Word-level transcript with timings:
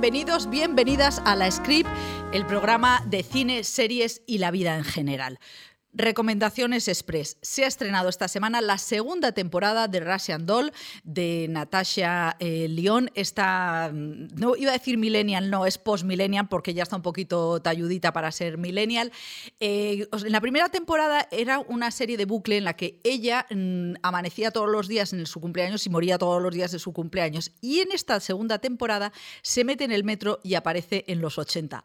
bienvenidos, 0.00 0.48
bienvenidas 0.48 1.20
a 1.26 1.36
La 1.36 1.50
Script, 1.50 1.86
el 2.32 2.46
programa 2.46 3.02
de 3.04 3.22
cine, 3.22 3.64
series 3.64 4.22
y 4.26 4.38
la 4.38 4.50
vida 4.50 4.74
en 4.78 4.82
general. 4.82 5.38
Recomendaciones 5.92 6.86
Express. 6.86 7.36
Se 7.42 7.64
ha 7.64 7.66
estrenado 7.66 8.08
esta 8.08 8.28
semana 8.28 8.60
la 8.60 8.78
segunda 8.78 9.32
temporada 9.32 9.88
de 9.88 10.00
Russian 10.00 10.46
Doll 10.46 10.72
de 11.02 11.46
Natasha 11.50 12.36
eh, 12.38 12.68
Lyon. 12.68 13.10
Esta, 13.14 13.90
mm, 13.92 14.28
no 14.36 14.54
iba 14.56 14.70
a 14.70 14.74
decir 14.74 14.98
millennial, 14.98 15.50
no, 15.50 15.66
es 15.66 15.78
post-millennial 15.78 16.48
porque 16.48 16.74
ya 16.74 16.84
está 16.84 16.94
un 16.94 17.02
poquito 17.02 17.60
talludita 17.60 18.12
para 18.12 18.30
ser 18.30 18.56
millennial. 18.56 19.10
Eh, 19.58 20.06
en 20.12 20.32
la 20.32 20.40
primera 20.40 20.68
temporada 20.68 21.26
era 21.32 21.58
una 21.58 21.90
serie 21.90 22.16
de 22.16 22.24
bucle 22.24 22.56
en 22.56 22.64
la 22.64 22.76
que 22.76 23.00
ella 23.02 23.46
mm, 23.50 23.94
amanecía 24.02 24.52
todos 24.52 24.70
los 24.70 24.86
días 24.86 25.12
en 25.12 25.26
su 25.26 25.40
cumpleaños 25.40 25.86
y 25.86 25.90
moría 25.90 26.18
todos 26.18 26.40
los 26.40 26.54
días 26.54 26.70
de 26.70 26.78
su 26.78 26.92
cumpleaños. 26.92 27.52
Y 27.60 27.80
en 27.80 27.90
esta 27.90 28.20
segunda 28.20 28.60
temporada 28.60 29.12
se 29.42 29.64
mete 29.64 29.84
en 29.84 29.92
el 29.92 30.04
metro 30.04 30.38
y 30.44 30.54
aparece 30.54 31.04
en 31.08 31.20
los 31.20 31.36
80. 31.36 31.84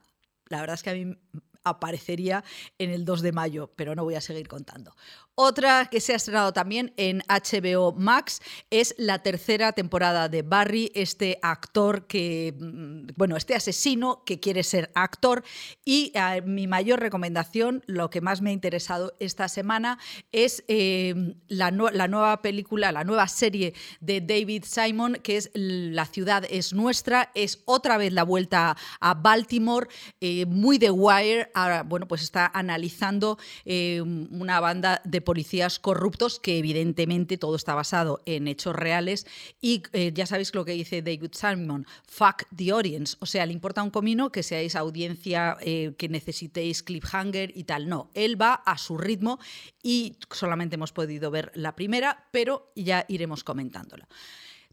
La 0.50 0.60
verdad 0.60 0.76
es 0.76 0.84
que 0.84 0.90
a 0.92 0.94
mí 0.94 1.18
aparecería 1.66 2.44
en 2.78 2.92
el 2.92 3.04
2 3.04 3.22
de 3.22 3.32
mayo, 3.34 3.72
pero 3.76 3.96
no 3.96 4.04
voy 4.04 4.16
a 4.16 4.22
seguir 4.22 4.48
contando. 4.48 4.96
Otra 5.38 5.90
que 5.92 6.00
se 6.00 6.14
ha 6.14 6.16
estrenado 6.16 6.54
también 6.54 6.94
en 6.96 7.22
HBO 7.28 7.92
Max 7.92 8.42
es 8.70 8.96
la 8.98 9.22
tercera 9.22 9.74
temporada 9.74 10.30
de 10.30 10.44
Barry, 10.44 10.94
este 10.96 11.40
actor 11.42 12.08
que, 12.08 12.56
mm, 12.58 13.08
bueno, 13.18 13.36
este 13.36 13.54
asesino 13.54 14.24
que 14.26 14.40
quiere 14.40 14.64
ser 14.64 14.92
actor. 14.96 15.44
Y 15.84 16.14
eh, 16.16 16.42
mi 16.42 16.68
mayor 16.68 17.02
recomendación, 17.02 17.84
lo 17.86 18.10
que 18.10 18.22
más 18.22 18.42
me 18.42 18.52
ha 18.52 18.54
interesado 18.54 19.14
esta 19.20 19.50
semana, 19.50 20.00
es 20.32 20.64
eh, 20.70 21.36
la, 21.50 21.70
nueva 21.70 22.42
película, 22.42 22.94
la 22.94 23.04
nueva 23.04 23.28
serie 23.28 23.74
de 24.00 24.22
David 24.22 24.64
Simon, 24.66 25.16
que 25.22 25.36
es 25.36 25.52
La 25.54 26.06
ciudad 26.06 26.46
es 26.50 26.72
nuestra, 26.72 27.32
es 27.36 27.62
otra 27.66 27.98
vez 27.98 28.14
la 28.14 28.24
vuelta 28.24 28.78
a 29.02 29.14
Baltimore, 29.16 29.90
eh, 30.22 30.46
muy 30.46 30.78
de 30.78 30.92
Wire. 30.92 31.52
Ahora, 31.54 31.84
bueno, 31.84 32.08
pues 32.08 32.22
está 32.22 32.50
analizando 32.54 33.38
una 33.66 34.62
banda 34.62 35.02
de 35.04 35.25
policías 35.26 35.80
corruptos, 35.80 36.40
que 36.40 36.58
evidentemente 36.58 37.38
todo 37.38 37.58
está 37.58 37.76
basado 37.76 38.22
en 38.26 38.48
hechos 38.48 38.74
reales. 38.76 39.28
Y 39.60 39.84
eh, 39.92 40.12
ya 40.14 40.26
sabéis 40.26 40.56
lo 40.56 40.64
que 40.64 40.72
dice 40.72 41.02
David 41.02 41.32
Simon, 41.34 41.86
fuck 42.08 42.44
the 42.56 42.72
audience. 42.72 43.18
O 43.20 43.26
sea, 43.26 43.46
le 43.46 43.52
importa 43.52 43.84
un 43.84 43.90
comino 43.90 44.32
que 44.32 44.44
seáis 44.44 44.76
audiencia, 44.76 45.58
eh, 45.60 45.94
que 45.98 46.08
necesitéis 46.08 46.84
cliffhanger 46.84 47.52
y 47.58 47.66
tal. 47.66 47.90
No, 47.90 48.10
él 48.14 48.42
va 48.42 48.54
a 48.54 48.78
su 48.78 48.98
ritmo 48.98 49.40
y 49.84 50.18
solamente 50.32 50.76
hemos 50.76 50.94
podido 50.94 51.30
ver 51.32 51.52
la 51.56 51.76
primera, 51.76 52.30
pero 52.32 52.72
ya 52.76 53.06
iremos 53.10 53.44
comentándola. 53.44 54.08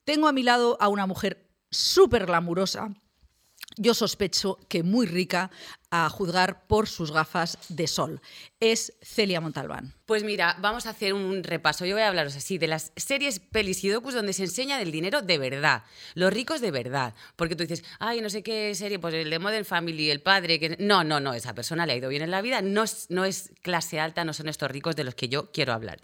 Tengo 0.05 0.28
a 0.28 0.33
mi 0.33 0.42
lado 0.42 0.77
a 0.80 0.89
una 0.89 1.06
mujer 1.06 1.48
súper 1.70 2.27
glamurosa 2.27 2.95
yo 3.77 3.95
sospecho 3.95 4.59
que 4.69 4.83
muy 4.83 5.06
rica 5.06 5.51
a 5.91 6.09
juzgar 6.09 6.67
por 6.67 6.89
sus 6.89 7.12
gafas 7.12 7.59
de 7.69 7.87
sol. 7.87 8.20
Es 8.61 8.95
Celia 9.03 9.42
Montalbán. 9.42 9.95
Pues 10.06 10.25
mira, 10.25 10.56
vamos 10.59 10.87
a 10.87 10.91
hacer 10.91 11.12
un 11.12 11.45
repaso. 11.45 11.84
Yo 11.84 11.95
voy 11.95 12.03
a 12.03 12.09
hablaros 12.09 12.34
así 12.34 12.56
de 12.56 12.67
las 12.67 12.92
series 12.97 13.41
pelis 13.41 13.84
y 13.84 13.91
docus 13.91 14.14
donde 14.14 14.33
se 14.33 14.45
enseña 14.45 14.79
del 14.79 14.91
dinero 14.91 15.20
de 15.20 15.37
verdad, 15.37 15.84
los 16.14 16.33
ricos 16.33 16.62
de 16.62 16.70
verdad. 16.70 17.14
Porque 17.37 17.56
tú 17.56 17.64
dices, 17.64 17.84
ay, 17.98 18.23
no 18.23 18.31
sé 18.31 18.42
qué 18.42 18.75
serie, 18.75 18.98
pues 18.98 19.12
el 19.14 19.29
de 19.29 19.39
Modern 19.39 19.67
Family, 19.67 20.11
el 20.11 20.23
padre, 20.23 20.59
que... 20.59 20.77
No, 20.79 21.05
no, 21.05 21.20
no, 21.20 21.34
esa 21.34 21.55
persona 21.55 21.84
le 21.84 21.92
ha 21.92 21.97
ido 21.97 22.09
bien 22.09 22.23
en 22.23 22.31
la 22.31 22.41
vida, 22.41 22.62
no 22.62 22.84
es, 22.84 23.07
no 23.11 23.27
es 23.27 23.51
clase 23.61 24.01
alta, 24.01 24.25
no 24.25 24.33
son 24.33 24.48
estos 24.48 24.70
ricos 24.70 24.97
de 24.97 25.05
los 25.05 25.14
que 25.14 25.29
yo 25.29 25.53
quiero 25.53 25.75
hablar. 25.75 26.01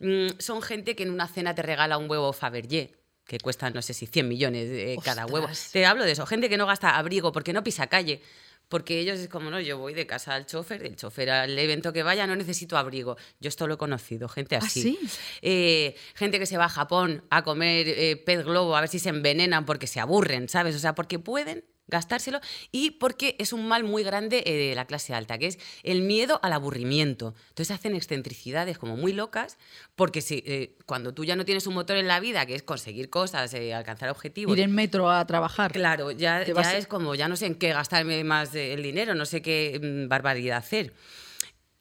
Mm, 0.00 0.38
son 0.38 0.60
gente 0.60 0.94
que 0.94 1.02
en 1.04 1.10
una 1.10 1.28
cena 1.28 1.54
te 1.54 1.62
regala 1.62 1.96
un 1.96 2.10
huevo 2.10 2.32
Fabergé 2.34 2.99
que 3.26 3.38
cuestan, 3.38 3.72
no 3.74 3.82
sé 3.82 3.94
si 3.94 4.06
100 4.06 4.28
millones 4.28 4.68
eh, 4.70 4.96
cada 5.04 5.26
huevo. 5.26 5.48
Te 5.72 5.86
hablo 5.86 6.04
de 6.04 6.12
eso, 6.12 6.26
gente 6.26 6.48
que 6.48 6.56
no 6.56 6.66
gasta 6.66 6.96
abrigo 6.96 7.32
porque 7.32 7.52
no 7.52 7.62
pisa 7.62 7.86
calle. 7.86 8.20
Porque 8.68 9.00
ellos 9.00 9.18
es 9.18 9.28
como, 9.28 9.50
no, 9.50 9.58
yo 9.58 9.78
voy 9.78 9.94
de 9.94 10.06
casa 10.06 10.32
al 10.32 10.46
chofer, 10.46 10.80
del 10.80 10.94
chofer 10.94 11.28
al 11.30 11.58
evento 11.58 11.92
que 11.92 12.04
vaya, 12.04 12.24
no 12.28 12.36
necesito 12.36 12.78
abrigo. 12.78 13.16
Yo 13.40 13.48
esto 13.48 13.66
lo 13.66 13.74
he 13.74 13.76
conocido, 13.76 14.28
gente 14.28 14.54
¿Ah, 14.54 14.60
así. 14.62 14.96
Eh, 15.42 15.96
gente 16.14 16.38
que 16.38 16.46
se 16.46 16.56
va 16.56 16.66
a 16.66 16.68
Japón 16.68 17.24
a 17.30 17.42
comer 17.42 17.88
eh, 17.88 18.16
pez 18.16 18.44
globo 18.44 18.76
a 18.76 18.80
ver 18.80 18.88
si 18.88 19.00
se 19.00 19.08
envenenan 19.08 19.66
porque 19.66 19.88
se 19.88 19.98
aburren, 19.98 20.48
¿sabes? 20.48 20.76
O 20.76 20.78
sea, 20.78 20.94
porque 20.94 21.18
pueden 21.18 21.64
gastárselo 21.90 22.40
y 22.72 22.92
porque 22.92 23.36
es 23.38 23.52
un 23.52 23.68
mal 23.68 23.84
muy 23.84 24.02
grande 24.02 24.42
eh, 24.46 24.68
de 24.68 24.74
la 24.74 24.86
clase 24.86 25.14
alta, 25.14 25.38
que 25.38 25.46
es 25.46 25.58
el 25.82 26.02
miedo 26.02 26.40
al 26.42 26.52
aburrimiento. 26.52 27.34
Entonces 27.48 27.72
hacen 27.72 27.94
excentricidades 27.94 28.78
como 28.78 28.96
muy 28.96 29.12
locas, 29.12 29.58
porque 29.96 30.20
si, 30.22 30.42
eh, 30.46 30.76
cuando 30.86 31.12
tú 31.12 31.24
ya 31.24 31.36
no 31.36 31.44
tienes 31.44 31.66
un 31.66 31.74
motor 31.74 31.96
en 31.96 32.08
la 32.08 32.20
vida, 32.20 32.46
que 32.46 32.54
es 32.54 32.62
conseguir 32.62 33.10
cosas, 33.10 33.52
eh, 33.54 33.74
alcanzar 33.74 34.08
objetivos... 34.10 34.56
Ir 34.56 34.62
en 34.62 34.72
metro 34.74 35.10
a 35.10 35.26
trabajar. 35.26 35.72
Claro, 35.72 36.10
ya, 36.10 36.44
ya 36.44 36.76
es 36.76 36.86
como, 36.86 37.14
ya 37.14 37.28
no 37.28 37.36
sé 37.36 37.46
en 37.46 37.56
qué 37.56 37.72
gastarme 37.72 38.24
más 38.24 38.54
el 38.54 38.82
dinero, 38.82 39.14
no 39.14 39.26
sé 39.26 39.42
qué 39.42 39.78
mm, 39.82 40.08
barbaridad 40.08 40.58
hacer. 40.58 40.94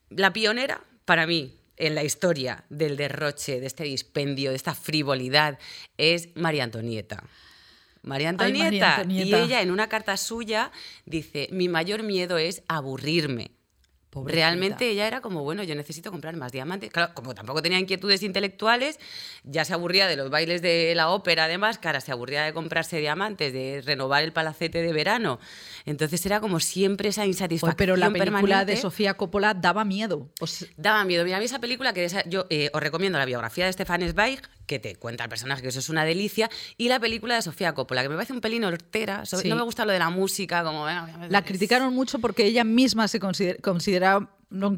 La 0.10 0.34
pionera, 0.34 0.82
para 1.06 1.28
mí, 1.28 1.60
en 1.78 1.96
la 1.96 2.04
historia 2.04 2.66
del 2.70 2.98
derroche, 2.98 3.60
de 3.60 3.68
este 3.68 3.86
dispendio, 3.86 4.52
de 4.52 4.58
esta 4.58 4.76
frivolidad, 4.76 5.58
es 5.98 6.30
María 6.36 6.66
Antonieta. 6.66 7.24
María 8.02 8.30
Antonieta. 8.30 9.04
Y 9.08 9.34
ella 9.34 9.62
en 9.62 9.72
una 9.72 9.90
carta 9.90 10.18
suya 10.18 10.72
dice, 11.06 11.48
mi 11.52 11.68
mayor 11.68 12.04
miedo 12.04 12.38
es 12.38 12.64
aburrirme. 12.68 13.52
Realmente 14.12 14.90
ella 14.90 15.06
era 15.06 15.22
como, 15.22 15.44
bueno, 15.44 15.62
yo 15.62 15.76
necesito 15.76 16.10
comprar 16.10 16.36
más 16.36 16.52
diamantes. 16.52 16.90
Claro, 16.90 17.14
como 17.14 17.36
tampoco 17.36 17.62
tenía 17.62 17.78
inquietudes 17.78 18.24
intelectuales, 18.24 19.00
ya 19.44 19.66
se 19.66 19.74
aburría 19.74 20.08
de 20.08 20.16
los 20.16 20.32
bailes 20.32 20.64
de 20.64 20.94
la 20.96 21.10
ópera 21.10 21.48
de 21.48 21.60
máscara, 21.60 22.02
se 22.02 22.12
aburría 22.12 22.44
de 22.44 22.54
comprarse 22.54 22.98
diamantes, 22.98 23.54
de 23.54 23.84
renovar 23.86 24.24
el 24.24 24.34
palacete 24.34 24.82
de 24.82 24.94
verano. 24.94 25.40
Entonces 25.86 26.26
era 26.26 26.40
como 26.40 26.60
siempre 26.60 27.10
esa 27.10 27.28
insatisfacción. 27.28 27.78
pero 27.78 27.96
la 27.98 28.10
película 28.10 28.66
de 28.66 28.78
Sofía 28.78 29.14
Coppola 29.14 29.54
daba 29.54 29.86
miedo. 29.86 30.30
Daba 30.76 31.06
miedo. 31.06 31.24
Mira, 31.24 31.38
a 31.38 31.40
mí 31.40 31.46
esa 31.46 31.60
película, 31.60 31.94
que 31.94 32.08
yo 32.26 32.48
eh, 32.50 32.72
os 32.74 32.82
recomiendo 32.82 33.20
la 33.20 33.26
biografía 33.26 33.66
de 33.66 33.74
Stefan 33.74 34.02
Zweig, 34.10 34.42
que 34.70 34.78
te 34.80 34.96
cuenta 34.96 35.24
el 35.24 35.30
personaje, 35.30 35.64
que 35.64 35.70
eso 35.70 35.80
es 35.80 35.90
una 35.90 36.06
delicia, 36.06 36.48
y 36.78 36.88
la 36.90 37.00
película 37.00 37.34
de 37.34 37.42
Sofía 37.42 37.74
Coppola, 37.74 38.04
que 38.04 38.10
me 38.10 38.16
parece 38.16 38.34
un 38.34 38.40
pelín 38.40 38.64
hortera. 38.64 39.24
No 39.46 39.56
me 39.56 39.64
gusta 39.64 39.84
lo 39.84 39.92
de 39.92 40.00
la 40.00 40.12
música, 40.12 40.64
como... 40.64 40.86
la 40.86 41.44
criticaron 41.44 41.94
mucho 41.94 42.20
porque 42.20 42.46
ella 42.46 42.64
misma 42.64 43.08
se 43.08 43.20
considera 43.20 44.30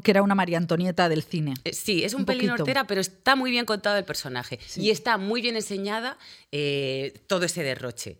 que 0.02 0.10
era 0.10 0.22
una 0.22 0.34
María 0.34 0.58
Antonieta 0.58 1.08
del 1.08 1.22
cine. 1.22 1.54
Eh, 1.64 1.72
sí, 1.72 2.04
es 2.04 2.14
un, 2.14 2.24
pelín 2.24 2.50
hortera, 2.50 2.86
pero 2.86 3.00
está 3.00 3.36
muy 3.36 3.50
bien 3.50 3.64
contado 3.64 3.96
el 3.96 4.04
personaje. 4.04 4.58
Y 4.76 4.90
está 4.90 5.16
muy 5.16 5.40
bien 5.40 5.56
enseñada 5.56 6.18
eh, 6.50 7.14
todo 7.26 7.44
ese 7.44 7.62
derroche. 7.62 8.18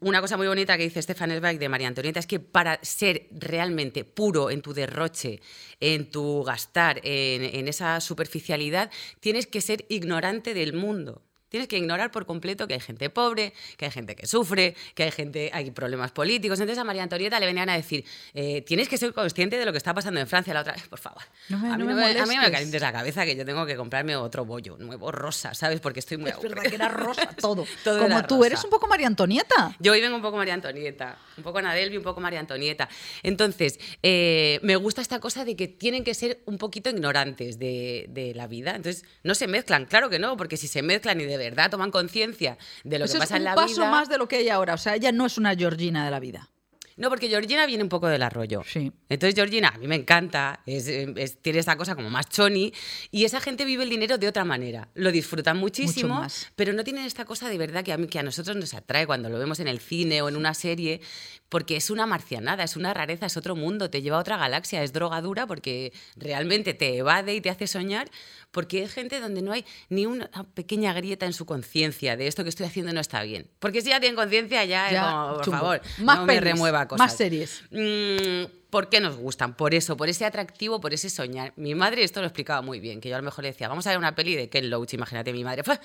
Una 0.00 0.20
cosa 0.20 0.36
muy 0.36 0.46
bonita 0.46 0.76
que 0.76 0.84
dice 0.84 1.00
Stefan 1.00 1.30
Zweig 1.30 1.58
de 1.58 1.68
María 1.68 1.88
Antonieta 1.88 2.20
es 2.20 2.26
que 2.26 2.40
para 2.40 2.78
ser 2.82 3.28
realmente 3.30 4.04
puro 4.04 4.50
en 4.50 4.62
tu 4.62 4.74
derroche, 4.74 5.40
en 5.80 6.10
tu 6.10 6.42
gastar, 6.42 7.00
en 7.02 7.68
esa 7.68 8.00
superficialidad, 8.00 8.90
tienes 9.20 9.46
que 9.46 9.60
ser 9.60 9.86
ignorante 9.88 10.54
del 10.54 10.72
mundo. 10.74 11.22
Tienes 11.50 11.68
que 11.68 11.76
ignorar 11.76 12.12
por 12.12 12.26
completo 12.26 12.68
que 12.68 12.74
hay 12.74 12.80
gente 12.80 13.10
pobre, 13.10 13.52
que 13.76 13.86
hay 13.86 13.90
gente 13.90 14.14
que 14.14 14.24
sufre, 14.28 14.76
que 14.94 15.02
hay 15.02 15.10
gente, 15.10 15.50
hay 15.52 15.72
problemas 15.72 16.12
políticos. 16.12 16.60
Entonces 16.60 16.78
a 16.78 16.84
María 16.84 17.02
Antonieta 17.02 17.40
le 17.40 17.46
venían 17.46 17.68
a 17.68 17.74
decir, 17.74 18.04
eh, 18.34 18.62
tienes 18.62 18.88
que 18.88 18.96
ser 18.96 19.12
consciente 19.12 19.58
de 19.58 19.66
lo 19.66 19.72
que 19.72 19.78
está 19.78 19.92
pasando 19.92 20.20
en 20.20 20.28
Francia 20.28 20.54
la 20.54 20.60
otra 20.60 20.74
vez, 20.74 20.86
por 20.88 21.00
favor. 21.00 21.22
a, 21.50 21.56
mí 21.56 21.84
no 21.84 21.94
me, 21.96 22.18
a, 22.18 22.24
mí 22.24 22.38
me 22.38 22.50
calientes 22.52 22.80
la 22.80 22.92
cabeza 22.92 23.24
que 23.24 23.34
yo 23.34 23.44
tengo 23.44 23.66
que 23.66 23.74
comprarme 23.74 24.14
otro 24.14 24.44
bollo, 24.44 24.76
nuevo 24.78 25.10
rosa, 25.10 25.52
¿sabes? 25.52 25.80
Porque 25.80 25.98
estoy 25.98 26.18
muy 26.18 26.30
Es 26.30 26.40
verdad 26.40 26.62
que 26.62 26.74
era 26.76 26.88
rosa 26.88 27.34
todo. 27.40 27.66
todo 27.82 27.98
Como 27.98 28.24
tú, 28.26 28.44
eres 28.44 28.62
un 28.62 28.70
poco 28.70 28.86
María 28.86 29.08
Antonieta. 29.08 29.74
Yo 29.80 29.90
hoy 29.90 30.00
vengo 30.00 30.14
un 30.14 30.22
poco 30.22 30.36
María 30.36 30.54
Antonieta, 30.54 31.18
un 31.36 31.42
poco 31.42 31.60
Nadelvi, 31.60 31.96
un 31.96 32.04
poco 32.04 32.20
María 32.20 32.38
Antonieta. 32.38 32.88
Entonces, 33.24 33.80
eh, 34.04 34.60
me 34.62 34.76
gusta 34.76 35.02
esta 35.02 35.18
cosa 35.18 35.44
de 35.44 35.56
que 35.56 35.66
tienen 35.66 36.04
que 36.04 36.14
ser 36.14 36.42
un 36.46 36.58
poquito 36.58 36.90
ignorantes 36.90 37.58
de, 37.58 38.06
de 38.08 38.34
la 38.36 38.46
vida. 38.46 38.76
Entonces, 38.76 39.04
no 39.24 39.34
se 39.34 39.48
mezclan, 39.48 39.86
claro 39.86 40.10
que 40.10 40.20
no, 40.20 40.36
porque 40.36 40.56
si 40.56 40.68
se 40.68 40.82
mezclan 40.82 41.20
y 41.20 41.24
de 41.24 41.39
verdad 41.44 41.70
toman 41.70 41.90
conciencia 41.90 42.58
de 42.84 42.98
lo 42.98 43.06
que 43.06 43.18
pasa 43.18 43.36
en 43.36 43.44
la 43.44 43.54
vida. 43.54 43.64
Es 43.64 43.72
un 43.72 43.76
paso 43.78 43.90
más 43.90 44.08
de 44.08 44.18
lo 44.18 44.28
que 44.28 44.36
hay 44.36 44.48
ahora. 44.48 44.74
O 44.74 44.78
sea, 44.78 44.94
ella 44.94 45.12
no 45.12 45.26
es 45.26 45.38
una 45.38 45.54
Georgina 45.54 46.04
de 46.04 46.10
la 46.10 46.20
vida. 46.20 46.50
No, 47.00 47.08
porque 47.08 47.28
Georgina 47.28 47.64
viene 47.64 47.82
un 47.82 47.88
poco 47.88 48.08
del 48.08 48.22
arroyo. 48.22 48.62
Sí. 48.66 48.92
Entonces, 49.08 49.34
Georgina, 49.34 49.68
a 49.74 49.78
mí 49.78 49.86
me 49.86 49.94
encanta, 49.94 50.60
tiene 50.66 51.58
esa 51.58 51.74
cosa 51.78 51.94
como 51.94 52.10
más 52.10 52.28
choni, 52.28 52.74
y 53.10 53.24
esa 53.24 53.40
gente 53.40 53.64
vive 53.64 53.84
el 53.84 53.88
dinero 53.88 54.18
de 54.18 54.28
otra 54.28 54.44
manera. 54.44 54.88
Lo 54.92 55.10
disfrutan 55.10 55.56
muchísimo, 55.56 56.22
pero 56.56 56.74
no 56.74 56.84
tienen 56.84 57.06
esta 57.06 57.24
cosa 57.24 57.48
de 57.48 57.56
verdad 57.56 57.82
que 57.84 57.94
a, 57.94 58.06
que 58.06 58.18
a 58.18 58.22
nosotros 58.22 58.54
nos 58.54 58.74
atrae 58.74 59.06
cuando 59.06 59.30
lo 59.30 59.38
vemos 59.38 59.60
en 59.60 59.68
el 59.68 59.80
cine 59.80 60.20
o 60.20 60.28
en 60.28 60.36
una 60.36 60.52
serie, 60.52 61.00
porque 61.48 61.76
es 61.76 61.88
una 61.88 62.04
marcianada, 62.04 62.64
es 62.64 62.76
una 62.76 62.92
rareza, 62.92 63.24
es 63.24 63.36
otro 63.38 63.56
mundo, 63.56 63.88
te 63.88 64.02
lleva 64.02 64.18
a 64.18 64.20
otra 64.20 64.36
galaxia, 64.36 64.82
es 64.82 64.92
drogadura 64.92 65.46
porque 65.46 65.94
realmente 66.16 66.74
te 66.74 66.98
evade 66.98 67.34
y 67.34 67.40
te 67.40 67.48
hace 67.48 67.66
soñar, 67.66 68.10
porque 68.50 68.82
es 68.82 68.92
gente 68.92 69.20
donde 69.20 69.42
no 69.42 69.52
hay 69.52 69.64
ni 69.88 70.06
una 70.06 70.28
pequeña 70.54 70.92
grieta 70.92 71.26
en 71.26 71.32
su 71.32 71.46
conciencia 71.46 72.16
de 72.16 72.26
esto 72.26 72.42
que 72.42 72.48
estoy 72.48 72.66
haciendo 72.66 72.92
no 72.92 73.00
está 73.00 73.22
bien. 73.22 73.48
Porque 73.58 73.80
si 73.82 73.90
ya 73.90 74.00
tienen 74.00 74.16
conciencia, 74.16 74.64
ya, 74.64 75.32
por 75.34 75.50
favor, 75.50 75.80
más 75.98 76.18
no 76.18 76.26
me 76.26 76.40
remueva 76.40 76.86
cosas. 76.88 77.06
Más 77.06 77.16
series. 77.16 77.62
Mm, 77.70 78.50
¿Por 78.70 78.88
qué 78.88 79.00
nos 79.00 79.16
gustan? 79.16 79.54
Por 79.54 79.74
eso, 79.74 79.96
por 79.96 80.08
ese 80.08 80.24
atractivo, 80.24 80.80
por 80.80 80.94
ese 80.94 81.10
soñar. 81.10 81.52
Mi 81.56 81.74
madre 81.74 82.04
esto 82.04 82.20
lo 82.20 82.26
explicaba 82.26 82.62
muy 82.62 82.78
bien, 82.78 83.00
que 83.00 83.08
yo 83.08 83.16
a 83.16 83.18
lo 83.18 83.24
mejor 83.24 83.42
le 83.42 83.50
decía, 83.50 83.68
vamos 83.68 83.86
a 83.86 83.90
ver 83.90 83.98
una 83.98 84.14
peli 84.14 84.36
de 84.36 84.48
Ken 84.48 84.70
Loach, 84.70 84.94
imagínate 84.94 85.32
mi 85.32 85.44
madre. 85.44 85.64
Pues, 85.64 85.80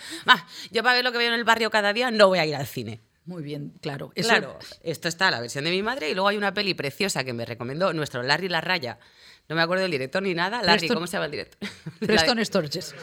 yo 0.72 0.84
para 0.84 0.96
ver 0.96 1.04
lo 1.04 1.12
que 1.12 1.18
veo 1.18 1.28
en 1.28 1.34
el 1.34 1.44
barrio 1.44 1.70
cada 1.72 1.94
día 1.94 2.12
no 2.12 2.28
voy 2.28 2.40
a 2.40 2.46
ir 2.46 2.56
al 2.56 2.68
cine. 2.68 3.02
Muy 3.26 3.42
bien, 3.42 3.74
claro. 3.82 4.12
Claro, 4.16 4.60
esto 4.84 5.08
está 5.08 5.32
la 5.32 5.42
versión 5.42 5.64
de 5.64 5.72
mi 5.72 5.82
madre 5.82 6.12
y 6.12 6.14
luego 6.14 6.28
hay 6.28 6.38
una 6.38 6.54
peli 6.54 6.76
preciosa 6.76 7.24
que 7.24 7.34
me 7.34 7.44
recomendó 7.44 7.92
nuestro 7.92 8.22
Larry 8.22 8.50
La 8.50 8.62
Raya. 8.62 9.00
No 9.48 9.56
me 9.56 9.62
acuerdo 9.62 9.84
del 9.84 9.92
director 9.92 10.24
ni 10.24 10.34
nada. 10.34 10.64
Larry, 10.64 10.88
¿cómo 10.88 11.06
se 11.06 11.14
llama 11.14 11.26
el 11.26 11.32
director? 11.32 11.70
Preston 12.00 12.44
Sturges. 12.44 12.96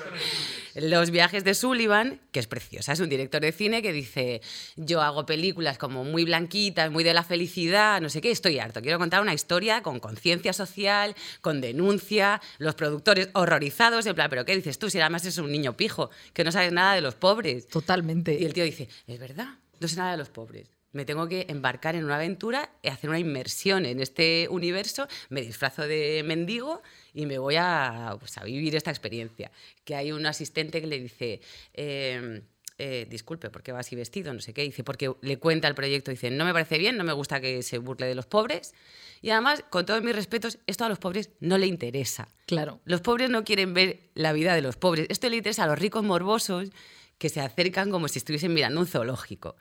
Los 0.75 1.11
viajes 1.11 1.45
de 1.45 1.55
Sullivan, 1.55 2.21
que 2.33 2.41
es 2.41 2.47
preciosa, 2.47 2.93
es 2.93 3.01
un 3.01 3.09
director 3.09 3.41
de 3.43 3.53
cine 3.53 3.83
que 3.83 3.93
dice, 3.93 4.41
yo 4.77 5.03
hago 5.03 5.27
películas 5.27 5.77
como 5.77 6.03
muy 6.03 6.25
blanquitas, 6.25 6.91
muy 6.91 7.05
de 7.05 7.13
la 7.13 7.23
felicidad, 7.23 8.01
no 8.01 8.09
sé 8.09 8.21
qué, 8.23 8.31
estoy 8.31 8.59
harto, 8.59 8.81
quiero 8.81 8.99
contar 8.99 9.21
una 9.21 9.35
historia 9.35 9.83
con 9.83 10.01
conciencia 10.01 10.55
social, 10.55 11.15
con 11.43 11.61
denuncia, 11.61 12.41
los 12.59 12.75
productores 12.75 13.29
horrorizados, 13.35 14.07
en 14.07 14.15
plan, 14.15 14.31
pero 14.31 14.47
¿qué 14.47 14.57
dices 14.57 14.79
tú 14.79 14.89
si 14.89 14.99
además 14.99 15.27
es 15.27 15.37
un 15.37 15.53
niño 15.53 15.77
pijo, 15.77 16.11
que 16.33 16.43
no 16.43 16.51
sabes 16.51 16.73
nada 16.73 16.95
de 16.95 17.03
los 17.03 17.15
pobres? 17.17 17.69
Totalmente. 17.69 18.35
Y 18.41 18.47
el 18.47 18.55
tío 18.55 18.65
dice, 18.65 18.89
es 19.07 19.19
verdad, 19.21 19.59
no 19.79 19.89
sé 19.89 19.97
nada 19.97 20.13
de 20.13 20.17
los 20.17 20.31
pobres 20.31 20.71
me 20.93 21.05
tengo 21.05 21.29
que 21.29 21.47
embarcar 21.49 21.95
en 21.95 22.05
una 22.05 22.17
aventura 22.17 22.71
y 22.83 22.89
hacer 22.89 23.11
una 23.11 23.19
inmersión 23.19 23.87
en 23.87 24.01
este 24.01 24.47
universo, 24.51 25.09
me 25.31 25.43
disfrazo 25.43 25.87
de 25.87 26.23
mendigo 26.25 26.83
y 27.15 27.27
me 27.27 27.39
voy 27.39 27.57
a, 27.57 28.17
pues, 28.21 28.39
a 28.39 28.45
vivir 28.45 28.77
esta 28.77 28.91
experiencia. 28.91 29.51
Que 29.85 29.95
hay 29.95 30.13
un 30.13 30.27
asistente 30.27 30.81
que 30.81 30.87
le 30.87 31.01
dice... 31.01 31.41
Em, 31.73 32.43
eh, 32.79 33.07
disculpe, 33.09 33.49
¿por 33.51 33.63
qué 33.63 33.71
va 33.71 33.79
así 33.79 33.95
vestido? 33.95 34.35
No 34.35 34.41
sé 34.41 34.53
qué. 34.53 34.63
Dice, 34.63 34.83
porque 34.83 35.13
le 35.21 35.39
cuenta 35.39 35.69
el 35.69 35.75
proyecto, 35.75 36.11
dice, 36.11 36.33
no 36.33 36.45
me 36.45 36.53
parece 36.53 36.79
bien, 36.79 36.97
no 36.97 37.05
me 37.05 37.13
gusta 37.13 37.41
que 37.41 37.63
se 37.63 37.79
burle 37.79 38.07
de 38.07 38.17
los 38.17 38.27
pobres. 38.27 38.75
Y 39.21 39.31
además, 39.31 39.65
con 39.71 39.87
todos 39.87 40.03
mis 40.03 40.17
respetos, 40.17 40.59
esto 40.67 40.85
a 40.85 40.89
los 40.89 40.99
pobres 40.99 41.31
no 41.39 41.59
le 41.59 41.67
interesa. 41.67 42.27
Claro. 42.47 42.81
Los 42.85 43.01
pobres 43.01 43.31
no 43.31 43.45
quieren 43.45 43.73
ver 43.73 44.11
la 44.15 44.33
vida 44.33 44.55
de 44.55 44.63
los 44.63 44.77
pobres. 44.77 45.07
Esto 45.11 45.29
le 45.29 45.37
interesa 45.37 45.63
a 45.63 45.69
los 45.69 45.79
ricos 45.79 46.03
morbosos 46.03 46.71
que 47.19 47.29
se 47.29 47.41
acercan 47.41 47.91
como 47.93 48.09
si 48.09 48.19
estuviesen 48.19 48.53
mirando 48.53 48.81
un 48.81 48.87
zoológico. 48.87 49.55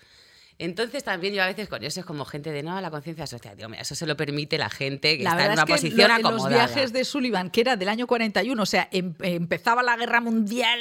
Entonces 0.61 1.03
también 1.03 1.33
yo 1.33 1.41
a 1.41 1.47
veces 1.47 1.67
con 1.67 1.83
eso 1.83 1.99
es 2.01 2.05
como 2.05 2.23
gente 2.23 2.51
de 2.51 2.61
no, 2.61 2.79
la 2.79 2.91
conciencia 2.91 3.25
social, 3.25 3.57
digo, 3.57 3.67
mira, 3.67 3.81
eso 3.81 3.95
se 3.95 4.05
lo 4.05 4.15
permite 4.15 4.59
la 4.59 4.69
gente 4.69 5.17
que 5.17 5.23
está 5.23 5.45
en 5.45 5.53
una 5.53 5.65
posición 5.65 6.11
acomodada. 6.11 6.49
Los 6.49 6.49
viajes 6.49 6.93
de 6.93 7.03
Sullivan, 7.03 7.49
que 7.49 7.61
era 7.61 7.75
del 7.77 7.89
año 7.89 8.05
41, 8.05 8.61
o 8.61 8.65
sea, 8.67 8.87
em, 8.91 9.15
empezaba 9.21 9.81
la 9.81 9.97
guerra 9.97 10.21
mundial 10.21 10.79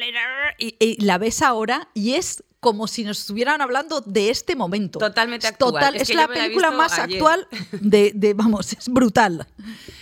y, 0.58 1.02
la 1.02 1.16
ves 1.16 1.40
ahora 1.40 1.88
y 1.94 2.12
es 2.12 2.44
como 2.60 2.86
si 2.86 3.04
nos 3.04 3.20
estuvieran 3.20 3.62
hablando 3.62 4.02
de 4.02 4.28
este 4.28 4.54
momento. 4.54 4.98
Totalmente 4.98 5.46
actual. 5.46 5.96
es, 5.96 6.14
la 6.14 6.28
película 6.28 6.70
más 6.70 6.98
actual 6.98 7.48
de, 7.72 8.12
de, 8.14 8.34
vamos, 8.34 8.74
es 8.74 8.88
brutal. 8.88 9.46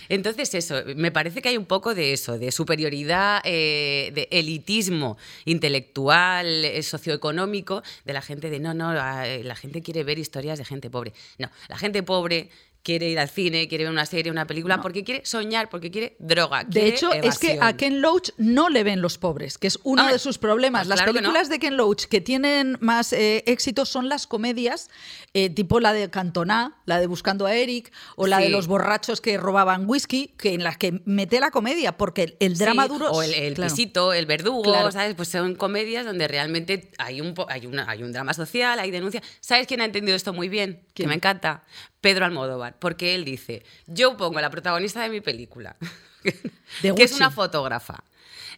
Entonces, 0.09 0.53
eso, 0.53 0.75
me 0.95 1.11
parece 1.11 1.41
que 1.41 1.49
hay 1.49 1.57
un 1.57 1.65
poco 1.65 1.95
de 1.95 2.11
eso, 2.11 2.37
de 2.37 2.51
superioridad, 2.51 3.41
eh, 3.45 4.11
de 4.13 4.27
elitismo 4.31 5.17
intelectual, 5.45 6.65
eh, 6.65 6.83
socioeconómico, 6.83 7.81
de 8.03 8.13
la 8.13 8.21
gente 8.21 8.49
de 8.49 8.59
no, 8.59 8.73
no, 8.73 8.93
la 8.93 9.55
gente 9.55 9.81
quiere 9.81 10.03
ver 10.03 10.19
historias 10.19 10.59
de 10.59 10.65
gente 10.65 10.89
pobre. 10.89 11.13
No, 11.37 11.49
la 11.69 11.77
gente 11.77 12.03
pobre 12.03 12.49
quiere 12.83 13.09
ir 13.09 13.19
al 13.19 13.29
cine, 13.29 13.67
quiere 13.67 13.83
ver 13.85 13.91
una 13.91 14.05
serie, 14.05 14.31
una 14.31 14.47
película, 14.47 14.81
porque 14.81 15.03
quiere 15.03 15.25
soñar, 15.25 15.69
porque 15.69 15.91
quiere 15.91 16.15
droga. 16.19 16.63
de 16.63 16.87
hecho, 16.87 17.11
es 17.13 17.37
que 17.37 17.59
a 17.61 17.75
Ken 17.75 18.01
Loach 18.01 18.29
no 18.37 18.69
le 18.69 18.83
ven 18.83 19.01
los 19.01 19.17
pobres, 19.17 19.57
que 19.57 19.67
es 19.67 19.79
uno 19.83 20.07
de 20.07 20.19
sus 20.19 20.37
problemas. 20.37 20.87
Pues 20.87 20.99
las 20.99 21.07
películas 21.07 21.49
de 21.49 21.59
Ken 21.59 21.77
Loach 21.77 22.05
que 22.05 22.21
tienen 22.21 22.77
más 22.79 23.13
eh, 23.13 23.43
éxito 23.47 23.85
son 23.85 24.09
las 24.09 24.27
comedias, 24.27 24.89
eh, 25.33 25.49
tipo 25.49 25.79
la 25.79 25.93
de 25.93 26.09
Cantona, 26.09 26.77
la 26.85 26.99
de 26.99 27.07
Buscando 27.07 27.45
a 27.45 27.53
Eric, 27.53 27.91
o 28.15 28.27
la 28.27 28.39
de 28.39 28.49
los 28.49 28.67
borrachos 28.67 29.21
que 29.21 29.37
robaban 29.37 29.89
whisky, 29.89 30.33
que 30.37 30.53
en 30.53 30.63
las 30.63 30.77
que 30.77 31.01
mete 31.05 31.39
la 31.39 31.51
comedia, 31.51 31.97
porque 31.97 32.37
el, 32.39 32.57
drama 32.57 32.87
duro. 32.87 33.11
O 33.11 33.23
el, 33.23 33.33
el 33.33 33.55
pisito, 33.55 34.13
el 34.13 34.25
verdugo, 34.25 34.91
¿sabes? 34.91 35.15
Pues 35.15 35.29
son 35.29 35.55
comedias 35.55 36.05
donde 36.05 36.27
realmente 36.27 36.91
hay 36.97 37.21
un, 37.21 37.33
hay, 37.49 37.65
una, 37.65 37.89
hay 37.89 38.03
un 38.03 38.11
drama 38.11 38.33
social, 38.33 38.79
hay 38.79 38.91
denuncia. 38.91 39.21
¿Sabes 39.39 39.67
quién 39.67 39.81
ha 39.81 39.85
entendido 39.85 40.15
esto 40.15 40.33
muy 40.33 40.49
bien? 40.49 40.81
Que 40.93 41.07
me 41.07 41.15
encanta. 41.15 41.63
Pedro 42.01 42.25
Almodóvar, 42.25 42.68
porque 42.77 43.15
él 43.15 43.25
dice, 43.25 43.63
yo 43.87 44.17
pongo 44.17 44.39
a 44.39 44.41
la 44.41 44.49
protagonista 44.49 45.01
de 45.01 45.09
mi 45.09 45.21
película, 45.21 45.75
que 46.81 47.03
es 47.03 47.13
una 47.13 47.31
fotógrafa, 47.31 48.03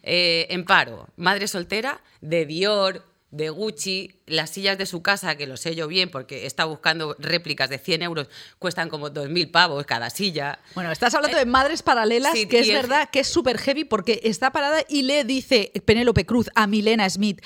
eh, 0.02 0.46
en 0.50 0.64
paro, 0.64 1.08
madre 1.16 1.46
soltera, 1.46 2.00
de 2.20 2.44
Dior, 2.46 3.04
de 3.32 3.48
Gucci, 3.48 4.20
las 4.26 4.50
sillas 4.50 4.76
de 4.76 4.84
su 4.84 5.02
casa, 5.02 5.36
que 5.36 5.46
lo 5.46 5.56
sé 5.56 5.74
yo 5.74 5.88
bien 5.88 6.10
porque 6.10 6.46
está 6.46 6.66
buscando 6.66 7.16
réplicas 7.18 7.70
de 7.70 7.78
100 7.78 8.02
euros, 8.02 8.28
cuestan 8.58 8.90
como 8.90 9.08
2.000 9.08 9.50
pavos 9.50 9.86
cada 9.86 10.10
silla. 10.10 10.58
Bueno, 10.74 10.92
estás 10.92 11.14
hablando 11.14 11.38
de 11.38 11.46
madres 11.46 11.82
paralelas, 11.82 12.34
que 12.34 12.60
es 12.60 12.68
verdad 12.68 13.08
que 13.10 13.20
es 13.20 13.28
súper 13.28 13.58
heavy 13.58 13.84
porque 13.84 14.20
está 14.24 14.52
parada 14.52 14.84
y 14.86 15.02
le 15.02 15.24
dice 15.24 15.72
Penélope 15.86 16.26
Cruz 16.26 16.50
a 16.54 16.66
Milena 16.66 17.08
Smith, 17.08 17.42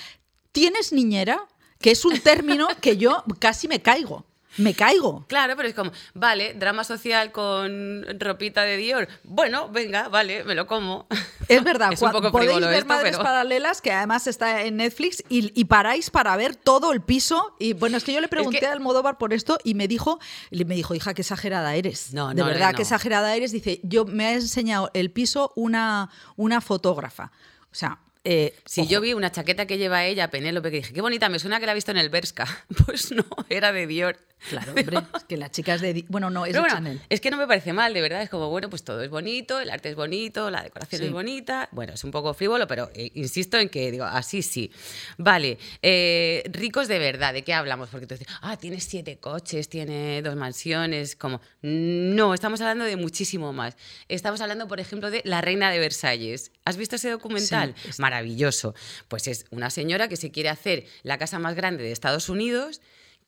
¿tienes 0.50 0.92
niñera? 0.92 1.46
Que 1.80 1.92
es 1.92 2.04
un 2.04 2.18
término 2.20 2.68
que 2.80 2.96
yo 2.96 3.22
casi 3.38 3.68
me 3.68 3.80
caigo 3.80 4.26
me 4.58 4.74
caigo. 4.74 5.26
Claro, 5.28 5.54
pero 5.56 5.68
es 5.68 5.74
como, 5.74 5.92
vale, 6.14 6.54
drama 6.54 6.84
social 6.84 7.32
con 7.32 8.04
ropita 8.18 8.62
de 8.62 8.76
Dior. 8.76 9.08
Bueno, 9.24 9.68
venga, 9.68 10.08
vale, 10.08 10.44
me 10.44 10.54
lo 10.54 10.66
como. 10.66 11.06
Es 11.48 11.62
verdad, 11.62 11.92
es 11.92 12.02
un 12.02 12.10
poco 12.10 12.32
podéis 12.32 12.60
ver 12.60 12.86
Madres 12.86 13.16
Paralelas, 13.16 13.80
que 13.80 13.92
además 13.92 14.26
está 14.26 14.62
en 14.62 14.76
Netflix, 14.76 15.22
y, 15.28 15.64
paráis 15.64 16.10
para 16.10 16.36
ver 16.36 16.56
todo 16.56 16.92
el 16.92 17.00
piso. 17.00 17.54
Y 17.58 17.72
bueno, 17.72 17.96
es 17.96 18.04
que 18.04 18.12
yo 18.12 18.20
le 18.20 18.28
pregunté 18.28 18.66
a 18.66 18.72
Almodóvar 18.72 19.18
por 19.18 19.32
esto 19.32 19.58
y 19.64 19.74
me 19.74 19.88
dijo, 19.88 20.18
me 20.50 20.74
dijo, 20.74 20.94
hija, 20.94 21.14
qué 21.14 21.22
exagerada 21.22 21.74
eres. 21.74 22.14
No, 22.14 22.32
de 22.32 22.42
verdad, 22.42 22.74
qué 22.74 22.82
exagerada 22.82 23.34
eres. 23.34 23.52
Dice, 23.52 23.80
yo 23.82 24.04
me 24.04 24.26
ha 24.26 24.32
enseñado 24.32 24.90
el 24.94 25.10
piso 25.10 25.52
una, 25.56 26.10
una 26.36 26.60
fotógrafa. 26.60 27.32
O 27.70 27.74
sea, 27.74 27.98
eh, 28.28 28.56
si 28.64 28.88
yo 28.88 29.00
vi 29.00 29.12
una 29.12 29.30
chaqueta 29.30 29.66
que 29.66 29.78
lleva 29.78 30.04
ella, 30.04 30.30
Penélope, 30.30 30.72
que 30.72 30.78
dije, 30.78 30.92
qué 30.92 31.00
bonita, 31.00 31.28
me 31.28 31.38
suena 31.38 31.60
que 31.60 31.66
la 31.66 31.70
he 31.70 31.74
visto 31.76 31.92
en 31.92 31.98
el 31.98 32.08
Berska. 32.08 32.46
Pues 32.84 33.12
no, 33.12 33.24
era 33.48 33.70
de 33.70 33.86
Dior. 33.86 34.18
Claro, 34.48 34.72
hombre, 34.76 34.98
es 35.16 35.24
que 35.24 35.36
las 35.36 35.50
chicas 35.50 35.80
de... 35.80 36.04
Bueno, 36.08 36.30
no, 36.30 36.46
es 36.46 36.54
de 36.54 36.62
Chanel. 36.68 37.00
Es 37.08 37.20
que 37.20 37.30
no 37.30 37.36
me 37.36 37.46
parece 37.46 37.72
mal, 37.72 37.92
de 37.92 38.00
verdad. 38.00 38.22
Es 38.22 38.30
como, 38.30 38.48
bueno, 38.48 38.70
pues 38.70 38.84
todo 38.84 39.02
es 39.02 39.10
bonito, 39.10 39.58
el 39.60 39.70
arte 39.70 39.88
es 39.88 39.96
bonito, 39.96 40.50
la 40.50 40.62
decoración 40.62 41.02
es 41.02 41.10
bonita. 41.10 41.68
Bueno, 41.72 41.94
es 41.94 42.04
un 42.04 42.10
poco 42.10 42.32
frívolo, 42.34 42.66
pero 42.66 42.90
eh, 42.94 43.10
insisto 43.14 43.58
en 43.58 43.68
que, 43.68 43.90
digo, 43.90 44.04
así 44.04 44.42
sí. 44.42 44.70
Vale, 45.18 45.58
eh, 45.82 46.44
ricos 46.52 46.86
de 46.86 46.98
verdad, 46.98 47.32
¿de 47.32 47.42
qué 47.42 47.54
hablamos? 47.54 47.88
Porque 47.88 48.06
tú 48.06 48.14
dices, 48.14 48.28
ah, 48.42 48.56
tiene 48.56 48.80
siete 48.80 49.18
coches, 49.18 49.68
tiene 49.68 50.22
dos 50.22 50.36
mansiones, 50.36 51.16
como... 51.16 51.40
No, 51.62 52.34
estamos 52.34 52.60
hablando 52.60 52.84
de 52.84 52.96
muchísimo 52.96 53.52
más. 53.52 53.76
Estamos 54.08 54.40
hablando, 54.40 54.68
por 54.68 54.78
ejemplo, 54.78 55.10
de 55.10 55.22
La 55.24 55.40
Reina 55.40 55.70
de 55.70 55.78
Versalles. 55.78 56.52
¿Has 56.64 56.76
visto 56.76 56.96
ese 56.96 57.10
documental? 57.10 57.74
Maravilloso. 57.98 58.74
Pues 59.08 59.26
es 59.26 59.46
una 59.50 59.70
señora 59.70 60.08
que 60.08 60.16
se 60.16 60.30
quiere 60.30 60.50
hacer 60.50 60.84
la 61.02 61.18
casa 61.18 61.38
más 61.38 61.54
grande 61.54 61.82
de 61.82 61.92
Estados 61.92 62.28
Unidos 62.28 62.80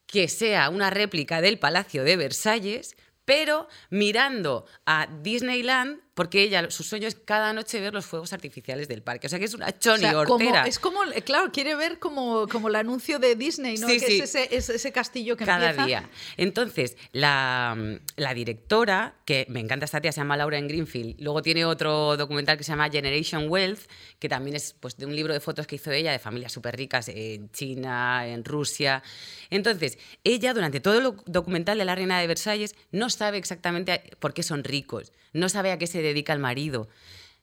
que 0.08 0.26
sea 0.28 0.70
una 0.70 0.90
réplica 0.90 1.40
del 1.40 1.58
Palacio 1.58 2.02
de 2.02 2.16
Versalles, 2.16 2.96
pero 3.24 3.68
mirando 3.90 4.64
a 4.86 5.06
Disneyland 5.22 6.00
porque 6.18 6.42
ella, 6.42 6.68
su 6.68 6.82
sueño 6.82 7.06
es 7.06 7.14
cada 7.14 7.52
noche 7.52 7.80
ver 7.80 7.94
los 7.94 8.04
fuegos 8.04 8.32
artificiales 8.32 8.88
del 8.88 9.02
parque. 9.02 9.28
O 9.28 9.30
sea 9.30 9.38
que 9.38 9.44
es 9.44 9.54
una 9.54 9.78
choni 9.78 10.04
hortera. 10.04 10.66
es 10.66 10.80
como, 10.80 10.98
claro, 11.24 11.52
quiere 11.52 11.76
ver 11.76 12.00
como, 12.00 12.48
como 12.48 12.66
el 12.66 12.74
anuncio 12.74 13.20
de 13.20 13.36
Disney, 13.36 13.76
¿no? 13.76 13.86
que 13.86 13.94
Es, 13.94 14.34
ese, 14.34 14.48
ese, 14.50 14.90
castillo 14.90 15.36
que 15.36 15.44
cada 15.44 15.72
día. 15.72 16.10
Entonces, 16.36 16.96
la, 17.12 18.00
la, 18.16 18.34
directora, 18.34 19.14
que 19.24 19.46
me 19.48 19.60
encanta 19.60 19.84
esta 19.84 20.00
tía, 20.00 20.10
se 20.10 20.20
llama 20.20 20.36
Laura 20.36 20.58
en 20.58 20.66
Greenfield. 20.66 21.20
Luego 21.20 21.40
tiene 21.40 21.64
otro 21.64 22.16
documental 22.16 22.58
que 22.58 22.64
se 22.64 22.72
llama 22.72 22.90
Generation 22.90 23.48
Wealth, 23.48 23.82
que 24.18 24.28
también 24.28 24.56
es 24.56 24.74
pues, 24.80 24.96
de 24.96 25.06
un 25.06 25.14
libro 25.14 25.32
de 25.32 25.38
fotos 25.38 25.68
que 25.68 25.76
hizo 25.76 25.92
ella 25.92 26.10
de 26.10 26.18
familias 26.18 26.50
súper 26.50 26.76
ricas 26.76 27.06
en 27.10 27.48
China, 27.52 28.26
en 28.26 28.44
Rusia. 28.44 29.04
Entonces, 29.50 29.98
ella 30.24 30.52
durante 30.52 30.80
todo 30.80 30.98
el 30.98 31.14
documental 31.26 31.78
de 31.78 31.84
la 31.84 31.94
reina 31.94 32.18
de 32.18 32.26
Versalles 32.26 32.74
no 32.90 33.08
sabe 33.08 33.38
exactamente 33.38 34.02
por 34.18 34.34
qué 34.34 34.42
son 34.42 34.64
ricos, 34.64 35.12
no 35.32 35.48
sabe 35.48 35.70
a 35.70 35.78
qué 35.78 35.86
se 35.86 36.07
dedica 36.08 36.32
el 36.32 36.38
marido. 36.38 36.88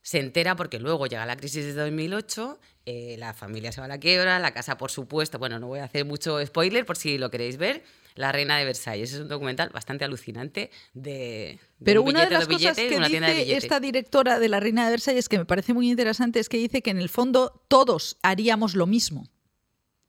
Se 0.01 0.19
entera 0.19 0.55
porque 0.55 0.79
luego 0.79 1.07
llega 1.07 1.25
la 1.25 1.35
crisis 1.35 1.65
de 1.65 1.73
2008, 1.73 2.59
eh, 2.85 3.15
la 3.17 3.33
familia 3.33 3.71
se 3.71 3.81
va 3.81 3.85
a 3.85 3.87
la 3.87 3.99
quiebra, 3.99 4.37
la 4.37 4.53
casa, 4.53 4.77
por 4.77 4.91
supuesto, 4.91 5.39
bueno, 5.39 5.59
no 5.59 5.67
voy 5.67 5.79
a 5.79 5.85
hacer 5.85 6.05
mucho 6.05 6.45
spoiler 6.45 6.85
por 6.85 6.97
si 6.97 7.17
lo 7.17 7.31
queréis 7.31 7.57
ver, 7.57 7.83
La 8.13 8.31
Reina 8.31 8.57
de 8.59 8.65
Versalles. 8.65 9.11
Es 9.11 9.19
un 9.19 9.27
documental 9.27 9.69
bastante 9.69 10.05
alucinante 10.05 10.69
de... 10.93 11.59
Pero 11.83 12.03
una 12.03 12.25
de 12.25 12.29
las 12.29 12.47
cosas 12.47 12.75
que 12.77 12.99
dice 12.99 13.55
esta 13.57 13.79
directora 13.79 14.37
de 14.37 14.49
La 14.49 14.59
Reina 14.59 14.85
de 14.85 14.91
Versalles, 14.91 15.27
que 15.27 15.39
me 15.39 15.45
parece 15.45 15.73
muy 15.73 15.89
interesante, 15.89 16.39
es 16.39 16.47
que 16.47 16.57
dice 16.57 16.83
que 16.83 16.91
en 16.91 16.99
el 16.99 17.09
fondo 17.09 17.63
todos 17.67 18.17
haríamos 18.21 18.75
lo 18.75 18.85
mismo. 18.85 19.27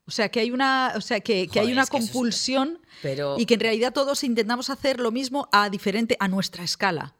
O 0.07 0.11
sea, 0.11 0.29
que 0.29 0.39
hay 0.39 0.51
una, 0.51 0.93
o 0.95 1.01
sea, 1.01 1.19
que, 1.19 1.49
hay 1.53 1.71
una 1.71 1.85
compulsión 1.85 2.79
y 3.37 3.45
que 3.45 3.55
en 3.55 3.59
realidad 3.59 3.91
todos 3.91 4.23
intentamos 4.23 4.69
hacer 4.69 5.01
lo 5.01 5.11
mismo 5.11 5.49
a 5.51 5.69
diferente, 5.69 6.15
a 6.21 6.29
nuestra 6.29 6.63
escala. 6.63 7.16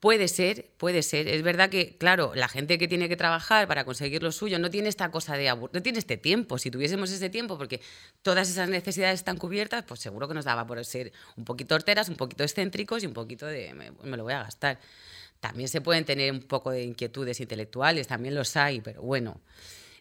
Puede 0.00 0.28
ser, 0.28 0.70
puede 0.76 1.02
ser. 1.02 1.26
Es 1.26 1.42
verdad 1.42 1.70
que, 1.70 1.96
claro, 1.96 2.32
la 2.36 2.46
gente 2.48 2.78
que 2.78 2.86
tiene 2.86 3.08
que 3.08 3.16
trabajar 3.16 3.66
para 3.66 3.84
conseguir 3.84 4.22
lo 4.22 4.30
suyo 4.30 4.60
no 4.60 4.70
tiene 4.70 4.88
esta 4.88 5.10
cosa 5.10 5.36
de 5.36 5.52
no 5.52 5.82
tiene 5.82 5.98
este 5.98 6.16
tiempo. 6.16 6.56
Si 6.58 6.70
tuviésemos 6.70 7.10
ese 7.10 7.30
tiempo, 7.30 7.58
porque 7.58 7.80
todas 8.22 8.48
esas 8.48 8.68
necesidades 8.68 9.18
están 9.18 9.38
cubiertas, 9.38 9.84
pues 9.84 9.98
seguro 9.98 10.28
que 10.28 10.34
nos 10.34 10.44
daba 10.44 10.64
por 10.68 10.84
ser 10.84 11.12
un 11.36 11.44
poquito 11.44 11.74
horteras, 11.74 12.08
un 12.08 12.14
poquito 12.14 12.44
excéntricos 12.44 13.02
y 13.02 13.06
un 13.06 13.12
poquito 13.12 13.46
de 13.46 13.74
me, 13.74 14.16
lo 14.16 14.22
voy 14.22 14.34
a 14.34 14.44
gastar. 14.44 14.78
También 15.40 15.68
se 15.68 15.80
pueden 15.80 16.04
tener 16.04 16.30
un 16.30 16.42
poco 16.42 16.70
de 16.70 16.84
inquietudes 16.84 17.40
intelectuales, 17.40 18.06
también 18.06 18.36
los 18.36 18.56
hay, 18.56 18.80
pero 18.80 19.02
bueno. 19.02 19.40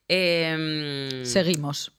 Em, 0.07 1.25
Seguimos. 1.25 1.96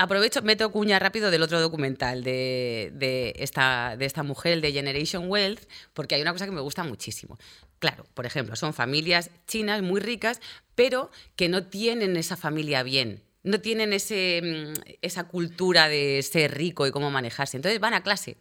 Aprovecho, 0.00 0.40
meto 0.42 0.72
cuña 0.72 0.98
rápido 0.98 1.30
del 1.30 1.42
otro 1.42 1.60
documental 1.60 2.24
de, 2.24 2.90
de 2.94 3.34
esta, 3.36 3.96
de 3.98 4.06
esta 4.06 4.22
mujer, 4.22 4.60
de 4.60 4.72
Generation 4.72 5.30
Wealth, 5.30 5.60
porque 5.92 6.14
hay 6.14 6.22
una 6.22 6.32
cosa 6.32 6.46
que 6.46 6.52
me 6.52 6.60
gusta 6.60 6.84
muchísimo. 6.84 7.38
Claro, 7.78 8.06
por 8.14 8.24
ejemplo, 8.24 8.56
son 8.56 8.72
familias 8.72 9.30
chinas 9.46 9.82
muy 9.82 10.00
ricas, 10.00 10.40
pero 10.74 11.10
que 11.36 11.48
no 11.48 11.66
tienen 11.66 12.16
esa 12.16 12.36
familia 12.36 12.82
bien. 12.82 13.22
No 13.42 13.60
tienen 13.60 13.92
ese, 13.92 14.40
mm, 14.42 14.80
esa 15.02 15.24
cultura 15.24 15.88
de 15.88 16.22
ser 16.22 16.56
rico 16.56 16.86
y 16.86 16.90
cómo 16.90 17.10
manejarse. 17.10 17.56
Entonces 17.58 17.80
van 17.80 17.94
a 17.94 18.02
clase. 18.02 18.38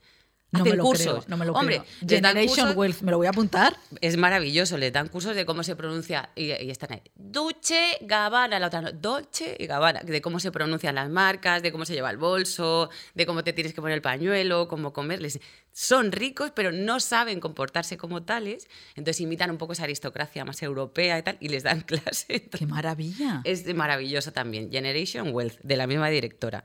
No 0.51 0.59
hacen 0.61 0.71
me 0.71 0.77
lo 0.77 0.83
cursos. 0.83 1.05
creo, 1.05 1.23
no 1.27 1.37
me 1.37 1.45
lo 1.45 1.53
Hombre, 1.53 1.83
creo. 1.99 2.09
Generation 2.09 2.47
cursos- 2.69 2.75
Wealth, 2.75 3.01
me 3.01 3.11
lo 3.11 3.17
voy 3.17 3.27
a 3.27 3.29
apuntar. 3.29 3.77
es 4.01 4.17
maravilloso, 4.17 4.77
les 4.79 4.91
dan 4.91 5.07
cursos 5.07 5.35
de 5.35 5.45
cómo 5.45 5.61
se 5.63 5.75
pronuncia 5.75 6.29
y, 6.35 6.45
y 6.45 6.71
están 6.71 6.93
ahí. 6.93 7.01
Duce, 7.15 7.97
Gabbana, 8.01 8.59
la 8.59 8.67
otra 8.67 8.81
no, 8.81 8.91
Dolce 8.91 9.55
y 9.59 9.67
Gabbana, 9.67 9.99
de 10.01 10.21
cómo 10.21 10.39
se 10.39 10.51
pronuncian 10.51 10.95
las 10.95 11.07
marcas, 11.09 11.61
de 11.61 11.71
cómo 11.71 11.85
se 11.85 11.93
lleva 11.93 12.09
el 12.09 12.17
bolso, 12.17 12.89
de 13.13 13.25
cómo 13.27 13.43
te 13.43 13.53
tienes 13.53 13.73
que 13.73 13.81
poner 13.81 13.95
el 13.95 14.01
pañuelo, 14.01 14.67
cómo 14.67 14.91
comerles. 14.91 15.39
Son 15.71 16.11
ricos, 16.11 16.51
pero 16.55 16.71
no 16.71 16.99
saben 16.99 17.39
comportarse 17.39 17.95
como 17.97 18.23
tales, 18.23 18.67
entonces 18.95 19.21
imitan 19.21 19.51
un 19.51 19.57
poco 19.59 19.73
esa 19.73 19.83
aristocracia 19.83 20.43
más 20.45 20.63
europea 20.63 21.19
y 21.19 21.21
tal, 21.23 21.37
y 21.39 21.49
les 21.49 21.61
dan 21.61 21.81
clase. 21.85 22.49
¡Qué 22.49 22.65
maravilla! 22.65 23.41
Es 23.43 23.71
maravilloso 23.75 24.33
también. 24.33 24.71
Generation 24.71 25.29
Wealth, 25.31 25.59
de 25.61 25.77
la 25.77 25.85
misma 25.85 26.09
directora. 26.09 26.63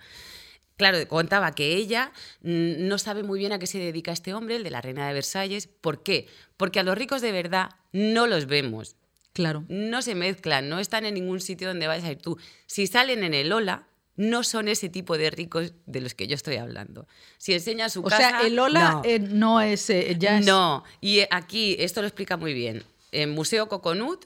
Claro, 0.76 0.98
contaba 1.08 1.52
que 1.52 1.76
ella 1.76 2.12
no 2.42 2.98
sabe 2.98 3.22
muy 3.22 3.38
bien 3.38 3.52
a 3.52 3.58
qué 3.58 3.66
se 3.66 3.78
dedica 3.78 4.10
este 4.12 4.34
hombre, 4.34 4.56
el 4.56 4.64
de 4.64 4.70
la 4.70 4.80
reina 4.80 5.06
de 5.06 5.14
Versalles. 5.14 5.68
¿Por 5.68 6.02
qué? 6.02 6.26
Porque 6.56 6.80
a 6.80 6.82
los 6.82 6.98
ricos 6.98 7.22
de 7.22 7.30
verdad 7.32 7.70
no 7.92 8.26
los 8.26 8.46
vemos. 8.46 8.96
Claro. 9.32 9.64
No 9.68 10.02
se 10.02 10.14
mezclan, 10.14 10.68
no 10.68 10.78
están 10.80 11.04
en 11.06 11.14
ningún 11.14 11.40
sitio 11.40 11.68
donde 11.68 11.86
vayas 11.86 12.04
a 12.06 12.12
ir 12.12 12.18
tú. 12.18 12.38
Si 12.66 12.86
salen 12.86 13.24
en 13.24 13.34
el 13.34 13.52
Ola, 13.52 13.86
no 14.16 14.44
son 14.44 14.68
ese 14.68 14.88
tipo 14.88 15.18
de 15.18 15.30
ricos 15.30 15.72
de 15.86 16.00
los 16.00 16.14
que 16.14 16.26
yo 16.28 16.34
estoy 16.36 16.56
hablando. 16.56 17.08
Si 17.38 17.52
enseñan 17.52 17.90
su 17.90 18.00
O 18.00 18.04
casa. 18.04 18.28
sea, 18.30 18.40
el 18.46 18.56
Ola 18.58 18.92
no. 18.92 19.02
eh, 19.04 19.18
no 19.18 19.60
es. 19.60 19.90
eh, 19.90 20.14
ya 20.18 20.38
es- 20.38 20.46
No, 20.46 20.84
y 21.00 21.20
aquí 21.30 21.76
esto 21.80 22.00
lo 22.00 22.06
explica 22.08 22.36
muy 22.36 22.52
bien. 22.54 22.84
En 23.10 23.30
Museo 23.30 23.68
Coconut, 23.68 24.24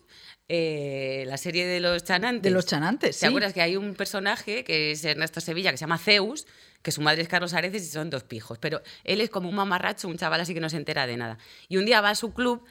eh, 0.49 1.25
la 1.27 1.37
serie 1.37 1.67
de 1.67 1.81
los 1.81 2.05
chanantes. 2.05 2.43
De 2.43 2.51
los 2.51 2.65
chanantes, 2.67 3.17
¿Te 3.17 3.21
sí. 3.21 3.27
acuerdas 3.27 3.53
que 3.53 3.61
hay 3.63 3.77
un 3.77 3.95
personaje 3.95 4.65
que 4.65 4.93
es 4.93 5.05
Ernesto 5.05 5.41
Sevilla, 5.41 5.71
que 5.71 5.77
se 5.77 5.83
llama 5.83 5.99
Zeus, 5.99 6.47
que 6.83 6.91
su 6.93 7.01
madre 7.03 7.23
es 7.23 7.29
Carlos 7.29 7.53
Areces 7.55 7.83
y 7.83 7.87
son 7.91 8.09
dos 8.11 8.25
pijos? 8.25 8.59
Pero 8.59 8.81
él 9.05 9.21
es 9.21 9.31
como 9.31 9.49
un 9.49 9.55
mamarracho, 9.55 10.09
un 10.09 10.17
chaval 10.17 10.41
así 10.41 10.55
que 10.55 10.61
no 10.61 10.71
se 10.71 10.77
entera 10.77 11.07
de 11.07 11.17
nada. 11.17 11.39
Y 11.69 11.77
un 11.77 11.85
día 11.85 12.01
va 12.01 12.11
a 12.11 12.15
su 12.15 12.33
club, 12.33 12.65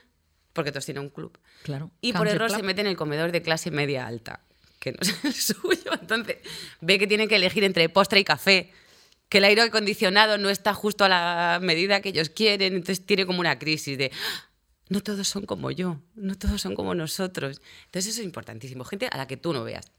porque 0.54 0.72
todos 0.72 0.86
tienen 0.86 1.04
un 1.04 1.10
club, 1.10 1.38
Claro. 1.64 1.92
y 2.02 2.14
por 2.14 2.28
error 2.28 2.48
Club. 2.48 2.60
se 2.60 2.64
mete 2.66 2.82
en 2.82 2.88
el 2.88 2.98
comedor 2.98 3.32
de 3.32 3.42
clase 3.44 3.70
media 3.70 4.08
alta, 4.08 4.40
que 4.80 4.92
no 4.94 4.98
es 5.02 5.24
el 5.24 5.34
suyo. 5.34 5.92
Entonces 6.02 6.38
ve 6.82 6.98
que 6.98 7.06
tienen 7.06 7.28
que 7.30 7.36
elegir 7.36 7.64
entre 7.64 7.88
postre 7.90 8.20
y 8.20 8.24
café, 8.24 8.72
que 9.30 9.38
el 9.40 9.44
aire 9.44 9.62
acondicionado 9.62 10.38
no 10.40 10.50
está 10.50 10.74
justo 10.74 11.04
a 11.06 11.10
la 11.10 11.60
medida 11.62 12.02
que 12.02 12.10
ellos 12.10 12.30
quieren, 12.30 12.74
entonces 12.74 13.06
tiene 13.06 13.26
como 13.28 13.40
una 13.42 13.60
crisis 13.60 13.98
de... 14.00 14.12
"Ah, 14.90 14.94
No 14.94 15.02
todos 15.02 15.28
son 15.28 15.46
como 15.46 15.72
yo, 15.72 16.00
no 16.16 16.38
todos 16.38 16.62
son 16.62 16.76
como 16.76 16.96
nosotros. 16.96 17.62
Entonces 17.86 18.12
eso 18.14 18.22
es 18.22 18.26
importantísimo, 18.26 18.84
gente 18.84 19.08
a 19.12 19.18
la 19.18 19.28
que 19.28 19.38
tú 19.38 19.54
no 19.54 19.64
veas. 19.64 19.92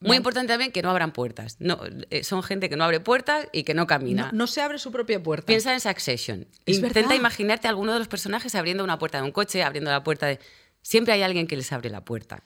Muy 0.00 0.16
importante 0.16 0.52
también 0.52 0.70
que 0.70 0.80
no 0.80 0.90
abran 0.90 1.12
puertas. 1.12 1.56
No, 1.58 1.80
eh, 2.10 2.22
son 2.22 2.42
gente 2.44 2.68
que 2.68 2.76
no 2.76 2.84
abre 2.84 3.00
puertas 3.00 3.48
y 3.52 3.64
que 3.64 3.74
no 3.74 3.86
camina. 3.88 4.26
No, 4.32 4.38
no 4.38 4.46
se 4.46 4.60
abre 4.60 4.78
su 4.78 4.92
propia 4.92 5.20
puerta. 5.20 5.46
Piensa 5.46 5.72
en 5.72 5.80
Succession. 5.80 6.46
Es 6.66 6.76
Intenta 6.76 7.00
verdad. 7.00 7.16
imaginarte 7.16 7.66
a 7.66 7.70
alguno 7.70 7.92
de 7.92 7.98
los 7.98 8.06
personajes 8.06 8.54
abriendo 8.54 8.84
una 8.84 8.98
puerta 8.98 9.18
de 9.18 9.24
un 9.24 9.32
coche, 9.32 9.62
abriendo 9.64 9.90
la 9.90 10.04
puerta 10.04 10.26
de... 10.26 10.38
Siempre 10.82 11.12
hay 11.12 11.22
alguien 11.22 11.48
que 11.48 11.56
les 11.56 11.72
abre 11.72 11.90
la 11.90 12.04
puerta. 12.04 12.44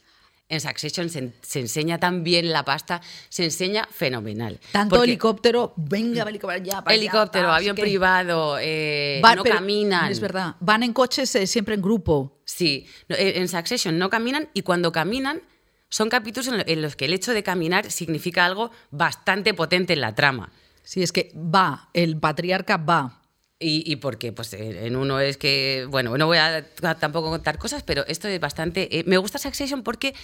En 0.52 0.60
Succession 0.60 1.08
se, 1.08 1.32
se 1.40 1.60
enseña 1.60 1.96
tan 1.98 2.22
bien 2.22 2.52
la 2.52 2.62
pasta, 2.62 3.00
se 3.30 3.44
enseña 3.44 3.88
fenomenal. 3.90 4.60
Tanto 4.70 4.96
Porque 4.96 5.12
helicóptero, 5.12 5.72
venga, 5.76 6.24
helicóptero, 6.28 6.62
ya, 6.62 6.84
para 6.84 6.94
helicóptero, 6.94 7.50
avión 7.50 7.74
que- 7.74 7.80
privado, 7.80 8.58
eh, 8.60 9.22
no 9.24 9.42
pero- 9.42 9.54
caminan. 9.56 10.12
Es 10.12 10.20
verdad. 10.20 10.56
Van 10.60 10.82
en 10.82 10.92
coches 10.92 11.34
eh, 11.36 11.46
siempre 11.46 11.74
en 11.74 11.80
grupo. 11.80 12.42
Sí, 12.44 12.86
eh, 13.08 13.32
en 13.36 13.48
Succession 13.48 13.96
no 13.98 14.10
caminan 14.10 14.50
y 14.52 14.60
cuando 14.60 14.92
caminan 14.92 15.40
son 15.88 16.10
capítulos 16.10 16.48
en 16.48 16.58
lo- 16.58 16.64
en 16.66 16.82
los 16.82 16.96
que 16.96 17.06
el 17.06 17.14
hecho 17.14 17.32
de 17.32 17.42
caminar 17.42 17.90
significa 17.90 18.44
algo 18.44 18.70
bastante 18.90 19.54
potente 19.54 19.94
en 19.94 20.02
la 20.02 20.14
trama. 20.14 20.52
Sí, 20.82 21.02
es 21.02 21.12
que 21.12 21.32
va, 21.34 21.88
el 21.94 22.18
patriarca 22.18 22.76
va. 22.76 23.21
Y, 23.62 23.84
y 23.86 23.96
porque 23.96 24.32
pues, 24.32 24.52
eh, 24.54 24.86
en 24.86 24.96
uno 24.96 25.20
es 25.20 25.36
que, 25.36 25.86
bueno, 25.88 26.16
no 26.18 26.26
voy 26.26 26.38
a 26.38 26.66
tampoco 26.98 27.30
contar 27.30 27.58
cosas, 27.58 27.82
pero 27.84 28.04
esto 28.08 28.26
es 28.28 28.40
bastante... 28.40 28.98
eh, 28.98 29.04
me 29.06 29.16
gusta 29.18 29.38
Succession 29.38 29.82
porque 29.82 30.14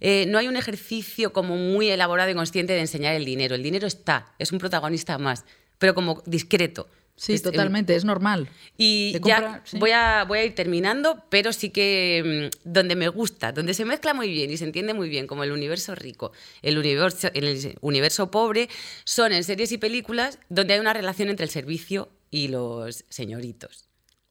eh, 0.00 0.26
no 0.28 0.38
hay 0.38 0.48
un 0.48 0.56
ejercicio 0.56 1.32
como 1.32 1.56
muy 1.56 1.88
elaborado 1.90 2.30
y 2.30 2.34
consciente 2.34 2.72
de 2.72 2.80
enseñar 2.80 3.14
el 3.14 3.24
dinero. 3.24 3.54
El 3.54 3.62
dinero 3.62 3.86
está, 3.86 4.34
es 4.38 4.50
un 4.52 4.58
protagonista 4.58 5.16
más, 5.18 5.44
pero 5.78 5.94
como 5.94 6.22
discreto. 6.26 6.88
Sí, 7.16 7.32
Es- 7.32 7.42
totalmente, 7.42 7.96
es 7.96 8.04
normal. 8.04 8.48
Y 8.76 9.12
ya 9.24 9.40
compra, 9.40 9.62
sí. 9.64 9.78
voy, 9.80 9.90
a, 9.90 10.24
voy 10.28 10.38
a 10.38 10.44
ir 10.44 10.54
terminando, 10.54 11.24
pero 11.30 11.52
sí 11.52 11.70
que 11.70 12.50
mm, 12.64 12.70
donde 12.70 12.94
me 12.94 13.08
gusta, 13.08 13.50
donde 13.50 13.74
se 13.74 13.84
mezcla 13.84 14.14
muy 14.14 14.30
bien 14.30 14.52
y 14.52 14.56
se 14.56 14.64
entiende 14.64 14.94
muy 14.94 15.08
bien 15.08 15.26
como 15.26 15.42
el 15.42 15.50
universo 15.50 15.96
rico, 15.96 16.30
el 16.62 16.78
universo, 16.78 17.28
el 17.34 17.76
universo 17.80 18.30
pobre, 18.30 18.68
son 19.04 19.32
en 19.32 19.42
series 19.42 19.72
y 19.72 19.78
películas 19.78 20.38
donde 20.48 20.74
hay 20.74 20.80
una 20.80 20.92
relación 20.92 21.28
entre 21.28 21.42
el 21.44 21.50
servicio 21.50 22.08
y 22.30 22.48
los 22.48 23.04
señoritos. 23.08 23.84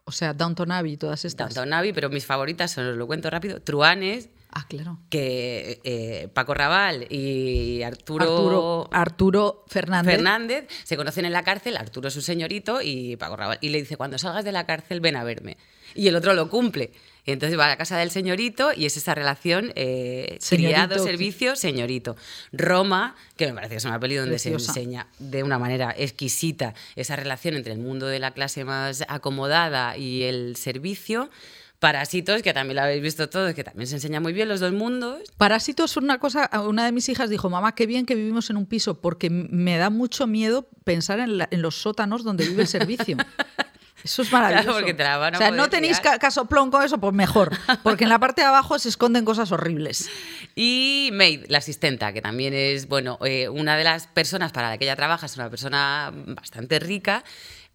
O 0.05 0.11
sea, 0.13 0.33
Downton 0.33 0.71
Abbey 0.71 0.95
todas 0.95 1.25
estas. 1.25 1.53
Downton 1.53 1.73
Abbey, 1.73 1.91
pero 1.91 2.09
mis 2.09 2.25
favoritas 2.25 2.71
son, 2.71 2.87
os 2.87 2.95
lo 2.95 3.07
cuento 3.07 3.29
rápido, 3.29 3.61
Truanes, 3.61 4.29
Ah, 4.51 4.65
claro. 4.69 4.99
que 5.09 5.81
eh, 5.83 6.29
Paco 6.33 6.53
Raval 6.53 7.11
y 7.11 7.83
Arturo, 7.83 8.23
Arturo, 8.23 8.89
Arturo 8.93 9.65
Fernández. 9.67 10.15
Fernández 10.15 10.67
se 10.85 10.95
conocen 10.95 11.25
en 11.25 11.33
la 11.33 11.43
cárcel, 11.43 11.75
Arturo 11.75 12.07
es 12.07 12.13
su 12.13 12.21
señorito 12.21 12.81
y 12.81 13.17
Paco 13.17 13.35
Rabanne, 13.35 13.59
y 13.61 13.67
le 13.69 13.79
dice, 13.79 13.97
cuando 13.97 14.17
salgas 14.17 14.45
de 14.45 14.53
la 14.53 14.65
cárcel 14.65 15.01
ven 15.01 15.17
a 15.17 15.25
verme. 15.25 15.57
Y 15.93 16.07
el 16.07 16.15
otro 16.15 16.33
lo 16.33 16.49
cumple. 16.49 16.91
Y 17.27 17.31
entonces 17.33 17.59
va 17.59 17.65
a 17.65 17.67
la 17.67 17.77
casa 17.77 17.97
del 17.97 18.09
señorito 18.09 18.71
y 18.75 18.85
es 18.85 18.95
esa 18.97 19.13
relación 19.13 19.73
eh, 19.75 20.39
criado, 20.49 20.97
servicio, 20.97 21.55
señorito. 21.57 22.15
Roma, 22.53 23.15
que 23.35 23.47
me 23.47 23.53
parece 23.53 23.71
que 23.73 23.77
es 23.77 23.85
una 23.85 23.99
peli 23.99 24.15
donde 24.15 24.31
Preciosa. 24.31 24.71
se 24.73 24.79
enseña 24.79 25.07
de 25.19 25.43
una 25.43 25.59
manera 25.59 25.93
exquisita 25.95 26.73
esa 26.95 27.17
relación 27.17 27.55
entre 27.55 27.73
el 27.73 27.79
mundo 27.79 28.07
de 28.07 28.19
la 28.19 28.31
clase 28.31 28.63
más 28.63 29.03
acomodada 29.09 29.97
y 29.97 30.23
el 30.23 30.55
servicio. 30.55 31.29
Parásitos, 31.79 32.41
que 32.41 32.53
también 32.53 32.77
lo 32.77 32.81
habéis 32.81 33.03
visto 33.03 33.29
todos, 33.29 33.53
que 33.53 33.63
también 33.63 33.85
se 33.85 33.95
enseña 33.95 34.19
muy 34.19 34.33
bien 34.33 34.47
los 34.49 34.59
dos 34.59 34.71
mundos. 34.71 35.21
Parásitos 35.37 35.91
es 35.91 35.97
una 35.97 36.17
cosa, 36.19 36.49
una 36.65 36.83
de 36.85 36.91
mis 36.91 37.07
hijas 37.07 37.29
dijo, 37.29 37.51
mamá, 37.51 37.75
qué 37.75 37.85
bien 37.85 38.07
que 38.07 38.15
vivimos 38.15 38.49
en 38.49 38.57
un 38.57 38.65
piso, 38.65 38.99
porque 38.99 39.29
me 39.29 39.77
da 39.77 39.91
mucho 39.91 40.25
miedo 40.25 40.67
pensar 40.85 41.19
en, 41.19 41.37
la- 41.37 41.47
en 41.51 41.61
los 41.61 41.75
sótanos 41.75 42.23
donde 42.23 42.47
vive 42.47 42.63
el 42.63 42.67
servicio. 42.67 43.17
Eso 44.07 44.21
es 44.21 44.31
maravilloso. 44.31 44.63
Claro, 44.63 44.79
porque 44.79 44.93
te 44.93 45.03
la 45.03 45.17
van 45.17 45.35
a 45.35 45.37
o 45.37 45.39
sea, 45.41 45.51
no 45.51 45.69
tenéis 45.69 45.99
ca- 45.99 46.17
casoplón 46.17 46.71
con 46.71 46.81
eso, 46.83 46.97
pues 46.97 47.13
mejor, 47.13 47.51
porque 47.83 48.05
en 48.05 48.09
la 48.09 48.19
parte 48.19 48.39
de 48.41 48.47
abajo 48.47 48.79
se 48.79 48.87
esconden 48.89 49.25
cosas 49.25 49.51
horribles. 49.51 50.09
Y 50.59 51.11
Maid, 51.13 51.45
la 51.49 51.59
asistenta, 51.59 52.13
que 52.13 52.21
también 52.21 52.51
es, 52.55 52.87
bueno, 52.87 53.19
eh, 53.23 53.47
una 53.47 53.77
de 53.77 53.83
las 53.83 54.07
personas 54.07 54.51
para 54.51 54.69
la 54.69 54.77
que 54.79 54.85
ella 54.85 54.95
trabaja, 54.95 55.27
es 55.27 55.35
una 55.35 55.51
persona 55.51 56.11
bastante 56.25 56.79
rica, 56.79 57.23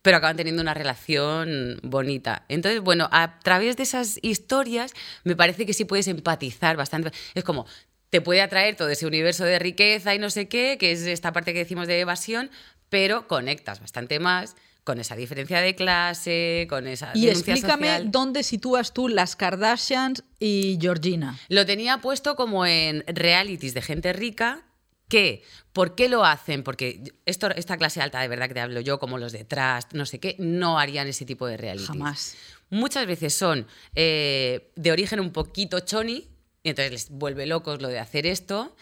pero 0.03 0.17
acaban 0.17 0.37
teniendo 0.37 0.63
una 0.63 0.75
relación 0.75 1.79
bonita. 1.85 2.45
Entonces, 2.49 2.81
bueno, 2.81 3.09
a 3.13 3.39
través 3.39 3.77
de 3.77 3.85
esas 3.85 4.19
historias 4.23 4.95
me 5.23 5.37
parece 5.37 5.65
que 5.65 5.75
sí 5.75 5.85
puedes 5.85 6.09
empatizar 6.09 6.77
bastante. 6.77 7.13
Es 7.35 7.45
como, 7.45 7.67
te 8.11 8.21
puede 8.21 8.43
atraer 8.43 8.75
todo 8.75 8.89
ese 8.89 9.07
universo 9.07 9.45
de 9.45 9.61
riqueza 9.61 10.13
y 10.15 10.19
no 10.19 10.29
sé 10.29 10.49
qué, 10.49 10.77
que 10.77 10.91
es 10.91 11.03
esta 11.03 11.33
parte 11.33 11.53
que 11.53 11.61
decimos 11.61 11.87
de 11.87 12.01
evasión, 12.01 12.51
pero 12.89 13.29
conectas 13.29 13.79
bastante 13.81 14.19
más 14.19 14.57
con 14.85 14.99
esa 14.99 15.15
diferencia 15.17 15.61
de 15.61 15.75
clase, 15.75 16.67
con 16.69 16.87
esa 16.87 17.13
Y 17.15 17.29
explícame 17.29 17.87
social. 17.87 18.11
dónde 18.11 18.43
sitúas 18.43 18.93
tú 18.93 19.09
las 19.09 19.37
Kardashians 19.37 20.25
y 20.39 20.79
Georgina. 20.81 21.39
Lo 21.49 21.65
tenía 21.67 21.99
puesto 21.99 22.35
como 22.35 22.67
en 22.67 23.05
realities 23.07 23.75
de 23.75 23.83
gente 23.83 24.13
rica. 24.13 24.65
que 25.09 25.43
¿Por 25.73 25.95
qué 25.95 26.09
lo 26.09 26.25
hacen? 26.25 26.63
Porque 26.63 27.03
esto, 27.25 27.49
esta 27.51 27.79
clase 27.79 28.01
alta 28.01 28.21
de 28.21 28.29
verdad 28.29 28.49
que 28.49 28.55
te 28.55 28.61
hablo 28.61 28.81
yo, 28.81 28.99
como 28.99 29.19
los 29.19 29.33
de 29.33 29.45
Trust, 29.45 29.95
no 29.95 30.05
sé 30.05 30.21
qué, 30.21 30.37
no 30.39 30.79
harían 30.79 31.07
ese 31.09 31.25
tipo 31.25 31.47
de 31.47 31.57
realities. 31.57 31.89
Jamás. 31.89 32.37
Muchas 32.69 33.07
veces 33.07 33.35
son 33.35 33.67
eh, 33.95 34.71
de 34.77 34.93
origen 34.93 35.21
un 35.21 35.33
poquito 35.33 35.81
choni, 35.81 36.29
y 36.63 36.71
entonces 36.71 36.93
les 36.93 37.11
vuelve 37.11 37.47
locos 37.47 37.81
lo 37.81 37.89
de 37.89 37.99
hacer 37.99 38.27
esto. 38.27 38.77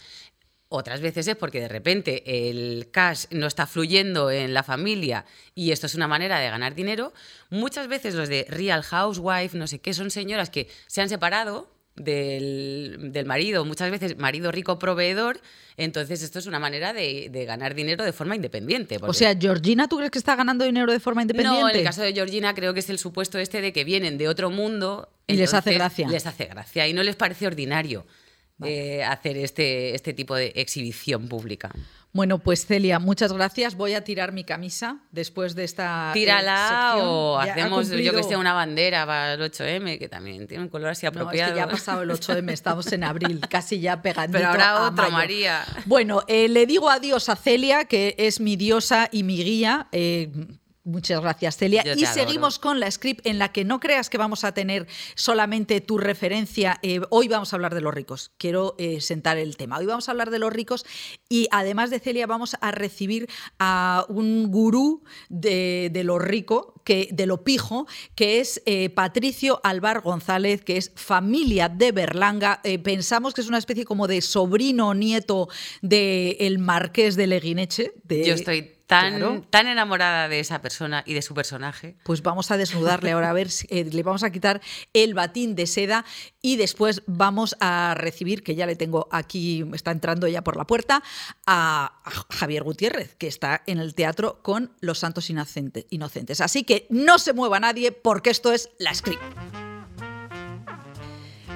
Otras 0.73 1.01
veces 1.01 1.27
es 1.27 1.35
porque 1.35 1.59
de 1.59 1.67
repente 1.67 2.23
el 2.49 2.87
cash 2.91 3.25
no 3.31 3.45
está 3.45 3.67
fluyendo 3.67 4.31
en 4.31 4.53
la 4.53 4.63
familia 4.63 5.25
y 5.53 5.71
esto 5.71 5.85
es 5.85 5.95
una 5.95 6.07
manera 6.07 6.39
de 6.39 6.49
ganar 6.49 6.75
dinero. 6.75 7.11
Muchas 7.49 7.89
veces 7.89 8.15
los 8.15 8.29
de 8.29 8.45
Real 8.47 8.81
Housewife, 8.81 9.57
no 9.57 9.67
sé 9.67 9.79
qué, 9.79 9.93
son 9.93 10.11
señoras 10.11 10.49
que 10.49 10.69
se 10.87 11.01
han 11.01 11.09
separado 11.09 11.67
del, 11.97 13.09
del 13.11 13.25
marido, 13.25 13.65
muchas 13.65 13.91
veces 13.91 14.17
marido 14.17 14.49
rico 14.49 14.79
proveedor, 14.79 15.41
entonces 15.75 16.23
esto 16.23 16.39
es 16.39 16.45
una 16.45 16.57
manera 16.57 16.93
de, 16.93 17.27
de 17.29 17.43
ganar 17.43 17.75
dinero 17.75 18.05
de 18.05 18.13
forma 18.13 18.37
independiente. 18.37 18.97
O 19.01 19.11
sea, 19.11 19.35
Georgina, 19.37 19.89
¿tú 19.89 19.97
crees 19.97 20.11
que 20.11 20.19
está 20.19 20.37
ganando 20.37 20.63
dinero 20.63 20.89
de 20.89 21.01
forma 21.01 21.21
independiente? 21.21 21.61
no, 21.61 21.69
en 21.69 21.75
el 21.75 21.83
caso 21.83 22.01
de 22.01 22.13
Georgina 22.13 22.53
creo 22.53 22.73
que 22.73 22.79
es 22.79 22.89
el 22.89 22.97
supuesto 22.97 23.39
este 23.39 23.59
de 23.59 23.73
que 23.73 23.83
vienen 23.83 24.17
de 24.17 24.29
otro 24.29 24.49
mundo. 24.49 25.09
Y 25.27 25.33
les 25.33 25.53
hace 25.53 25.73
gracia. 25.73 26.07
Les 26.07 26.25
hace 26.25 26.45
gracia 26.45 26.87
y 26.87 26.93
no 26.93 27.03
les 27.03 27.17
parece 27.17 27.45
ordinario. 27.45 28.05
Eh, 28.63 29.03
hacer 29.03 29.37
este, 29.37 29.95
este 29.95 30.13
tipo 30.13 30.35
de 30.35 30.53
exhibición 30.55 31.27
pública. 31.27 31.71
Bueno, 32.13 32.39
pues 32.39 32.65
Celia, 32.65 32.99
muchas 32.99 33.31
gracias. 33.31 33.75
Voy 33.75 33.93
a 33.93 34.03
tirar 34.03 34.33
mi 34.33 34.43
camisa 34.43 34.97
después 35.11 35.55
de 35.55 35.63
esta. 35.63 36.09
Eh, 36.09 36.13
Tírala 36.13 36.97
o 36.97 37.37
hacemos, 37.37 37.89
yo 37.89 38.13
que 38.13 38.23
sé, 38.23 38.35
una 38.35 38.53
bandera 38.53 39.05
para 39.05 39.35
el 39.35 39.39
8M, 39.39 39.97
que 39.97 40.09
también 40.09 40.45
tiene 40.45 40.63
un 40.63 40.69
color 40.69 40.89
así 40.89 41.05
apropiado. 41.05 41.37
No, 41.37 41.47
es 41.47 41.51
que 41.51 41.57
ya 41.57 41.63
ha 41.63 41.69
pasado 41.69 42.01
el 42.01 42.09
8M, 42.09 42.49
estamos 42.51 42.91
en 42.91 43.05
abril, 43.05 43.39
casi 43.49 43.79
ya 43.79 44.01
pegandito. 44.01 44.39
Pero 44.39 44.49
ahora 44.49 44.87
otro, 44.87 45.09
María. 45.09 45.63
Bueno, 45.85 46.23
eh, 46.27 46.49
le 46.49 46.65
digo 46.65 46.89
adiós 46.89 47.29
a 47.29 47.37
Celia, 47.37 47.85
que 47.85 48.15
es 48.17 48.41
mi 48.41 48.57
diosa 48.57 49.07
y 49.09 49.23
mi 49.23 49.41
guía. 49.41 49.87
Eh, 49.93 50.31
Muchas 50.83 51.21
gracias, 51.21 51.57
Celia. 51.57 51.83
Y 51.95 52.05
seguimos 52.07 52.57
con 52.57 52.79
la 52.79 52.89
script 52.89 53.25
en 53.27 53.37
la 53.37 53.51
que 53.51 53.63
no 53.63 53.79
creas 53.79 54.09
que 54.09 54.17
vamos 54.17 54.43
a 54.43 54.53
tener 54.53 54.87
solamente 55.13 55.79
tu 55.79 55.99
referencia. 55.99 56.79
Eh, 56.81 57.01
hoy 57.11 57.27
vamos 57.27 57.53
a 57.53 57.55
hablar 57.55 57.75
de 57.75 57.81
los 57.81 57.93
ricos. 57.93 58.31
Quiero 58.37 58.73
eh, 58.79 58.99
sentar 58.99 59.37
el 59.37 59.57
tema. 59.57 59.77
Hoy 59.77 59.85
vamos 59.85 60.09
a 60.09 60.11
hablar 60.11 60.31
de 60.31 60.39
los 60.39 60.51
ricos 60.51 60.83
y 61.29 61.47
además 61.51 61.91
de 61.91 61.99
Celia 61.99 62.25
vamos 62.25 62.55
a 62.61 62.71
recibir 62.71 63.29
a 63.59 64.05
un 64.09 64.49
gurú 64.49 65.03
de, 65.29 65.91
lo 66.03 66.17
rico, 66.17 66.81
que, 66.83 67.09
de 67.11 67.27
lo 67.27 67.43
pijo, 67.43 67.85
que 68.15 68.39
es 68.39 68.63
eh, 68.65 68.89
Patricio 68.89 69.61
Alvar 69.63 70.01
González, 70.01 70.63
que 70.63 70.77
es 70.77 70.91
familia 70.95 71.69
de 71.69 71.91
Berlanga. 71.91 72.59
pensamos 72.83 73.35
que 73.35 73.41
es 73.41 73.47
una 73.47 73.59
especie 73.59 73.85
como 73.85 74.07
de 74.07 74.21
sobrino 74.21 74.89
o 74.89 74.93
nieto 74.95 75.47
del 75.83 76.57
marqués 76.57 77.15
de 77.15 77.27
Leguineche. 77.27 77.93
Yo 78.09 78.33
estoy 78.33 78.80
tan, 78.91 79.43
tan 79.43 79.67
enamorada 79.67 80.27
de 80.27 80.41
esa 80.41 80.61
persona 80.61 81.01
y 81.05 81.13
de 81.13 81.21
su 81.21 81.33
personaje. 81.33 81.95
Pues 82.03 82.21
vamos 82.23 82.51
a 82.51 82.57
desnudarle 82.57 83.11
ahora, 83.11 83.29
a 83.29 83.33
ver, 83.33 83.47
eh, 83.69 83.85
le 83.85 84.03
vamos 84.03 84.23
a 84.23 84.31
quitar 84.31 84.59
el 84.91 85.13
batín 85.13 85.55
de 85.55 85.65
seda 85.65 86.03
y 86.41 86.57
después 86.57 87.01
vamos 87.07 87.55
a 87.61 87.93
recibir, 87.95 88.43
que 88.43 88.53
ya 88.53 88.65
le 88.65 88.75
tengo 88.75 89.07
aquí, 89.09 89.63
está 89.73 89.91
entrando 89.91 90.27
ya 90.27 90.43
por 90.43 90.57
la 90.57 90.67
puerta, 90.67 91.01
a, 91.47 92.01
Javier 92.31 92.63
Gutiérrez, 92.63 93.15
que 93.15 93.27
está 93.27 93.63
en 93.65 93.79
el 93.79 93.95
teatro 93.95 94.41
con 94.41 94.73
Los 94.81 94.99
Santos 94.99 95.29
Inocentes. 95.29 96.41
Así 96.41 96.65
que 96.65 96.85
no 96.89 97.17
se 97.17 97.31
mueva 97.31 97.61
nadie 97.61 97.93
porque 97.93 98.29
esto 98.29 98.51
es 98.51 98.71
la 98.77 98.93
script. 98.93 99.23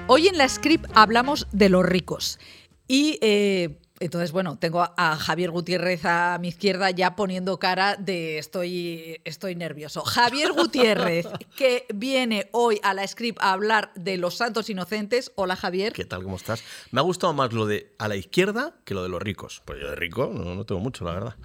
Hoy 0.08 0.30
en 0.30 0.38
la 0.38 0.48
script 0.48 0.90
hablamos 0.94 1.48
de 1.52 1.68
los 1.68 1.86
ricos. 1.86 2.40
Y 2.88 3.18
eh, 3.22 3.82
entonces, 4.00 4.34
bueno, 4.34 4.58
tengo 4.58 4.84
a 4.98 5.16
Javier 5.16 5.52
Gutiérrez 5.52 6.04
a 6.04 6.38
mi 6.40 6.50
izquierda 6.50 6.92
ya 6.92 7.16
poniendo 7.16 7.58
cara 7.60 7.96
de 7.96 8.38
estoy, 8.40 9.22
estoy 9.24 9.56
nervioso. 9.56 10.02
Javier 10.04 10.52
Gutiérrez, 10.52 11.28
que 11.58 11.86
viene 11.94 12.50
hoy 12.52 12.80
a 12.84 12.94
la 12.94 13.08
script 13.08 13.40
a 13.42 13.54
hablar 13.54 13.92
de 13.96 14.18
los 14.18 14.36
santos 14.36 14.70
inocentes. 14.70 15.32
Hola, 15.36 15.56
Javier. 15.56 15.94
¿Qué 15.94 16.04
tal? 16.04 16.24
¿Cómo 16.24 16.36
estás? 16.36 16.62
Me 16.92 17.00
ha 17.00 17.04
gustado 17.04 17.32
más 17.34 17.54
lo 17.54 17.66
de 17.66 17.94
a 17.98 18.10
la 18.10 18.18
izquierda 18.18 18.76
que 18.84 18.94
lo 18.94 19.02
de 19.02 19.10
los 19.10 19.22
ricos. 19.22 19.62
Pues 19.64 19.80
yo 19.80 19.90
de 19.90 19.96
rico 19.96 20.30
no, 20.34 20.56
no 20.56 20.66
tengo 20.66 20.82
mucho, 20.82 21.06
la 21.06 21.14
verdad. 21.14 21.36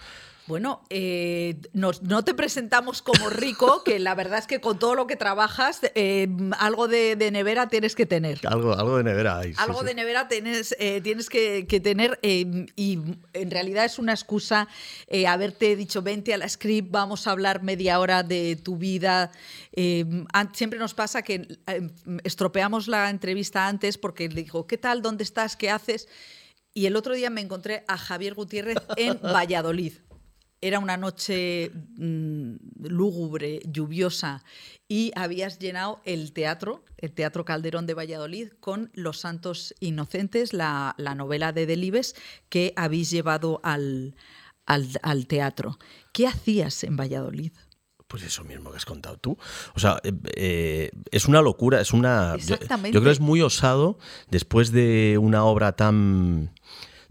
Bueno, 0.50 0.82
eh, 0.90 1.60
no 1.74 2.24
te 2.24 2.34
presentamos 2.34 3.02
como 3.02 3.30
rico, 3.30 3.84
que 3.84 4.00
la 4.00 4.16
verdad 4.16 4.40
es 4.40 4.48
que 4.48 4.60
con 4.60 4.80
todo 4.80 4.96
lo 4.96 5.06
que 5.06 5.14
trabajas, 5.14 5.80
eh, 5.94 6.26
algo 6.58 6.88
de, 6.88 7.14
nevera 7.30 7.68
tienes 7.68 7.94
que 7.94 8.04
tener. 8.04 8.40
Algo, 8.48 8.74
algo 8.74 8.96
de 8.96 9.04
nevera 9.04 9.38
hay. 9.38 9.54
Algo 9.58 9.84
de 9.84 9.94
nevera 9.94 10.26
tienes, 10.26 10.74
eh, 10.80 11.00
tienes 11.02 11.28
que, 11.28 11.62
tener 11.84 12.18
y 12.22 12.98
en 13.32 13.50
realidad 13.52 13.84
es 13.84 14.00
una 14.00 14.12
excusa 14.12 14.66
haberte 15.28 15.76
dicho, 15.76 16.02
vente 16.02 16.34
a 16.34 16.36
la 16.36 16.48
script, 16.48 16.90
vamos 16.90 17.28
a 17.28 17.30
hablar 17.30 17.62
media 17.62 18.00
hora 18.00 18.24
de 18.24 18.56
tu 18.56 18.76
vida. 18.76 19.30
siempre 20.52 20.80
nos 20.80 20.94
pasa 20.94 21.22
que 21.22 21.60
estropeamos 22.24 22.88
la 22.88 23.08
entrevista 23.08 23.68
antes 23.68 23.98
porque 23.98 24.28
le 24.28 24.42
digo, 24.42 24.66
¿qué 24.66 24.78
tal? 24.78 25.00
¿Dónde 25.00 25.22
estás? 25.22 25.54
¿Qué 25.54 25.70
haces? 25.70 26.08
Y 26.74 26.86
el 26.86 26.96
otro 26.96 27.14
día 27.14 27.30
me 27.30 27.40
encontré 27.40 27.84
a 27.86 27.96
Javier 27.96 28.34
Gutiérrez 28.34 28.78
en 28.96 29.16
Valladolid. 29.22 29.92
Era 30.62 30.78
una 30.78 30.96
noche 30.96 31.70
mm, 31.96 32.54
lúgubre, 32.82 33.60
lluviosa, 33.64 34.44
y 34.88 35.12
habías 35.14 35.58
llenado 35.58 36.00
el 36.04 36.32
teatro, 36.32 36.84
el 36.98 37.12
Teatro 37.12 37.44
Calderón 37.44 37.86
de 37.86 37.94
Valladolid, 37.94 38.48
con 38.58 38.90
Los 38.92 39.20
Santos 39.20 39.72
Inocentes, 39.80 40.52
la, 40.52 40.94
novela 41.16 41.52
de 41.52 41.64
Delibes 41.64 42.16
que 42.48 42.72
habéis 42.76 43.10
llevado 43.10 43.60
al, 43.62 44.16
al, 44.66 45.26
teatro. 45.28 45.78
¿Qué 46.12 46.26
hacías 46.26 46.82
en 46.84 46.96
Valladolid? 46.96 47.52
Pues 48.08 48.24
eso 48.24 48.42
mismo 48.42 48.72
que 48.72 48.78
has 48.78 48.84
contado 48.84 49.16
tú. 49.16 49.38
O 49.76 49.78
sea, 49.78 50.00
eh, 50.02 50.12
eh, 50.34 50.90
es 51.12 51.26
una 51.26 51.40
locura, 51.40 51.80
es 51.80 51.92
una. 51.92 52.34
Exactamente. 52.34 52.92
yo, 52.92 53.00
creo 53.00 53.10
que 53.10 53.14
es 53.14 53.20
muy 53.20 53.40
osado 53.42 53.96
después 54.28 54.72
de 54.72 55.18
una 55.18 55.44
obra 55.44 55.72
tan 55.76 56.52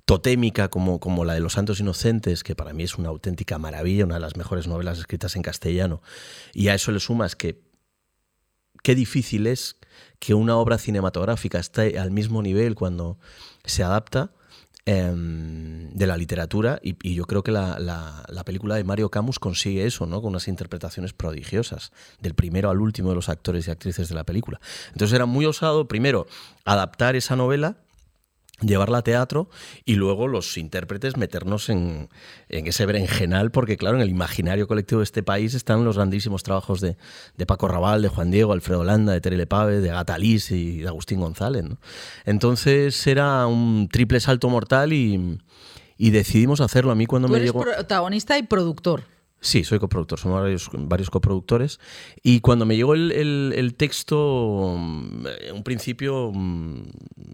totémica 0.10 0.70
como, 0.70 1.00
como 1.00 1.24
la 1.24 1.36
de 1.36 1.40
Los 1.40 1.54
Santos 1.54 1.80
Inocentes, 1.80 2.42
que 2.42 2.56
para 2.56 2.74
mí 2.74 2.82
es 2.82 2.98
una 2.98 3.10
auténtica 3.10 3.60
maravilla, 3.60 4.06
una 4.06 4.16
de 4.16 4.22
las 4.22 4.38
mejores 4.38 4.68
novelas 4.68 4.98
escritas 4.98 5.36
en 5.36 5.44
castellano, 5.44 6.02
y 6.52 6.70
a 6.70 6.74
eso 6.74 6.92
le 6.92 7.00
sumas 7.00 7.36
que 7.36 7.62
qué 8.82 8.96
difícil 8.96 9.46
es 9.46 9.76
que 10.18 10.34
una 10.34 10.58
obra 10.58 10.80
cinematográfica 10.80 11.60
esté 11.60 12.00
al 12.00 12.10
mismo 12.10 12.42
nivel 12.42 12.74
cuando 12.74 13.20
se 13.66 13.84
adapta 13.84 14.32
em, 14.86 15.92
de 15.92 16.08
la 16.08 16.18
literatura 16.18 16.80
y, 16.82 17.14
yo 17.14 17.26
creo 17.26 17.44
que 17.44 17.52
la, 17.52 17.78
la, 17.78 18.44
película 18.46 18.78
de 18.78 18.84
Mario 18.84 19.12
Camus 19.12 19.38
consigue 19.38 19.86
eso, 19.86 20.08
¿no? 20.08 20.24
con 20.24 20.30
unas 20.30 20.48
interpretaciones 20.48 21.14
prodigiosas, 21.14 21.92
del 22.20 22.34
primero 22.34 22.72
al 22.72 22.82
último 22.82 23.10
de 23.10 23.16
los 23.16 23.30
actores 23.30 23.68
y 23.68 23.70
actrices 23.70 24.10
de 24.10 24.16
la 24.16 24.24
película. 24.24 24.60
Entonces 24.88 25.14
era 25.14 25.28
muy 25.28 25.46
osado, 25.46 25.88
primero, 25.88 26.26
adaptar 26.66 27.16
esa 27.16 27.36
novela 27.36 27.78
llevarla 28.62 29.00
a 29.00 29.02
teatro 29.04 29.50
y 29.86 29.96
luego 29.96 30.28
los 30.28 30.58
intérpretes 30.58 31.18
meternos 31.18 31.70
en, 31.70 32.10
ese 32.50 32.86
berenjenal, 32.86 33.52
porque 33.52 33.78
claro, 33.78 33.98
en 33.98 34.04
el 34.04 34.10
imaginario 34.10 34.68
colectivo 34.68 35.00
de 35.00 35.06
este 35.06 35.24
país 35.24 35.54
están 35.54 35.84
los 35.86 35.96
grandísimos 35.96 36.44
trabajos 36.44 36.82
de, 36.82 36.96
Paco 37.46 37.68
Raval, 37.68 38.02
de 38.02 38.10
Juan 38.10 38.32
Diego, 38.32 38.54
Alfredo 38.54 38.84
Landa, 38.84 39.14
de 39.14 39.22
Terele 39.22 39.48
Pave, 39.48 39.80
de 39.80 39.90
Gatalís 39.90 40.52
y 40.52 40.80
de 40.80 40.88
Agustín 40.88 41.20
González. 41.20 41.66
Entonces 42.26 43.08
era 43.08 43.46
un 43.48 43.90
triple 43.92 44.20
salto 44.20 44.50
mortal 44.50 44.94
y, 44.94 45.40
decidimos 45.98 46.62
hacerlo. 46.62 46.92
A 46.92 46.96
mí 46.96 47.06
cuando 47.06 47.28
Tú 47.28 47.34
me 47.34 47.40
eres 47.40 47.52
llegó... 47.52 47.62
protagonista 47.62 48.38
y 48.38 48.44
productor. 48.44 49.04
Sí, 49.42 49.64
soy 49.64 49.80
coproductor, 49.80 50.20
somos 50.20 50.42
varios, 50.74 51.10
coproductores. 51.10 51.80
Y 52.24 52.42
cuando 52.42 52.66
me 52.66 52.76
llegó 52.76 52.94
el, 52.94 53.74
texto, 53.78 54.76
mm, 54.78 55.28
en 55.48 55.56
un 55.56 55.64
principio 55.64 56.32
mm, 56.34 56.84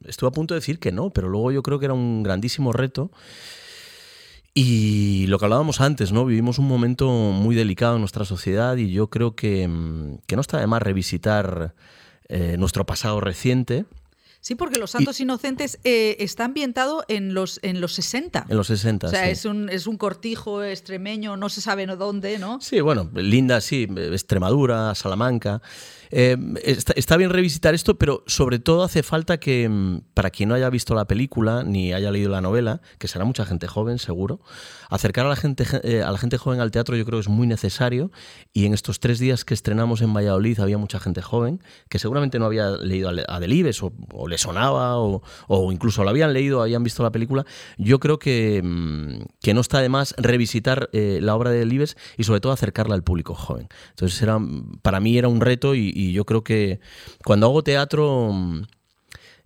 estuve 0.05 0.27
a 0.27 0.31
punto 0.31 0.53
de 0.53 0.59
decir 0.59 0.79
que 0.79 0.91
no, 0.91 1.09
pero 1.09 1.29
luego 1.29 1.51
yo 1.51 1.63
creo 1.63 1.79
que 1.79 1.85
era 1.85 1.93
un 1.95 2.21
grandísimo 2.21 2.73
reto. 2.73 3.11
Y 4.53 5.25
lo 5.27 5.39
que 5.39 5.45
hablábamos 5.45 5.81
antes, 5.81 6.11
¿no? 6.11 6.25
Vivimos 6.25 6.59
un 6.59 6.67
momento 6.67 7.09
muy 7.09 7.55
delicado 7.55 7.95
en 7.95 8.01
nuestra 8.01 8.23
sociedad 8.23 8.77
y 8.77 8.91
yo 8.91 9.09
creo 9.09 9.35
que, 9.35 9.67
mm, 9.67 10.19
no 10.33 10.41
está 10.41 10.59
de 10.59 10.67
más 10.67 10.81
revisitar 10.81 11.75
eh, 12.29 12.55
nuestro 12.57 12.85
pasado 12.85 13.19
reciente 13.19 13.85
Sí, 14.45 14.53
porque 14.53 14.77
Los 14.77 14.91
Santos 14.91 15.19
Inocentes 15.19 15.79
eh, 15.83 16.17
está 16.19 16.45
ambientado 16.45 17.03
en 17.07 17.33
los, 17.33 17.59
en 17.63 17.81
los 17.81 17.93
60. 17.93 18.45
En 18.47 18.55
los 18.55 18.67
60, 18.67 19.07
O 19.07 19.09
sea, 19.09 19.27
es, 19.27 19.43
un, 19.43 19.69
es 19.69 19.87
un 19.87 19.97
cortijo 19.97 20.61
extremeño, 20.61 21.35
no 21.35 21.49
se 21.49 21.61
sabe 21.61 21.87
dónde, 21.87 22.37
¿no? 22.37 22.61
Sí, 22.61 22.79
bueno, 22.79 23.09
linda, 23.15 23.59
sí, 23.59 23.87
Extremadura, 23.97 24.93
Salamanca. 24.93 25.63
Eh, 26.11 26.37
está, 26.63 27.17
bien 27.17 27.31
revisitar 27.31 27.73
esto, 27.73 27.97
pero 27.97 28.23
sobre 28.27 28.59
todo 28.59 28.83
hace 28.83 29.03
falta 29.03 29.39
que, 29.39 29.67
mm, 29.67 30.01
para 30.13 30.29
quien 30.29 30.49
no 30.49 30.55
haya 30.55 30.69
visto 30.69 30.93
la 30.93 31.05
película 31.05 31.63
ni 31.63 31.93
haya 31.93 32.11
leído 32.11 32.29
la 32.29 32.41
novela, 32.41 32.81
que 32.99 33.07
será 33.07 33.25
mucha 33.25 33.45
gente 33.45 33.67
joven, 33.67 33.97
seguro, 33.97 34.39
acercar 34.89 35.25
a 35.25 35.29
la 35.29 35.35
gente, 35.35 35.65
eh, 35.83 36.03
a 36.03 36.11
la 36.11 36.17
gente 36.17 36.37
joven 36.37 36.59
al 36.59 36.71
teatro 36.71 36.95
yo 36.95 37.05
creo 37.05 37.17
que 37.19 37.23
es 37.23 37.29
muy 37.29 37.47
necesario. 37.47 38.11
Y 38.53 38.65
en 38.65 38.73
estos 38.73 38.99
tres 38.99 39.19
días 39.19 39.43
que 39.43 39.53
estrenamos 39.53 40.01
en 40.01 40.13
Valladolid 40.13 40.59
había 40.59 40.77
mucha 40.77 40.99
gente 40.99 41.21
joven 41.21 41.61
que 41.89 41.99
seguramente 41.99 42.39
no 42.39 42.45
había 42.45 42.69
leído 42.77 43.09
a 43.27 43.39
Delibes 43.39 43.81
o, 43.81 43.91
o 44.13 44.27
le 44.35 44.37
sonaba 44.37 44.97
o, 44.97 45.21
incluso 45.71 46.03
lo 46.03 46.09
habían 46.09 46.33
leído, 46.33 46.61
habían 46.61 46.83
visto 46.83 47.03
la 47.03 47.11
película. 47.11 47.45
Yo 47.77 47.99
creo 47.99 48.19
que, 48.19 48.61
mm, 48.63 49.23
que 49.41 49.53
no 49.53 49.61
está 49.61 49.79
de 49.79 49.89
más 49.89 50.13
revisitar 50.17 50.89
eh, 50.91 51.19
la 51.21 51.35
obra 51.35 51.51
de 51.51 51.59
Delibes 51.59 51.97
y 52.17 52.23
sobre 52.23 52.41
todo 52.41 52.51
acercarla 52.51 52.95
al 52.95 53.03
público 53.03 53.33
joven. 53.33 53.67
Entonces 53.91 54.21
era, 54.21 54.37
para 54.81 54.99
mí 54.99 55.17
era 55.17 55.27
un 55.27 55.41
reto 55.41 55.73
y, 55.75 55.91
y 55.95 56.11
yo 56.11 56.25
creo 56.25 56.43
que 56.43 56.79
cuando 57.23 57.47
hago 57.47 57.63
teatro 57.63 58.33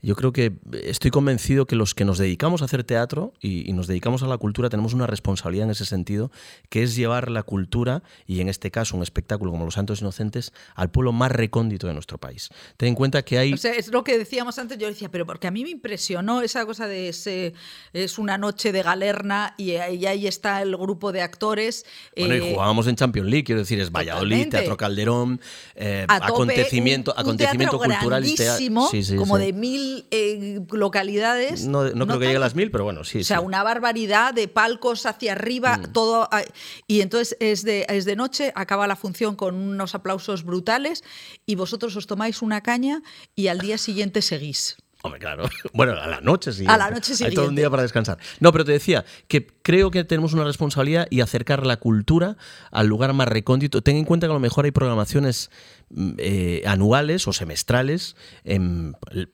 yo 0.02 0.16
creo 0.16 0.32
que 0.32 0.54
estoy 0.84 1.12
convencido 1.12 1.66
que 1.66 1.76
los 1.76 1.94
que 1.94 2.06
nos 2.06 2.18
dedicamos 2.18 2.62
a 2.62 2.66
hacer 2.66 2.84
teatro 2.84 3.34
y, 3.42 3.72
nos 3.74 3.88
dedicamos 3.88 4.24
a 4.24 4.28
la 4.28 4.38
cultura 4.38 4.70
tenemos 4.70 4.94
una 4.94 5.08
responsabilidad 5.08 5.66
en 5.66 5.72
ese 5.72 5.86
sentido, 5.86 6.32
que 6.70 6.84
es 6.84 6.96
llevar 6.96 7.30
la 7.30 7.44
cultura, 7.44 8.04
y 8.26 8.42
en 8.42 8.50
este 8.50 8.72
caso 8.72 8.98
un 8.98 9.04
espectáculo 9.04 9.52
como 9.52 9.66
Los 9.66 9.76
Santos 9.76 10.02
Inocentes, 10.02 10.54
al 10.76 10.90
pueblo 10.90 11.12
más 11.12 11.32
recóndito 11.32 11.88
de 11.88 11.94
nuestro 11.94 12.18
país. 12.18 12.50
Ten 12.78 12.90
en 12.90 12.96
cuenta 12.96 13.22
que 13.24 13.38
hay... 13.38 13.54
O 13.54 13.58
sea, 13.58 13.74
es 13.74 13.90
lo 13.90 14.04
que 14.04 14.18
decíamos 14.18 14.60
antes, 14.60 14.78
yo 14.78 14.88
decía, 14.88 15.10
pero 15.10 15.26
porque 15.26 15.48
a 15.48 15.52
mí 15.52 15.64
me 15.64 15.70
impresionó 15.70 16.42
esa 16.42 16.66
cosa 16.66 16.88
de 16.88 17.10
ese, 17.10 17.54
es 17.94 18.18
una 18.18 18.38
noche 18.38 18.72
de 18.72 18.84
galerna 18.84 19.54
y 19.58 19.76
ahí, 19.76 20.28
está 20.28 20.62
el 20.62 20.76
grupo 20.76 21.12
de 21.12 21.22
actores. 21.22 21.86
Bueno, 22.18 22.36
y 22.36 22.38
eh, 22.38 22.54
jugábamos 22.54 22.88
en 22.88 22.96
Champions 22.96 23.30
League, 23.30 23.44
quiero 23.44 23.62
decir, 23.62 23.80
es 23.80 23.92
Valladolid, 23.92 24.50
Teatro 24.50 24.78
Calderón, 24.78 25.40
eh, 25.76 26.06
acontecimiento, 26.08 27.14
acontecimiento 27.18 27.78
cultural. 27.80 28.26
Sí, 28.26 28.70
como 29.18 29.38
de 29.38 29.54
mil 29.54 29.89
mil 29.90 30.06
eh, 30.12 30.60
localidades. 30.72 31.66
No, 31.66 31.84
creo 31.90 32.20
que 32.20 32.26
llegue 32.26 32.38
a 32.38 32.40
las 32.40 32.56
mil, 32.56 32.72
pero 32.72 32.84
bueno, 32.84 33.04
sí. 33.04 33.20
O 33.20 33.24
sea, 33.24 33.42
una 33.42 33.64
barbaridad 33.64 34.34
de 34.34 34.48
palcos 34.48 35.06
hacia 35.06 35.34
arriba, 35.34 35.78
mm. 35.78 35.94
todo. 35.94 36.28
Ah, 36.32 36.44
y 36.88 37.02
entonces 37.02 37.38
es 37.40 37.64
de, 37.64 37.86
es 37.90 38.06
de 38.06 38.16
noche, 38.16 38.52
acaba 38.56 38.88
la 38.88 38.96
función 38.96 39.36
con 39.36 39.56
unos 39.56 39.96
aplausos 39.96 40.44
brutales 40.44 41.04
y 41.46 41.56
vosotros 41.56 41.96
os 41.96 42.08
tomáis 42.08 42.42
una 42.42 42.62
caña 42.62 43.02
y 43.36 43.48
al 43.48 43.60
día 43.60 43.78
siguiente 43.78 44.22
seguís. 44.22 44.78
Hombre, 45.02 45.20
claro. 45.20 45.44
Bueno, 45.74 45.94
a 45.94 46.08
la 46.08 46.20
noche 46.20 46.52
sí. 46.52 46.66
A 46.68 46.78
la 46.78 46.90
noche 46.90 47.16
sí. 47.16 47.24
Hay 47.24 47.34
todo 47.34 47.48
un 47.48 47.56
día 47.56 47.70
para 47.70 47.84
descansar. 47.84 48.18
No, 48.40 48.52
pero 48.52 48.66
te 48.66 48.74
decía 48.74 49.06
que 49.28 49.48
creo 49.48 49.92
que 49.92 50.04
tenemos 50.04 50.34
una 50.34 50.44
responsabilidad 50.44 51.08
y 51.10 51.22
acercar 51.22 51.66
la 51.66 51.78
cultura 51.78 52.38
al 52.72 52.88
lugar 52.88 53.14
más 53.14 53.28
recóndito. 53.28 53.82
Ten 53.82 53.96
en 53.96 54.06
cuenta 54.06 54.28
que 54.28 54.32
a 54.32 54.34
lo 54.34 54.40
mejor 54.42 54.66
hay 54.66 54.72
programaciones 54.72 55.52
mm, 55.90 56.12
eh, 56.18 56.64
anuales 56.66 57.28
o 57.28 57.34
semestrales. 57.34 58.18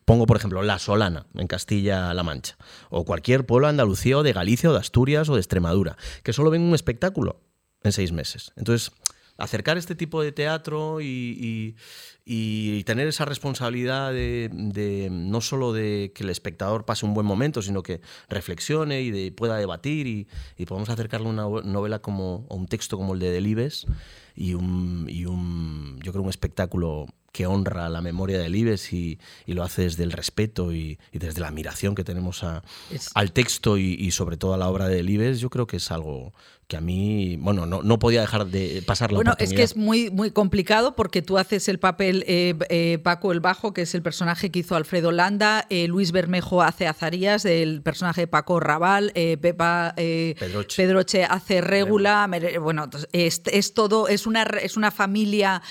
pongo, 0.05 0.27
por 0.27 0.37
ejemplo, 0.37 0.61
La 0.61 0.77
Solana, 0.77 1.25
en 1.33 1.47
Castilla-La 1.47 2.23
Mancha. 2.23 2.57
O 2.89 3.05
cualquier 3.05 3.45
pueblo 3.45 3.67
de 3.67 3.71
Andalucía 3.71 4.19
o 4.19 4.23
de 4.23 4.33
Galicia 4.33 4.69
o 4.69 4.73
de 4.73 4.79
Asturias 4.79 5.29
o 5.29 5.33
de 5.33 5.39
Extremadura. 5.39 5.97
Que 6.21 6.33
solo 6.33 6.51
ven 6.51 6.61
un 6.61 6.75
espectáculo 6.75 7.41
en 7.83 7.91
seis 7.91 8.11
meses. 8.11 8.51
Entonces, 8.55 8.91
acercar 9.37 9.77
este 9.77 9.95
tipo 9.95 10.21
de 10.21 10.31
teatro 10.31 10.99
y, 11.01 11.75
tener 12.85 13.07
esa 13.07 13.25
responsabilidad 13.25 14.13
de, 14.13 15.09
no 15.11 15.41
solo 15.41 15.73
de 15.73 16.11
que 16.15 16.23
el 16.23 16.29
espectador 16.29 16.85
pase 16.85 17.05
un 17.05 17.13
buen 17.13 17.25
momento, 17.25 17.61
sino 17.61 17.83
que 17.83 18.01
reflexione 18.29 19.01
y 19.01 19.31
pueda 19.31 19.57
debatir 19.57 20.07
y, 20.07 20.27
podemos 20.65 20.89
acercarle 20.89 21.27
una 21.27 21.43
novela 21.43 21.99
como, 21.99 22.45
o 22.49 22.55
un 22.55 22.67
texto 22.67 22.97
como 22.97 23.13
el 23.13 23.19
de 23.19 23.31
Delibes 23.31 23.85
y 24.35 24.53
un, 24.53 25.07
y 25.09 25.25
un, 25.25 25.99
yo 26.03 26.11
creo, 26.11 26.23
un 26.23 26.29
espectáculo 26.29 27.07
que 27.35 27.47
honra 27.47 27.89
la 27.89 27.99
memoria 27.99 28.39
de 28.39 28.47
Libes 28.47 28.93
y, 28.93 29.19
lo 29.45 29.63
hace 29.63 29.81
desde 29.81 30.03
el 30.03 30.13
respeto 30.13 30.71
y, 30.71 30.97
desde 31.11 31.41
la 31.41 31.49
admiración 31.49 31.93
que 31.93 32.05
tenemos 32.05 32.45
al 33.13 33.31
texto 33.33 33.77
y, 33.77 34.09
sobre 34.11 34.37
todo 34.37 34.53
a 34.53 34.57
la 34.57 34.69
obra 34.69 34.87
de 34.87 35.03
Libes, 35.03 35.41
yo 35.41 35.49
creo 35.49 35.67
que 35.67 35.77
es 35.77 35.91
algo 35.91 36.33
que 36.67 36.77
a 36.77 36.81
mí, 36.81 37.37
bueno, 37.39 37.67
no, 37.67 37.83
no 37.83 37.99
podía 37.99 38.21
dejar 38.21 38.47
de 38.47 38.81
pasar 38.87 39.11
la 39.11 39.17
Bueno, 39.17 39.35
es 39.37 39.53
que 39.53 39.61
es 39.61 39.75
muy, 39.75 40.09
muy 40.09 40.31
complicado 40.31 40.95
porque 40.95 41.21
tú 41.21 41.37
haces 41.37 41.67
el 41.67 41.77
papel 41.77 42.23
eh, 42.27 42.55
eh, 42.69 42.97
Paco 43.03 43.31
el 43.31 43.39
Bajo, 43.39 43.71
que 43.71 43.83
es 43.83 43.93
el 43.93 44.01
personaje 44.01 44.49
que 44.49 44.59
hizo 44.59 44.75
Alfredo 44.75 45.11
Landa, 45.11 45.67
eh, 45.69 45.87
Luis 45.87 46.11
Bermejo 46.11 46.63
hace 46.63 46.87
Azarías, 46.87 47.45
el 47.45 47.83
personaje 47.83 48.21
de 48.21 48.27
Paco 48.27 48.59
Raval, 48.59 49.11
Pepa 49.13 49.93
Pedroche. 49.95 51.23
hace 51.23 51.61
Régula, 51.61 52.27
bueno, 52.59 52.89
es, 53.11 53.43
es, 53.45 53.73
todo, 53.75 54.07
es 54.07 54.25
una, 54.25 54.43
es 54.43 54.75
una 54.75 54.89
familia 54.89 55.61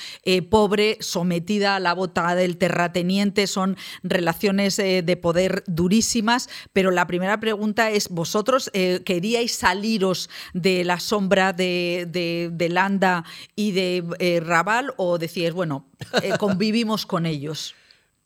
pobre 0.48 0.98
sometida 1.00 1.76
a 1.76 1.80
la 1.80 1.92
bota 1.92 2.36
del 2.36 2.56
terrateniente, 2.56 3.48
son 3.48 3.76
relaciones 4.04 4.76
de 4.76 5.18
poder 5.20 5.64
durísimas, 5.66 6.48
pero 6.72 6.92
la 6.92 7.06
primera 7.08 7.40
pregunta 7.40 7.90
es, 7.90 8.08
¿vosotros 8.10 8.70
queríais 9.04 9.54
saliros 9.54 10.30
de 10.52 10.83
la 10.84 11.00
sombra 11.00 11.52
de, 11.52 12.06
de, 12.10 12.68
Landa 12.68 13.24
y 13.56 13.72
de 13.72 14.04
eh, 14.18 14.40
Raval 14.40 14.92
o 14.96 15.18
decías, 15.18 15.52
bueno, 15.52 15.86
eh, 16.22 16.32
convivimos 16.38 17.06
con 17.06 17.26
ellos? 17.26 17.74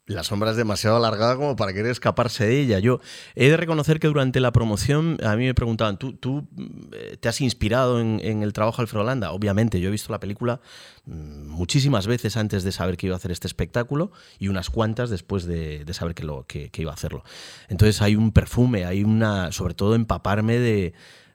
La 0.08 0.24
sombra 0.24 0.52
es 0.52 0.56
demasiado 0.56 0.96
alargada 0.96 1.36
como 1.36 1.54
para 1.54 1.74
querer 1.74 1.90
escaparse 1.90 2.46
de 2.46 2.60
ella. 2.62 2.78
Yo 2.78 3.00
he 3.34 3.50
de 3.50 3.58
reconocer 3.58 4.00
que 4.00 4.06
durante 4.06 4.40
la 4.40 4.52
promoción 4.52 5.18
a 5.22 5.36
mí 5.36 5.44
me 5.44 5.52
preguntaban, 5.52 5.98
¿tú, 5.98 6.14
tú 6.14 6.48
eh, 6.94 7.18
te 7.20 7.28
has 7.28 7.42
inspirado 7.42 8.00
en, 8.00 8.42
el 8.42 8.54
trabajo 8.54 8.78
de 8.78 8.84
Alfredo 8.84 9.04
Landa? 9.04 9.32
Obviamente, 9.32 9.80
yo 9.80 9.88
he 9.88 9.92
visto 9.92 10.10
la 10.10 10.18
película 10.18 10.62
mm, 11.04 11.46
muchísimas 11.48 12.06
veces 12.06 12.38
antes 12.38 12.64
de 12.64 12.72
saber 12.72 12.96
que 12.96 13.08
iba 13.08 13.16
a 13.16 13.18
hacer 13.18 13.32
este 13.32 13.48
espectáculo 13.48 14.10
y 14.38 14.48
unas 14.48 14.70
cuantas 14.70 15.10
después 15.10 15.44
de, 15.44 15.84
saber 15.92 16.14
que, 16.14 16.24
lo, 16.24 16.46
que 16.46 16.70
iba 16.78 16.90
a 16.90 16.94
hacerlo. 16.94 17.22
Entonces 17.68 18.00
hay 18.00 18.16
un 18.16 18.32
perfume, 18.32 18.86
hay 18.86 19.04
una, 19.04 19.52
sobre 19.52 19.74
todo 19.74 19.94
empaparme 19.94 20.58
de 20.58 20.94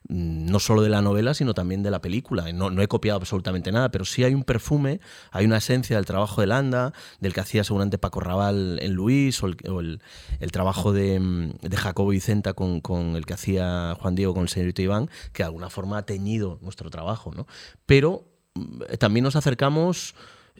no 0.10 0.60
solo 0.60 0.82
de 0.82 0.90
la 0.90 1.02
novela, 1.02 1.34
sino 1.34 1.54
también 1.54 1.84
de 1.84 1.92
la 1.92 2.02
película. 2.02 2.52
No, 2.52 2.70
he 2.82 2.88
copiado 2.88 3.18
absolutamente 3.18 3.72
nada, 3.72 3.90
pero 3.90 4.06
sí 4.06 4.24
hay 4.24 4.34
un 4.34 4.44
perfume, 4.44 5.00
hay 5.32 5.46
una 5.46 5.58
esencia 5.58 5.96
del 5.96 6.06
trabajo 6.06 6.42
de 6.42 6.48
Landa, 6.48 6.94
del 7.20 7.34
que 7.34 7.40
hacía 7.40 7.64
seguramente 7.64 7.98
Paco 7.98 8.20
Raval 8.20 8.80
en 8.82 8.94
Luis, 8.94 9.42
o 9.44 9.48
el, 9.48 10.02
trabajo 10.52 10.94
de, 10.94 11.20
mm, 11.20 11.52
de, 11.62 11.78
Jacobo 11.78 12.10
Vicenta 12.10 12.54
con, 12.54 12.82
con, 12.82 13.16
el 13.16 13.26
que 13.26 13.34
hacía 13.34 13.96
Juan 14.00 14.16
Diego 14.16 14.34
con 14.34 14.44
el 14.44 14.50
señorito 14.50 14.82
Iván, 14.82 15.10
que 15.32 15.44
de 15.44 15.48
alguna 15.48 15.70
forma 15.70 15.98
ha 16.00 16.06
teñido 16.06 16.60
nuestro 16.62 16.90
trabajo. 16.90 17.32
¿no? 17.34 17.48
Pero 17.86 18.26
mm, 18.56 18.96
también 19.00 19.24
nos 19.24 19.36
acercamos 19.36 20.16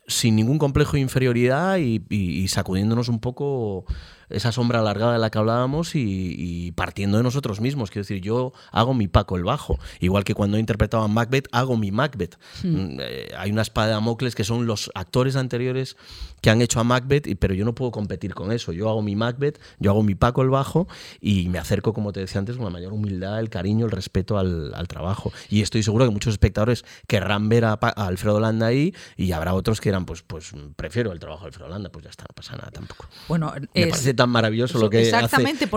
sin 0.08 0.36
ningún 0.36 0.58
complejo 0.58 0.94
de 0.94 1.00
inferioridad 1.00 1.78
y 1.78 2.48
sacudiéndonos 2.50 3.08
un 3.08 3.20
poco 3.20 3.86
esa 4.34 4.52
sombra 4.52 4.80
alargada 4.80 5.14
de 5.14 5.20
la 5.20 5.30
que 5.30 5.38
hablábamos 5.38 5.92
y, 5.96 6.72
partiendo 6.76 7.18
de 7.18 7.24
nosotros 7.24 7.62
mismos. 7.62 7.90
Quiero 7.90 8.04
decir, 8.04 8.22
yo 8.22 8.54
hago 8.72 8.94
mi 8.94 9.08
Paco 9.08 9.38
el 9.38 9.44
bajo, 9.44 9.80
igual 10.00 10.24
que 10.24 10.34
cuando 10.34 10.58
he 10.58 10.60
interpretado 10.60 11.04
a 11.04 11.08
Macbeth, 11.08 11.48
hago 11.52 11.78
mi 11.78 11.92
Macbeth. 11.92 12.38
Hmm. 12.64 12.68
Mm, 12.68 12.98
eh, 13.00 13.30
hay 13.38 13.52
una 13.52 13.62
espada 13.62 13.88
de 13.88 13.94
Damocles 13.94 14.36
que 14.36 14.44
son 14.44 14.66
los 14.66 14.92
actores 14.96 15.36
anteriores 15.36 15.96
que 16.42 16.50
han 16.50 16.62
hecho 16.62 16.80
a 16.80 16.84
Macbeth, 16.84 17.28
pero 17.40 17.54
yo 17.54 17.64
no 17.64 17.74
puedo 17.74 17.92
competir 17.92 18.34
con 18.34 18.52
eso. 18.52 18.74
Yo 18.74 18.90
hago 18.90 19.02
mi 19.02 19.16
Macbeth, 19.16 19.60
yo 19.80 19.92
hago 19.92 20.04
mi 20.04 20.14
Paco 20.16 20.42
el 20.42 20.50
bajo 20.50 20.88
y 21.22 21.48
me 21.48 21.58
acerco, 21.58 21.94
como 21.94 22.12
te 22.12 22.20
decía 22.20 22.40
antes, 22.40 22.58
con 22.58 22.66
la 22.66 22.72
mayor 22.72 22.92
humildad, 22.92 23.40
el 23.40 23.50
cariño, 23.50 23.86
el 23.86 23.92
respeto 23.92 24.38
al, 24.38 24.74
trabajo. 24.88 25.32
Y 25.50 25.62
estoy 25.62 25.82
seguro 25.82 26.06
que 26.06 26.12
muchos 26.12 26.34
espectadores 26.34 26.84
querrán 27.08 27.48
ver 27.48 27.64
a, 27.64 27.74
Alfredo 27.74 28.42
Landa 28.42 28.68
ahí 28.68 28.94
y 29.16 29.32
habrá 29.32 29.54
otros 29.54 29.80
que 29.80 29.90
dirán, 29.90 30.06
pues, 30.06 30.22
pues 30.22 30.52
prefiero 30.76 31.14
el 31.14 31.20
trabajo 31.20 31.44
de 31.44 31.48
Alfredo 31.48 31.70
Landa, 31.70 31.90
pues 31.90 32.04
ya 32.04 32.10
está, 32.10 32.24
no 32.24 32.36
pasa 32.36 32.58
nada 32.58 32.72
tampoco. 32.72 33.08
Bueno, 33.30 33.54
me 33.74 33.88
parece 33.88 34.14
tan 34.24 34.30
maravilloso 34.30 34.80
lo 34.80 34.90
que, 34.90 35.12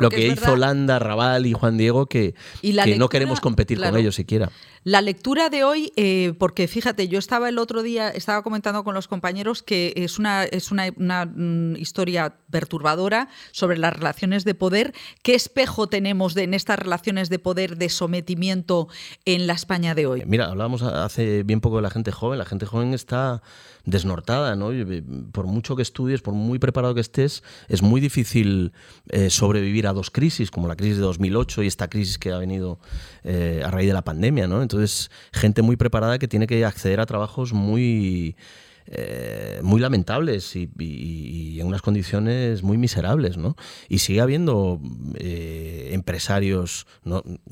lo 0.01 0.09
que 0.09 0.29
hizo 0.29 0.55
Landa, 0.55 1.01
Raval 1.01 1.47
y 1.47 1.53
Juan 1.53 1.77
Diego 1.77 2.07
que, 2.07 2.35
no 2.97 3.09
queremos 3.09 3.41
competir 3.41 3.81
con 3.81 3.97
ellos 3.97 4.15
siquiera. 4.15 4.51
La 4.85 5.01
lectura 5.01 5.51
de 5.51 5.65
hoy, 5.65 5.93
eh, 5.97 6.33
porque 6.39 6.69
fíjate, 6.69 7.09
yo 7.09 7.19
estaba 7.19 7.49
el 7.49 7.59
otro 7.59 7.83
día, 7.83 8.09
estaba 8.09 8.45
comentando 8.45 8.85
con 8.85 8.95
los 8.95 9.09
compañeros 9.09 9.65
que 9.65 9.93
es 9.97 10.21
una, 10.21 10.45
es 10.45 10.71
una, 10.71 11.27
mm, 11.27 11.75
historia 11.77 12.37
perturbadora 12.53 13.29
sobre 13.51 13.79
las 13.79 13.93
relaciones 13.93 14.45
de 14.45 14.55
poder. 14.55 14.95
¿Qué 15.25 15.35
espejo 15.35 15.89
tenemos 15.89 16.35
de, 16.35 16.45
en 16.45 16.55
estas 16.55 16.79
relaciones 16.79 17.31
de 17.31 17.41
poder, 17.41 17.79
de 17.79 17.89
sometimiento 17.89 18.87
en 19.25 19.49
la 19.49 19.55
España 19.55 19.97
de 19.97 20.07
hoy? 20.07 20.23
Mira, 20.25 20.47
hablábamos 20.47 20.83
hace 20.83 21.43
bien 21.43 21.61
poco 21.61 21.77
de 21.77 21.83
la 21.83 21.91
gente 21.91 22.13
joven. 22.13 22.39
La 22.39 22.45
gente 22.45 22.65
joven 22.65 22.95
está 22.95 23.43
desnortada, 23.87 24.57
¿no? 24.57 24.71
Por 25.33 25.47
mucho 25.47 25.77
que 25.77 25.83
estudies, 25.83 26.21
por 26.21 26.35
muy 26.35 26.59
preparado 26.59 26.95
que 26.95 27.01
estés, 27.01 27.43
es 27.69 27.83
muy 27.83 28.01
difícil 28.01 28.73
eh, 29.09 29.31
sobrevivir 29.31 29.87
a 29.87 29.93
dos 29.93 30.11
crisis, 30.11 30.51
como 30.51 30.69
la 30.69 30.77
crisis 30.77 30.97
de 30.97 31.03
2008 31.03 31.63
y 31.63 31.67
esta 31.69 31.89
crisis 31.89 32.19
que 32.19 32.33
ha 32.33 32.39
venido 32.39 32.79
eh, 33.23 33.63
a 33.65 33.71
raíz 33.71 33.87
de 33.87 33.95
la 33.95 34.03
pandemia, 34.03 34.49
¿no? 34.49 34.61
Entonces, 34.61 35.11
gente 35.33 35.63
muy 35.63 35.77
preparada 35.77 36.19
que 36.19 36.29
tiene 36.29 36.47
que 36.47 36.65
acceder 36.65 37.01
a 37.01 37.07
trabajos 37.07 37.53
muy 37.53 38.37
eh, 38.89 39.61
muy 39.63 39.81
lamentables 39.81 40.55
y, 40.55 41.59
en 41.61 41.67
unas 41.67 41.83
condiciones 41.83 42.63
muy 42.63 42.79
miserables, 42.79 43.37
¿no? 43.37 43.57
Y 43.89 43.99
sigue 43.99 44.21
habiendo 44.21 44.81
eh, 45.15 45.91
empresarios, 45.93 46.87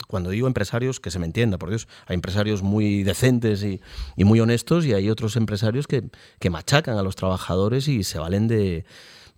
cuando 0.06 0.30
digo 0.30 0.46
empresarios, 0.46 1.00
que 1.00 1.10
se 1.10 1.18
me 1.18 1.26
entienda, 1.26 1.58
por 1.58 1.70
Dios, 1.70 1.88
hay 2.06 2.14
empresarios 2.14 2.62
muy 2.62 3.02
decentes 3.02 3.64
y, 3.64 3.80
muy 4.16 4.40
honestos 4.40 4.86
y 4.86 4.94
hay 4.94 5.10
otros 5.10 5.36
empresarios 5.36 5.86
que, 5.86 6.04
machacan 6.50 6.98
a 6.98 7.02
los 7.02 7.16
trabajadores 7.16 7.88
y 7.88 8.04
se 8.04 8.18
valen 8.18 8.46
de 8.46 8.84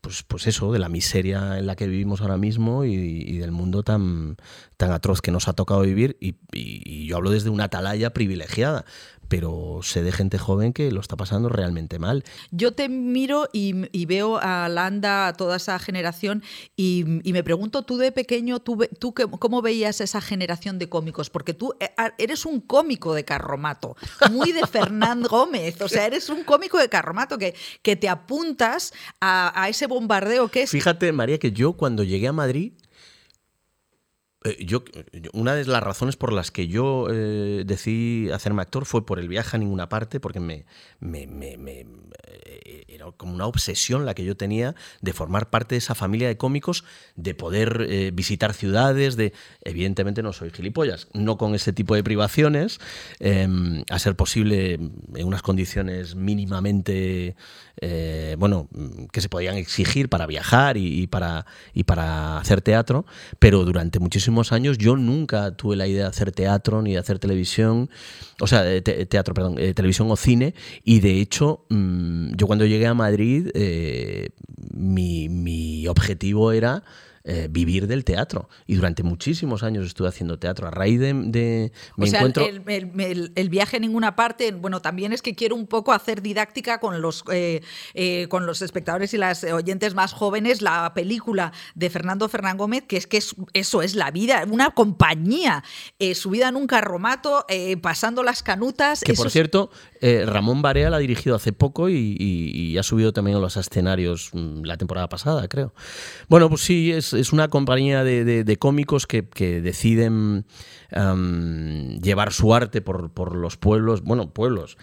pues, 0.06 0.22
pues 0.22 0.46
eso, 0.46 0.70
de 0.72 0.78
la 0.78 0.88
miseria 0.88 1.58
en 1.58 1.66
la 1.66 1.74
que 1.74 1.88
vivimos 1.88 2.20
ahora 2.20 2.36
mismo 2.36 2.84
y, 2.84 3.38
del 3.38 3.50
mundo 3.50 3.82
tan, 3.82 4.36
tan 4.76 4.92
atroz 4.92 5.20
que 5.20 5.32
nos 5.32 5.48
ha 5.48 5.54
tocado 5.54 5.80
vivir. 5.80 6.16
Y, 6.20 6.36
y, 6.52 7.06
yo 7.06 7.16
hablo 7.16 7.30
desde 7.30 7.50
una 7.50 7.64
atalaya 7.64 8.10
privilegiada, 8.10 8.84
pero 9.28 9.80
sé 9.82 10.02
de 10.02 10.12
gente 10.12 10.38
joven 10.38 10.72
que 10.72 10.90
lo 10.90 11.00
está 11.00 11.16
pasando 11.16 11.48
realmente 11.48 11.98
mal. 11.98 12.24
Yo 12.50 12.72
te 12.72 12.88
miro 12.88 13.48
y, 13.52 14.06
veo 14.06 14.38
a 14.40 14.68
Landa, 14.68 15.28
a 15.28 15.32
toda 15.32 15.56
esa 15.56 15.78
generación, 15.78 16.42
y, 16.76 17.04
me 17.24 17.42
pregunto, 17.42 17.82
tú 17.82 17.96
de 17.98 18.12
pequeño, 18.12 18.60
tú, 18.60 18.78
tú 18.98 19.14
¿cómo 19.14 19.62
veías 19.62 20.00
esa 20.00 20.20
generación 20.20 20.78
de 20.78 20.88
cómicos? 20.88 21.30
Porque 21.30 21.54
tú 21.54 21.74
eh, 21.80 21.90
eres 22.18 22.46
un 22.46 22.60
cómico 22.60 23.14
de 23.14 23.24
Carromato, 23.24 23.96
muy 24.30 24.52
de 24.52 24.66
Fernán 24.66 25.22
Gómez, 25.28 25.80
o 25.80 25.88
sea, 25.88 26.06
eres 26.06 26.28
un 26.28 26.44
cómico 26.44 26.78
de 26.78 26.88
Carromato 26.88 27.38
que, 27.38 27.54
que 27.82 27.96
te 27.96 28.08
apuntas 28.08 28.92
a, 29.20 29.52
a 29.60 29.68
ese 29.68 29.86
bombardeo 29.86 30.48
que 30.48 30.62
es... 30.62 30.70
Fíjate, 30.70 31.12
María, 31.12 31.38
que 31.38 31.52
yo 31.52 31.74
cuando 31.74 32.02
llegué 32.04 32.28
a 32.28 32.32
Madrid 32.32 32.72
Eh, 34.46 34.64
yo, 34.64 34.84
una 35.32 35.54
de 35.54 35.64
las 35.64 35.82
razones 35.82 36.16
por 36.16 36.32
las 36.32 36.50
que 36.50 36.68
yo 36.68 37.08
eh, 37.10 37.64
decidí 37.66 38.30
hacerme 38.30 38.62
actor 38.62 38.86
fue 38.86 39.04
por 39.04 39.18
el 39.18 39.28
viaje 39.28 39.56
a 39.56 39.58
ninguna 39.58 39.88
parte, 39.88 40.20
porque 40.20 40.40
me, 40.40 40.64
eh, 41.02 41.86
era 42.88 43.06
como 43.16 43.34
una 43.34 43.46
obsesión 43.46 44.06
la 44.06 44.14
que 44.14 44.24
yo 44.24 44.36
tenía 44.36 44.74
de 45.00 45.12
formar 45.12 45.50
parte 45.50 45.74
de 45.74 45.78
esa 45.78 45.94
familia 45.94 46.28
de 46.28 46.36
cómicos, 46.36 46.84
de 47.16 47.34
poder 47.34 48.12
visitar 48.12 48.54
ciudades, 48.54 49.16
de 49.16 49.32
evidentemente 49.62 50.22
no 50.22 50.32
soy 50.32 50.50
gilipollas, 50.50 51.08
no 51.12 51.36
con 51.36 51.54
ese 51.54 51.72
tipo 51.72 51.94
de 51.94 52.02
privaciones, 52.02 52.78
em, 53.18 53.82
a 53.90 53.98
ser 53.98 54.16
posible 54.16 54.74
en 54.74 55.26
unas 55.26 55.42
condiciones 55.42 56.14
mínimamente, 56.14 57.36
bueno, 58.38 58.68
que 59.12 59.20
se 59.20 59.28
podían 59.28 59.56
exigir 59.56 60.08
para 60.08 60.26
viajar 60.26 60.76
y, 60.76 61.06
para, 61.06 61.46
y 61.74 61.84
para 61.84 62.38
hacer 62.38 62.62
teatro, 62.62 63.04
pero 63.38 63.64
durante 63.64 63.98
muchísimo 63.98 64.36
años 64.50 64.78
yo 64.78 64.96
nunca 64.96 65.56
tuve 65.56 65.76
la 65.76 65.86
idea 65.86 66.04
de 66.04 66.08
hacer 66.08 66.32
teatro 66.32 66.82
ni 66.82 66.92
de 66.92 66.98
hacer 66.98 67.18
televisión, 67.18 67.88
o 68.40 68.46
sea, 68.46 68.62
teatro, 68.82 69.34
perdón, 69.34 69.56
eh, 69.58 69.74
televisión 69.74 70.10
o 70.10 70.16
cine, 70.16 70.54
y 70.84 71.00
de 71.00 71.20
hecho 71.20 71.64
mm, 71.70 72.34
yo 72.36 72.46
cuando 72.46 72.66
llegué 72.66 72.86
a 72.86 72.94
Madrid 72.94 73.48
eh, 73.54 74.30
mi, 74.72 75.28
mi 75.28 75.86
objetivo 75.88 76.52
era 76.52 76.82
eh, 77.28 77.48
vivir 77.50 77.88
del 77.88 78.04
teatro. 78.04 78.48
Y 78.68 78.76
durante 78.76 79.02
muchísimos 79.02 79.64
años 79.64 79.84
estuve 79.84 80.06
haciendo 80.06 80.38
teatro. 80.38 80.68
A 80.68 80.70
raíz 80.70 81.00
de, 81.00 81.12
de 81.12 81.72
mi 81.96 82.08
encuentro. 82.08 82.46
El, 82.46 83.48
viaje 83.48 83.78
en 83.78 83.82
ninguna 83.82 84.14
parte, 84.14 84.52
bueno, 84.52 84.80
también 84.80 85.12
es 85.12 85.22
que 85.22 85.34
quiero 85.34 85.56
un 85.56 85.66
poco 85.66 85.92
hacer 85.92 86.22
didáctica 86.22 86.78
con 86.78 87.02
los, 87.02 87.24
eh, 87.32 87.62
eh, 87.94 88.28
con 88.28 88.46
los 88.46 88.62
espectadores 88.62 89.12
y 89.12 89.18
las 89.18 89.42
oyentes 89.42 89.94
más 89.94 90.12
jóvenes. 90.12 90.62
La 90.62 90.94
película 90.94 91.52
de 91.74 91.90
Fernando 91.90 92.28
Fernán 92.28 92.58
Gómez, 92.58 92.84
que 92.86 92.96
es 92.96 93.08
que 93.08 93.20
eso 93.54 93.82
es 93.82 93.94
la 93.96 94.12
vida, 94.12 94.44
una 94.48 94.70
compañía, 94.70 95.64
subida 96.14 96.48
en 96.48 96.54
un 96.54 96.68
carromato, 96.68 97.44
pasando 97.80 98.22
las 98.22 98.44
canutas. 98.44 99.00
Que 99.00 99.14
por 99.14 99.32
cierto, 99.32 99.70
Ramón 100.00 100.62
Barea 100.62 100.90
la 100.90 100.96
ha 100.96 101.00
dirigido 101.00 101.36
hace 101.36 101.52
poco 101.52 101.88
y, 101.88 102.76
ha 102.78 102.82
subido 102.82 103.12
también 103.12 103.36
a 103.36 103.40
los 103.40 103.56
escenarios 103.56 104.30
mm, 104.32 104.62
la 104.64 104.76
temporada 104.76 105.08
pasada, 105.08 105.48
creo. 105.48 105.72
Bueno, 106.28 106.48
pues 106.48 106.62
sí, 106.62 106.92
es, 106.92 107.12
una 107.32 107.48
compañía 107.48 108.04
de, 108.04 108.56
cómicos 108.58 109.06
que, 109.06 109.22
deciden 109.60 110.44
llevar 112.02 112.32
su 112.32 112.54
arte 112.54 112.80
por, 112.80 113.36
los 113.36 113.56
pueblos, 113.56 114.02
bueno, 114.02 114.30
pueblos, 114.30 114.76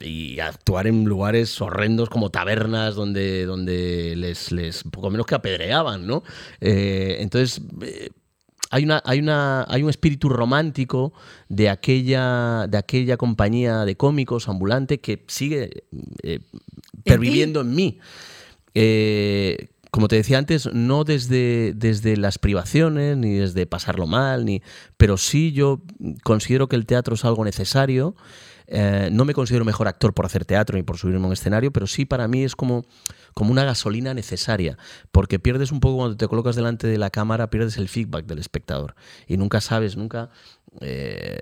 y 0.00 0.40
actuar 0.40 0.86
en 0.86 1.04
lugares 1.04 1.60
horrendos 1.60 2.08
como 2.08 2.30
tabernas 2.30 2.94
donde, 2.94 3.44
donde 3.44 4.14
les, 4.16 4.52
les 4.52 4.82
poco 4.84 5.10
menos 5.10 5.26
que 5.26 5.34
apedreaban, 5.34 6.06
¿no? 6.06 6.22
Eh, 6.60 7.18
entonces... 7.20 7.60
Eh, 7.82 8.10
hay, 8.70 8.84
una, 8.84 9.02
hay, 9.04 9.18
una, 9.18 9.66
hay 9.68 9.82
un 9.82 9.90
espíritu 9.90 10.28
romántico 10.28 11.12
de 11.48 11.68
aquella, 11.68 12.66
de 12.68 12.78
aquella 12.78 13.16
compañía 13.16 13.84
de 13.84 13.96
cómicos 13.96 14.48
ambulante 14.48 15.00
que 15.00 15.24
sigue 15.28 15.84
eh, 16.22 16.40
perviviendo 17.04 17.60
en 17.60 17.74
mí 17.74 17.98
como 19.90 20.06
te 20.08 20.16
decía 20.16 20.38
antes, 20.38 20.72
no 20.72 21.04
desde, 21.04 21.72
desde 21.74 22.16
las 22.16 22.38
privaciones, 22.38 23.16
ni 23.16 23.34
desde 23.34 23.66
pasarlo 23.66 24.06
mal, 24.06 24.44
ni, 24.44 24.62
pero 24.96 25.16
sí 25.16 25.52
yo 25.52 25.82
considero 26.22 26.68
que 26.68 26.76
el 26.76 26.86
teatro 26.86 27.14
es 27.14 27.24
algo 27.24 27.44
necesario. 27.44 28.14
Eh, 28.72 29.08
no 29.10 29.24
me 29.24 29.34
considero 29.34 29.64
mejor 29.64 29.88
actor 29.88 30.14
por 30.14 30.26
hacer 30.26 30.44
teatro 30.44 30.76
ni 30.76 30.84
por 30.84 30.96
subirme 30.96 31.24
a 31.24 31.26
un 31.26 31.32
escenario, 31.32 31.72
pero 31.72 31.88
sí 31.88 32.04
para 32.04 32.28
mí 32.28 32.44
es 32.44 32.54
como, 32.54 32.84
como 33.34 33.50
una 33.50 33.64
gasolina 33.64 34.14
necesaria, 34.14 34.78
porque 35.10 35.40
pierdes 35.40 35.72
un 35.72 35.80
poco 35.80 35.96
cuando 35.96 36.16
te 36.16 36.28
colocas 36.28 36.54
delante 36.54 36.86
de 36.86 36.96
la 36.96 37.10
cámara, 37.10 37.50
pierdes 37.50 37.76
el 37.78 37.88
feedback 37.88 38.26
del 38.26 38.38
espectador 38.38 38.94
y 39.26 39.36
nunca 39.36 39.60
sabes, 39.60 39.96
nunca 39.96 40.30
eh, 40.80 41.38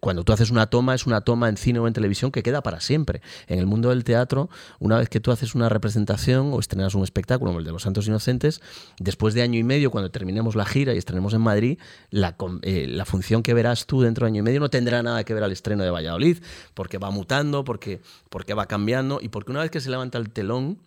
cuando 0.00 0.24
tú 0.24 0.32
haces 0.32 0.50
una 0.50 0.66
toma, 0.66 0.94
es 0.94 1.06
una 1.06 1.22
toma 1.22 1.48
en 1.48 1.56
cine 1.56 1.78
o 1.80 1.86
en 1.86 1.92
televisión 1.92 2.30
que 2.30 2.42
queda 2.42 2.62
para 2.62 2.80
siempre. 2.80 3.20
En 3.48 3.58
el 3.58 3.66
mundo 3.66 3.90
del 3.90 4.04
teatro, 4.04 4.50
una 4.78 4.98
vez 4.98 5.08
que 5.08 5.20
tú 5.20 5.32
haces 5.32 5.54
una 5.54 5.68
representación 5.68 6.52
o 6.52 6.60
estrenas 6.60 6.94
un 6.94 7.02
espectáculo 7.02 7.50
como 7.50 7.58
el 7.58 7.64
de 7.64 7.72
Los 7.72 7.82
Santos 7.82 8.06
Inocentes, 8.06 8.60
después 8.98 9.34
de 9.34 9.42
año 9.42 9.58
y 9.58 9.64
medio, 9.64 9.90
cuando 9.90 10.10
terminemos 10.10 10.54
la 10.54 10.64
gira 10.64 10.94
y 10.94 10.98
estrenemos 10.98 11.34
en 11.34 11.40
Madrid, 11.40 11.78
la, 12.10 12.36
eh, 12.62 12.86
la 12.88 13.04
función 13.04 13.42
que 13.42 13.54
verás 13.54 13.86
tú 13.86 14.00
dentro 14.00 14.26
de 14.26 14.30
año 14.30 14.40
y 14.40 14.42
medio 14.42 14.60
no 14.60 14.70
tendrá 14.70 15.02
nada 15.02 15.24
que 15.24 15.34
ver 15.34 15.42
al 15.42 15.52
estreno 15.52 15.82
de 15.82 15.90
Valladolid, 15.90 16.38
porque 16.74 16.98
va 16.98 17.10
mutando, 17.10 17.64
porque, 17.64 18.00
porque 18.28 18.54
va 18.54 18.66
cambiando 18.66 19.18
y 19.20 19.28
porque 19.28 19.50
una 19.50 19.60
vez 19.60 19.70
que 19.70 19.80
se 19.80 19.90
levanta 19.90 20.18
el 20.18 20.30
telón, 20.30 20.78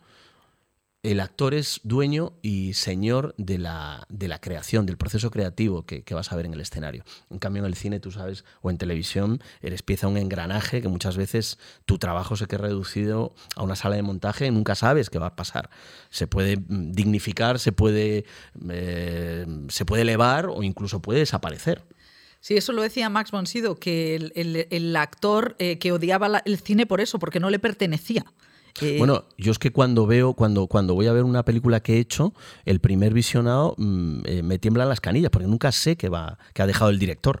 el 1.06 1.20
actor 1.20 1.54
es 1.54 1.80
dueño 1.84 2.32
y 2.42 2.74
señor 2.74 3.32
de 3.38 3.58
la, 3.58 4.04
de 4.08 4.26
la 4.26 4.40
creación, 4.40 4.86
del 4.86 4.96
proceso 4.96 5.30
creativo 5.30 5.86
que, 5.86 6.02
vas 6.12 6.32
a 6.32 6.36
ver 6.36 6.46
en 6.46 6.54
el 6.54 6.60
escenario. 6.60 7.04
En 7.30 7.38
cambio, 7.38 7.62
en 7.62 7.66
el 7.66 7.76
cine, 7.76 8.00
tú 8.00 8.10
sabes, 8.10 8.44
o 8.60 8.70
en 8.70 8.78
televisión, 8.78 9.40
eres 9.62 9.82
pieza 9.82 10.08
un 10.08 10.16
engranaje 10.16 10.82
que 10.82 10.88
muchas 10.88 11.16
veces 11.16 11.58
tu 11.84 11.98
trabajo 11.98 12.36
se 12.36 12.46
queda 12.46 12.62
reducido 12.62 13.34
a 13.54 13.62
una 13.62 13.76
sala 13.76 13.94
de 13.94 14.02
montaje 14.02 14.46
y 14.46 14.50
nunca 14.50 14.74
sabes 14.74 15.08
qué 15.08 15.20
va 15.20 15.28
a 15.28 15.36
pasar. 15.36 15.70
Se 16.10 16.26
puede 16.26 16.56
mm, 16.56 16.90
dignificar, 16.90 17.60
se 17.60 17.70
puede, 17.70 18.24
eh, 18.68 19.46
se 19.68 19.84
puede 19.84 20.02
elevar 20.02 20.46
o 20.46 20.64
incluso 20.64 21.00
puede 21.00 21.20
desaparecer. 21.20 21.84
Sí, 22.40 22.56
eso 22.56 22.72
lo 22.72 22.82
decía 22.82 23.08
Max 23.10 23.30
von 23.30 23.44
que 23.80 24.16
el, 24.34 24.96
actor 24.96 25.54
eh, 25.60 25.78
que 25.78 25.92
odiaba 25.92 26.42
el 26.44 26.58
cine 26.58 26.84
por 26.84 27.00
eso, 27.00 27.20
porque 27.20 27.38
no 27.38 27.48
le 27.50 27.60
pertenecía. 27.60 28.24
Bueno, 28.98 29.24
yo 29.38 29.52
es 29.52 29.58
que 29.58 29.70
cuando 29.70 30.06
veo, 30.06 30.34
cuando, 30.34 30.66
cuando 30.66 30.94
voy 30.94 31.06
a 31.06 31.12
ver 31.12 31.24
una 31.24 31.44
película 31.44 31.80
que 31.80 31.94
he 31.94 31.98
hecho, 31.98 32.34
el 32.64 32.80
primer 32.80 33.14
visionado 33.14 33.74
mm, 33.78 34.20
eh, 34.24 34.42
me 34.42 34.58
tiemblan 34.58 34.88
las 34.88 35.00
canillas, 35.00 35.30
porque 35.30 35.48
nunca 35.48 35.72
sé 35.72 35.96
qué 35.96 36.08
va, 36.08 36.38
qué 36.52 36.62
ha 36.62 36.66
dejado 36.66 36.90
el 36.90 36.98
director. 36.98 37.40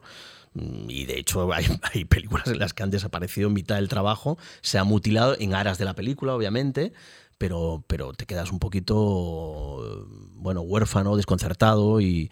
Mm, 0.54 0.88
y 0.88 1.04
de 1.04 1.18
hecho 1.18 1.52
hay, 1.52 1.66
hay, 1.92 2.04
películas 2.04 2.48
en 2.48 2.58
las 2.58 2.72
que 2.72 2.82
han 2.82 2.90
desaparecido 2.90 3.48
en 3.48 3.54
mitad 3.54 3.76
del 3.76 3.88
trabajo, 3.88 4.38
se 4.62 4.78
ha 4.78 4.84
mutilado 4.84 5.36
en 5.38 5.54
aras 5.54 5.78
de 5.78 5.84
la 5.84 5.94
película, 5.94 6.34
obviamente, 6.34 6.92
pero, 7.38 7.84
pero 7.86 8.12
te 8.14 8.26
quedas 8.26 8.50
un 8.50 8.58
poquito, 8.58 10.06
bueno, 10.34 10.62
huérfano, 10.62 11.16
desconcertado 11.16 12.00
y, 12.00 12.30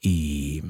y, 0.00 0.62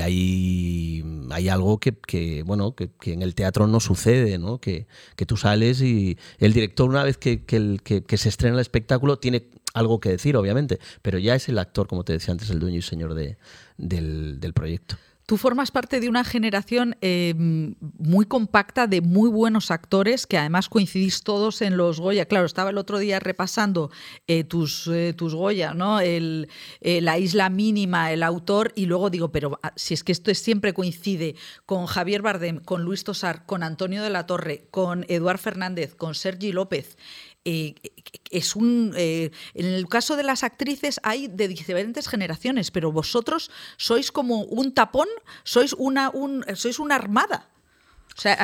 hay, 0.00 1.04
hay, 1.30 1.48
algo 1.48 1.78
que, 1.78 2.42
bueno, 2.44 2.74
que, 2.74 2.90
en 3.12 3.22
el 3.22 3.34
teatro 3.34 3.66
no 3.66 3.80
sucede, 3.80 4.38
¿no? 4.38 4.60
Que, 4.60 4.86
tú 5.26 5.36
sales 5.36 5.80
y 5.80 6.18
el 6.38 6.52
director 6.52 6.88
una 6.88 7.04
vez 7.04 7.16
que, 7.18 7.44
se 8.16 8.28
estrena 8.28 8.56
el 8.56 8.60
espectáculo 8.60 9.18
tiene 9.18 9.48
algo 9.74 10.00
que 10.00 10.10
decir, 10.10 10.36
obviamente, 10.36 10.78
pero 11.02 11.18
ya 11.18 11.34
es 11.34 11.48
el 11.48 11.58
actor, 11.58 11.86
como 11.86 12.04
te 12.04 12.12
decía 12.12 12.32
antes, 12.32 12.50
el 12.50 12.60
dueño 12.60 12.78
y 12.78 12.82
señor 12.82 13.14
de, 13.14 13.38
del, 13.76 14.40
del 14.40 14.52
proyecto. 14.52 14.96
Tú 15.26 15.38
formas 15.38 15.70
parte 15.70 16.00
de 16.00 16.08
una 16.08 16.22
generación 16.22 16.96
eh, 17.00 17.34
muy 17.36 18.26
compacta 18.26 18.86
de 18.86 19.00
muy 19.00 19.30
buenos 19.30 19.70
actores 19.70 20.26
que 20.26 20.36
además 20.36 20.68
coincidís 20.68 21.22
todos 21.22 21.62
en 21.62 21.78
los 21.78 21.98
Goya. 21.98 22.26
Claro, 22.26 22.44
estaba 22.44 22.70
el 22.70 22.78
otro 22.78 22.98
día 22.98 23.20
repasando 23.20 23.90
eh, 24.26 24.44
tus, 24.44 24.86
eh, 24.88 25.14
tus 25.16 25.34
Goya, 25.34 25.72
¿no? 25.72 26.00
El, 26.00 26.48
la 26.80 27.18
isla 27.18 27.48
mínima, 27.48 28.12
el 28.12 28.22
autor, 28.22 28.72
y 28.74 28.86
luego 28.86 29.08
digo, 29.08 29.32
pero 29.32 29.58
ah, 29.62 29.72
si 29.76 29.94
es 29.94 30.04
que 30.04 30.12
esto 30.12 30.34
siempre 30.34 30.74
coincide 30.74 31.36
con 31.64 31.86
Javier 31.86 32.20
Bardem, 32.20 32.58
con 32.58 32.82
Luis 32.82 33.04
Tosar, 33.04 33.46
con 33.46 33.62
Antonio 33.62 34.02
de 34.02 34.10
la 34.10 34.26
Torre, 34.26 34.66
con 34.70 35.06
Eduard 35.08 35.38
Fernández, 35.38 35.94
con 35.94 36.14
Sergi 36.14 36.52
López. 36.52 36.96
Eh, 37.44 37.74
es 38.30 38.56
un. 38.56 38.92
Eh, 38.96 39.30
en 39.54 39.66
el 39.66 39.88
caso 39.88 40.16
de 40.16 40.22
las 40.22 40.42
actrices 40.42 41.00
hay 41.02 41.28
de 41.28 41.48
diferentes 41.48 42.08
generaciones, 42.08 42.70
pero 42.70 42.90
vosotros 42.90 43.50
sois 43.76 44.10
como 44.10 44.42
un 44.42 44.72
tapón, 44.72 45.08
sois 45.44 45.74
una, 45.74 46.10
un, 46.10 46.44
sois 46.54 46.78
una 46.78 46.94
armada. 46.94 47.50
O 48.16 48.20
sea, 48.20 48.38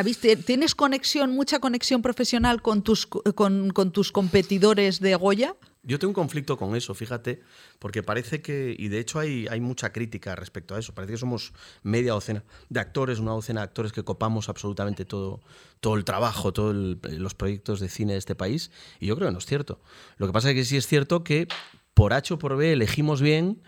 ¿tienes 0.45 0.75
conexión, 0.75 1.31
mucha 1.31 1.61
conexión 1.61 2.03
profesional 2.03 2.61
con 2.61 2.83
tus, 2.83 3.07
con, 3.07 3.71
con 3.71 3.93
tus 3.93 4.11
competidores 4.11 4.99
de 4.99 5.15
Goya? 5.15 5.55
Yo 5.83 5.99
tengo 5.99 6.11
un 6.11 6.15
conflicto 6.15 6.59
con 6.59 6.77
eso, 6.77 6.95
fíjate, 6.95 7.41
porque 7.79 8.03
parece 8.03 8.43
que, 8.43 8.77
y 8.79 8.89
de 8.89 8.99
hecho 8.99 9.19
hay, 9.19 9.47
hay 9.49 9.61
mucha 9.61 9.93
crítica 9.93 10.37
respecto 10.37 10.75
a 10.75 10.79
eso, 10.79 10.95
parece 10.95 11.15
que 11.15 11.19
somos 11.19 11.55
media 11.83 12.13
docena 12.13 12.45
de 12.69 12.81
actores, 12.81 13.19
una 13.19 13.31
docena 13.31 13.61
de 13.61 13.65
actores 13.65 13.93
que 13.93 14.05
copamos 14.05 14.51
absolutamente 14.51 15.07
todo, 15.07 15.41
todo 15.81 15.95
el 15.95 16.05
trabajo, 16.05 16.53
todos 16.53 16.75
los 16.75 17.35
proyectos 17.35 17.81
de 17.81 17.89
cine 17.89 18.13
de 18.13 18.19
este 18.19 18.35
país, 18.35 18.71
y 18.99 19.07
yo 19.07 19.17
creo 19.17 19.29
que 19.29 19.33
no 19.33 19.39
es 19.39 19.47
cierto. 19.47 19.81
Lo 20.19 20.27
que 20.27 20.35
pasa 20.35 20.51
es 20.51 20.55
que 20.55 20.65
sí 20.67 20.77
es 20.77 20.87
cierto 20.87 21.25
que 21.25 21.49
por 21.95 22.13
H 22.13 22.35
o 22.35 22.39
por 22.39 22.57
B 22.57 22.73
elegimos 22.73 23.23
bien, 23.23 23.63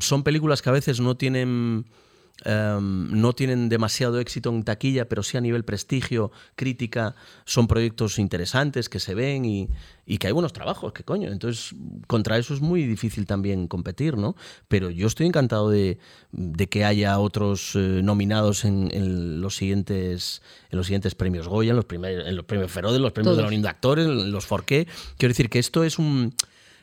son 0.00 0.24
películas 0.24 0.62
que 0.62 0.68
a 0.68 0.72
veces 0.72 1.00
no 1.00 1.16
tienen 1.16 1.86
Em, 2.44 3.08
no 3.20 3.34
tienen 3.34 3.68
demasiado 3.68 4.18
éxito 4.18 4.50
en 4.50 4.64
taquilla, 4.64 5.08
pero 5.08 5.22
sí 5.22 5.36
a 5.36 5.40
nivel 5.40 5.64
prestigio, 5.64 6.32
crítica, 6.56 7.14
son 7.44 7.68
proyectos 7.68 8.18
interesantes 8.18 8.88
que 8.88 8.98
se 8.98 9.14
ven 9.14 9.44
y, 9.44 9.68
que 10.18 10.26
hay 10.26 10.32
buenos 10.32 10.52
trabajos, 10.52 10.92
que 10.92 11.04
coño. 11.04 11.30
Entonces, 11.30 11.74
contra 12.06 12.36
eso 12.38 12.52
es 12.52 12.60
muy 12.60 12.84
difícil 12.84 13.26
también 13.26 13.68
competir, 13.68 14.16
¿no? 14.16 14.34
Pero 14.68 14.90
yo 14.90 15.06
estoy 15.06 15.26
encantado 15.26 15.70
de, 15.70 15.98
que 16.68 16.84
haya 16.84 17.18
otros 17.18 17.76
eh, 17.76 18.00
nominados 18.02 18.64
en, 18.64 19.40
los 19.40 19.56
siguientes, 19.56 20.42
en 20.70 20.78
los 20.78 20.86
siguientes 20.86 21.14
premios 21.14 21.48
Goya, 21.48 21.70
en 21.70 21.76
los, 21.76 21.84
primer, 21.84 22.26
en 22.26 22.36
los 22.36 22.44
premios 22.44 22.70
Feroz, 22.72 22.94
en 22.96 23.02
los 23.02 23.12
premios 23.12 23.36
de 23.36 23.42
la 23.42 23.48
Unión 23.48 23.62
de 23.62 23.68
Actores, 23.68 24.06
en 24.06 24.32
los 24.32 24.46
Forqué. 24.46 24.86
Quiero 25.16 25.30
decir 25.30 25.48
que 25.48 25.60
esto 25.60 25.84
es 25.84 25.98
un 25.98 26.34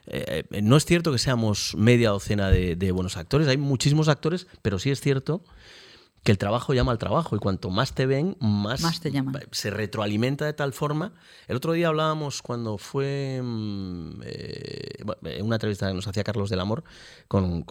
eh, 0.10 0.62
no 0.62 0.78
es 0.78 0.86
cierto 0.86 1.12
que 1.12 1.18
seamos 1.18 1.76
media 1.78 2.10
docena 2.10 2.50
de, 2.50 2.76
de 2.76 2.92
buenos 2.92 3.18
actores, 3.18 3.48
hay 3.48 3.58
muchísimos 3.58 4.08
actores, 4.08 4.48
pero 4.62 4.80
sí 4.80 4.92
es 4.92 5.02
cierto 5.02 5.44
que 6.24 6.32
el 6.32 6.38
trabajo 6.38 6.74
llama 6.74 6.92
al 6.92 6.98
trabajo 6.98 7.36
y 7.36 7.40
cuanto 7.40 7.70
más 7.70 7.94
te 7.94 8.06
ven, 8.06 8.36
más, 8.40 8.82
se 9.52 9.70
retroalimenta 9.70 10.46
de 10.46 10.54
tal 10.54 10.74
forma. 10.74 11.14
El 11.48 11.56
otro 11.56 11.74
día 11.74 11.88
hablábamos 11.88 12.42
cuando 12.42 12.78
fue 12.78 13.42
mm, 13.42 14.22
eh, 14.26 15.04
en 15.24 15.46
una 15.46 15.56
entrevista 15.56 15.88
que 15.88 15.94
nos 15.94 16.08
hacía 16.08 16.24
Carlos 16.24 16.50
del 16.50 16.60
Amor 16.60 16.84
con, 17.28 17.66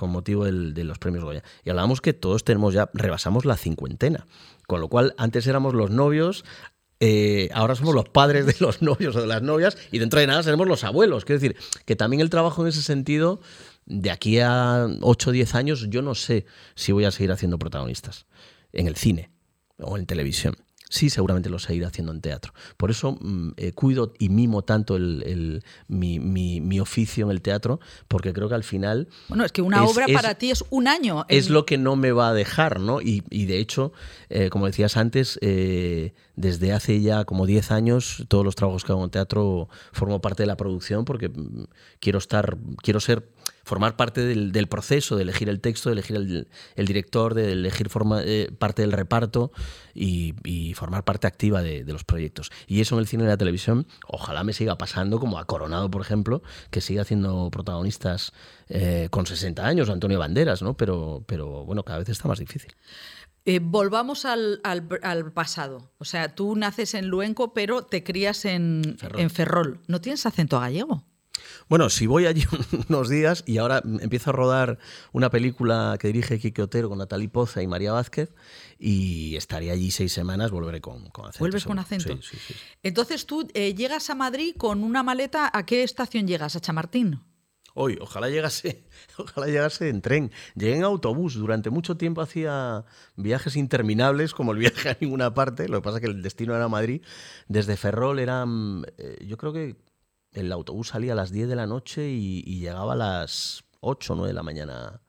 motivo 0.00 0.44
de 0.44 0.84
los 0.84 0.98
premios 0.98 1.24
Goya 1.24 1.42
y 1.64 1.70
hablábamos 1.70 2.00
que 2.00 2.12
todos 2.12 2.44
tenemos 2.44 2.74
ya, 2.74 2.90
rebasamos 2.94 3.44
la 3.44 3.56
cincuentena, 3.56 4.26
con 4.66 4.80
lo 4.80 4.88
cual 4.88 5.14
antes 5.18 5.46
éramos 5.46 5.74
los 5.74 5.90
novios, 5.90 6.44
eh, 7.04 7.48
ahora 7.52 7.74
somos 7.74 7.96
los 7.96 8.08
padres 8.08 8.46
de 8.46 8.54
los 8.60 8.80
novios 8.82 9.16
o 9.16 9.20
de 9.20 9.26
las 9.26 9.42
novias 9.42 9.76
y 9.90 9.98
dentro 9.98 10.20
de 10.20 10.28
nada 10.28 10.44
seremos 10.44 10.68
los 10.68 10.84
abuelos. 10.84 11.24
Quiero 11.24 11.40
decir, 11.40 11.56
que 11.84 11.96
también 11.96 12.20
el 12.20 12.30
trabajo 12.30 12.62
en 12.62 12.68
ese 12.68 12.80
sentido 12.80 13.40
de 13.86 14.12
aquí 14.12 14.38
a 14.38 14.86
8 15.00 15.30
o 15.30 15.32
10 15.32 15.54
años 15.56 15.86
yo 15.90 16.00
no 16.00 16.14
sé 16.14 16.46
si 16.76 16.92
voy 16.92 17.04
a 17.04 17.10
seguir 17.10 17.32
haciendo 17.32 17.58
protagonistas 17.58 18.26
en 18.72 18.86
el 18.86 18.94
cine 18.94 19.32
o 19.78 19.98
en 19.98 20.06
televisión 20.06 20.56
sí 20.92 21.08
seguramente 21.08 21.48
lo 21.48 21.58
seguiré 21.58 21.86
haciendo 21.86 22.12
en 22.12 22.20
teatro. 22.20 22.52
Por 22.76 22.90
eso 22.90 23.16
mm, 23.18 23.52
eh, 23.56 23.72
cuido 23.72 24.12
y 24.18 24.28
mimo 24.28 24.62
tanto 24.62 24.96
el, 24.96 25.64
mi, 25.88 26.80
oficio 26.80 27.24
en 27.24 27.30
el 27.30 27.40
teatro, 27.40 27.80
porque 28.08 28.34
creo 28.34 28.48
que 28.48 28.54
al 28.54 28.62
final... 28.62 29.08
Bueno, 29.28 29.44
es 29.46 29.52
que 29.52 29.62
una 29.62 29.84
obra 29.84 30.06
para 30.12 30.34
ti 30.34 30.50
es 30.50 30.64
un 30.68 30.88
año. 30.88 31.24
Es 31.28 31.48
lo 31.48 31.64
que 31.64 31.78
no 31.78 31.96
me 31.96 32.12
va 32.12 32.28
a 32.28 32.34
dejar, 32.34 32.78
¿no? 32.78 33.00
Y, 33.00 33.20
de 33.22 33.58
hecho, 33.58 33.92
eh, 34.28 34.50
como 34.50 34.66
decías 34.66 34.98
antes, 34.98 35.38
eh, 35.40 36.12
desde 36.36 36.72
hace 36.72 37.00
ya 37.00 37.24
como 37.24 37.46
10 37.46 37.70
años, 37.70 38.24
todos 38.28 38.44
los 38.44 38.54
trabajos 38.54 38.84
que 38.84 38.92
hago 38.92 39.04
en 39.04 39.10
teatro 39.10 39.70
formo 39.92 40.20
parte 40.20 40.42
de 40.42 40.46
la 40.46 40.58
producción 40.58 41.06
porque 41.06 41.30
mm, 41.30 41.64
quiero 42.00 42.18
estar, 42.18 42.58
quiero 42.82 43.00
ser 43.00 43.26
formar 43.64 43.96
parte 43.96 44.20
del, 44.22 44.66
proceso 44.68 45.16
de 45.16 45.22
elegir 45.22 45.48
el 45.48 45.60
texto, 45.60 45.88
de 45.88 45.94
elegir 45.94 46.16
el, 46.16 46.86
director, 46.86 47.34
de 47.34 47.52
elegir 47.52 47.88
forma, 47.88 48.22
eh, 48.24 48.50
parte 48.58 48.82
del 48.82 48.92
reparto 48.92 49.52
y, 49.94 50.34
formar 50.74 51.04
parte 51.04 51.26
activa 51.26 51.62
de, 51.62 51.84
los 51.84 52.04
proyectos. 52.04 52.50
Y 52.66 52.80
eso 52.80 52.94
en 52.94 53.00
el 53.00 53.06
cine 53.06 53.24
y 53.24 53.26
la 53.26 53.36
televisión, 53.36 53.86
ojalá 54.06 54.44
me 54.44 54.52
siga 54.52 54.78
pasando, 54.78 55.20
como 55.20 55.38
a 55.38 55.44
Coronado, 55.44 55.90
por 55.90 56.00
ejemplo, 56.00 56.42
que 56.70 56.80
siga 56.80 57.02
haciendo 57.02 57.50
protagonistas 57.50 58.32
eh, 58.68 59.08
con 59.10 59.26
60 59.26 59.64
años, 59.64 59.90
Antonio 59.90 60.18
Banderas, 60.18 60.62
¿no? 60.62 60.76
Pero, 60.76 61.24
pero 61.26 61.64
bueno, 61.64 61.84
cada 61.84 61.98
vez 61.98 62.08
está 62.08 62.28
más 62.28 62.38
difícil. 62.38 62.72
Eh, 63.44 63.58
volvamos 63.60 64.24
al, 64.24 64.60
pasado. 65.34 65.92
O 65.98 66.04
sea, 66.04 66.34
tú 66.34 66.54
naces 66.54 66.94
en 66.94 67.08
Luenco, 67.08 67.52
pero 67.52 67.82
te 67.82 68.04
crías 68.04 68.44
en 68.44 68.96
En 69.16 69.30
Ferrol. 69.30 69.80
¿No 69.88 70.00
tienes 70.00 70.24
acento 70.26 70.60
gallego? 70.60 71.04
Bueno, 71.68 71.90
si 71.90 72.06
voy 72.06 72.26
allí 72.26 72.44
unos 72.88 73.08
días 73.08 73.44
y 73.46 73.58
ahora 73.58 73.82
empiezo 74.00 74.30
a 74.30 74.32
rodar 74.32 74.78
una 75.12 75.30
película 75.30 75.96
que 75.98 76.08
dirige 76.08 76.38
Quique 76.38 76.62
Otero 76.62 76.88
con 76.88 76.98
Natalie 76.98 77.28
Poza 77.28 77.62
y 77.62 77.66
María 77.66 77.92
Vázquez 77.92 78.34
y 78.78 79.36
estaré 79.36 79.70
allí 79.70 79.90
seis 79.90 80.12
semanas, 80.12 80.50
volveré 80.50 80.80
con, 80.80 80.96
acento. 80.96 81.38
¿Vuelves 81.38 81.64
con 81.64 81.78
acento? 81.78 82.16
Sí, 82.20 82.36
sí, 82.46 82.54
Entonces 82.82 83.26
tú 83.26 83.48
eh, 83.54 83.74
llegas 83.74 84.10
a 84.10 84.14
Madrid 84.14 84.54
con 84.56 84.84
una 84.84 85.02
maleta, 85.02 85.50
¿a 85.52 85.64
qué 85.64 85.82
estación 85.82 86.26
llegas? 86.26 86.56
¿A 86.56 86.60
Chamartín? 86.60 87.20
Hoy, 87.74 87.98
ojalá 88.00 88.28
llegase, 88.28 88.84
ojalá 89.16 89.46
llegase 89.46 89.88
en 89.88 90.02
tren. 90.02 90.30
Llegué 90.54 90.76
en 90.76 90.84
autobús. 90.84 91.34
Durante 91.34 91.70
mucho 91.70 91.96
tiempo 91.96 92.20
hacía 92.20 92.84
viajes 93.16 93.56
interminables, 93.56 94.34
como 94.34 94.52
el 94.52 94.58
viaje 94.58 94.90
a 94.90 94.98
ninguna 95.00 95.32
parte. 95.32 95.68
Lo 95.68 95.80
que 95.80 95.84
pasa 95.84 95.96
es 95.96 96.04
que 96.04 96.10
el 96.10 96.22
destino 96.22 96.54
era 96.54 96.68
Madrid. 96.68 97.02
Desde 97.48 97.76
Ferrol 97.76 98.18
eran, 98.18 98.84
eh, 98.98 99.24
yo 99.26 99.38
creo 99.38 99.54
que 99.54 99.76
el 100.32 100.52
autobús 100.52 100.88
salía 100.88 101.12
a 101.12 101.16
las 101.16 101.30
10 101.30 101.48
de 101.48 101.56
la 101.56 101.66
noche 101.66 102.08
y, 102.08 102.42
llegaba 102.60 102.94
a 102.94 102.96
las 102.96 103.64
8 103.80 104.12
o 104.12 104.16
9 104.16 104.28
de 104.28 104.34
la 104.34 104.42
mañana 104.42 105.00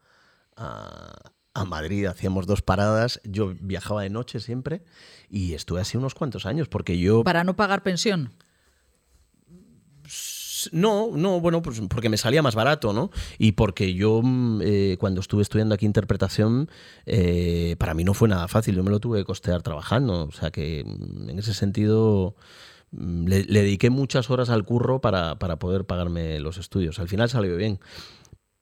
a, 0.55 1.65
Madrid. 1.65 2.05
Hacíamos 2.05 2.47
dos 2.47 2.61
paradas. 2.61 3.21
Yo 3.23 3.53
viajaba 3.59 4.01
de 4.01 4.09
noche 4.09 4.39
siempre 4.39 4.83
y 5.29 5.53
estuve 5.53 5.81
así 5.81 5.97
unos 5.97 6.15
cuantos 6.15 6.45
años 6.45 6.67
porque 6.67 6.97
yo... 6.97 7.23
¿Para 7.23 7.43
no 7.43 7.55
pagar 7.55 7.83
pensión? 7.83 8.33
No, 10.71 11.11
no, 11.13 11.39
bueno, 11.39 11.61
pues 11.61 11.81
porque 11.89 12.09
me 12.09 12.17
salía 12.17 12.41
más 12.41 12.55
barato, 12.55 12.93
¿no? 12.93 13.11
Y 13.37 13.53
porque 13.53 13.93
yo 13.93 14.21
mm, 14.23 14.61
eh, 14.63 14.97
cuando 14.99 15.19
estuve 15.19 15.41
estudiando 15.41 15.75
aquí 15.75 15.85
interpretación, 15.85 16.69
eh, 17.05 17.75
para 17.79 17.93
mí 17.93 18.03
no 18.03 18.13
fue 18.13 18.29
nada 18.29 18.47
fácil, 18.47 18.75
yo 18.75 18.83
me 18.83 18.89
lo 18.89 18.99
tuve 18.99 19.19
que 19.19 19.25
costear 19.25 19.61
trabajando, 19.61 20.25
o 20.25 20.31
sea 20.31 20.51
que 20.51 20.85
mm, 20.85 21.29
en 21.29 21.39
ese 21.39 21.53
sentido 21.53 22.35
Mm, 22.95 23.27
le, 23.27 23.43
dediqué 23.43 23.89
muchas 23.89 24.29
horas 24.29 24.49
al 24.49 24.63
curro 24.63 25.01
para, 25.01 25.35
poder 25.37 25.85
pagarme 25.85 26.39
los 26.39 26.57
estudios. 26.57 26.99
Al 26.99 27.07
final 27.07 27.29
salió 27.29 27.55
bien. 27.57 27.79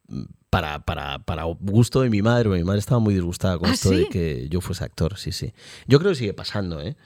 Mm, 0.07 0.23
para, 0.49 0.79
para, 0.79 1.19
para 1.19 1.43
gusto 1.43 2.01
de 2.01 2.09
mi 2.09 2.21
madre, 2.21 2.49
mi 2.49 2.63
madre 2.65 2.79
estaba 2.79 2.99
muy 2.99 3.13
disgustada 3.13 3.57
con 3.57 3.69
¿Ah, 3.69 3.73
esto 3.73 3.91
de 3.91 4.09
que 4.09 4.49
yo 4.49 4.59
fuese 4.59 4.83
actor, 4.83 5.17
sí, 5.17 5.31
sí. 5.31 5.53
Yo 5.87 5.97
creo 5.99 6.11
que 6.11 6.17
sigue 6.17 6.33
pasando, 6.33 6.81
¿eh? 6.81 6.97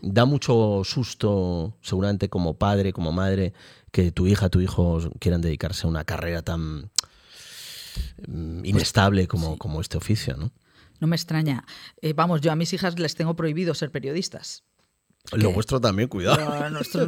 Da 0.00 0.24
mucho 0.24 0.80
susto, 0.84 1.76
seguramente 1.82 2.30
como 2.30 2.56
padre, 2.56 2.94
como 2.94 3.12
madre, 3.12 3.52
que 3.92 4.10
tu 4.10 4.26
hija, 4.26 4.48
tu 4.48 4.62
hijo 4.62 5.00
quieran 5.18 5.42
dedicarse 5.42 5.86
a 5.86 5.90
una 5.90 6.04
carrera 6.04 6.40
tan 6.40 6.90
mm, 8.26 8.64
inestable 8.64 9.28
como, 9.28 9.58
como 9.58 9.82
este 9.82 9.98
oficio, 9.98 10.38
¿no? 10.38 10.50
No 10.98 11.06
me 11.06 11.16
extraña. 11.16 11.66
Eh, 12.00 12.14
vamos, 12.14 12.40
yo 12.40 12.52
a 12.52 12.56
mis 12.56 12.72
hijas 12.72 12.98
les 12.98 13.14
tengo 13.16 13.36
prohibido 13.36 13.74
ser 13.74 13.90
periodistas. 13.90 14.64
Lo 15.32 15.52
vuestro 15.52 15.80
también, 15.80 16.06
cuidado. 16.10 16.68
nuestro, 16.68 17.06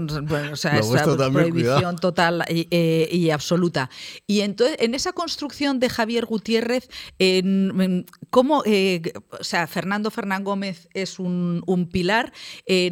o 0.51 0.57
sea, 0.57 0.79
esa 0.79 1.31
prohibición 1.31 1.97
total 1.97 2.45
eh, 2.49 3.09
y, 3.13 3.29
absoluta. 3.29 3.91
Y 4.27 4.41
entonces, 4.41 4.79
en 4.81 4.95
esa 4.95 5.13
construcción 5.13 5.79
de 5.81 5.91
Javier 5.91 6.25
Gutiérrez, 6.25 6.89
en, 7.19 8.07
¿cómo, 8.31 8.63
eh, 8.65 9.03
o 9.39 9.45
sea, 9.45 9.67
Fernando 9.67 10.11
Fernán 10.11 10.45
Gómez 10.45 10.89
es 10.95 11.19
un, 11.19 11.63
pilar? 11.93 12.33
Eh, 12.65 12.91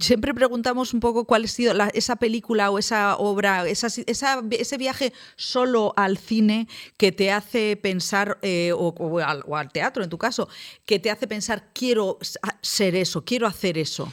siempre 0.00 0.32
preguntamos 0.32 0.94
un 0.94 1.00
poco 1.00 1.26
cuál 1.26 1.44
ha 1.44 1.48
sido 1.48 1.74
esa 1.92 2.16
película 2.16 2.70
o 2.70 2.78
esa 2.78 3.16
obra, 3.16 3.68
esa, 3.68 3.88
ese 3.88 4.78
viaje 4.78 5.12
solo 5.36 5.92
al 5.98 6.16
cine 6.16 6.66
que 6.96 7.12
te 7.12 7.30
hace 7.30 7.76
pensar, 7.76 8.38
o, 8.74 9.18
al, 9.18 9.44
o 9.46 9.54
al 9.54 9.70
teatro 9.70 10.02
en 10.02 10.08
tu 10.08 10.16
caso, 10.16 10.48
que 10.86 10.98
te 10.98 11.10
hace 11.10 11.26
pensar, 11.26 11.68
quiero 11.74 12.18
ser 12.62 12.96
eso, 12.96 13.22
quiero 13.22 13.46
hacer 13.46 13.76
eso. 13.76 14.10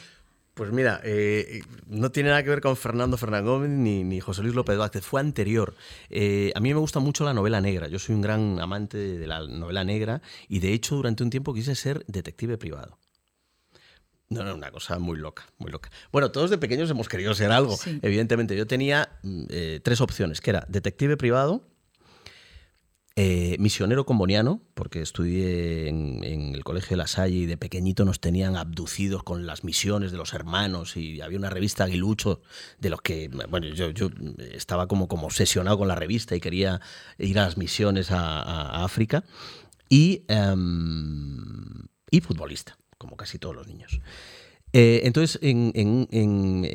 Pues 0.60 0.72
mira, 0.72 1.00
eh, 1.04 1.62
no 1.86 2.12
tiene 2.12 2.28
nada 2.28 2.42
que 2.42 2.50
ver 2.50 2.60
con 2.60 2.76
Fernando 2.76 3.16
Fernán 3.16 3.46
Gómez 3.46 3.70
ni, 3.70 4.20
José 4.20 4.42
Luis 4.42 4.54
López 4.54 4.76
Vázquez, 4.76 5.02
fue 5.02 5.18
anterior. 5.18 5.74
Eh, 6.10 6.52
a 6.54 6.60
mí 6.60 6.74
me 6.74 6.78
gusta 6.78 7.00
mucho 7.00 7.24
la 7.24 7.32
novela 7.32 7.62
negra, 7.62 7.88
yo 7.88 7.98
soy 7.98 8.14
un 8.14 8.20
gran 8.20 8.60
amante 8.60 8.98
de 8.98 9.26
la 9.26 9.40
novela 9.46 9.84
negra 9.84 10.20
y 10.50 10.58
de 10.58 10.74
hecho 10.74 10.96
durante 10.96 11.22
un 11.22 11.30
tiempo 11.30 11.54
quise 11.54 11.74
ser 11.74 12.04
detective 12.08 12.58
privado. 12.58 12.98
No, 14.28 14.44
no, 14.44 14.54
una 14.54 14.70
cosa 14.70 14.98
muy 14.98 15.16
loca, 15.16 15.46
muy 15.56 15.70
loca. 15.70 15.90
Bueno, 16.12 16.30
todos 16.30 16.50
de 16.50 16.58
pequeños 16.58 16.90
hemos 16.90 17.08
querido 17.08 17.32
ser 17.32 17.52
algo, 17.52 17.78
evidentemente. 18.02 18.54
Yo 18.54 18.66
tenía 18.66 19.18
mm, 19.22 19.44
eh, 19.48 19.80
tres 19.82 20.02
opciones, 20.02 20.42
que 20.42 20.50
era 20.50 20.66
detective 20.68 21.16
privado, 21.16 21.69
eh, 23.22 23.56
misionero 23.58 24.06
comboniano, 24.06 24.62
porque 24.72 25.02
estudié 25.02 25.88
en, 25.88 26.24
el 26.24 26.64
Colegio 26.64 26.90
de 26.92 26.96
La 26.96 27.06
Salle 27.06 27.36
y 27.36 27.44
de 27.44 27.58
pequeñito 27.58 28.06
nos 28.06 28.18
tenían 28.18 28.56
abducidos 28.56 29.22
con 29.24 29.44
las 29.44 29.62
misiones 29.62 30.10
de 30.10 30.16
los 30.16 30.32
hermanos 30.32 30.96
y 30.96 31.20
había 31.20 31.36
una 31.36 31.50
revista 31.50 31.84
Aguilucho 31.84 32.40
de 32.78 32.88
los 32.88 33.02
que, 33.02 33.28
bueno, 33.28 33.66
yo, 33.66 33.90
estaba 34.54 34.88
como, 34.88 35.06
como 35.06 35.26
obsesionado 35.26 35.76
con 35.76 35.86
la 35.86 35.96
revista 35.96 36.34
y 36.34 36.40
quería 36.40 36.80
ir 37.18 37.38
a 37.38 37.44
las 37.44 37.58
misiones 37.58 38.10
a, 38.10 38.84
África 38.84 39.22
y, 39.90 40.24
em, 40.28 41.88
y 42.10 42.22
futbolista, 42.22 42.78
como 42.96 43.18
casi 43.18 43.38
todos 43.38 43.54
los 43.54 43.66
niños. 43.66 44.00
Eh, 44.72 45.00
entonces, 45.04 45.38
en, 45.42 46.06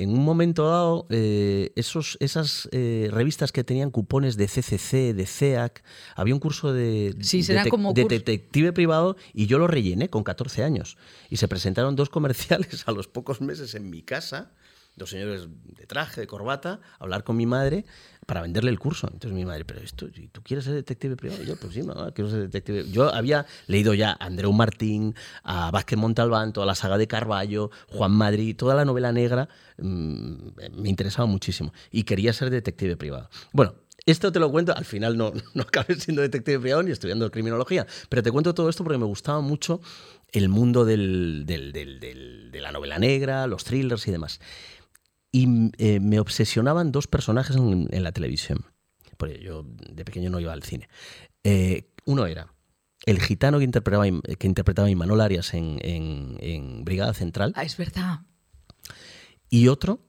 un 0.10 0.26
momento 0.26 0.68
dado, 0.68 1.08
eh, 1.10 1.72
esos, 1.76 2.18
esas 2.20 2.68
eh, 2.72 3.08
revistas 3.12 3.52
que 3.52 3.64
tenían 3.64 3.90
cupones 3.90 4.36
de 4.36 4.48
CCC, 4.48 5.14
de 5.14 5.26
CEAC, 5.26 5.84
había 6.16 6.34
un 6.34 6.40
curso 6.40 6.74
de, 6.74 7.14
detective 7.14 8.74
privado 8.74 9.16
y 9.34 9.48
yo 9.48 9.60
lo 9.60 9.68
rellené 9.68 10.10
con 10.10 10.24
14 10.24 10.64
años. 10.64 10.98
Y 11.30 11.38
se 11.38 11.48
presentaron 11.48 11.96
dos 11.96 12.10
comerciales 12.10 12.84
a 12.88 12.92
los 12.92 13.08
pocos 13.08 13.40
meses 13.40 13.76
en 13.76 13.90
mi 13.90 14.02
casa 14.02 14.52
dos 14.96 15.10
señores 15.10 15.48
de 15.78 15.86
traje, 15.86 16.22
de 16.22 16.28
corbata, 16.28 16.80
a 17.00 17.04
hablar 17.04 17.24
con 17.24 17.36
mi 17.36 17.46
madre 17.46 17.86
para 18.26 18.42
venderle 18.42 18.72
el 18.72 18.80
curso. 18.80 19.08
Entonces 19.08 19.34
mi 19.34 19.46
madre, 19.46 19.66
pero 19.66 19.82
esto, 19.82 20.08
¿tú 20.32 20.42
quieres 20.42 20.66
ser 20.66 20.74
detective 20.74 21.16
privado? 21.16 21.44
yo, 21.44 21.56
pues 21.58 21.74
sí, 21.74 21.84
mamá, 21.84 22.12
quiero 22.12 22.30
ser 22.30 22.40
detective. 22.40 22.90
Yo 22.90 23.14
había 23.14 23.46
leído 23.68 23.94
ya 23.94 24.12
a 24.12 24.26
Andreu 24.26 24.52
Martín, 24.54 25.16
a 25.44 25.72
Vázquez 25.72 25.98
Montalbán, 25.98 26.54
toda 26.54 26.66
la 26.66 26.76
saga 26.76 26.98
de 26.98 27.08
Carballo, 27.08 27.72
Juan 27.90 28.12
Madrid, 28.12 28.56
toda 28.56 28.76
la 28.76 28.86
novela 28.86 29.12
negra, 29.12 29.50
mm, 29.78 30.34
me 30.78 30.90
interesaba 30.90 31.26
muchísimo 31.26 31.74
y 31.92 32.04
quería 32.04 32.34
ser 32.34 32.50
detective 32.50 32.98
privado. 32.98 33.30
Bueno, 33.52 33.76
esto 34.06 34.32
te 34.32 34.40
lo 34.40 34.52
cuento, 34.52 34.76
al 34.76 34.86
final 34.86 35.18
no, 35.18 35.34
no 35.54 35.64
acabé 35.64 35.96
siendo 35.96 36.22
detective 36.22 36.60
privado 36.60 36.84
ni 36.84 36.92
estudiando 36.92 37.30
criminología, 37.32 37.86
pero 38.10 38.24
te 38.24 38.32
cuento 38.32 38.54
todo 38.54 38.70
esto 38.70 38.84
porque 38.84 38.98
me 38.98 39.06
gustaba 39.06 39.42
mucho 39.42 39.82
el 40.32 40.50
mundo 40.50 40.84
del, 40.84 41.46
de 41.46 42.60
la 42.62 42.72
novela 42.72 43.00
negra, 43.00 43.48
los 43.48 43.64
thrillers 43.64 44.08
y 44.08 44.12
demás 44.12 44.40
y 45.36 45.50
eh, 45.80 46.00
me 46.00 46.18
obsesionaban 46.22 46.94
dos 46.94 47.08
personajes 47.08 47.58
en, 47.58 47.90
la 47.92 48.14
televisión. 48.14 48.64
porque 49.18 49.42
yo 49.42 49.66
de 49.92 50.06
pequeño 50.06 50.30
no 50.30 50.40
iba 50.40 50.54
al 50.54 50.64
cine. 50.64 50.88
Eh, 51.44 51.92
uno 52.06 52.26
era 52.26 52.54
el 53.06 53.20
gitano 53.20 53.58
que 53.58 53.66
interpretaba, 53.66 54.06
que 54.40 54.48
interpretaba 54.48 54.90
Imanol 54.90 55.20
Arias 55.20 55.54
en, 55.54 55.80
en, 55.82 56.86
Brigada 56.86 57.14
Central. 57.14 57.52
Ah, 57.58 57.66
es 57.66 57.76
verdad. 57.76 58.22
Y 59.50 59.68
otro, 59.68 60.00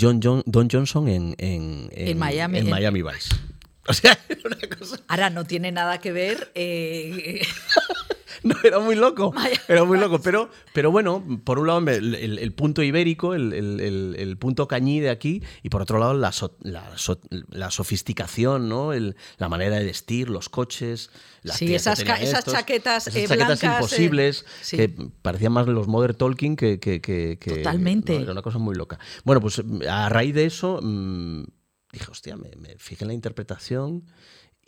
John, 0.00 0.20
John 0.22 0.44
Don 0.46 0.70
Johnson 0.70 1.08
en, 1.08 1.34
en, 1.38 2.16
Miami, 2.16 2.58
en 2.58 2.70
Miami 2.70 3.02
Vice. 3.02 3.34
O 3.88 3.92
sea, 3.92 4.16
una 4.44 4.76
cosa. 4.78 5.00
Ahora 5.08 5.30
no 5.30 5.46
tiene 5.46 5.72
nada 5.72 5.98
que 5.98 6.12
ver. 6.12 6.52
Eh, 6.54 7.40
no, 8.44 8.54
era 8.64 8.78
muy 8.78 8.94
loco. 8.94 9.32
Era 9.68 9.84
muy 9.84 9.98
loco. 9.98 10.20
Pero, 10.20 10.50
pero 10.72 10.90
bueno, 10.90 11.24
por 11.44 11.58
un 11.58 11.66
lado 11.66 11.86
el, 11.90 12.52
punto 12.52 12.82
ibérico, 12.82 13.34
el, 13.34 14.36
punto 14.38 14.66
cañí 14.68 15.00
de 15.00 15.10
aquí, 15.10 15.42
y 15.62 15.68
por 15.68 15.82
otro 15.82 15.98
lado 15.98 16.14
la, 16.14 16.32
la, 16.60 17.70
sofisticación, 17.70 18.68
¿no? 18.68 18.92
la 18.92 19.48
manera 19.48 19.76
de 19.76 19.84
vestir, 19.84 20.30
los 20.30 20.48
coches. 20.48 21.10
Las 21.42 21.56
sí, 21.56 21.74
esas, 21.74 22.00
esas 22.00 22.44
chaquetas, 22.44 23.06
esas 23.06 23.38
chaquetas 23.38 23.62
eh, 23.62 23.66
imposibles 23.66 24.44
que 24.70 24.94
parecían 25.22 25.52
más 25.52 25.66
los 25.66 25.88
Modern 25.88 26.16
Talking 26.16 26.56
que. 26.56 26.78
que, 26.78 27.38
Totalmente. 27.40 28.16
era 28.16 28.32
una 28.32 28.42
cosa 28.42 28.58
muy 28.58 28.74
loca. 28.74 28.98
Bueno, 29.24 29.40
pues 29.40 29.62
a 29.88 30.08
raíz 30.08 30.34
de 30.34 30.46
eso. 30.46 30.80
Mm, 30.82 31.44
dije, 31.92 32.10
hostia, 32.10 32.36
me, 32.36 32.50
me 32.56 32.76
fijé 32.78 33.04
en 33.04 33.08
la 33.08 33.14
interpretación 33.14 34.04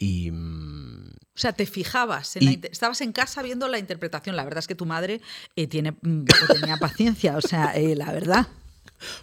y, 0.03 0.33
mm, 0.33 1.13
o 1.13 1.39
sea, 1.39 1.53
te 1.53 1.65
fijabas, 1.65 2.35
en 2.35 2.61
estabas 2.71 3.01
en 3.03 3.13
casa 3.13 3.41
viendo 3.41 3.69
la 3.69 3.79
interpretación. 3.79 4.35
La 4.35 4.43
verdad 4.43 4.59
es 4.59 4.67
que 4.67 4.75
tu 4.75 4.85
madre 4.85 5.21
eh, 5.55 5.69
tiene, 5.69 5.93
mm, 5.93 6.25
tenía 6.61 6.77
paciencia, 6.77 7.37
o 7.37 7.41
sea, 7.41 7.73
eh, 7.77 7.95
la 7.95 8.11
verdad. 8.13 8.49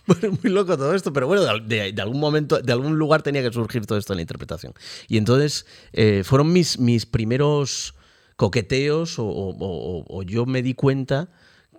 Bueno, 0.08 0.38
muy 0.44 0.52
loco 0.52 0.78
todo 0.78 0.94
esto, 0.94 1.14
pero 1.14 1.26
bueno, 1.28 1.44
de, 1.60 1.94
algún 2.02 2.20
momento, 2.20 2.62
de 2.62 2.74
algún 2.74 2.98
lugar 2.98 3.22
tenía 3.22 3.42
que 3.42 3.54
surgir 3.54 3.86
todo 3.86 3.98
esto 3.98 4.12
en 4.12 4.18
la 4.18 4.24
interpretación. 4.24 4.74
Y 5.08 5.18
entonces 5.18 5.66
eh, 5.94 6.24
fueron 6.26 6.52
mis, 6.52 6.80
mis 6.80 7.06
primeros 7.06 7.96
coqueteos 8.36 9.16
o, 9.20 10.24
yo 10.24 10.46
me 10.46 10.62
di 10.62 10.74
cuenta 10.74 11.30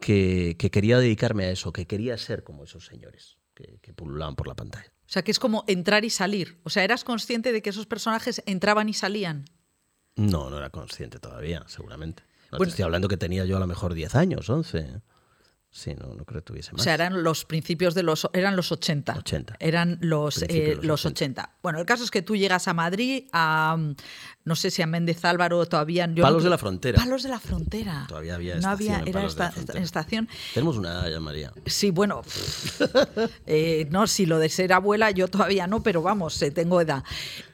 que, 0.01 0.57
quería 0.73 0.99
dedicarme 0.99 1.45
a 1.45 1.51
eso, 1.51 1.75
que 1.75 1.87
quería 1.87 2.17
ser 2.17 2.43
como 2.43 2.65
esos 2.65 2.87
señores 2.87 3.37
que 3.55 3.93
pululaban 3.93 4.35
por 4.35 4.47
la 4.47 4.55
pantalla. 4.55 4.91
O 5.11 5.13
sea, 5.13 5.23
que 5.23 5.33
es 5.33 5.41
como 5.41 5.65
entrar 5.67 6.05
y 6.05 6.11
salir. 6.11 6.61
O 6.63 6.71
sea, 6.71 6.85
¿eras 6.85 7.03
consciente 7.03 7.51
de 7.51 7.63
que 7.63 7.71
esos 7.71 7.87
personajes 7.87 8.45
entraban 8.47 8.89
y 8.89 8.95
salían? 8.95 9.45
No, 10.15 10.51
no 10.51 10.59
era 10.59 10.71
consciente 10.71 11.19
todavía, 11.19 11.65
seguramente. 11.67 12.23
No 12.53 12.59
te 12.59 12.69
estoy 12.69 12.85
hablando 12.85 13.09
que 13.09 13.17
tenía 13.17 13.45
yo 13.45 13.57
a 13.57 13.61
lo 13.61 13.67
mejor 13.67 13.95
10 13.95 14.15
años, 14.15 14.49
11. 14.49 15.01
Sí, 15.73 15.95
no, 15.95 16.15
no 16.15 16.25
creo 16.25 16.41
que 16.41 16.47
tuviese 16.47 16.73
más. 16.73 16.81
O 16.81 16.85
sea, 16.85 16.95
eran 16.95 17.23
los 17.23 17.45
principios 17.45 17.95
de 17.95 18.03
los. 18.03 18.29
Eran 18.33 18.57
los 18.57 18.73
80. 18.73 19.19
80. 19.19 19.57
Eran 19.61 19.99
los, 20.01 20.43
eh, 20.43 20.77
los, 20.83 21.07
80. 21.07 21.59
Bueno, 21.63 21.79
el 21.79 21.87
caso 21.87 22.03
es 22.03 22.11
que 22.11 22.23
tú 22.23 22.35
llegas 22.35 22.67
a 22.67 22.75
Madrid, 22.75 23.29
a. 23.33 23.79
No 24.45 24.57
sé 24.57 24.73
si 24.73 24.83
a 24.83 24.87
Méndez 24.87 25.25
Álvaro 25.25 25.65
todavía. 25.67 26.13
Palos 26.21 26.43
de 26.43 26.51
la 26.51 26.59
Frontera. 26.59 26.99
Palos 26.99 27.23
de 27.23 27.29
la 27.29 27.39
Frontera. 27.39 28.05
Todavía 28.09 28.35
había 28.35 28.57
estación. 28.57 28.89
No 28.89 28.95
había, 28.97 29.11
era 29.11 29.25
esta, 29.25 29.53
estación. 29.75 30.29
Tenemos 30.55 30.77
una, 30.77 31.09
ya 31.09 31.21
María. 31.21 31.53
Sí, 31.67 31.91
bueno. 31.91 32.23
Eh, 33.47 33.87
no, 33.91 34.07
si 34.07 34.27
lo 34.27 34.39
de 34.39 34.49
ser 34.49 34.73
abuela, 34.73 35.11
yo 35.11 35.29
todavía 35.29 35.67
no, 35.67 35.83
pero 35.83 36.03
vamos, 36.03 36.41
eh, 36.43 36.51
tengo 36.51 36.81
edad. 36.81 37.03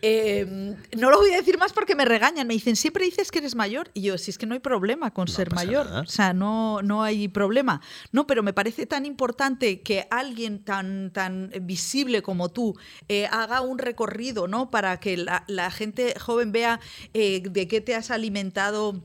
no 0.02 1.10
lo 1.10 1.18
voy 1.18 1.32
a 1.32 1.36
decir 1.36 1.58
más 1.58 1.72
porque 1.72 1.94
me 1.94 2.04
regañan. 2.04 2.46
Me 2.46 2.54
dicen, 2.54 2.76
siempre 2.76 3.04
dices 3.04 3.30
que 3.30 3.38
eres 3.38 3.54
mayor. 3.54 3.90
Y 3.94 4.02
yo, 4.02 4.18
si 4.18 4.30
es 4.30 4.38
que 4.38 4.46
no 4.46 4.54
hay 4.54 4.60
problema 4.60 5.10
con 5.12 5.28
ser 5.28 5.52
mayor. 5.54 5.86
O 5.86 6.06
sea, 6.06 6.32
no, 6.32 6.82
no 6.82 7.02
hay 7.02 7.28
problema. 7.28 7.80
No, 8.16 8.26
pero 8.26 8.42
me 8.42 8.54
parece 8.54 8.86
tan 8.86 9.04
importante 9.04 9.82
que 9.82 10.08
alguien 10.10 10.64
tan, 10.64 11.10
tan 11.12 11.52
visible 11.60 12.22
como 12.22 12.48
tú 12.48 12.74
eh, 13.08 13.26
haga 13.30 13.60
un 13.60 13.76
recorrido, 13.76 14.48
¿no? 14.48 14.70
Para 14.70 14.98
que 15.00 15.18
la, 15.18 15.70
gente 15.70 16.18
joven 16.18 16.50
vea 16.50 16.80
eh, 17.12 17.42
de 17.42 17.68
qué 17.68 17.82
te 17.82 17.94
has 17.94 18.10
alimentado 18.10 19.02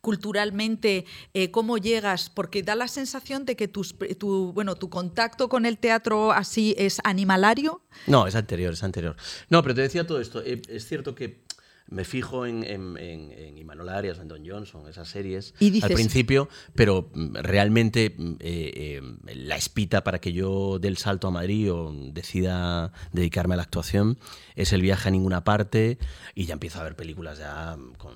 culturalmente, 0.00 1.04
eh, 1.32 1.52
cómo 1.52 1.78
llegas, 1.78 2.28
porque 2.28 2.64
da 2.64 2.74
la 2.74 2.88
sensación 2.88 3.44
de 3.44 3.54
que 3.54 3.68
tu, 3.68 4.52
bueno, 4.52 4.74
tu 4.74 4.90
contacto 4.90 5.48
con 5.48 5.64
el 5.64 5.78
teatro 5.78 6.32
así 6.32 6.74
es 6.76 7.00
animalario. 7.04 7.82
No, 8.08 8.26
es 8.26 8.34
anterior, 8.34 8.72
es 8.72 8.82
anterior. 8.82 9.14
No, 9.48 9.62
pero 9.62 9.76
te 9.76 9.82
decía 9.82 10.08
todo 10.08 10.20
esto. 10.20 10.42
es 10.42 10.88
cierto 10.88 11.14
que 11.14 11.44
me 11.86 12.04
fijo 12.04 12.46
en, 12.46 12.64
en, 12.64 12.96
en, 12.96 13.58
Imanol 13.58 13.88
Arias, 13.88 14.18
en 14.18 14.28
Don 14.28 14.46
Johnson, 14.46 14.88
esas 14.88 15.08
series 15.08 15.54
al 15.82 15.90
principio, 15.92 16.48
pero 16.74 17.10
mm, 17.12 17.34
realmente 17.34 18.14
mm, 18.16 18.32
eh, 18.40 19.00
eh, 19.00 19.34
la 19.34 19.56
espita 19.56 20.02
para 20.02 20.20
que 20.20 20.32
yo 20.32 20.78
dé 20.78 20.88
el 20.88 20.96
salto 20.96 21.28
a 21.28 21.30
Madrid 21.30 21.72
o 21.72 21.92
decida 21.92 22.92
dedicarme 23.12 23.54
a 23.54 23.56
la 23.58 23.62
actuación 23.64 24.18
es 24.54 24.72
el 24.72 24.82
viaje 24.82 25.08
a 25.08 25.12
ninguna 25.12 25.44
parte 25.44 25.98
y 26.34 26.46
ya 26.46 26.54
empiezo 26.54 26.80
a 26.80 26.84
ver 26.84 26.96
películas 26.96 27.38
ya 27.38 27.76
con 27.98 28.14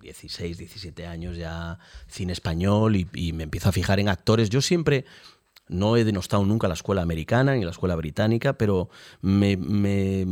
16, 0.00 0.58
17 0.58 1.06
años, 1.06 1.36
ya 1.36 1.78
cine 2.08 2.32
español 2.32 2.96
y, 2.96 3.08
y 3.14 3.32
me 3.32 3.44
empiezo 3.44 3.68
a 3.68 3.72
fijar 3.72 3.98
en 3.98 4.08
actores. 4.08 4.50
Yo 4.50 4.60
siempre 4.60 5.04
no 5.68 5.96
he 5.96 6.04
denostado 6.04 6.44
nunca 6.44 6.68
la 6.68 6.74
escuela 6.74 7.02
americana 7.02 7.54
ni 7.54 7.64
la 7.64 7.70
escuela 7.70 7.96
británica, 7.96 8.56
pero 8.56 8.88
me, 9.20 9.56
me 9.56 10.24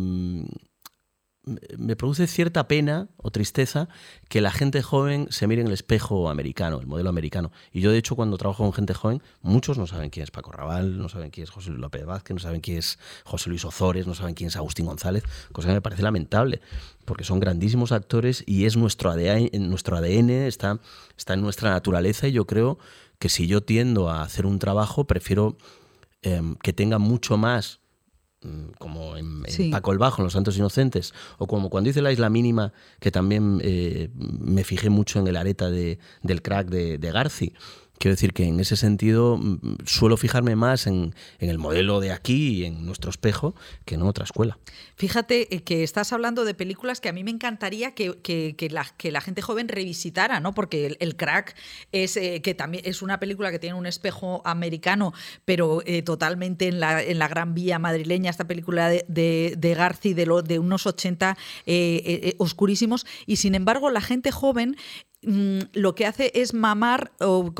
me 1.76 1.96
produce 1.96 2.26
cierta 2.26 2.66
pena 2.68 3.08
o 3.16 3.30
tristeza 3.30 3.88
que 4.28 4.40
la 4.40 4.50
gente 4.50 4.82
joven 4.82 5.26
se 5.30 5.46
mire 5.46 5.60
en 5.60 5.66
el 5.66 5.72
espejo 5.72 6.30
americano, 6.30 6.80
el 6.80 6.86
modelo 6.86 7.08
americano. 7.08 7.52
Y 7.72 7.80
yo, 7.80 7.90
de 7.90 7.98
hecho, 7.98 8.16
cuando 8.16 8.38
trabajo 8.38 8.62
con 8.62 8.72
gente 8.72 8.94
joven, 8.94 9.22
muchos 9.42 9.76
no 9.76 9.86
saben 9.86 10.10
quién 10.10 10.24
es 10.24 10.30
Paco 10.30 10.52
Raval, 10.52 10.98
no 10.98 11.08
saben 11.08 11.30
quién 11.30 11.44
es 11.44 11.50
José 11.50 11.70
Luis 11.70 11.80
López 11.80 12.06
Vázquez, 12.06 12.34
no 12.34 12.40
saben 12.40 12.60
quién 12.60 12.78
es 12.78 12.98
José 13.24 13.50
Luis 13.50 13.64
Ozores, 13.64 14.06
no 14.06 14.14
saben 14.14 14.34
quién 14.34 14.48
es 14.48 14.56
Agustín 14.56 14.86
González, 14.86 15.24
cosa 15.52 15.68
que 15.68 15.74
me 15.74 15.82
parece 15.82 16.02
lamentable, 16.02 16.60
porque 17.04 17.24
son 17.24 17.40
grandísimos 17.40 17.92
actores 17.92 18.42
y 18.46 18.64
es 18.64 18.76
nuestro 18.76 19.10
ADN, 19.10 19.50
nuestro 19.68 19.96
ADN 19.96 20.30
está, 20.30 20.80
está 21.16 21.34
en 21.34 21.42
nuestra 21.42 21.70
naturaleza 21.70 22.26
y 22.28 22.32
yo 22.32 22.46
creo 22.46 22.78
que 23.18 23.28
si 23.28 23.46
yo 23.46 23.62
tiendo 23.62 24.10
a 24.10 24.22
hacer 24.22 24.46
un 24.46 24.58
trabajo, 24.58 25.04
prefiero 25.04 25.56
em, 26.22 26.56
que 26.56 26.72
tenga 26.72 26.98
mucho 26.98 27.36
más 27.36 27.80
como 28.78 29.16
en, 29.16 29.44
Paco 29.70 29.92
el 29.92 29.98
Bajo, 29.98 30.22
en 30.22 30.24
Los 30.24 30.32
Santos 30.32 30.56
Inocentes, 30.56 31.14
o 31.38 31.46
como 31.46 31.70
cuando 31.70 31.90
hice 31.90 32.02
la 32.02 32.12
Isla 32.12 32.30
Mínima, 32.30 32.72
que 33.00 33.10
también 33.10 33.60
eh, 33.62 34.10
me 34.14 34.64
fijé 34.64 34.90
mucho 34.90 35.18
en 35.18 35.26
el 35.26 35.36
areta 35.36 35.70
de, 35.70 35.98
del 36.22 36.42
crack 36.42 36.68
de, 36.68 36.98
de 36.98 37.10
Garci. 37.10 37.52
Quiero 37.98 38.14
decir 38.14 38.32
que 38.32 38.44
en 38.44 38.60
ese 38.60 38.76
sentido 38.76 39.38
mm, 39.38 39.86
suelo 39.86 40.16
fijarme 40.16 40.56
más 40.56 40.86
en, 40.86 41.14
el 41.38 41.58
modelo 41.58 42.00
de 42.00 42.12
aquí 42.12 42.48
y 42.48 42.64
en 42.64 42.84
nuestro 42.84 43.10
espejo 43.10 43.54
que 43.84 43.94
en 43.94 44.02
otra 44.02 44.24
escuela. 44.24 44.58
Fíjate 44.96 45.54
eh, 45.54 45.62
que 45.62 45.82
estás 45.82 46.12
hablando 46.12 46.44
de 46.44 46.54
películas 46.54 47.00
que 47.00 47.08
a 47.08 47.12
mí 47.12 47.22
me 47.24 47.30
encantaría 47.30 47.94
que, 47.94 48.14
la, 48.70 49.20
gente 49.20 49.42
joven 49.42 49.68
revisitara, 49.68 50.40
¿no? 50.40 50.54
Porque 50.54 50.96
el, 50.98 51.16
crack 51.16 51.54
es 51.92 52.16
eh, 52.16 52.42
que 52.42 52.54
también 52.54 52.84
es 52.86 53.02
una 53.02 53.20
película 53.20 53.50
que 53.50 53.58
tiene 53.58 53.76
un 53.76 53.86
espejo 53.86 54.42
americano, 54.44 55.12
pero 55.44 55.82
eh, 55.86 56.02
totalmente 56.02 56.68
en 56.68 56.80
la, 56.80 57.28
Gran 57.28 57.54
Vía 57.54 57.78
madrileña, 57.78 58.30
esta 58.30 58.46
película 58.46 58.88
de, 58.88 59.04
de, 59.08 59.54
de 59.56 59.74
Garci 59.74 60.14
de 60.14 60.58
unos 60.58 60.86
80 60.86 61.36
oscurísimos, 62.38 63.06
y 63.26 63.36
sin 63.36 63.54
embargo 63.54 63.90
la 63.90 64.00
gente 64.00 64.30
joven 64.30 64.76
Mm, 65.26 65.60
lo 65.72 65.94
que 65.94 66.06
hace 66.06 66.32
es 66.34 66.52
mamar 66.54 67.12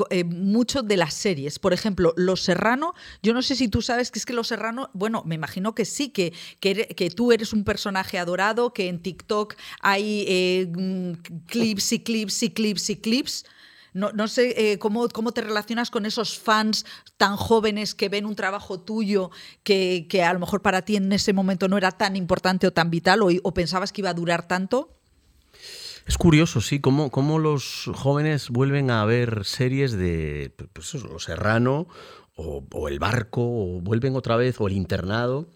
eh, 0.09 0.23
mucho 0.23 0.83
de 0.83 0.97
las 0.97 1.13
series. 1.13 1.59
Por 1.59 1.73
ejemplo, 1.73 2.13
Los 2.15 2.41
Serrano, 2.41 2.93
yo 3.23 3.33
no 3.33 3.41
sé 3.41 3.55
si 3.55 3.67
tú 3.67 3.81
sabes 3.81 4.11
que 4.11 4.19
es 4.19 4.25
que 4.25 4.33
Los 4.33 4.47
Serrano, 4.47 4.89
bueno, 4.93 5.23
me 5.25 5.35
imagino 5.35 5.73
que 5.73 5.85
sí, 5.85 6.09
que, 6.09 6.33
que, 6.59 7.09
tú 7.15 7.31
eres 7.31 7.53
un 7.53 7.63
personaje 7.63 8.19
adorado, 8.19 8.73
que 8.73 8.87
en 8.87 9.01
TikTok 9.01 9.55
hay 9.81 10.25
eh, 10.27 10.67
mm, 10.71 11.13
clips 11.47 11.93
y 11.93 11.99
clips 11.99 12.43
y 12.43 12.49
clips 12.51 12.89
y 12.89 12.95
clips. 12.97 13.45
No, 13.93 14.27
sé 14.27 14.73
eh, 14.73 14.77
cómo, 14.77 15.07
cómo, 15.07 15.31
te 15.31 15.39
relacionas 15.39 15.89
con 15.89 16.05
esos 16.05 16.37
fans 16.37 16.85
tan 17.15 17.37
jóvenes 17.37 17.95
que 17.95 18.09
ven 18.09 18.25
un 18.25 18.35
trabajo 18.35 18.81
tuyo 18.81 19.31
que, 19.63 20.05
a 20.21 20.33
lo 20.33 20.39
mejor 20.39 20.61
para 20.61 20.81
ti 20.81 20.97
en 20.97 21.13
ese 21.13 21.31
momento 21.31 21.69
no 21.69 21.77
era 21.77 21.93
tan 21.93 22.17
importante 22.17 22.67
o 22.67 22.73
tan 22.73 22.89
vital 22.89 23.21
o 23.21 23.53
pensabas 23.53 23.93
que 23.93 24.01
iba 24.01 24.09
a 24.09 24.13
durar 24.13 24.49
tanto. 24.49 24.94
Es 26.05 26.19
curioso, 26.19 26.61
sí, 26.61 26.79
cómo, 26.79 27.09
cómo 27.09 27.39
los 27.39 27.89
jóvenes 27.95 28.49
vuelven 28.51 28.91
a 28.91 29.03
ver 29.05 29.43
series 29.43 29.91
de 29.93 30.53
pues 30.73 30.93
Los 30.93 31.23
Serrano 31.23 31.87
o, 32.35 32.87
El 32.87 32.99
Barco, 32.99 33.41
o 33.41 33.81
vuelven 33.81 34.15
otra 34.15 34.35
vez, 34.35 34.61
o 34.61 34.67
El 34.67 34.73
Internado. 34.73 35.49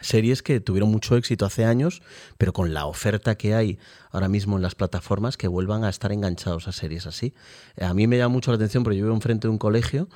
Series 0.00 0.42
que 0.42 0.60
tuvieron 0.60 0.90
mucho 0.90 1.16
éxito 1.16 1.44
hace 1.44 1.64
años, 1.64 2.02
pero 2.38 2.52
con 2.52 2.72
la 2.72 2.86
oferta 2.86 3.36
que 3.36 3.54
hay 3.54 3.78
ahora 4.10 4.28
mismo 4.28 4.56
en 4.56 4.62
las 4.62 4.74
plataformas, 4.74 5.36
que 5.36 5.48
vuelvan 5.48 5.84
a 5.84 5.90
estar 5.90 6.12
enganchados 6.12 6.68
a 6.68 6.72
series 6.72 7.06
así. 7.06 7.34
A 7.80 7.92
mí 7.92 8.06
me 8.06 8.16
llama 8.18 8.32
mucho 8.32 8.50
la 8.50 8.56
atención 8.56 8.82
porque 8.82 8.98
yo 8.98 9.04
vivo 9.04 9.14
enfrente 9.14 9.46
de 9.46 9.52
un 9.52 9.58
colegio 9.58 10.08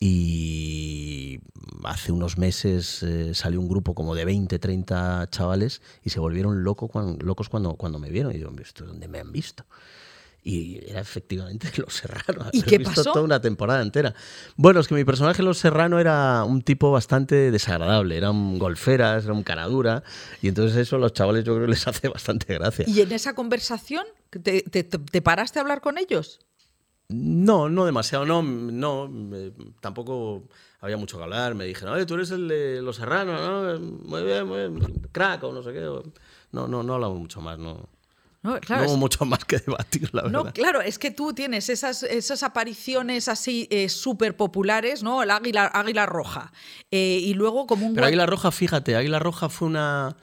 y 0.00 1.40
hace 1.84 2.12
unos 2.12 2.38
meses 2.38 3.02
eh, 3.02 3.34
salió 3.34 3.60
un 3.60 3.68
grupo 3.68 3.94
como 3.94 4.14
de 4.14 4.24
20, 4.24 4.58
30 4.58 5.28
chavales 5.30 5.82
y 6.02 6.10
se 6.10 6.20
volvieron 6.20 6.64
locos 6.64 6.90
cuando, 6.90 7.24
locos 7.24 7.48
cuando, 7.48 7.74
cuando 7.74 7.98
me 7.98 8.10
vieron. 8.10 8.34
Y 8.34 8.38
yo, 8.38 8.50
¿esto 8.60 8.84
dónde 8.84 9.08
me 9.08 9.20
han 9.20 9.32
visto? 9.32 9.64
Y 10.44 10.78
era 10.86 11.00
efectivamente 11.00 11.70
Los 11.78 11.94
Serrano. 11.94 12.50
¿Y 12.52 12.62
qué 12.62 12.76
visto 12.76 13.02
toda 13.02 13.22
una 13.22 13.40
temporada 13.40 13.80
entera. 13.80 14.14
Bueno, 14.56 14.80
es 14.80 14.88
que 14.88 14.94
mi 14.94 15.04
personaje 15.04 15.42
Los 15.42 15.58
Serrano 15.58 15.98
era 15.98 16.44
un 16.44 16.60
tipo 16.60 16.92
bastante 16.92 17.50
desagradable. 17.50 18.16
Era 18.18 18.30
un 18.30 18.58
golferas, 18.58 19.24
era 19.24 19.32
un 19.32 19.42
caradura. 19.42 20.04
Y 20.42 20.48
entonces 20.48 20.76
eso 20.76 20.96
a 20.96 20.98
los 20.98 21.14
chavales 21.14 21.44
yo 21.44 21.54
creo 21.54 21.66
que 21.66 21.70
les 21.70 21.86
hace 21.88 22.08
bastante 22.08 22.52
gracia. 22.52 22.84
¿Y 22.86 23.00
en 23.00 23.10
esa 23.12 23.34
conversación 23.34 24.04
te, 24.30 24.62
te, 24.62 25.22
paraste 25.22 25.58
a 25.58 25.62
hablar 25.62 25.80
con 25.80 25.96
ellos? 25.96 26.40
No, 27.08 27.68
no 27.68 27.84
demasiado. 27.84 28.24
No, 28.24 28.42
no 28.42 29.10
tampoco 29.80 30.44
había 30.80 30.96
mucho 30.96 31.18
que 31.18 31.24
hablar. 31.24 31.54
Me 31.54 31.64
dijeron, 31.64 31.94
oye, 31.94 32.06
tú 32.06 32.14
eres 32.14 32.30
el 32.30 32.48
de 32.48 32.82
Los 32.82 32.96
Serrano, 32.96 33.34
¿no? 33.34 33.78
Muy 33.78 34.22
bien, 34.22 34.46
muy 34.46 34.68
bien. 34.68 35.08
Crack 35.12 35.44
o 35.44 35.52
no 35.52 35.62
sé 35.62 35.72
qué. 35.72 35.80
No, 36.52 36.68
no, 36.68 36.82
no 36.82 36.94
hablamos 36.94 37.18
mucho 37.18 37.40
más, 37.40 37.58
no. 37.58 37.88
No, 38.44 38.60
claro, 38.60 38.94
mucho 38.98 39.24
más 39.24 39.42
que 39.46 39.56
debatir, 39.58 40.10
la 40.12 40.24
verdad. 40.24 40.44
No, 40.44 40.52
claro, 40.52 40.82
es 40.82 40.98
que 40.98 41.10
tú 41.10 41.32
tienes 41.32 41.70
esas, 41.70 42.02
esas 42.02 42.42
apariciones 42.42 43.26
así 43.28 43.66
eh, 43.70 43.88
súper 43.88 44.36
populares, 44.36 45.02
¿no? 45.02 45.22
El 45.22 45.30
águila, 45.30 45.64
águila 45.64 46.04
roja. 46.04 46.52
Eh, 46.90 47.20
y 47.22 47.32
luego 47.32 47.66
como 47.66 47.86
un... 47.86 47.94
Pero 47.94 48.06
Águila 48.06 48.26
Roja, 48.26 48.52
fíjate, 48.52 48.96
Águila 48.96 49.18
Roja 49.18 49.48
fue 49.48 49.68
una... 49.68 50.14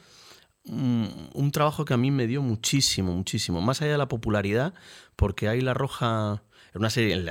Un, 0.65 1.49
trabajo 1.51 1.83
que 1.83 1.95
a 1.95 1.97
mí 1.97 2.11
me 2.11 2.27
dio 2.27 2.43
muchísimo, 2.43 3.11
muchísimo. 3.11 3.59
Más 3.59 3.81
allá 3.81 3.93
de 3.93 3.97
la 3.97 4.07
popularidad, 4.07 4.75
porque 5.15 5.47
Águila 5.47 5.73
Roja 5.73 6.43
era 6.71 6.79
una 6.79 6.89
serie, 6.89 7.21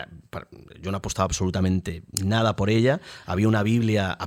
yo 0.83 0.91
no 0.91 0.99
apostaba 0.99 1.25
absolutamente 1.25 2.03
nada 2.23 2.57
por 2.57 2.69
ella, 2.69 3.01
había 3.25 3.49
una 3.49 3.63
Biblia 3.63 4.19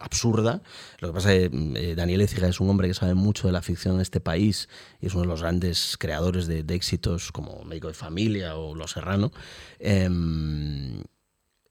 absurda. 0.00 0.60
Lo 0.98 1.08
que 1.08 1.14
pasa 1.14 1.32
es 1.32 1.50
que 1.50 1.72
eh, 1.76 1.94
Daniel 1.94 2.20
Écija 2.20 2.48
es 2.48 2.58
un 2.58 2.68
hombre 2.68 2.88
que 2.88 2.94
sabe 2.94 3.14
mucho 3.14 3.46
de 3.46 3.52
la 3.52 3.62
ficción 3.62 3.94
en 3.94 4.00
este 4.00 4.20
país 4.20 4.68
y 5.00 5.06
es 5.06 5.14
uno 5.14 5.22
de 5.22 5.28
los 5.28 5.42
grandes 5.42 5.96
creadores 5.98 6.48
de, 6.48 6.64
éxitos 6.74 7.30
como 7.30 7.62
Médico 7.64 7.88
de 7.88 7.94
Familia 7.94 8.56
o 8.56 8.74
Los 8.74 8.92
Serrano. 8.92 9.30
Em, 9.78 11.04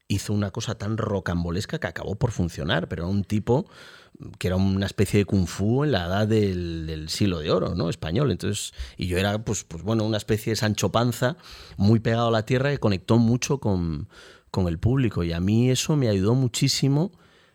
hizo 0.08 0.32
una 0.32 0.50
cosa 0.50 0.74
tan 0.76 0.96
rocambolesca 0.96 1.78
que 1.78 1.86
acabó 1.86 2.14
por 2.14 2.32
funcionar, 2.32 2.88
pero 2.88 3.02
era 3.02 3.10
un 3.10 3.24
tipo 3.24 3.66
que 4.38 4.48
era 4.48 4.56
una 4.56 4.86
especie 4.86 5.18
de 5.18 5.24
kung 5.24 5.46
fu 5.46 5.84
en 5.84 5.92
la 5.92 6.06
edad 6.06 6.28
del, 6.28 7.06
siglo 7.08 7.40
de 7.40 7.50
oro, 7.50 7.74
¿no? 7.74 7.88
Español. 7.88 8.30
Entonces, 8.30 8.72
y 8.96 9.06
yo 9.06 9.18
era, 9.18 9.44
pues, 9.44 9.64
pues 9.64 9.82
bueno, 9.82 10.04
una 10.04 10.16
especie 10.16 10.52
de 10.52 10.56
Sancho 10.56 10.90
Panza 10.90 11.36
muy 11.76 12.00
pegado 12.00 12.28
a 12.28 12.30
la 12.30 12.44
tierra 12.44 12.70
que 12.70 12.78
conectó 12.78 13.18
mucho 13.18 13.58
con, 13.58 14.08
con 14.50 14.68
el 14.68 14.78
público. 14.78 15.24
Y 15.24 15.32
a 15.32 15.40
mí 15.40 15.70
eso 15.70 15.96
me 15.96 16.08
ayudó 16.08 16.34
muchísimo 16.34 17.12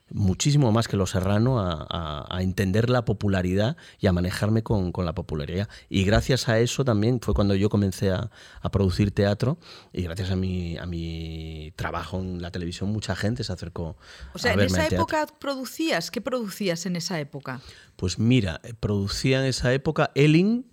muchísimo 0.09 0.71
más 0.71 0.87
que 0.87 0.97
Los 0.97 1.11
Serrano 1.11 1.59
a, 1.59 2.37
entender 2.39 2.89
la 2.89 3.05
popularidad 3.05 3.75
y 3.99 4.07
a 4.07 4.11
manejarme 4.11 4.63
con, 4.63 4.91
la 4.97 5.13
popularidad. 5.13 5.69
Y 5.89 6.03
gracias 6.03 6.47
a 6.47 6.59
eso 6.59 6.85
también 6.85 7.19
fue 7.21 7.33
cuando 7.33 7.55
yo 7.55 7.69
comencé 7.69 8.11
a, 8.11 8.29
producir 8.71 9.11
teatro 9.11 9.57
y 9.93 10.03
gracias 10.03 10.31
a 10.31 10.35
mi, 10.35 10.77
a 10.77 10.85
mi 10.85 11.71
trabajo 11.75 12.19
en 12.19 12.41
la 12.41 12.51
televisión 12.51 12.91
mucha 12.91 13.15
gente 13.15 13.43
se 13.43 13.53
acercó. 13.53 13.95
O 14.33 14.39
sea, 14.39 14.53
en 14.53 14.61
esa 14.61 14.85
época 14.87 15.27
producías, 15.39 16.11
¿qué 16.11 16.21
producías 16.21 16.85
en 16.85 16.95
esa 16.95 17.19
época? 17.19 17.61
Pues 17.95 18.19
mira, 18.19 18.59
eh, 18.63 18.73
producía 18.73 19.39
en 19.39 19.45
esa 19.45 19.73
época 19.73 20.11
Elling, 20.15 20.65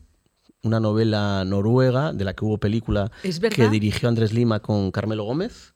una 0.63 0.81
novela 0.81 1.45
noruega 1.45 2.13
de 2.13 2.25
la 2.25 2.35
que 2.35 2.45
hubo 2.45 2.59
película 2.59 3.11
que 3.55 3.69
dirigió 3.69 4.09
Andrés 4.09 4.33
Lima 4.33 4.61
con 4.61 4.91
Carmelo 4.91 5.25
Gómez. 5.25 5.75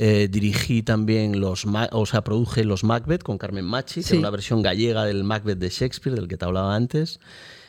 Eh, 0.00 0.28
dirigí 0.30 0.84
también 0.84 1.40
los, 1.40 1.66
o 1.90 2.06
sea, 2.06 2.22
produje 2.22 2.64
los 2.64 2.84
Macbeth 2.84 3.24
con 3.24 3.36
Carmen 3.36 3.64
Machi, 3.64 4.04
que 4.04 4.16
una 4.16 4.30
versión 4.30 4.62
gallega 4.62 5.04
del 5.04 5.24
Macbeth 5.24 5.58
de 5.58 5.70
Shakespeare, 5.70 6.14
del 6.14 6.28
que 6.28 6.36
te 6.36 6.44
hablaba 6.44 6.76
antes. 6.76 7.18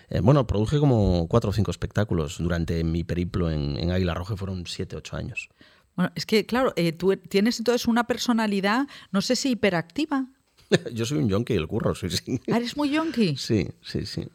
Eh, 0.09 0.19
bueno, 0.19 0.45
produje 0.45 0.77
como 0.77 1.27
cuatro 1.27 1.49
o 1.49 1.53
cinco 1.53 1.71
espectáculos 1.71 2.37
durante 2.37 2.83
mi 2.83 3.03
periplo 3.03 3.49
en, 3.49 3.89
Águila 3.89 4.13
Roja, 4.13 4.35
fueron 4.35 4.67
siete, 4.67 4.95
ocho 4.95 5.17
años. 5.17 5.49
Bueno, 5.95 6.11
es 6.13 6.27
que, 6.27 6.45
claro, 6.45 6.71
eh, 6.75 6.91
tú 6.91 7.17
tienes 7.17 7.57
entonces 7.57 7.87
una 7.87 8.05
personalidad, 8.05 8.87
no 9.11 9.21
sé 9.21 9.35
si 9.35 9.49
hiperactiva. 9.49 10.27
yo 10.93 11.05
soy 11.05 11.17
un 11.17 11.29
yonki 11.29 11.55
del 11.55 11.67
curro, 11.67 11.95
sí, 11.95 12.11
sí. 12.11 12.39
¿Ah, 12.51 12.57
¿Eres 12.57 12.77
muy 12.77 12.91
yonki? 12.91 13.37
Sí, 13.37 13.69
sí, 13.81 14.05
sí. 14.05 14.27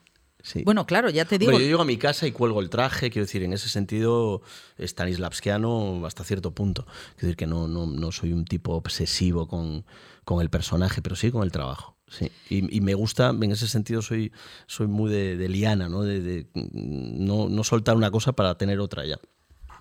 Bueno, 0.65 0.85
claro, 0.87 1.09
ya 1.11 1.25
te 1.25 1.39
digo. 1.39 1.53
yo 1.53 1.59
llego 1.59 1.83
a 1.83 1.87
mi 1.87 1.97
casa 1.97 2.27
y 2.27 2.33
cuelgo 2.33 2.61
el 2.61 2.69
traje, 2.69 3.11
quiero 3.11 3.25
decir, 3.25 3.43
en 3.43 3.53
ese 3.53 3.69
sentido, 3.69 4.43
Stanislavskiano 4.79 6.05
hasta 6.07 6.23
cierto 6.25 6.55
punto. 6.55 6.85
Quiero 6.85 7.29
decir 7.29 7.37
que 7.37 7.47
no, 7.47 7.67
no, 7.67 7.87
no 7.87 8.13
soy 8.13 8.33
un 8.33 8.45
tipo 8.45 8.75
obsesivo 8.75 9.49
con, 9.49 9.85
con, 10.25 10.43
el 10.43 10.51
personaje, 10.51 11.01
pero 11.01 11.17
sí 11.17 11.31
con 11.31 11.45
el 11.45 11.53
trabajo. 11.53 11.97
Sí. 12.09 12.31
Y, 12.51 12.81
me 12.81 12.95
gusta, 12.95 13.31
en 13.31 13.51
ese 13.51 13.67
sentido, 13.67 14.03
soy, 14.03 14.33
soy 14.67 14.87
muy 14.87 15.11
de, 15.11 15.49
liana, 15.49 15.89
¿no? 15.89 16.03
De, 16.03 16.47
no, 16.55 17.49
no 17.49 17.65
soltar 17.65 17.97
una 17.97 18.11
cosa 18.11 18.33
para 18.33 18.57
tener 18.57 18.81
otra 18.81 19.05
ya. 19.07 19.19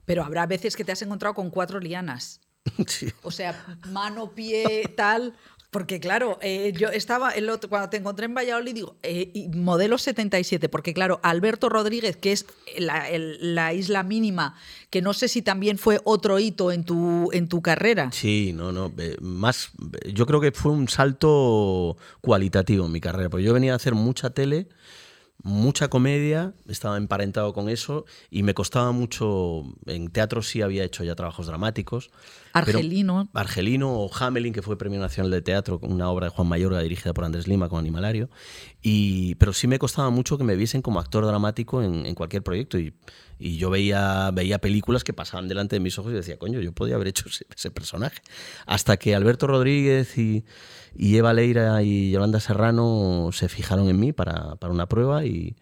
Pero 0.05 0.23
habrá 0.23 0.45
veces 0.45 0.75
que 0.75 0.83
te 0.83 0.91
has 0.91 1.01
encontrado 1.01 1.35
con 1.35 1.49
cuatro 1.49 1.79
lianas. 1.79 2.39
Sí. 2.87 3.11
O 3.23 3.31
sea, 3.31 3.77
mano, 3.89 4.31
pie, 4.31 4.89
tal. 4.95 5.35
Porque 5.73 5.99
claro, 5.99 6.37
eh, 6.41 6.71
yo 6.77 6.87
estaba, 6.89 7.31
el 7.31 7.49
otro, 7.49 7.69
cuando 7.69 7.89
te 7.89 7.97
encontré 7.97 8.27
en 8.27 8.33
Valladolid, 8.33 8.73
digo, 8.73 8.95
eh, 9.03 9.49
modelo 9.53 9.97
77, 9.97 10.69
porque 10.69 10.93
claro, 10.93 11.19
Alberto 11.23 11.67
Rodríguez, 11.67 12.15
que 12.15 12.31
es 12.31 12.45
la, 12.77 13.73
isla 13.73 14.03
mínima, 14.03 14.55
que 14.89 15.01
no 15.01 15.13
sé 15.13 15.27
si 15.27 15.41
también 15.41 15.77
fue 15.77 15.99
otro 16.03 16.39
hito 16.39 16.71
en 16.71 16.85
tu, 16.85 17.29
en 17.33 17.49
tu 17.49 17.61
carrera. 17.61 18.11
Sí, 18.13 18.53
no, 18.53 18.71
no, 18.71 18.93
más, 19.19 19.71
yo 20.13 20.25
creo 20.25 20.39
que 20.39 20.51
fue 20.51 20.71
un 20.71 20.87
salto 20.87 21.97
cualitativo 22.21 22.85
en 22.85 22.91
mi 22.91 23.01
carrera, 23.01 23.29
porque 23.29 23.43
yo 23.43 23.53
venía 23.53 23.73
a 23.73 23.77
hacer 23.77 23.95
mucha 23.95 24.29
tele 24.29 24.67
mucha 25.41 25.89
comedia, 25.89 26.53
estaba 26.67 26.97
emparentado 26.97 27.53
con 27.53 27.67
eso 27.67 28.05
y 28.29 28.43
me 28.43 28.53
costaba 28.53 28.91
mucho, 28.91 29.63
en 29.85 30.09
teatro 30.09 30.41
sí 30.41 30.61
había 30.61 30.83
hecho 30.83 31.03
ya 31.03 31.15
trabajos 31.15 31.47
dramáticos. 31.47 32.11
Argelino. 32.53 33.27
Argelino 33.33 33.91
o 33.91 34.11
Hamelin, 34.13 34.53
que 34.53 34.61
fue 34.61 34.77
Premio 34.77 34.99
Nacional 34.99 35.31
de 35.31 35.41
Teatro, 35.41 35.79
una 35.81 36.09
obra 36.09 36.27
de 36.27 36.29
Juan 36.31 36.47
Mayorga 36.47 36.79
dirigida 36.79 37.13
por 37.13 37.25
Andrés 37.25 37.47
Lima 37.47 37.67
con 37.67 37.79
Animalario. 37.79 38.29
Y, 38.81 39.35
pero 39.35 39.53
sí 39.53 39.67
me 39.67 39.79
costaba 39.79 40.09
mucho 40.11 40.37
que 40.37 40.43
me 40.43 40.55
viesen 40.55 40.81
como 40.81 40.99
actor 40.99 41.25
dramático 41.25 41.81
en, 41.81 42.13
cualquier 42.15 42.43
proyecto. 42.43 42.77
Y, 42.77 42.93
y, 43.47 43.57
yo 43.57 43.69
veía, 43.69 44.31
veía 44.31 44.59
películas 44.59 45.03
que 45.03 45.13
pasaban 45.13 45.47
delante 45.47 45.75
de 45.75 45.79
mis 45.79 45.97
ojos 45.99 46.11
y 46.13 46.15
decía, 46.15 46.37
coño, 46.37 46.59
yo 46.59 46.71
podía 46.71 46.95
haber 46.95 47.07
hecho 47.07 47.25
ese 47.27 47.71
personaje. 47.71 48.21
Hasta 48.65 48.97
que 48.97 49.15
Alberto 49.15 49.47
Rodríguez 49.47 50.17
y 50.17 50.43
y 50.95 51.17
Eva 51.17 51.33
Leira 51.33 51.81
y 51.83 52.11
Yolanda 52.11 52.39
Serrano 52.39 53.29
se 53.31 53.49
fijaron 53.49 53.89
en 53.89 53.99
mí 53.99 54.13
para, 54.13 54.57
una 54.69 54.87
prueba 54.87 55.25
y, 55.25 55.55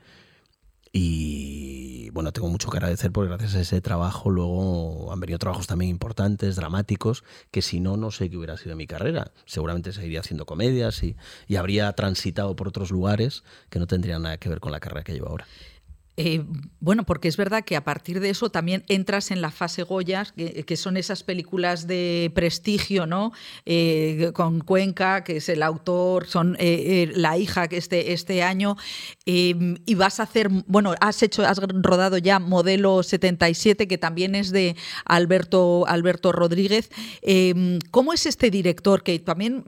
y 0.91 2.09
bueno, 2.09 2.33
tengo 2.33 2.49
mucho 2.49 2.69
que 2.69 2.77
agradecer 2.77 3.11
porque 3.11 3.29
gracias 3.29 3.55
a 3.55 3.61
ese 3.61 3.81
trabajo 3.81 4.29
luego 4.29 5.11
han 5.11 5.19
venido 5.19 5.39
trabajos 5.39 5.67
también 5.67 5.89
importantes, 5.89 6.55
dramáticos, 6.57 7.23
que 7.49 7.61
si 7.61 7.79
no, 7.79 7.95
no 7.95 8.11
sé 8.11 8.29
qué 8.29 8.37
hubiera 8.37 8.57
sido 8.57 8.75
mi 8.75 8.87
carrera. 8.87 9.31
Seguramente 9.45 9.93
seguiría 9.93 10.19
haciendo 10.19 10.45
comedias 10.45 11.01
y, 11.03 11.15
y 11.47 11.55
habría 11.55 11.91
transitado 11.93 12.55
por 12.55 12.67
otros 12.67 12.91
lugares 12.91 13.43
que 13.69 13.79
no 13.79 13.87
tendrían 13.87 14.23
nada 14.23 14.37
que 14.37 14.49
ver 14.49 14.59
con 14.59 14.71
la 14.71 14.79
carrera 14.81 15.03
que 15.03 15.13
llevo 15.13 15.29
ahora. 15.29 15.47
Eh, 16.17 16.43
bueno, 16.81 17.03
porque 17.05 17.29
es 17.29 17.37
verdad 17.37 17.63
que 17.63 17.77
a 17.77 17.83
partir 17.83 18.19
de 18.19 18.29
eso 18.29 18.49
también 18.49 18.83
entras 18.89 19.31
en 19.31 19.41
la 19.41 19.49
fase 19.49 19.83
Goyas, 19.83 20.33
que, 20.33 20.75
son 20.75 20.97
esas 20.97 21.23
películas 21.23 21.87
de 21.87 22.31
prestigio, 22.35 23.05
¿no? 23.05 23.31
Eh, 23.65 24.31
con 24.33 24.59
Cuenca, 24.59 25.23
que 25.23 25.37
es 25.37 25.47
el 25.47 25.63
autor, 25.63 26.27
son 26.27 26.57
eh, 26.59 27.11
la 27.15 27.37
hija 27.37 27.67
que 27.67 27.77
este, 27.77 28.13
este 28.13 28.43
año, 28.43 28.77
y 29.25 29.95
vas 29.95 30.19
a 30.19 30.23
hacer, 30.23 30.49
bueno, 30.67 30.95
has 30.99 31.23
hecho, 31.23 31.45
has 31.45 31.59
rodado 31.59 32.17
ya 32.17 32.39
Modelo 32.39 33.03
77, 33.03 33.87
que 33.87 33.97
también 33.97 34.35
es 34.35 34.51
de 34.51 34.75
Alberto, 35.05 35.85
Alberto 35.87 36.31
Rodríguez. 36.31 36.89
¿Cómo 37.91 38.11
es 38.11 38.25
este 38.25 38.49
director? 38.49 39.03
Que 39.03 39.19
también 39.19 39.63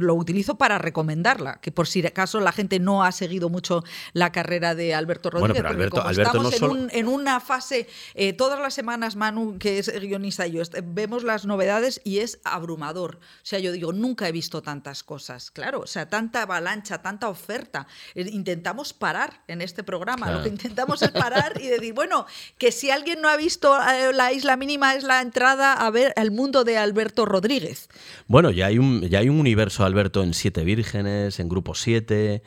lo 0.00 0.14
utilizo 0.14 0.56
para 0.56 0.78
recomendarla, 0.78 1.60
que 1.60 1.72
por 1.72 1.88
si 1.88 2.06
acaso 2.06 2.40
la 2.40 2.52
gente 2.52 2.78
no 2.78 3.02
ha 3.02 3.12
seguido 3.12 3.48
mucho 3.50 3.84
la 4.12 4.32
carrera 4.32 4.74
de 4.74 4.94
Alberto 4.94 5.30
Rodríguez 5.30 5.57
estamos 5.58 6.54
en, 6.92 7.08
una 7.08 7.40
fase, 7.40 7.88
eh, 8.14 8.32
todas 8.32 8.60
las 8.60 8.74
semanas 8.74 9.16
Manu, 9.16 9.58
que 9.58 9.78
es 9.78 9.90
guionista 10.00 10.46
y 10.46 10.52
yo, 10.52 10.62
vemos 10.84 11.24
las 11.24 11.46
novedades 11.46 12.00
y 12.04 12.18
es 12.18 12.40
abrumador. 12.44 13.16
O 13.16 13.44
sea, 13.44 13.58
yo 13.58 13.72
digo, 13.72 13.92
nunca 13.92 14.28
he 14.28 14.32
visto 14.32 14.62
tantas 14.62 15.02
cosas, 15.02 15.50
claro, 15.50 15.80
o 15.80 15.86
sea, 15.86 16.08
tanta 16.08 16.42
avalancha, 16.42 17.02
tanta 17.02 17.28
oferta. 17.28 17.86
Eh, 18.14 18.28
intentamos 18.32 18.92
parar 18.92 19.42
en 19.48 19.60
este 19.60 19.82
programa, 19.82 20.30
lo 20.30 20.42
que 20.42 20.48
intentamos 20.48 21.02
es 21.02 21.10
parar 21.10 21.60
y 21.60 21.68
decir, 21.68 21.94
bueno, 21.94 22.26
que 22.58 22.72
si 22.72 22.90
alguien 22.90 23.20
no 23.20 23.28
ha 23.28 23.36
visto 23.36 23.76
eh, 23.76 24.12
La 24.12 24.32
Isla 24.32 24.56
Mínima 24.56 24.94
es 24.94 25.04
la 25.04 25.20
entrada 25.20 25.74
a 25.74 25.90
ver 25.90 26.12
el 26.16 26.30
mundo 26.30 26.64
de 26.64 26.78
Alberto 26.78 27.24
Rodríguez. 27.24 27.88
Bueno, 28.26 28.50
ya 28.50 28.66
hay 28.66 28.78
un, 28.78 29.02
ya 29.02 29.20
hay 29.20 29.28
un 29.28 29.40
universo, 29.40 29.84
Alberto, 29.84 30.22
en 30.22 30.34
Siete 30.34 30.64
Vírgenes, 30.64 31.40
en 31.40 31.48
Grupo 31.48 31.74
7 31.74 32.42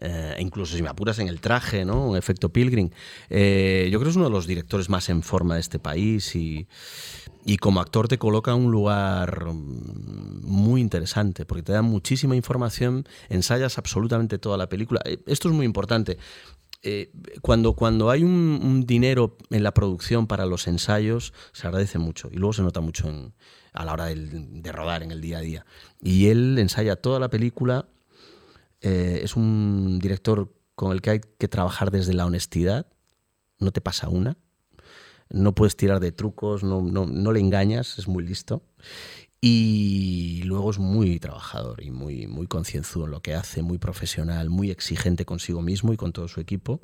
eh, 0.00 0.36
incluso 0.38 0.76
si 0.76 0.82
me 0.82 0.88
apuras 0.88 1.18
en 1.18 1.28
el 1.28 1.40
traje, 1.40 1.84
¿no? 1.84 2.06
Un 2.06 2.16
efecto 2.16 2.48
Pilgrim. 2.48 2.90
Eh, 3.28 3.88
yo 3.92 3.98
creo 3.98 4.06
que 4.06 4.10
es 4.10 4.16
uno 4.16 4.26
de 4.26 4.30
los 4.30 4.46
directores 4.46 4.88
más 4.88 5.08
en 5.10 5.22
forma 5.22 5.54
de 5.54 5.60
este 5.60 5.78
país 5.78 6.34
y, 6.34 6.66
y 7.44 7.58
como 7.58 7.80
actor 7.80 8.08
te 8.08 8.18
coloca 8.18 8.52
en 8.52 8.58
un 8.64 8.72
lugar 8.72 9.46
muy 9.52 10.80
interesante 10.80 11.44
porque 11.44 11.62
te 11.62 11.72
da 11.72 11.82
muchísima 11.82 12.34
información, 12.34 13.06
ensayas 13.28 13.76
absolutamente 13.76 14.38
toda 14.38 14.56
la 14.56 14.68
película. 14.68 15.00
Eh, 15.04 15.18
esto 15.26 15.48
es 15.48 15.54
muy 15.54 15.66
importante 15.66 16.18
cuando, 17.42 17.74
cuando 17.74 18.08
hay 18.08 18.24
un, 18.24 18.86
dinero 18.86 19.36
en 19.50 19.62
la 19.62 19.74
producción 19.74 20.26
para 20.26 20.46
los 20.46 20.66
ensayos, 20.66 21.34
se 21.52 21.66
agradece 21.66 21.98
mucho 21.98 22.30
y 22.32 22.36
luego 22.36 22.54
se 22.54 22.62
nota 22.62 22.80
mucho 22.80 23.06
a 23.74 23.84
la 23.84 23.92
hora 23.92 24.06
de, 24.06 24.72
rodar 24.72 25.02
en 25.02 25.10
el 25.10 25.20
día 25.20 25.38
a 25.38 25.40
día. 25.42 25.66
Y 26.00 26.28
él 26.28 26.58
ensaya 26.58 26.96
toda 26.96 27.20
la 27.20 27.28
película, 27.28 27.86
eh, 28.80 29.20
es 29.22 29.36
un 29.36 29.98
director 30.00 30.52
con 30.74 30.92
el 30.92 31.02
que 31.02 31.10
hay 31.10 31.20
que 31.20 31.48
trabajar 31.48 31.90
desde 31.90 32.14
la 32.14 32.26
honestidad, 32.26 32.86
no 33.58 33.72
te 33.72 33.80
pasa 33.80 34.08
una, 34.08 34.38
no 35.28 35.54
puedes 35.54 35.76
tirar 35.76 36.00
de 36.00 36.12
trucos, 36.12 36.62
no, 36.62 36.82
no, 36.82 37.06
no 37.06 37.32
le 37.32 37.40
engañas, 37.40 37.98
es 37.98 38.08
muy 38.08 38.24
listo. 38.24 38.62
Y 39.42 40.42
luego 40.44 40.70
es 40.70 40.78
muy 40.78 41.18
trabajador 41.18 41.82
y 41.82 41.90
muy, 41.90 42.26
muy 42.26 42.46
concienzudo 42.46 43.06
en 43.06 43.12
lo 43.12 43.22
que 43.22 43.34
hace, 43.34 43.62
muy 43.62 43.78
profesional, 43.78 44.50
muy 44.50 44.70
exigente 44.70 45.24
consigo 45.24 45.62
mismo 45.62 45.94
y 45.94 45.96
con 45.96 46.12
todo 46.12 46.28
su 46.28 46.40
equipo. 46.40 46.80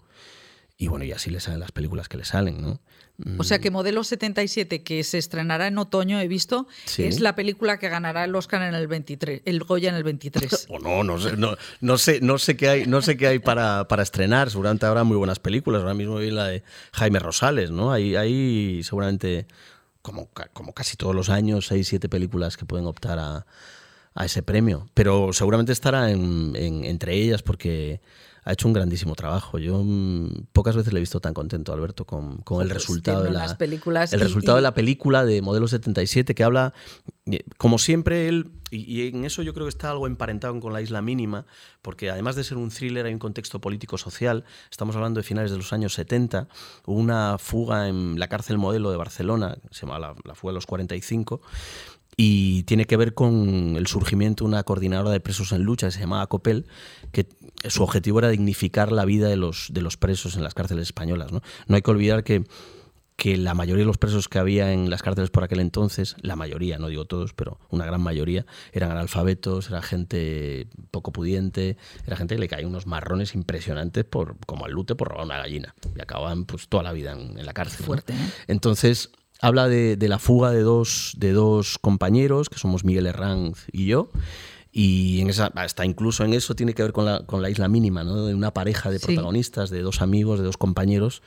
Y 0.79 0.89
bueno, 0.89 1.05
y 1.07 1.12
así 1.12 1.31
le 1.31 1.41
salen 1.41 1.61
las 1.61 1.72
películas 1.72 2.09
que 2.09 2.18
le 2.18 2.24
salen, 2.24 2.61
¿no? 2.61 2.81
O 3.39 3.45
sea 3.45 3.61
que 3.61 3.70
Modelo 3.70 4.05
77, 4.05 4.83
que 4.83 5.03
se 5.03 5.16
estrenará 5.16 5.68
en 5.68 5.79
otoño, 5.79 6.20
he 6.20 6.29
visto, 6.29 6.66
es 6.99 7.20
la 7.20 7.35
película 7.35 7.79
que 7.79 7.89
ganará 7.89 8.24
el 8.24 8.35
Oscar 8.35 8.61
en 8.61 8.74
el 8.74 8.87
23, 8.87 9.41
el 9.47 9.61
Goya 9.64 9.89
en 9.89 9.95
el 9.95 10.05
23. 10.05 10.66
o 10.68 10.79
no, 10.79 11.03
no 11.03 11.18
sé, 11.18 11.35
no, 11.35 11.57
no, 11.81 11.97
sé, 11.97 12.20
no 12.20 12.37
sé 12.37 12.59
qué 12.59 12.68
hay, 12.68 12.87
no 12.87 13.01
sé 13.01 13.16
qué 13.16 13.27
hay 13.29 13.39
para, 13.39 13.89
para 13.89 14.03
estrenar. 14.03 14.51
Seguramente 14.51 14.85
habrá 14.85 15.03
muy 15.03 15.16
buenas 15.16 15.39
películas. 15.39 15.81
Ahora 15.81 15.95
mismo 15.95 16.16
vi 16.16 16.31
la 16.31 16.49
de 16.49 16.62
Jaime 16.93 17.18
Rosales, 17.18 17.70
¿no? 17.70 17.91
Ahí, 17.91 18.16
ahí 18.16 18.83
seguramente 18.83 19.47
como, 20.03 20.29
como 20.53 20.74
casi 20.74 20.99
todos 20.99 21.14
los 21.14 21.31
años, 21.31 21.68
seis, 21.68 21.89
siete 21.89 22.11
películas 22.11 22.59
que 22.59 22.66
pueden 22.66 22.85
optar 22.85 23.18
a, 23.18 23.47
a 24.14 24.24
ese 24.27 24.43
premio. 24.43 24.91
Pero 24.93 25.33
seguramente 25.33 25.72
estará 25.72 26.11
en, 26.11 26.55
entre 26.55 27.14
ellas 27.14 27.43
porque 27.43 28.03
ha 28.47 28.53
hecho 28.53 28.69
un 28.69 28.75
grandísimo 28.75 29.17
trabajo. 29.17 29.59
Yo 29.59 29.83
mm, 29.85 30.47
pocas 30.53 30.77
veces 30.77 30.93
le 30.93 31.01
he 31.01 31.03
visto 31.03 31.19
tan 31.19 31.35
contento, 31.35 31.73
Alberto, 31.73 32.05
con, 32.05 32.39
con 32.39 32.63
el 32.63 32.71
resultado 32.71 33.25
de 33.25 33.33
la 33.33 33.59
películas 33.59 34.13
el 34.13 34.21
resultado 34.21 34.57
de 34.57 34.63
la 34.63 34.73
película 34.73 35.25
de 35.25 35.43
Modelo 35.43 35.67
77 35.67 36.33
que 36.35 36.45
habla, 36.45 36.73
eh, 37.27 37.43
como 37.59 37.79
siempre 37.79 38.29
él, 38.29 38.53
y, 38.71 39.09
en 39.09 39.25
eso 39.25 39.43
yo 39.43 39.53
creo 39.53 39.67
que 39.67 39.71
está 39.71 39.91
algo 39.91 40.07
emparentado 40.07 40.59
con 40.61 40.73
la 40.73 40.81
Isla 40.81 41.03
Mínima, 41.03 41.45
porque 41.83 42.09
además 42.09 42.37
de 42.37 42.45
ser 42.45 42.57
un 42.57 42.71
thriller 42.71 43.07
hay 43.07 43.13
un 43.13 43.19
contexto 43.19 43.61
político-social. 43.61 44.45
Estamos 44.71 44.95
hablando 44.95 45.19
de 45.19 45.25
finales 45.25 45.51
de 45.51 45.57
los 45.57 45.73
años 45.73 45.95
70, 45.95 46.47
hubo 46.87 46.99
una 46.99 47.39
fuga 47.39 47.89
en 47.89 48.19
la 48.19 48.29
cárcel 48.29 48.59
Modelo 48.59 48.93
de 48.93 48.97
Barcelona, 48.97 49.57
se 49.73 49.87
llama 49.87 49.99
la, 49.99 50.15
la 50.25 50.37
fuga 50.37 50.53
de 50.53 50.57
los 50.57 50.67
45 50.67 51.41
y 52.17 52.62
tiene 52.62 52.87
que 52.87 52.97
ver 52.97 53.12
con 53.12 53.77
el 53.77 53.87
surgimiento 53.87 54.45
de 54.45 54.49
una 54.49 54.62
coordinadora 54.62 55.11
de 55.11 55.21
presos 55.21 55.53
en 55.53 55.62
lucha 55.62 55.89
que 55.89 55.93
se 55.93 56.01
llamaba 56.01 56.27
Copel, 56.29 56.67
que 57.12 57.27
su 57.69 57.83
objetivo 57.83 58.21
era 58.21 58.31
dignificar 58.31 58.91
la 58.91 59.05
vida 59.05 59.29
de 59.29 59.37
los, 59.37 59.69
de 59.73 59.83
los 59.83 59.97
presos 59.97 60.37
en 60.37 60.43
las 60.43 60.55
cárceles 60.55 60.85
españolas. 60.85 61.31
No, 61.31 61.43
no 61.67 61.77
hay 61.77 61.83
que 61.83 61.91
olvidar 61.91 62.25
que, 62.25 62.45
que 63.17 63.37
la 63.37 63.53
mayoría 63.53 63.83
de 63.83 63.87
los 63.87 63.99
presos 63.99 64.29
que 64.29 64.39
había 64.39 64.73
en 64.73 64.89
las 64.89 65.03
cárceles 65.03 65.29
por 65.29 65.45
aquel 65.45 65.61
entonces, 65.61 66.17
la 66.21 66.37
mayoría, 66.37 66.79
no 66.79 66.89
digo 66.89 67.07
todos, 67.07 67.35
pero 67.35 67.59
una 67.71 67.85
gran 67.85 68.01
mayoría, 68.01 68.47
eran 68.73 68.91
analfabetos, 68.91 69.69
era 69.69 69.83
gente 69.83 70.69
poco 70.91 71.12
pudiente, 71.12 71.77
era 72.07 72.17
gente 72.17 72.37
que 72.37 72.41
le 72.41 72.49
caían 72.49 72.69
unos 72.69 72.87
marrones 72.87 73.35
impresionantes 73.35 74.05
por, 74.05 74.37
como 74.47 74.64
al 74.64 74.73
lute 74.73 74.95
por 74.95 75.09
robar 75.09 75.27
una 75.27 75.39
gallina. 75.39 75.75
Y 75.95 76.01
acababan 76.01 76.47
pues 76.47 76.69
toda 76.69 76.83
la 76.83 76.93
vida 76.93 77.12
en, 77.12 77.45
la 77.45 77.53
cárcel. 77.53 77.85
Fuerte, 77.85 78.12
¿eh? 78.12 78.31
Entonces, 78.49 79.11
habla 79.41 79.68
de, 79.68 79.97
la 80.09 80.18
fuga 80.18 80.51
de 80.51 80.62
dos, 80.62 81.14
de 81.16 81.32
dos 81.32 81.78
compañeros, 81.78 82.49
que 82.49 82.59
somos 82.59 82.84
Miguel 82.84 83.07
Herranz 83.07 83.66
y 83.72 83.87
yo. 83.87 84.11
Y 84.72 85.20
en 85.20 85.30
esa, 85.30 85.47
hasta 85.55 85.87
incluso 85.87 86.24
en 86.24 86.34
eso 86.34 86.55
tiene 86.55 86.74
que 86.74 86.82
ver 86.82 86.93
con 86.93 87.07
la, 87.07 87.24
con 87.24 87.41
la 87.41 87.49
isla 87.49 87.66
mínima, 87.66 88.05
¿no? 88.05 88.26
de 88.26 88.34
una 88.34 88.53
pareja 88.53 88.91
de 88.91 89.01
protagonistas, 89.01 89.70
de 89.70 89.80
dos 89.80 90.03
amigos, 90.03 90.39
de 90.39 90.45
dos 90.45 90.59
compañeros 90.59 91.22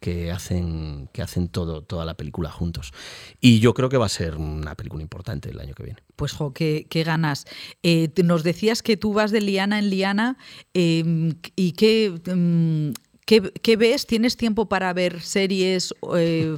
que 0.00 0.30
hacen, 0.30 1.08
que 1.12 1.22
hacen 1.22 1.48
todo, 1.48 1.82
toda 1.82 2.04
la 2.04 2.14
película 2.14 2.50
juntos. 2.50 2.92
Y 3.40 3.60
yo 3.60 3.74
creo 3.74 3.88
que 3.90 3.98
va 3.98 4.06
a 4.06 4.10
ser 4.10 4.36
una 4.36 4.74
película 4.74 5.02
importante 5.02 5.50
el 5.50 5.60
año 5.60 5.74
que 5.74 5.82
viene. 5.82 6.00
Pues, 6.16 6.32
jo, 6.32 6.52
qué, 6.52 6.86
ganas. 7.04 7.44
Eh, 7.82 8.10
nos 8.24 8.42
decías 8.42 8.82
que 8.82 8.96
tú 8.96 9.12
vas 9.12 9.30
de 9.30 9.42
liana 9.42 9.78
en 9.78 9.90
liana 9.90 10.38
em, 10.74 11.34
y 11.54 11.72
que... 11.72 12.20
Mm, 12.34 12.92
¿Qué, 13.26 13.76
ves? 13.76 14.08
¿Tienes 14.08 14.36
tiempo 14.36 14.68
para 14.68 14.92
ver 14.92 15.20
series? 15.20 15.94
Eh, 16.16 16.56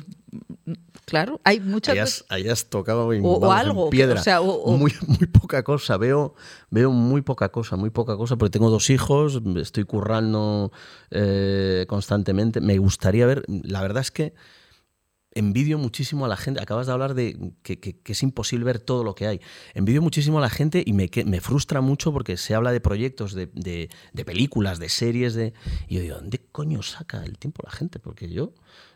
Claro, 1.05 1.40
hay 1.44 1.59
muchas 1.61 2.24
hayas, 2.28 2.66
tocado 2.66 3.09
o, 3.09 3.53
algo, 3.53 3.90
piedra. 3.90 4.22
muy, 4.66 4.94
muy 5.07 5.26
poca 5.26 5.62
cosa. 5.64 5.96
Veo, 5.96 6.34
veo 6.70 6.90
muy 6.90 7.22
poca 7.22 7.50
cosa, 7.50 7.76
muy 7.76 7.90
poca 7.90 8.16
cosa, 8.16 8.36
porque 8.36 8.50
tengo 8.50 8.70
dos 8.70 8.88
hijos, 8.88 9.40
estoy 9.57 9.84
currando 9.84 10.70
eh, 11.11 11.86
constantemente. 11.88 12.61
Me 12.61 12.78
gustaría 12.78 13.26
ver. 13.26 13.44
La 13.48 13.82
verdad 13.82 14.00
es 14.00 14.11
que 14.12 14.34
envidio 15.34 15.76
muchísimo 15.76 16.24
a 16.24 16.28
la 16.28 16.36
gente. 16.36 16.62
Acabas 16.62 16.86
de 16.86 16.92
hablar 16.92 17.14
de 17.14 17.53
que, 17.62 18.00
es 18.05 18.22
imposible 18.22 18.64
ver 18.64 18.78
todo 18.78 19.03
lo 19.03 19.16
que 19.16 19.26
hay. 19.26 19.40
Envidio 19.74 20.03
muchísimo 20.03 20.38
a 20.38 20.40
la 20.40 20.50
gente 20.50 20.84
y 20.86 20.92
me, 20.92 21.11
me 21.26 21.40
frustra 21.40 21.80
mucho 21.80 22.12
porque 22.12 22.36
se 22.36 22.55
habla 22.55 22.70
de 22.70 22.80
proyectos, 22.80 23.34
de, 23.34 23.48
de 23.53 24.24
películas, 24.24 24.78
de 24.78 24.88
series, 24.88 25.34
de. 25.34 25.53
Y 25.88 25.96
yo 25.96 26.00
digo, 26.00 26.16
¿dónde 26.16 26.38
coño 26.53 26.82
saca 26.82 27.24
el 27.24 27.38
tiempo 27.38 27.62
la 27.64 27.72
gente? 27.72 27.98
Porque 27.98 28.30
yo 28.30 28.53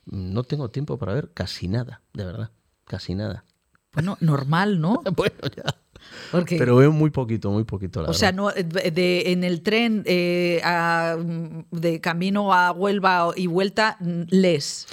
no 0.06 0.44
tengo 0.44 0.70
tiempo 0.70 0.98
para 0.98 1.14
ver 1.14 1.30
casi 1.34 1.68
nada, 1.68 2.02
de 2.14 2.24
verdad, 2.24 2.50
casi 2.84 3.14
nada. 3.14 3.44
Bueno, 3.92 4.16
normal, 4.20 4.80
¿no? 4.80 5.02
bueno, 5.16 5.36
ya. 5.54 5.64
Pero 6.48 6.76
veo 6.76 6.92
muy 6.92 7.10
poquito, 7.10 7.50
muy 7.50 7.64
poquito. 7.64 8.04
o 8.06 8.12
sea, 8.12 8.30
no, 8.30 8.50
de, 8.50 9.32
en 9.32 9.42
el 9.42 9.62
tren 9.62 10.02
eh, 10.06 10.62
de 11.70 12.00
camino 12.00 12.52
a 12.52 12.72
Huelva 12.72 13.30
y 13.34 13.46
vuelta, 13.46 13.96
lees. 14.00 14.86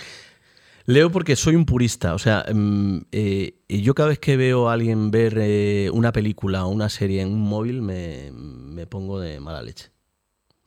Leo 0.86 1.12
porque 1.12 1.36
soy 1.36 1.56
un 1.56 1.66
purista. 1.66 2.14
O 2.14 2.20
sea, 2.20 2.46
mm, 2.52 3.06
eh, 3.12 3.56
yo 3.70 3.94
cada 3.94 4.10
vez 4.10 4.20
que 4.20 4.38
veo 4.38 4.70
a 4.70 4.74
alguien 4.74 5.12
ver 5.12 5.38
eh, 5.40 5.90
una 5.94 6.12
película 6.12 6.66
o 6.66 6.70
una 6.70 6.90
serie 6.90 7.22
en 7.22 7.30
un 7.30 7.42
móvil 7.42 7.82
me, 7.82 8.32
me 8.32 8.86
pongo 8.88 9.20
de 9.20 9.40
mala 9.40 9.62
leche. 9.62 9.92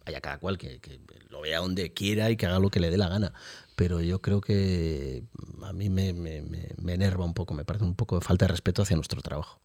Haya 0.04 0.20
cada 0.20 0.38
cual 0.38 0.56
que, 0.56 0.78
que, 0.80 1.00
lo 1.28 1.40
vea 1.40 1.58
donde 1.58 1.92
quiera 1.92 2.30
y 2.30 2.36
que 2.36 2.46
haga 2.46 2.60
lo 2.60 2.70
que 2.70 2.80
le 2.80 2.90
dé 2.90 2.96
la 2.96 3.08
gana 3.08 3.32
pero 3.76 4.00
yo 4.00 4.20
creo 4.20 4.40
que 4.40 5.24
a 5.62 5.72
mí 5.74 5.90
me, 5.90 6.08
enerva 6.88 7.24
un 7.24 7.34
poco, 7.34 7.54
me 7.54 7.64
parece 7.64 7.84
un 7.84 7.94
poco 7.94 8.18
de 8.18 8.24
falta 8.24 8.46
de 8.46 8.52
respeto 8.52 8.82
hacia 8.82 8.96
nuestro 8.96 9.20
trabajo. 9.20 9.60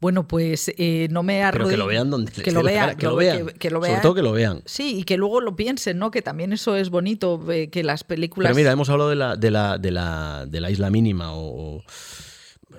Bueno, 0.00 0.26
pues 0.26 0.70
eh, 0.76 1.06
no 1.10 1.22
me 1.22 1.48
Pero 1.50 1.68
que 1.68 1.76
lo 1.76 1.86
vean 1.86 2.10
donde 2.10 2.30
que 2.32 2.50
lo 2.50 2.62
vean, 2.62 2.96
que, 2.96 3.06
lo 3.06 3.16
vean, 3.16 3.46
que, 3.46 3.70
lo 3.70 3.80
vean. 3.80 3.92
Sobre 3.92 4.02
todo 4.02 4.14
que 4.14 4.22
lo 4.22 4.32
vean. 4.32 4.62
Sí, 4.66 4.98
y 4.98 5.04
que 5.04 5.16
luego 5.16 5.40
lo 5.40 5.56
piensen, 5.56 5.98
¿no? 5.98 6.10
Que 6.10 6.20
también 6.20 6.52
eso 6.52 6.76
es 6.76 6.90
bonito, 6.90 7.40
eh, 7.50 7.70
que 7.70 7.84
las 7.84 8.04
películas... 8.04 8.50
Pero 8.50 8.56
mira, 8.56 8.72
hemos 8.72 8.90
hablado 8.90 9.08
de 9.08 9.16
la, 9.16 9.36
de 9.36 9.50
la, 9.50 9.78
de 9.78 9.92
la, 9.92 10.44
de 10.46 10.60
la 10.60 10.70
isla 10.70 10.90
mínima 10.90 11.32
o, 11.32 11.82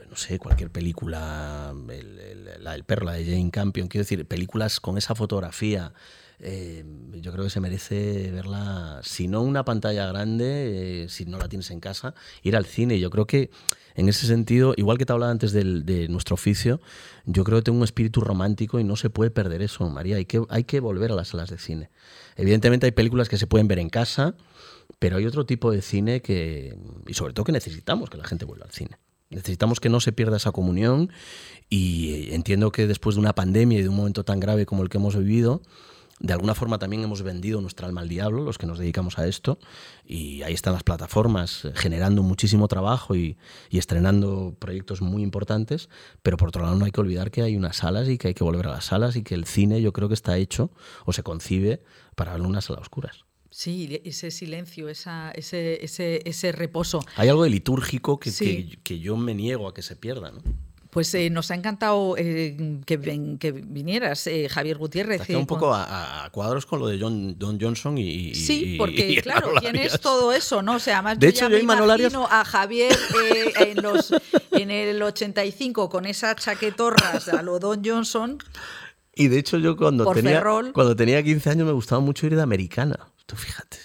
no 0.09 0.15
sé, 0.17 0.37
cualquier 0.37 0.69
película, 0.69 1.73
el, 1.89 2.63
la 2.63 2.73
del 2.73 2.83
perro, 2.83 3.05
la 3.05 3.13
de 3.13 3.25
Jane 3.25 3.49
Campion, 3.49 3.87
quiero 3.87 4.03
decir, 4.03 4.27
películas 4.27 4.79
con 4.81 4.97
esa 4.97 5.15
fotografía 5.15 5.93
eh, 6.39 6.83
yo 7.21 7.31
creo 7.31 7.43
que 7.43 7.49
se 7.49 7.59
merece 7.59 8.31
verla, 8.31 8.99
si 9.03 9.27
no 9.27 9.41
una 9.41 9.65
pantalla 9.65 10.05
grande, 10.07 11.03
eh, 11.03 11.09
si 11.09 11.25
no 11.25 11.37
la 11.37 11.47
tienes 11.47 11.71
en 11.71 11.79
casa, 11.79 12.13
ir 12.43 12.55
al 12.55 12.65
cine. 12.65 12.99
Yo 12.99 13.09
creo 13.09 13.25
que 13.25 13.49
en 13.95 14.09
ese 14.09 14.27
sentido, 14.27 14.73
igual 14.75 14.97
que 14.97 15.05
te 15.05 15.13
hablaba 15.13 15.31
antes 15.31 15.53
de 15.53 16.07
nuestro 16.09 16.33
oficio, 16.33 16.81
yo 17.25 17.43
creo 17.45 17.59
que 17.59 17.63
tengo 17.63 17.77
un 17.77 17.83
espíritu 17.83 18.19
romántico 18.19 18.79
y 18.79 18.83
no 18.83 18.97
se 18.97 19.09
puede 19.09 19.31
perder 19.31 19.61
eso, 19.61 19.89
María. 19.89 20.17
Hay 20.17 20.25
que, 20.25 20.43
hay 20.49 20.65
que 20.65 20.81
volver 20.81 21.11
a 21.11 21.15
las 21.15 21.29
salas 21.29 21.49
de 21.49 21.57
cine. 21.57 21.89
Evidentemente 22.35 22.85
hay 22.85 22.91
películas 22.91 23.29
que 23.29 23.37
se 23.37 23.47
pueden 23.47 23.69
ver 23.69 23.79
en 23.79 23.89
casa, 23.89 24.35
pero 24.99 25.17
hay 25.17 25.25
otro 25.25 25.45
tipo 25.45 25.71
de 25.71 25.81
cine 25.81 26.21
que, 26.21 26.77
y 27.07 27.13
sobre 27.13 27.33
todo 27.33 27.45
que 27.45 27.53
necesitamos 27.53 28.09
que 28.09 28.17
la 28.17 28.25
gente 28.25 28.43
vuelva 28.43 28.65
al 28.65 28.71
cine. 28.71 28.97
Necesitamos 29.29 29.79
que 29.79 29.89
no 29.89 29.99
se 30.01 30.11
pierda 30.11 30.37
esa 30.37 30.51
comunión 30.51 31.09
y 31.69 32.33
entiendo 32.33 32.71
que 32.71 32.87
después 32.87 33.15
de 33.15 33.21
una 33.21 33.33
pandemia 33.33 33.79
y 33.79 33.81
de 33.81 33.89
un 33.89 33.95
momento 33.95 34.23
tan 34.23 34.39
grave 34.39 34.65
como 34.65 34.83
el 34.83 34.89
que 34.89 34.97
hemos 34.97 35.15
vivido, 35.15 35.61
de 36.19 36.31
alguna 36.31 36.55
forma 36.55 36.79
también 36.79 37.03
hemos 37.03 37.23
vendido 37.23 37.59
nuestra 37.59 37.87
alma 37.87 38.01
al 38.01 38.07
diablo, 38.07 38.43
los 38.43 38.57
que 38.57 38.65
nos 38.65 38.79
dedicamos 38.79 39.19
a 39.19 39.27
esto, 39.27 39.59
y 40.05 40.43
ahí 40.43 40.53
están 40.53 40.73
las 40.73 40.83
plataformas 40.83 41.65
eh, 41.65 41.71
generando 41.75 42.23
muchísimo 42.23 42.67
trabajo 42.67 43.15
y, 43.15 43.37
estrenando 43.71 44.55
proyectos 44.57 45.01
muy 45.01 45.21
importantes, 45.21 45.89
pero 46.23 46.37
por 46.37 46.47
otro 46.47 46.63
lado 46.63 46.75
no 46.75 46.85
hay 46.85 46.91
que 46.91 47.01
olvidar 47.01 47.29
que 47.29 47.41
hay 47.41 47.57
unas 47.57 47.75
salas 47.75 48.07
y 48.07 48.17
que 48.17 48.29
hay 48.29 48.33
que 48.33 48.45
volver 48.45 48.67
a 48.67 48.71
las 48.71 48.85
salas 48.85 49.17
y 49.17 49.23
que 49.23 49.35
el 49.35 49.45
cine 49.45 49.81
yo 49.81 49.91
creo 49.91 50.07
que 50.07 50.13
está 50.13 50.37
hecho 50.37 50.71
o 51.05 51.11
se 51.11 51.21
concibe 51.21 51.83
para 52.15 52.31
ver 52.31 52.41
unas 52.41 52.63
salas 52.63 52.83
oscuras. 52.83 53.25
Sí, 53.51 54.01
ese 54.05 54.31
silencio, 54.31 54.87
esa, 54.87 55.31
ese, 55.31 55.83
ese, 55.83 56.21
ese, 56.25 56.51
reposo. 56.53 57.01
Hay 57.17 57.27
algo 57.27 57.43
de 57.43 57.49
litúrgico 57.49 58.19
que, 58.19 58.31
que, 58.31 58.79
que, 58.81 58.99
yo 58.99 59.17
me 59.17 59.33
niego 59.33 59.67
a 59.67 59.73
que 59.73 59.81
se 59.81 59.95
pierda. 59.95 60.31
¿no? 60.31 60.41
Pues 60.95 61.13
eh, 61.13 61.29
nos 61.29 61.51
ha 61.51 61.55
encantado 61.55 62.15
eh, 62.17 62.79
que, 62.85 63.37
que, 63.37 63.51
vinieras, 63.51 64.27
eh, 64.27 64.47
Javier 64.47 64.77
Gutiérrez. 64.77 65.19
Está 65.19 65.37
un 65.37 65.45
poco 65.45 65.73
a, 65.73 66.29
cuadros 66.31 66.65
con 66.65 66.79
lo 66.79 66.87
de 66.87 66.97
John, 66.97 67.37
Don 67.37 67.59
Johnson 67.59 67.97
y. 67.97 68.33
Sí, 68.33 68.75
porque 68.77 69.19
claro, 69.21 69.49
tienes 69.59 69.99
todo 69.99 70.31
eso, 70.31 70.61
¿no? 70.61 70.75
O 70.75 70.79
sea, 70.79 71.01
más 71.01 71.19
de 71.19 71.27
hecho, 71.27 71.49
yo, 71.49 71.57
me 71.57 71.63
imagino 71.63 72.25
a 72.31 72.45
Javier 72.45 72.97
en, 73.59 73.83
los, 73.83 74.13
en 74.51 74.71
el 74.71 75.03
85 75.03 75.89
con 75.89 76.05
esas 76.05 76.37
chaquetorras 76.37 77.27
a 77.27 77.41
lo 77.41 77.59
Don 77.59 77.83
Johnson. 77.83 78.37
Y 79.13 79.27
de 79.27 79.39
hecho, 79.39 79.57
yo 79.57 79.75
cuando 79.75 80.09
tenía, 80.13 80.41
cuando 80.71 80.95
tenía 80.95 81.21
15 81.21 81.49
años 81.49 81.67
me 81.67 81.73
gustaba 81.73 81.99
mucho 81.99 82.25
ir 82.25 82.37
de 82.37 82.41
americana. 82.41 82.99
Tú 83.25 83.35
fíjate. 83.35 83.79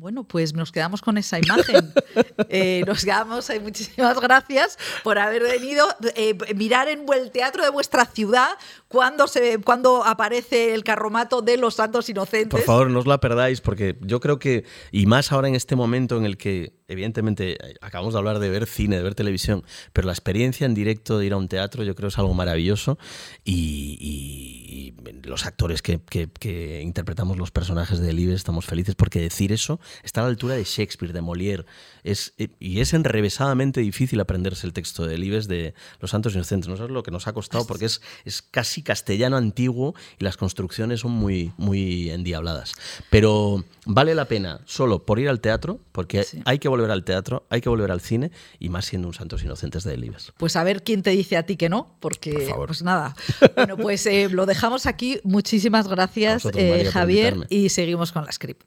Bueno, 0.00 0.24
pues 0.24 0.54
nos 0.54 0.72
quedamos 0.72 1.02
con 1.02 1.18
esa 1.18 1.38
imagen. 1.38 1.92
Eh, 2.48 2.82
nos 2.86 3.04
quedamos, 3.04 3.48
hay 3.50 3.60
muchísimas 3.60 4.18
gracias 4.18 4.78
por 5.04 5.18
haber 5.18 5.42
venido. 5.42 5.86
Eh, 6.16 6.36
mirar 6.56 6.88
en 6.88 7.04
el 7.12 7.30
teatro 7.30 7.62
de 7.62 7.70
vuestra 7.70 8.06
ciudad 8.06 8.48
cuando, 8.88 9.28
se, 9.28 9.58
cuando 9.58 10.04
aparece 10.04 10.74
el 10.74 10.82
carromato 10.82 11.42
de 11.42 11.56
los 11.56 11.74
santos 11.74 12.08
inocentes. 12.08 12.48
Por 12.48 12.62
favor, 12.62 12.90
no 12.90 12.98
os 12.98 13.06
la 13.06 13.20
perdáis, 13.20 13.60
porque 13.60 13.96
yo 14.00 14.18
creo 14.18 14.38
que, 14.38 14.64
y 14.90 15.06
más 15.06 15.30
ahora 15.30 15.48
en 15.48 15.54
este 15.54 15.76
momento 15.76 16.16
en 16.16 16.24
el 16.24 16.38
que, 16.38 16.72
evidentemente, 16.90 17.56
acabamos 17.80 18.14
de 18.14 18.18
hablar 18.18 18.38
de 18.40 18.50
ver 18.50 18.66
cine, 18.66 18.96
de 18.96 19.02
ver 19.02 19.14
televisión, 19.14 19.64
pero 19.92 20.06
la 20.06 20.12
experiencia 20.12 20.66
en 20.66 20.74
directo 20.74 21.18
de 21.18 21.26
ir 21.26 21.32
a 21.32 21.36
un 21.36 21.48
teatro 21.48 21.84
yo 21.84 21.94
creo 21.94 22.08
es 22.08 22.18
algo 22.18 22.34
maravilloso 22.34 22.98
y, 23.44 24.94
los 25.22 25.46
actores 25.46 25.82
que, 25.82 26.00
que, 26.00 26.82
interpretamos 26.82 27.36
los 27.36 27.50
personajes 27.50 28.00
de 28.00 28.12
Libes 28.12 28.36
estamos 28.36 28.66
felices 28.66 28.94
porque 28.94 29.20
decir 29.20 29.52
eso 29.52 29.78
está 30.02 30.20
a 30.20 30.24
la 30.24 30.30
altura 30.30 30.54
de 30.54 30.64
Shakespeare, 30.64 31.12
de 31.12 31.22
Molière. 31.22 31.64
Es, 32.02 32.34
eh, 32.38 32.48
y 32.58 32.80
es 32.80 32.92
enrevesadamente 32.94 33.80
difícil 33.80 34.18
aprenderse 34.20 34.66
el 34.66 34.72
texto 34.72 35.06
de 35.06 35.18
Libes 35.18 35.46
de 35.46 35.74
Los 36.00 36.10
Santos 36.10 36.34
Inocentes. 36.34 36.68
No 36.68 36.76
sabes 36.76 36.90
lo 36.90 37.02
que 37.02 37.10
nos 37.10 37.28
ha 37.28 37.32
costado 37.32 37.66
porque 37.66 37.84
es, 37.84 38.02
es 38.24 38.42
casi 38.42 38.82
castellano 38.82 39.36
antiguo 39.36 39.94
y 40.18 40.24
las 40.24 40.36
construcciones 40.36 41.00
son 41.00 41.12
muy, 41.12 41.52
muy 41.56 42.10
endiabladas. 42.10 42.72
Pero 43.10 43.64
vale 43.86 44.14
la 44.14 44.26
pena 44.26 44.60
solo 44.64 45.04
por 45.04 45.18
ir 45.18 45.28
al 45.28 45.40
teatro, 45.40 45.80
porque 45.92 46.24
hay 46.44 46.58
que 46.58 46.68
volver 46.68 46.79
al 46.88 47.04
teatro, 47.04 47.46
hay 47.50 47.60
que 47.60 47.68
volver 47.68 47.90
al 47.90 48.00
cine 48.00 48.30
y 48.58 48.68
más 48.68 48.86
siendo 48.86 49.08
un 49.08 49.14
Santos 49.14 49.42
Inocentes 49.42 49.84
de 49.84 49.96
Libes. 49.96 50.32
Pues 50.38 50.56
a 50.56 50.64
ver 50.64 50.82
quién 50.82 51.02
te 51.02 51.10
dice 51.10 51.36
a 51.36 51.44
ti 51.44 51.56
que 51.56 51.68
no, 51.68 51.96
porque 52.00 52.54
pues 52.66 52.82
nada. 52.82 53.14
Bueno, 53.56 53.76
pues 53.76 54.06
eh, 54.06 54.28
lo 54.30 54.46
dejamos 54.46 54.86
aquí. 54.86 55.20
Muchísimas 55.24 55.88
gracias, 55.88 56.46
eh, 56.54 56.88
Javier, 56.90 57.46
y 57.48 57.68
seguimos 57.68 58.12
con 58.12 58.24
la 58.24 58.32
script. 58.32 58.62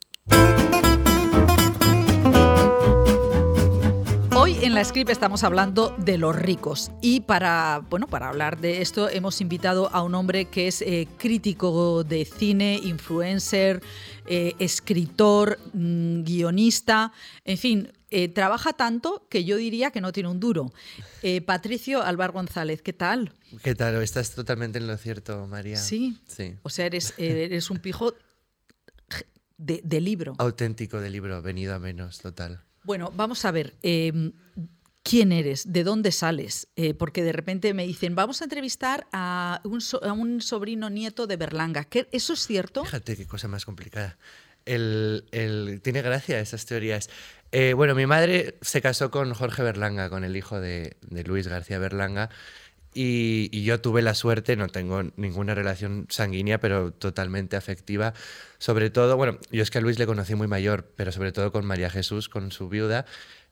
Hoy 4.35 4.57
en 4.63 4.73
la 4.73 4.83
script 4.83 5.11
estamos 5.11 5.43
hablando 5.43 5.95
de 5.99 6.17
los 6.17 6.35
ricos 6.35 6.91
y 7.01 7.21
para, 7.21 7.81
bueno, 7.89 8.07
para 8.07 8.29
hablar 8.29 8.59
de 8.59 8.81
esto 8.81 9.07
hemos 9.07 9.39
invitado 9.41 9.89
a 9.93 10.01
un 10.01 10.15
hombre 10.15 10.45
que 10.45 10.67
es 10.67 10.81
eh, 10.81 11.07
crítico 11.17 12.03
de 12.03 12.25
cine, 12.25 12.79
influencer, 12.83 13.81
eh, 14.25 14.53
escritor, 14.59 15.59
mm, 15.73 16.23
guionista, 16.23 17.11
en 17.45 17.57
fin, 17.57 17.91
eh, 18.09 18.27
trabaja 18.29 18.73
tanto 18.73 19.27
que 19.29 19.43
yo 19.43 19.57
diría 19.57 19.91
que 19.91 20.01
no 20.01 20.11
tiene 20.11 20.29
un 20.29 20.39
duro. 20.39 20.71
Patricio 21.45 22.03
Alvar 22.03 22.31
González, 22.31 22.81
¿qué 22.81 22.91
tal? 22.91 23.33
¿Qué 23.63 23.75
tal? 23.75 24.01
Estás 24.01 24.35
totalmente 24.35 24.77
en 24.77 24.87
lo 24.87 24.97
cierto, 24.97 25.47
María. 25.47 25.77
Sí. 25.77 26.17
sí. 26.27 26.55
O 26.63 26.69
sea, 26.69 26.85
eres, 26.85 27.13
eres 27.17 27.69
un 27.69 27.79
pijo 27.79 28.13
de, 29.57 29.81
de 29.83 30.01
libro. 30.01 30.35
Auténtico 30.37 30.99
de 30.99 31.09
libro, 31.09 31.41
venido 31.41 31.73
a 31.73 31.79
menos, 31.79 32.19
total. 32.19 32.61
Bueno, 32.83 33.11
vamos 33.15 33.45
a 33.45 33.51
ver. 33.51 33.73
¿Quién 35.03 35.33
eres? 35.33 35.71
¿De 35.71 35.83
dónde 35.83 36.13
sales? 36.13 36.69
Eh, 36.77 36.93
porque 36.93 37.23
de 37.23 37.33
repente 37.33 37.73
me 37.73 37.85
dicen, 37.85 38.15
vamos 38.15 38.41
a 38.41 38.45
entrevistar 38.45 39.05
a 39.11 39.61
un, 39.65 40.41
sobrino 40.41 40.89
nieto 40.89 41.27
de 41.27 41.35
Berlanga. 41.35 41.87
¿Eso 42.11 42.33
es 42.33 42.47
cierto? 42.47 42.85
Fíjate 42.85 43.17
qué 43.17 43.27
cosa 43.27 43.49
más 43.49 43.65
complicada. 43.65 44.17
El, 44.65 45.25
tiene 45.83 46.01
gracia 46.01 46.39
esas 46.39 46.65
teorías. 46.65 47.09
Eh, 47.51 47.73
bueno, 47.73 47.95
mi 47.95 48.05
madre 48.05 48.55
se 48.61 48.81
casó 48.81 49.11
con 49.11 49.33
Jorge 49.33 49.61
Berlanga, 49.61 50.09
con 50.09 50.23
el 50.23 50.37
hijo 50.37 50.61
de, 50.61 50.95
Luis 51.25 51.49
García 51.49 51.79
Berlanga. 51.79 52.29
Y, 52.93 53.49
y, 53.51 53.63
yo 53.63 53.81
tuve 53.81 54.03
la 54.03 54.13
suerte, 54.13 54.55
no 54.55 54.69
tengo 54.69 55.01
ninguna 55.17 55.53
relación 55.55 56.05
sanguínea, 56.09 56.59
pero 56.59 56.93
totalmente 56.93 57.57
afectiva. 57.57 58.13
Sobre 58.57 58.89
todo, 58.89 59.17
bueno, 59.17 59.39
yo 59.51 59.63
es 59.63 59.71
que 59.71 59.79
a 59.79 59.81
Luis 59.81 59.99
le 59.99 60.05
conocí 60.05 60.35
muy 60.35 60.47
mayor, 60.47 60.93
pero 60.95 61.11
sobre 61.11 61.31
todo 61.31 61.51
con 61.51 61.65
María 61.65 61.89
Jesús, 61.89 62.29
con 62.29 62.51
su 62.51 62.69
viuda. 62.69 63.05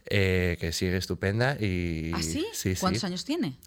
Eh, 0.08 0.58
que 0.60 0.72
sigue 0.72 0.98
estupenda. 0.98 1.58
Y, 1.60 2.12
¿Ah, 2.14 2.22
sí? 2.22 2.46
¿Cuántos 2.80 3.04
años 3.04 3.26
tiene? 3.26 3.58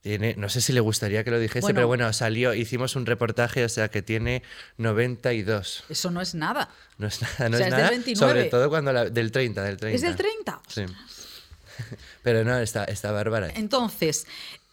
Tiene, 0.00 0.34
no 0.36 0.48
sé 0.48 0.60
si 0.60 0.72
le 0.72 0.80
gustaría 0.80 1.24
que 1.24 1.32
lo 1.32 1.38
dijese, 1.40 1.74
pero 1.74 1.88
bueno, 1.88 2.12
salió, 2.12 2.54
hicimos 2.54 2.94
un 2.94 3.06
reportaje, 3.06 3.64
o 3.64 3.68
sea 3.68 3.88
que 3.88 4.02
tiene 4.02 4.42
92. 4.76 5.84
Eso 5.88 6.10
no 6.12 6.20
es 6.20 6.34
nada. 6.34 6.70
No 6.98 7.08
es 7.08 7.20
nada, 7.38 7.48
no 7.48 7.58
es, 7.58 7.68
nada. 7.68 7.82
Del 7.82 7.90
29. 7.90 8.16
Sobre 8.16 8.44
todo 8.44 8.68
cuando 8.68 8.92
la, 8.92 9.10
del 9.10 9.32
30, 9.32 9.64
del 9.64 9.76
30. 9.76 9.96
¿Es 9.96 10.02
del 10.02 10.16
30? 10.16 10.62
Sí. 10.68 10.84
Pero 12.22 12.44
no, 12.44 12.56
está, 12.58 12.84
está 12.84 13.10
bárbara. 13.10 13.50
Entonces, 13.56 14.26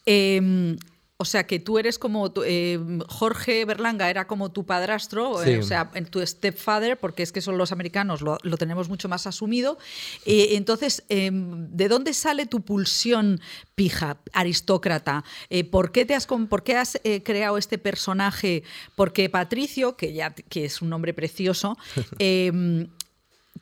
eh, 0.06 0.78
o 1.24 1.26
sea, 1.26 1.48
que 1.48 1.58
tú 1.58 1.80
eres 1.80 1.98
como 1.98 2.34
eh, 2.46 2.78
Jorge 3.08 3.64
Berlanga 3.64 4.10
era 4.10 4.28
como 4.28 4.52
tu 4.52 4.66
padrastro, 4.66 5.42
eh, 5.42 5.58
o 5.58 5.64
sea, 5.64 5.90
tu 6.12 6.20
stepfather, 6.20 6.98
porque 6.98 7.24
es 7.24 7.32
que 7.32 7.40
son 7.40 7.58
los 7.58 7.72
americanos, 7.72 8.20
lo, 8.22 8.38
tenemos 8.58 8.90
mucho 8.90 9.08
más 9.08 9.26
asumido. 9.26 9.78
Eh, 10.26 10.50
entonces, 10.58 11.06
em, 11.08 11.70
¿de 11.70 11.88
dónde 11.88 12.14
sale 12.14 12.46
tu 12.46 12.60
pulsión 12.60 13.40
pija, 13.74 14.18
aristócrata? 14.34 15.24
¿Por 15.72 15.94
qué, 15.94 16.04
te 16.04 16.14
has, 16.14 16.28
por 16.28 16.64
qué 16.64 16.76
has 16.76 17.00
creado 17.24 17.58
este 17.58 17.78
personaje? 17.78 18.64
Porque 18.96 19.30
Patricio, 19.30 19.96
que 19.96 20.12
ya 20.12 20.32
que 20.32 20.66
es 20.66 20.82
un 20.82 20.90
nombre 20.90 21.14
precioso, 21.14 21.78
em, 22.20 22.90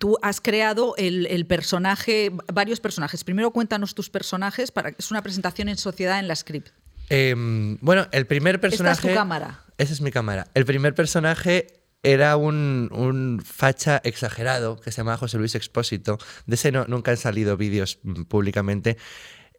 tú 0.02 0.18
has 0.24 0.42
creado 0.42 0.96
el, 0.98 1.46
personaje, 1.46 2.32
varios 2.52 2.80
personajes. 2.80 3.24
Primero 3.24 3.52
cuéntanos 3.52 3.94
tus 3.94 4.10
personajes, 4.10 4.72
para, 4.72 4.90
es 4.98 5.12
una 5.12 5.22
presentación 5.22 5.70
en 5.70 5.78
sociedad 5.78 6.18
en 6.18 6.28
la 6.28 6.36
script. 6.36 6.70
Em, 7.14 7.78
bueno, 7.82 8.08
el 8.14 8.26
primer 8.26 8.62
personaje. 8.62 8.94
Esta 8.94 9.08
es 9.10 9.14
tu 9.14 9.20
cámara. 9.20 9.60
Esa 9.78 9.92
es 9.92 10.00
mi 10.00 10.12
cámara. 10.12 10.48
El 10.54 10.66
primer 10.66 10.96
personaje 10.96 11.68
era 12.04 12.38
un, 12.38 13.44
facha 13.46 14.00
exagerado 14.06 14.80
que 14.80 14.94
se 14.94 14.98
llamaba 14.98 15.18
José 15.18 15.38
Luis 15.38 15.54
Expósito. 15.56 16.20
De 16.46 16.56
ese 16.56 16.72
no, 16.72 16.86
nunca 16.86 17.12
han 17.12 17.18
salido 17.18 17.58
vídeos 17.58 18.00
mm, 18.04 18.24
públicamente 18.24 18.98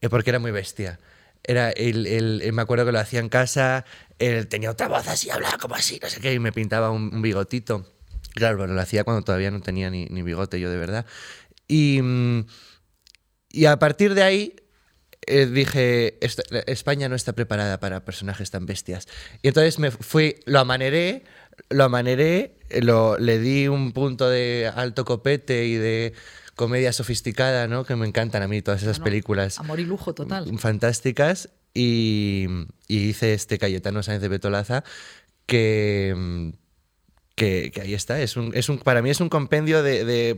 eh, 0.01 0.09
porque 0.09 0.31
era 0.31 0.39
muy 0.39 0.51
bestia. 0.51 0.99
Era 1.45 1.71
el, 1.71 2.51
me 2.55 2.63
acuerdo 2.63 2.87
que 2.87 2.93
lo 2.93 3.01
hacía 3.01 3.21
en 3.21 3.29
casa, 3.29 3.85
él 4.19 4.47
tenía 4.47 4.71
otra 4.71 4.89
voz 4.89 5.07
así, 5.09 5.29
hablaba 5.29 5.59
como 5.59 5.75
así, 5.75 5.99
no 6.01 6.09
sé 6.09 6.21
qué, 6.21 6.33
y 6.33 6.39
me 6.39 6.53
pintaba 6.53 6.91
un, 6.91 7.21
bigotito. 7.21 7.85
Claro, 8.33 8.57
bueno, 8.57 8.73
lo 8.73 8.81
hacía 8.81 9.05
cuando 9.05 9.25
todavía 9.25 9.51
no 9.51 9.61
tenía 9.61 9.91
ni, 9.91 10.07
ni 10.07 10.23
bigote 10.23 10.59
yo 10.59 10.71
de 10.71 10.79
verdad. 10.79 11.05
Y, 11.69 12.01
mm, 12.01 12.47
y 13.51 13.67
a 13.67 13.79
partir 13.79 14.15
de 14.15 14.23
ahí 14.23 14.57
eh, 15.27 15.47
dije, 15.47 16.19
España 16.67 17.09
no 17.09 17.15
está 17.15 17.33
preparada 17.33 17.79
para 17.81 18.05
personajes 18.05 18.51
tan 18.51 18.67
bestias. 18.67 19.09
Y 19.43 19.49
entonces 19.49 19.79
me 19.79 19.91
fui, 19.91 20.37
lo 20.47 20.61
amaneré, 20.61 21.25
lo 21.71 21.85
amaneré, 21.85 22.57
lo, 22.81 23.19
le 23.19 23.39
di 23.39 23.69
un 23.69 23.93
punto 23.93 24.29
de 24.29 24.71
alto 24.75 25.05
copete 25.05 25.67
y 25.67 25.75
de 25.75 26.13
comedia 26.55 26.93
sofisticada, 26.93 27.67
¿no? 27.69 27.85
Que 27.85 27.97
me 27.97 28.07
encantan 28.07 28.43
a 28.43 28.49
mí 28.49 28.63
todas 28.63 28.83
esas 28.83 29.01
películas. 29.01 29.59
Amor 29.59 29.81
y 29.81 29.85
lujo 29.85 30.15
total. 30.15 30.59
Fantásticas. 30.59 31.51
Y, 31.75 32.47
hice 32.89 33.33
este 33.33 33.59
Cayetano 33.59 34.03
Sáenz 34.03 34.21
de 34.21 34.29
Betolaza 34.29 34.85
que, 35.47 36.53
que, 37.35 37.73
ahí 37.81 37.95
está. 37.95 38.21
Es 38.21 38.37
un, 38.37 38.53
es 38.55 38.69
un, 38.69 38.79
para 38.79 39.03
mí 39.03 39.11
es 39.11 39.21
un 39.21 39.29
compendio 39.29 39.83
de, 39.83 40.05
de 40.05 40.37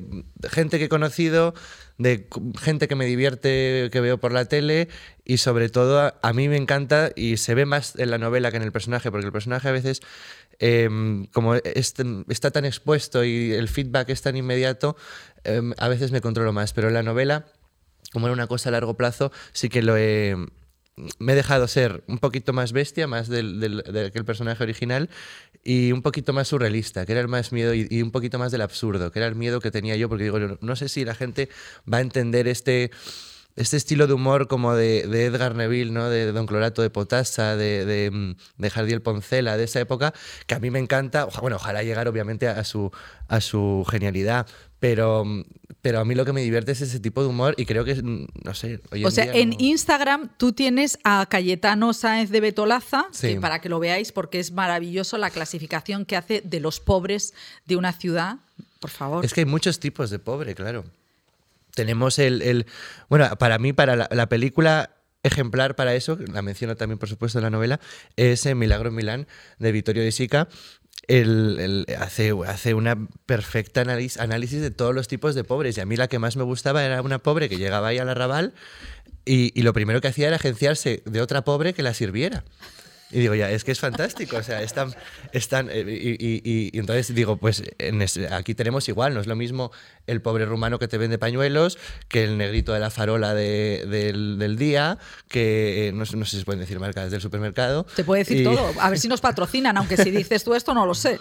gente 0.48 0.78
que 0.78 0.84
he 0.84 0.88
conocido, 0.88 1.54
de 1.98 2.28
gente 2.60 2.88
que 2.88 2.94
me 2.94 3.06
divierte, 3.06 3.88
que 3.92 4.00
veo 4.00 4.18
por 4.18 4.32
la 4.32 4.46
tele 4.46 4.88
y 5.24 5.38
sobre 5.38 5.68
todo 5.68 6.12
a, 6.20 6.32
mí 6.32 6.48
me 6.48 6.56
encanta 6.56 7.10
y 7.14 7.36
se 7.36 7.54
ve 7.54 7.66
más 7.66 7.96
en 7.96 8.10
la 8.10 8.18
novela 8.18 8.50
que 8.50 8.56
en 8.56 8.62
el 8.62 8.72
personaje, 8.72 9.10
porque 9.10 9.26
el 9.26 9.32
personaje 9.32 9.68
a 9.68 9.72
veces, 9.72 10.00
em, 10.58 11.26
como 11.26 11.54
está 11.54 12.50
tan 12.50 12.64
expuesto 12.64 13.24
y 13.24 13.52
el 13.52 13.68
feedback 13.68 14.10
es 14.10 14.22
tan 14.22 14.36
inmediato, 14.36 14.96
em, 15.44 15.72
a 15.78 15.88
veces 15.88 16.10
me 16.10 16.20
controlo 16.20 16.52
más, 16.52 16.72
pero 16.72 16.88
en 16.88 16.94
la 16.94 17.02
novela, 17.02 17.46
como 18.12 18.26
era 18.26 18.32
una 18.32 18.46
cosa 18.46 18.70
a 18.70 18.72
largo 18.72 18.94
plazo, 18.96 19.32
sí 19.52 19.68
que 19.68 19.82
lo 19.82 19.96
he 19.96 20.36
me 21.18 21.32
he 21.32 21.36
dejado 21.36 21.66
ser 21.66 22.04
un 22.06 22.18
poquito 22.18 22.52
más 22.52 22.72
bestia, 22.72 23.06
más 23.06 23.28
del, 23.28 23.60
del, 23.60 23.82
que 24.12 24.18
el 24.18 24.24
personaje 24.24 24.62
original, 24.62 25.10
y 25.62 25.92
un 25.92 26.02
poquito 26.02 26.32
más 26.32 26.48
surrealista, 26.48 27.04
que 27.06 27.12
era 27.12 27.20
el 27.20 27.28
más 27.28 27.52
miedo, 27.52 27.74
y, 27.74 28.02
un 28.02 28.10
poquito 28.10 28.38
más 28.38 28.52
del 28.52 28.62
absurdo, 28.62 29.10
que 29.10 29.18
era 29.18 29.26
el 29.26 29.34
miedo 29.34 29.60
que 29.60 29.70
tenía 29.70 29.96
yo, 29.96 30.08
porque 30.08 30.24
digo, 30.24 30.38
no, 30.38 30.76
sé 30.76 30.88
si 30.88 31.04
la 31.04 31.14
gente 31.14 31.48
va 31.90 31.98
a 31.98 32.00
entender 32.00 32.48
este 32.48 32.90
este 33.56 33.76
estilo 33.76 34.08
de 34.08 34.14
humor 34.14 34.48
como 34.48 34.74
de, 34.74 35.06
de, 35.06 35.26
Edgar 35.26 35.54
Neville, 35.54 35.92
¿no? 35.92 36.10
de 36.10 36.32
Don 36.32 36.44
Clorato 36.44 36.82
de 36.82 36.90
Potasa, 36.90 37.54
de, 37.54 37.84
de, 37.84 38.10
mm, 38.10 38.34
de, 38.58 38.70
Jardiel 38.70 39.00
Poncela, 39.00 39.56
de 39.56 39.62
esa 39.62 39.78
época, 39.78 40.12
que 40.48 40.56
a 40.56 40.58
mí 40.58 40.72
me 40.72 40.80
encanta. 40.80 41.26
Bueno, 41.40 41.54
ojalá 41.54 41.84
llegar 41.84 42.08
obviamente 42.08 42.48
a 42.48 42.64
su, 42.64 42.90
a 43.28 43.40
su 43.40 43.86
genialidad, 43.88 44.48
pero, 44.84 45.24
pero 45.80 45.98
a 45.98 46.04
mí 46.04 46.14
lo 46.14 46.26
que 46.26 46.34
me 46.34 46.42
divierte 46.42 46.72
es 46.72 46.82
ese 46.82 47.00
tipo 47.00 47.22
de 47.22 47.28
humor 47.28 47.54
y 47.56 47.64
creo 47.64 47.86
que, 47.86 48.02
no 48.02 48.52
sé, 48.52 48.82
O 49.02 49.10
sea, 49.10 49.24
en 49.32 49.58
Instagram 49.58 50.28
tú 50.36 50.52
tienes 50.52 50.98
a 51.04 51.24
Cayetano 51.24 51.94
Sáenz 51.94 52.28
de 52.28 52.42
Betolaza, 52.42 53.06
para 53.40 53.62
que 53.62 53.70
lo 53.70 53.78
veáis 53.78 54.12
porque 54.12 54.40
es 54.40 54.52
maravilloso 54.52 55.16
la 55.16 55.30
clasificación 55.30 56.04
que 56.04 56.18
hace 56.18 56.42
de 56.42 56.60
los 56.60 56.80
pobres 56.80 57.32
de 57.64 57.76
una 57.76 57.94
ciudad. 57.94 58.36
Por 58.78 58.90
favor. 58.90 59.24
Es 59.24 59.32
que 59.32 59.40
hay 59.40 59.46
muchos 59.46 59.80
tipos 59.80 60.10
de 60.10 60.18
pobre, 60.18 60.54
claro. 60.54 60.84
Tenemos 61.74 62.18
el, 62.18 62.66
bueno, 63.08 63.34
para 63.36 63.56
mí, 63.56 63.72
para 63.72 64.06
la, 64.10 64.28
película 64.28 64.90
ejemplar 65.22 65.76
para 65.76 65.94
eso, 65.94 66.18
la 66.30 66.42
menciono 66.42 66.76
también 66.76 66.98
por 66.98 67.08
supuesto 67.08 67.38
en 67.38 67.44
la 67.44 67.50
novela, 67.50 67.80
es 68.16 68.44
Milagro 68.54 68.90
en 68.90 68.94
Milán 68.96 69.26
de 69.58 69.72
Vittorio 69.72 70.02
de 70.02 70.12
Sica, 70.12 70.46
el, 71.08 71.86
hace, 71.98 72.32
hace 72.46 72.74
una 72.74 73.08
perfecta 73.26 73.82
análisis, 73.82 74.20
análisis 74.20 74.60
de 74.60 74.70
todos 74.70 74.94
los 74.94 75.08
tipos 75.08 75.34
de 75.34 75.44
pobres. 75.44 75.76
Y 75.76 75.80
a 75.80 75.86
mí 75.86 75.96
la 75.96 76.08
que 76.08 76.18
más 76.18 76.36
me 76.36 76.44
gustaba 76.44 76.84
era 76.84 77.02
una 77.02 77.18
pobre 77.18 77.48
que 77.48 77.56
llegaba 77.56 77.88
ahí 77.88 77.98
al 77.98 78.08
arrabal 78.08 78.54
y, 79.24 79.58
y 79.58 79.62
lo 79.62 79.72
primero 79.72 80.00
que 80.00 80.08
hacía 80.08 80.28
era 80.28 80.36
agenciarse 80.36 81.02
de 81.04 81.20
otra 81.20 81.44
pobre 81.44 81.74
que 81.74 81.82
la 81.82 81.94
sirviera. 81.94 82.44
Y 83.14 83.20
digo, 83.20 83.36
ya, 83.36 83.48
es 83.48 83.62
que 83.62 83.70
es 83.70 83.78
fantástico, 83.78 84.38
o 84.38 84.42
sea, 84.42 84.60
están, 84.60 84.92
están 85.30 85.68
eh, 85.70 85.84
y, 85.86 86.76
entonces 86.76 87.14
digo, 87.14 87.36
pues 87.36 87.62
aquí 88.32 88.56
tenemos 88.56 88.88
igual, 88.88 89.14
no 89.14 89.20
es 89.20 89.28
lo 89.28 89.36
mismo 89.36 89.70
el 90.08 90.20
pobre 90.20 90.46
rumano 90.46 90.80
que 90.80 90.88
te 90.88 90.98
vende 90.98 91.16
pañuelos, 91.16 91.78
que 92.08 92.24
el 92.24 92.36
negrito 92.36 92.72
de 92.72 92.80
la 92.80 92.90
farola 92.90 93.32
del, 93.32 94.56
día, 94.58 94.98
que 95.28 95.88
eh, 95.88 95.92
no, 95.92 96.04
sé 96.06 96.16
si 96.24 96.38
se 96.40 96.44
pueden 96.44 96.58
decir 96.58 96.80
marcas 96.80 97.12
del 97.12 97.20
supermercado. 97.20 97.86
Te 97.94 98.02
puede 98.02 98.24
decir 98.24 98.42
todo, 98.42 98.74
a 98.80 98.90
ver 98.90 98.98
si 98.98 99.06
nos 99.06 99.20
patrocinan, 99.20 99.76
aunque 99.76 99.96
si 99.96 100.10
dices 100.10 100.42
tú 100.42 100.56
esto 100.56 100.74
no 100.74 100.84
lo 100.84 100.94
sé. 100.94 101.20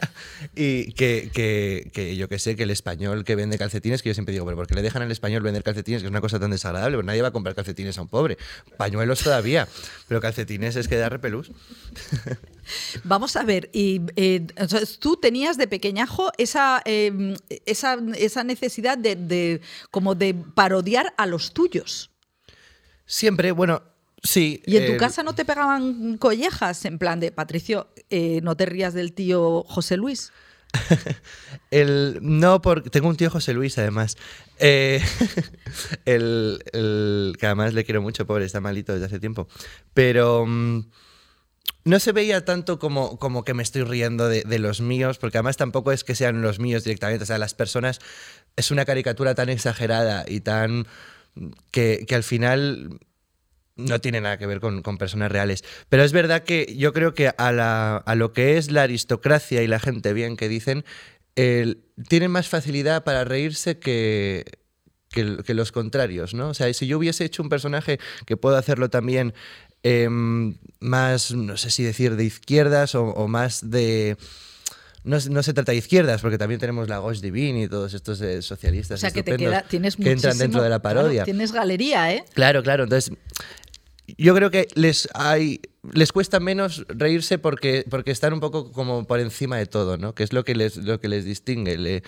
y 0.56 0.92
que, 0.92 1.30
que, 1.30 1.90
que, 1.92 2.16
yo 2.16 2.26
que 2.30 2.38
sé, 2.38 2.56
que 2.56 2.62
el 2.62 2.70
español 2.70 3.22
que 3.22 3.36
vende 3.36 3.58
calcetines, 3.58 4.00
que 4.00 4.08
yo 4.08 4.14
siempre 4.14 4.32
digo, 4.32 4.46
pero 4.46 4.56
¿por 4.56 4.66
qué 4.66 4.76
le 4.76 4.82
dejan 4.82 5.02
al 5.02 5.12
español 5.12 5.42
vender 5.42 5.62
calcetines? 5.62 6.00
Que 6.00 6.06
es 6.06 6.10
una 6.10 6.22
cosa 6.22 6.40
tan 6.40 6.50
desagradable, 6.50 6.96
pues 6.96 7.04
nadie 7.04 7.20
va 7.20 7.28
a 7.28 7.32
comprar 7.32 7.54
calcetines 7.54 7.98
a 7.98 8.00
un 8.00 8.08
pobre. 8.08 8.38
Pañuelos 8.78 9.20
todavía, 9.22 9.68
pero 10.08 10.22
calcetines 10.22 10.76
es 10.76 10.88
que 10.88 10.96
da 10.96 11.10
repelús 11.10 11.33
Vamos 13.04 13.36
a 13.36 13.42
ver, 13.42 13.70
y, 13.72 14.00
eh, 14.16 14.46
tú 14.98 15.16
tenías 15.16 15.56
de 15.56 15.66
pequeñajo 15.66 16.32
esa, 16.38 16.82
em, 16.84 17.36
esa, 17.66 17.98
esa, 18.16 18.44
necesidad 18.44 18.98
de, 18.98 19.60
como 19.90 20.14
de 20.14 20.34
parodiar 20.34 21.14
a 21.16 21.26
los 21.26 21.52
tuyos. 21.52 22.10
Siempre, 23.06 23.52
bueno, 23.52 23.82
sí. 24.22 24.62
¿Y 24.66 24.76
en 24.76 24.86
tu 24.86 24.92
eh, 24.92 24.96
casa 24.96 25.22
no 25.22 25.34
te 25.34 25.44
pegaban 25.44 26.18
collejas 26.18 26.84
en 26.84 26.98
plan 26.98 27.20
de, 27.20 27.32
Patricio, 27.32 27.88
eh, 28.10 28.40
no 28.42 28.56
te 28.56 28.66
rías 28.66 28.94
del 28.94 29.12
tío 29.12 29.62
José 29.64 29.96
Luis? 29.96 30.32
el, 31.70 32.18
no, 32.22 32.62
porque 32.62 32.90
tengo 32.90 33.08
un 33.08 33.16
tío 33.16 33.30
José 33.30 33.52
Luis, 33.52 33.76
además. 33.78 34.16
el, 34.58 35.02
que 37.38 37.46
además 37.46 37.74
le 37.74 37.84
quiero 37.84 38.00
mucho, 38.00 38.26
pobre, 38.26 38.46
está 38.46 38.60
malito 38.60 38.92
desde 38.92 39.06
hace 39.06 39.20
tiempo. 39.20 39.48
Pero. 39.92 40.46
No 41.84 42.00
se 42.00 42.12
veía 42.12 42.44
tanto 42.44 42.78
como, 42.78 43.18
como 43.18 43.44
que 43.44 43.52
me 43.52 43.62
estoy 43.62 43.82
riendo 43.82 44.28
de, 44.28 44.58
los 44.58 44.80
míos, 44.80 45.18
porque 45.18 45.38
además 45.38 45.58
tampoco 45.58 45.92
es 45.92 46.02
que 46.02 46.14
sean 46.14 46.40
los 46.40 46.58
míos 46.58 46.84
directamente, 46.84 47.24
o 47.24 47.26
sea, 47.26 47.38
las 47.38 47.54
personas 47.54 48.00
es 48.56 48.70
una 48.70 48.86
caricatura 48.86 49.34
tan 49.34 49.50
exagerada 49.50 50.24
y 50.26 50.40
tan 50.40 50.86
que, 51.70 52.06
al 52.10 52.22
final 52.22 53.00
no 53.76 54.00
tiene 54.00 54.20
nada 54.20 54.38
que 54.38 54.46
ver 54.46 54.60
con, 54.60 54.82
personas 54.96 55.30
reales. 55.30 55.62
Pero 55.90 56.04
es 56.04 56.12
verdad 56.12 56.44
que 56.44 56.74
yo 56.74 56.94
creo 56.94 57.12
que 57.12 57.32
a, 57.36 58.14
lo 58.16 58.32
que 58.32 58.56
es 58.56 58.70
la 58.70 58.82
aristocracia 58.82 59.62
y 59.62 59.66
la 59.66 59.80
gente 59.80 60.14
bien 60.14 60.36
que 60.36 60.48
dicen, 60.48 60.84
tienen 61.34 62.30
más 62.30 62.48
facilidad 62.48 63.04
para 63.04 63.24
reírse 63.24 63.78
que, 63.78 64.44
que, 65.14 65.54
los 65.54 65.72
contrarios, 65.72 66.34
¿no? 66.34 66.48
O 66.48 66.54
sea, 66.54 66.72
si 66.74 66.86
yo 66.86 66.98
hubiese 66.98 67.24
hecho 67.24 67.42
un 67.42 67.48
personaje 67.48 67.98
que 68.26 68.36
puedo 68.36 68.56
hacerlo 68.56 68.90
también 68.90 69.32
Em, 69.86 70.56
más, 70.80 71.32
no 71.32 71.58
sé 71.58 71.70
si 71.70 71.82
decir 71.82 72.16
de 72.16 72.24
izquierdas 72.24 72.94
o, 72.94 73.28
más 73.28 73.70
de... 73.70 74.16
No, 75.04 75.20
se 75.20 75.52
trata 75.52 75.72
de 75.72 75.78
izquierdas, 75.78 76.22
porque 76.22 76.38
también 76.38 76.58
tenemos 76.58 76.88
la 76.88 76.98
Gauche 76.98 77.20
Divine 77.20 77.64
y 77.64 77.68
todos 77.68 77.92
estos 77.92 78.18
eh, 78.22 78.40
socialistas 78.40 78.98
o 78.98 79.00
sea, 79.02 79.10
que, 79.10 79.22
te 79.22 79.36
queda, 79.36 79.60
tienes 79.60 79.96
que 79.96 80.10
entran 80.10 80.38
dentro 80.38 80.62
de 80.62 80.70
la 80.70 80.80
parodia. 80.80 81.24
tienes 81.24 81.52
galería, 81.52 82.10
¿eh? 82.14 82.24
Claro, 82.32 82.62
claro. 82.62 82.84
Entonces, 82.84 83.14
yo 84.16 84.34
creo 84.34 84.50
que 84.50 84.68
les 84.74 85.06
hay 85.12 85.60
les 85.92 86.12
cuesta 86.12 86.40
menos 86.40 86.84
reírse 86.88 87.38
porque, 87.38 87.84
porque 87.88 88.10
están 88.10 88.32
un 88.32 88.40
poco 88.40 88.72
como 88.72 89.06
por 89.06 89.20
encima 89.20 89.58
de 89.58 89.66
todo, 89.66 89.98
¿no? 89.98 90.14
Que 90.14 90.22
es 90.22 90.32
lo 90.32 90.44
que 90.44 90.54
les, 90.54 90.76
lo 90.78 91.00
que 91.00 91.08
les 91.08 91.24
distingue. 91.24 91.76
Le, 91.76 92.02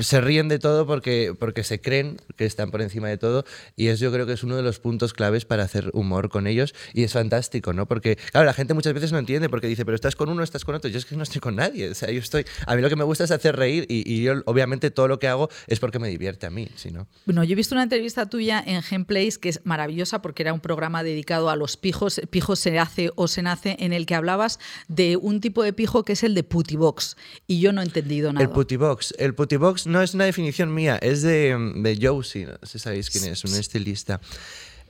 se 0.00 0.20
ríen 0.20 0.48
de 0.48 0.58
todo 0.58 0.86
porque, 0.86 1.34
porque 1.38 1.64
se 1.64 1.80
creen 1.80 2.18
que 2.36 2.44
están 2.44 2.70
por 2.70 2.82
encima 2.82 3.08
de 3.08 3.18
todo 3.18 3.44
y 3.76 3.88
eso 3.88 4.04
yo 4.04 4.12
creo 4.12 4.26
que 4.26 4.32
es 4.32 4.42
uno 4.42 4.56
de 4.56 4.62
los 4.62 4.78
puntos 4.78 5.12
claves 5.12 5.44
para 5.44 5.64
hacer 5.64 5.90
humor 5.92 6.28
con 6.28 6.46
ellos 6.46 6.74
y 6.92 7.04
es 7.04 7.12
fantástico, 7.12 7.72
¿no? 7.72 7.86
Porque, 7.86 8.16
claro, 8.16 8.46
la 8.46 8.52
gente 8.52 8.74
muchas 8.74 8.92
veces 8.94 9.12
no 9.12 9.18
entiende 9.18 9.48
porque 9.48 9.66
dice, 9.66 9.84
pero 9.84 9.94
estás 9.94 10.16
con 10.16 10.28
uno, 10.28 10.42
estás 10.42 10.64
con 10.64 10.74
otro. 10.74 10.90
Yo 10.90 10.98
es 10.98 11.06
que 11.06 11.16
no 11.16 11.22
estoy 11.22 11.40
con 11.40 11.56
nadie. 11.56 11.90
O 11.90 11.94
sea, 11.94 12.10
yo 12.10 12.20
estoy... 12.20 12.44
A 12.66 12.76
mí 12.76 12.82
lo 12.82 12.88
que 12.88 12.96
me 12.96 13.04
gusta 13.04 13.24
es 13.24 13.30
hacer 13.30 13.56
reír 13.56 13.86
y, 13.88 14.22
yo, 14.22 14.42
obviamente, 14.46 14.90
todo 14.90 15.08
lo 15.08 15.18
que 15.18 15.28
hago 15.28 15.48
es 15.66 15.80
porque 15.80 15.98
me 15.98 16.08
divierte 16.08 16.46
a 16.46 16.50
mí, 16.50 16.68
si 16.76 16.90
no... 16.90 17.06
Bueno, 17.26 17.44
yo 17.44 17.52
he 17.52 17.56
visto 17.56 17.74
una 17.74 17.82
entrevista 17.82 18.26
tuya 18.26 18.62
en 18.64 18.82
Gameplays 18.88 19.38
que 19.38 19.48
es 19.48 19.60
maravillosa 19.64 20.22
porque 20.22 20.42
era 20.42 20.52
un 20.52 20.60
programa 20.60 21.02
dedicado 21.02 21.50
a 21.50 21.56
los 21.56 21.76
pijos. 21.76 22.20
Pijos 22.30 22.58
se 22.58 22.78
hace 22.78 23.10
o 23.16 23.28
se 23.28 23.42
nace 23.42 23.76
en 23.80 23.92
el 23.92 24.06
que 24.06 24.14
hablabas 24.14 24.58
de 24.88 25.16
un 25.16 25.40
tipo 25.40 25.62
de 25.62 25.72
pijo 25.72 26.04
que 26.04 26.12
es 26.12 26.22
el 26.22 26.34
de 26.34 26.42
putibox 26.42 27.16
y 27.46 27.60
yo 27.60 27.72
no 27.72 27.80
he 27.80 27.84
entendido 27.84 28.32
nada. 28.32 28.44
El 28.44 28.50
putibox. 28.50 29.14
El 29.18 29.34
Putibox 29.38 29.86
no 29.86 30.02
es 30.02 30.14
una 30.14 30.24
definición 30.24 30.74
mía, 30.74 30.98
es 31.00 31.22
de, 31.22 31.56
de 31.76 31.98
Josie, 32.02 32.46
no 32.46 32.58
sé 32.62 32.72
si 32.72 32.78
sabéis 32.80 33.08
quién 33.08 33.24
es, 33.26 33.44
un 33.44 33.54
estilista 33.54 34.20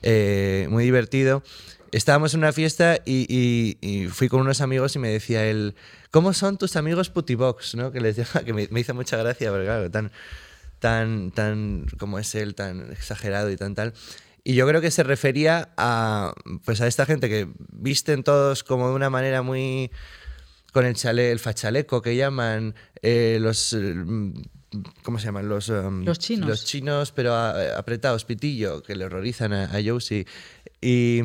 eh, 0.00 0.66
muy 0.70 0.84
divertido. 0.84 1.42
Estábamos 1.92 2.32
en 2.32 2.40
una 2.40 2.52
fiesta 2.54 2.98
y, 3.04 4.08
fui 4.10 4.30
con 4.30 4.40
unos 4.40 4.62
amigos 4.62 4.96
y 4.96 5.00
me 5.00 5.10
decía 5.10 5.44
él, 5.44 5.74
¿cómo 6.10 6.32
son 6.32 6.56
tus 6.56 6.76
amigos 6.76 7.10
Putibox? 7.10 7.74
¿no? 7.74 7.92
Que, 7.92 8.00
les 8.00 8.16
que 8.46 8.54
me, 8.54 8.80
hizo 8.80 8.94
mucha 8.94 9.18
gracia, 9.18 9.50
porque 9.50 9.66
claro, 9.66 9.90
tan, 9.90 10.10
tan, 10.78 11.30
tan 11.30 11.84
como 11.98 12.18
es 12.18 12.34
él, 12.34 12.54
tan 12.54 12.90
exagerado 12.90 13.50
y 13.50 13.56
tan 13.56 13.74
tal. 13.74 13.92
Y 14.44 14.54
yo 14.54 14.66
creo 14.66 14.80
que 14.80 14.90
se 14.90 15.02
refería 15.02 15.74
a, 15.76 16.32
pues 16.64 16.80
a 16.80 16.86
esta 16.86 17.04
gente 17.04 17.28
que 17.28 17.48
visten 17.70 18.22
todos 18.22 18.64
como 18.64 18.88
de 18.88 18.94
una 18.94 19.10
manera 19.10 19.42
muy 19.42 19.90
con 20.72 20.84
el 20.86 20.94
chale, 20.94 21.30
el 21.30 21.38
fachaleco 21.38 22.02
que 22.02 22.16
llaman 22.16 22.74
eh, 23.02 23.38
los 23.40 23.76
mm, 23.78 24.32
¿Cómo 25.02 25.18
se 25.18 25.26
llaman? 25.26 25.48
Los, 25.48 25.68
um, 25.70 26.04
los 26.04 26.18
chinos. 26.18 26.48
Los 26.48 26.64
chinos, 26.64 27.12
pero 27.12 27.34
apretados, 27.34 28.24
pitillo, 28.24 28.82
que 28.82 28.96
le 28.96 29.06
horrorizan 29.06 29.52
a, 29.52 29.64
a 29.64 29.82
Josie. 29.82 30.26
Y, 30.80 31.22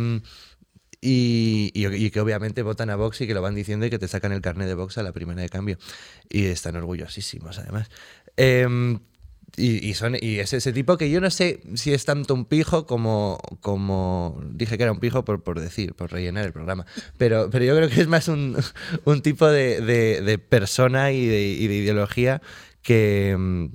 y, 1.02 2.10
que 2.12 2.22
obviamente 2.22 2.62
votan 2.62 2.90
a 2.90 2.96
Vox 2.96 3.20
y 3.20 3.28
que 3.28 3.34
lo 3.34 3.42
van 3.42 3.56
diciendo 3.56 3.86
y 3.86 3.90
que 3.90 4.00
te 4.00 4.08
sacan 4.08 4.32
el 4.32 4.40
carnet 4.40 4.68
de 4.68 4.76
Vox 4.76 4.98
a 4.98 5.04
la 5.04 5.12
primera 5.12 5.42
de 5.42 5.50
cambio. 5.50 5.78
Y 6.30 6.46
están 6.46 6.78
orgullosísimos, 6.78 7.60
además. 7.60 7.90
Eh, 8.38 8.98
y, 9.56 9.94
son, 9.94 10.18
y 10.20 10.40
es 10.40 10.52
ese 10.54 10.74
tipo 10.74 10.98
que 10.98 11.12
yo 11.12 11.22
no 11.22 11.30
sé 11.30 11.62
si 11.76 11.94
es 11.94 12.06
tanto 12.06 12.34
un 12.34 12.46
pijo 12.46 12.88
como, 12.88 13.40
como 13.62 14.42
dije 14.50 14.78
que 14.78 14.84
era 14.84 14.92
un 14.92 15.00
pijo 15.00 15.24
por, 15.24 15.44
por 15.44 15.60
decir, 15.60 15.94
por 15.94 16.12
rellenar 16.12 16.46
el 16.46 16.54
programa. 16.54 16.88
Pero, 17.18 17.50
pero 17.52 17.64
yo 17.64 17.76
creo 17.76 17.88
que 17.88 18.02
es 18.02 18.08
más 18.08 18.28
un, 18.28 18.58
un 19.06 19.22
tipo 19.22 19.48
de, 19.48 19.82
de, 19.82 20.38
persona 20.40 21.12
y 21.12 21.28
de, 21.28 21.44
y 21.44 21.68
de 21.68 21.76
ideología 21.76 22.42
que, 22.82 23.70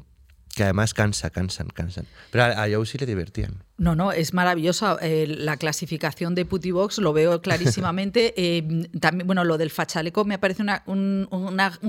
que 0.56 0.64
además 0.64 0.94
cansa, 0.94 1.30
cansan, 1.30 1.68
cansan. 1.68 2.06
Pero 2.32 2.44
a, 2.44 2.64
a 2.64 2.68
Joe 2.68 2.84
sí 2.84 2.98
le 2.98 3.06
divertían. 3.06 3.62
No, 3.78 3.94
no, 3.94 4.10
es 4.10 4.34
maravillosa. 4.34 4.98
Eh, 5.00 5.26
la 5.28 5.56
clasificación 5.56 6.34
de 6.34 6.44
Putibox 6.44 6.98
lo 6.98 7.12
veo 7.12 7.40
clarísimamente. 7.42 8.34
Eh, 8.36 8.88
también, 9.00 9.26
bueno, 9.26 9.44
lo 9.44 9.56
del 9.56 9.70
fachaleco 9.70 10.24
me 10.24 10.38
parece 10.38 10.64
un, 10.86 11.28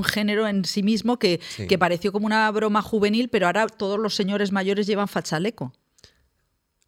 género 0.06 0.48
en 0.48 0.66
sí 0.66 0.84
mismo 0.84 1.18
que, 1.18 1.42
que, 1.68 1.78
pareció 1.80 2.12
como 2.12 2.28
una 2.28 2.50
broma 2.52 2.84
juvenil, 2.84 3.30
pero 3.30 3.48
ahora 3.48 3.68
todos 3.68 4.00
los 4.00 4.14
señores 4.16 4.52
mayores 4.52 4.86
llevan 4.86 5.08
fachaleco. 5.08 5.74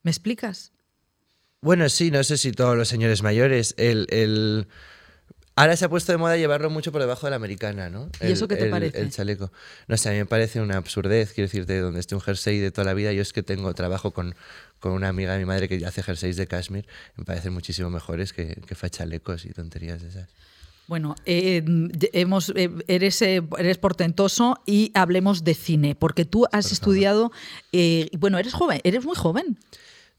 ¿Me 0.04 0.12
explicas? 0.12 0.72
Bueno, 1.62 1.90
sí, 1.90 2.12
no 2.12 2.24
sé 2.24 2.38
si 2.38 2.52
todos 2.52 2.78
los 2.78 2.88
señores 2.88 3.24
mayores. 3.24 3.74
el, 3.78 4.06
el 4.12 4.68
Ahora 5.56 5.76
se 5.76 5.86
ha 5.86 5.90
puesto 5.90 6.12
de 6.12 6.18
moda 6.18 6.38
llevarlo 6.38 6.70
mucho 6.70 6.92
por 6.92 7.02
debajo 7.02 7.28
de 7.28 7.32
la 7.32 7.36
americana, 7.36 7.90
¿no? 7.90 8.10
¿Y 8.22 8.32
eso 8.32 8.48
qué 8.48 8.56
te 8.56 8.68
parece? 8.68 9.00
El 9.00 9.12
chaleco. 9.12 9.52
No 9.88 9.98
sé, 9.98 10.10
a 10.10 10.12
mí 10.14 10.18
me 10.20 10.26
parece 10.26 10.62
una 10.62 10.78
absurdez, 10.78 11.34
quiero 11.34 11.48
decirte, 11.48 11.78
donde 11.80 12.00
esté 12.00 12.16
un 12.16 12.22
jersey 12.22 12.60
de 12.60 12.72
toda 12.72 12.86
la 12.86 12.94
vida. 12.94 13.12
Yo 13.12 13.22
es 13.22 13.34
que 13.34 13.44
tengo 13.44 13.74
trabajo 13.74 14.12
con, 14.12 14.34
con 14.80 14.94
una 14.94 15.10
amiga 15.10 15.34
de 15.34 15.40
mi 15.40 15.46
madre 15.46 15.68
que 15.68 15.86
hace 15.86 16.04
jerseys 16.04 16.38
de 16.38 16.48
cashmere. 16.48 16.88
Me 17.18 17.26
parecen 17.26 17.54
muchísimo 17.54 17.90
mejores 17.90 18.32
que, 18.32 18.62
que 18.66 18.90
chalecos 18.90 19.46
y 19.46 19.50
tonterías 19.50 20.02
de 20.02 20.10
esas. 20.10 20.30
Bueno, 20.88 21.16
eh, 21.26 21.64
hemos, 22.14 22.52
eh, 22.56 22.70
eres, 22.88 23.22
eh, 23.22 23.42
eres 23.58 23.78
portentoso 23.78 24.62
y 24.66 24.92
hablemos 24.94 25.44
de 25.44 25.54
cine, 25.54 25.96
porque 25.96 26.26
tú 26.26 26.48
has 26.52 26.72
estudiado, 26.72 27.32
bueno, 28.18 28.38
eres 28.38 28.54
joven, 28.54 28.82
eres 28.84 29.06
muy 29.06 29.16
joven. 29.16 29.58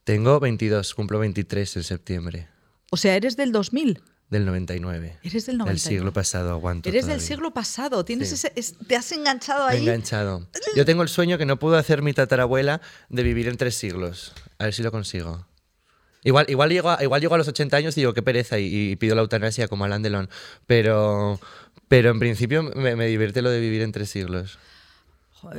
Tengo 0.04 0.40
22, 0.40 0.94
cumplo 0.94 1.18
23 1.18 1.76
en 1.76 1.82
septiembre. 1.82 2.48
O 2.90 2.96
sea, 2.96 3.16
eres 3.16 3.36
del 3.36 3.52
2000. 3.52 4.00
Del 4.32 4.46
99. 4.46 5.18
Eres 5.24 5.44
del 5.44 5.58
99. 5.58 5.70
Del 5.70 5.78
siglo 5.78 6.12
pasado, 6.14 6.52
aguanto. 6.52 6.88
Eres 6.88 7.04
del 7.04 7.20
siglo 7.20 7.52
pasado. 7.52 8.02
Tienes 8.02 8.32
ese, 8.32 8.50
te 8.86 8.96
has 8.96 9.12
enganchado 9.12 9.66
ahí. 9.66 9.80
enganchado. 9.80 10.48
Yo 10.74 10.86
tengo 10.86 11.02
el 11.02 11.10
sueño 11.10 11.36
que 11.36 11.44
no 11.44 11.58
pudo 11.58 11.76
hacer 11.76 12.00
mi 12.00 12.14
tatarabuela 12.14 12.80
de 13.10 13.22
vivir 13.24 13.46
en 13.48 13.58
tres 13.58 13.74
siglos. 13.74 14.32
A 14.58 14.64
ver 14.64 14.72
si 14.72 14.82
lo 14.82 14.90
consigo. 14.90 15.46
Igual, 16.24 16.46
igual, 16.48 16.70
llego, 16.70 16.88
a, 16.88 17.02
igual 17.02 17.20
llego 17.20 17.34
a 17.34 17.38
los 17.38 17.46
80 17.46 17.76
años 17.76 17.94
y 17.98 18.00
digo, 18.00 18.14
qué 18.14 18.22
pereza, 18.22 18.58
y, 18.58 18.96
pido 18.96 19.14
la 19.14 19.20
eutanasia 19.20 19.68
como 19.68 19.84
Alain 19.84 20.00
Delon. 20.00 20.30
Pero, 20.66 21.38
pero 21.88 22.10
en 22.10 22.18
principio 22.18 22.62
me, 22.62 22.96
me 22.96 23.06
divierte 23.08 23.42
lo 23.42 23.50
de 23.50 23.60
vivir 23.60 23.82
en 23.82 23.92
tres 23.92 24.08
siglos. 24.08 24.58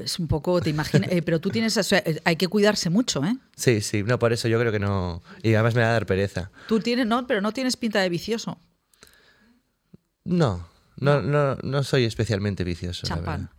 Es 0.04 0.20
un 0.20 0.28
poco, 0.28 0.62
te 0.62 0.70
imaginas, 0.70 1.12
eh, 1.12 1.22
pero 1.22 1.40
tú 1.40 1.50
tienes, 1.50 1.78
hay 2.24 2.36
que 2.36 2.48
cuidarse 2.48 2.90
mucho, 2.90 3.24
¿eh? 3.24 3.36
Sí, 3.56 3.82
sí, 3.82 4.04
no, 4.04 4.18
por 4.20 4.34
eso 4.34 4.48
yo 4.48 4.60
creo 4.60 4.72
que 4.72 4.80
no, 4.80 5.22
y 5.42 5.54
además 5.54 5.76
me 5.76 5.82
va 5.82 5.90
a 5.90 5.94
dar 5.94 6.06
pereza. 6.06 6.52
Tú 6.68 6.80
tienes, 6.80 7.06
no, 7.06 7.28
pero 7.28 7.42
no 7.42 7.52
tienes 7.52 7.78
pinta 7.78 8.02
de 8.02 8.10
vicioso. 8.10 8.60
No, 10.26 10.68
No, 10.98 11.22
no, 11.22 11.56
no 11.56 11.84
soy 11.84 12.06
especialmente 12.06 12.64
vicioso. 12.64 13.06
Champán. 13.06 13.50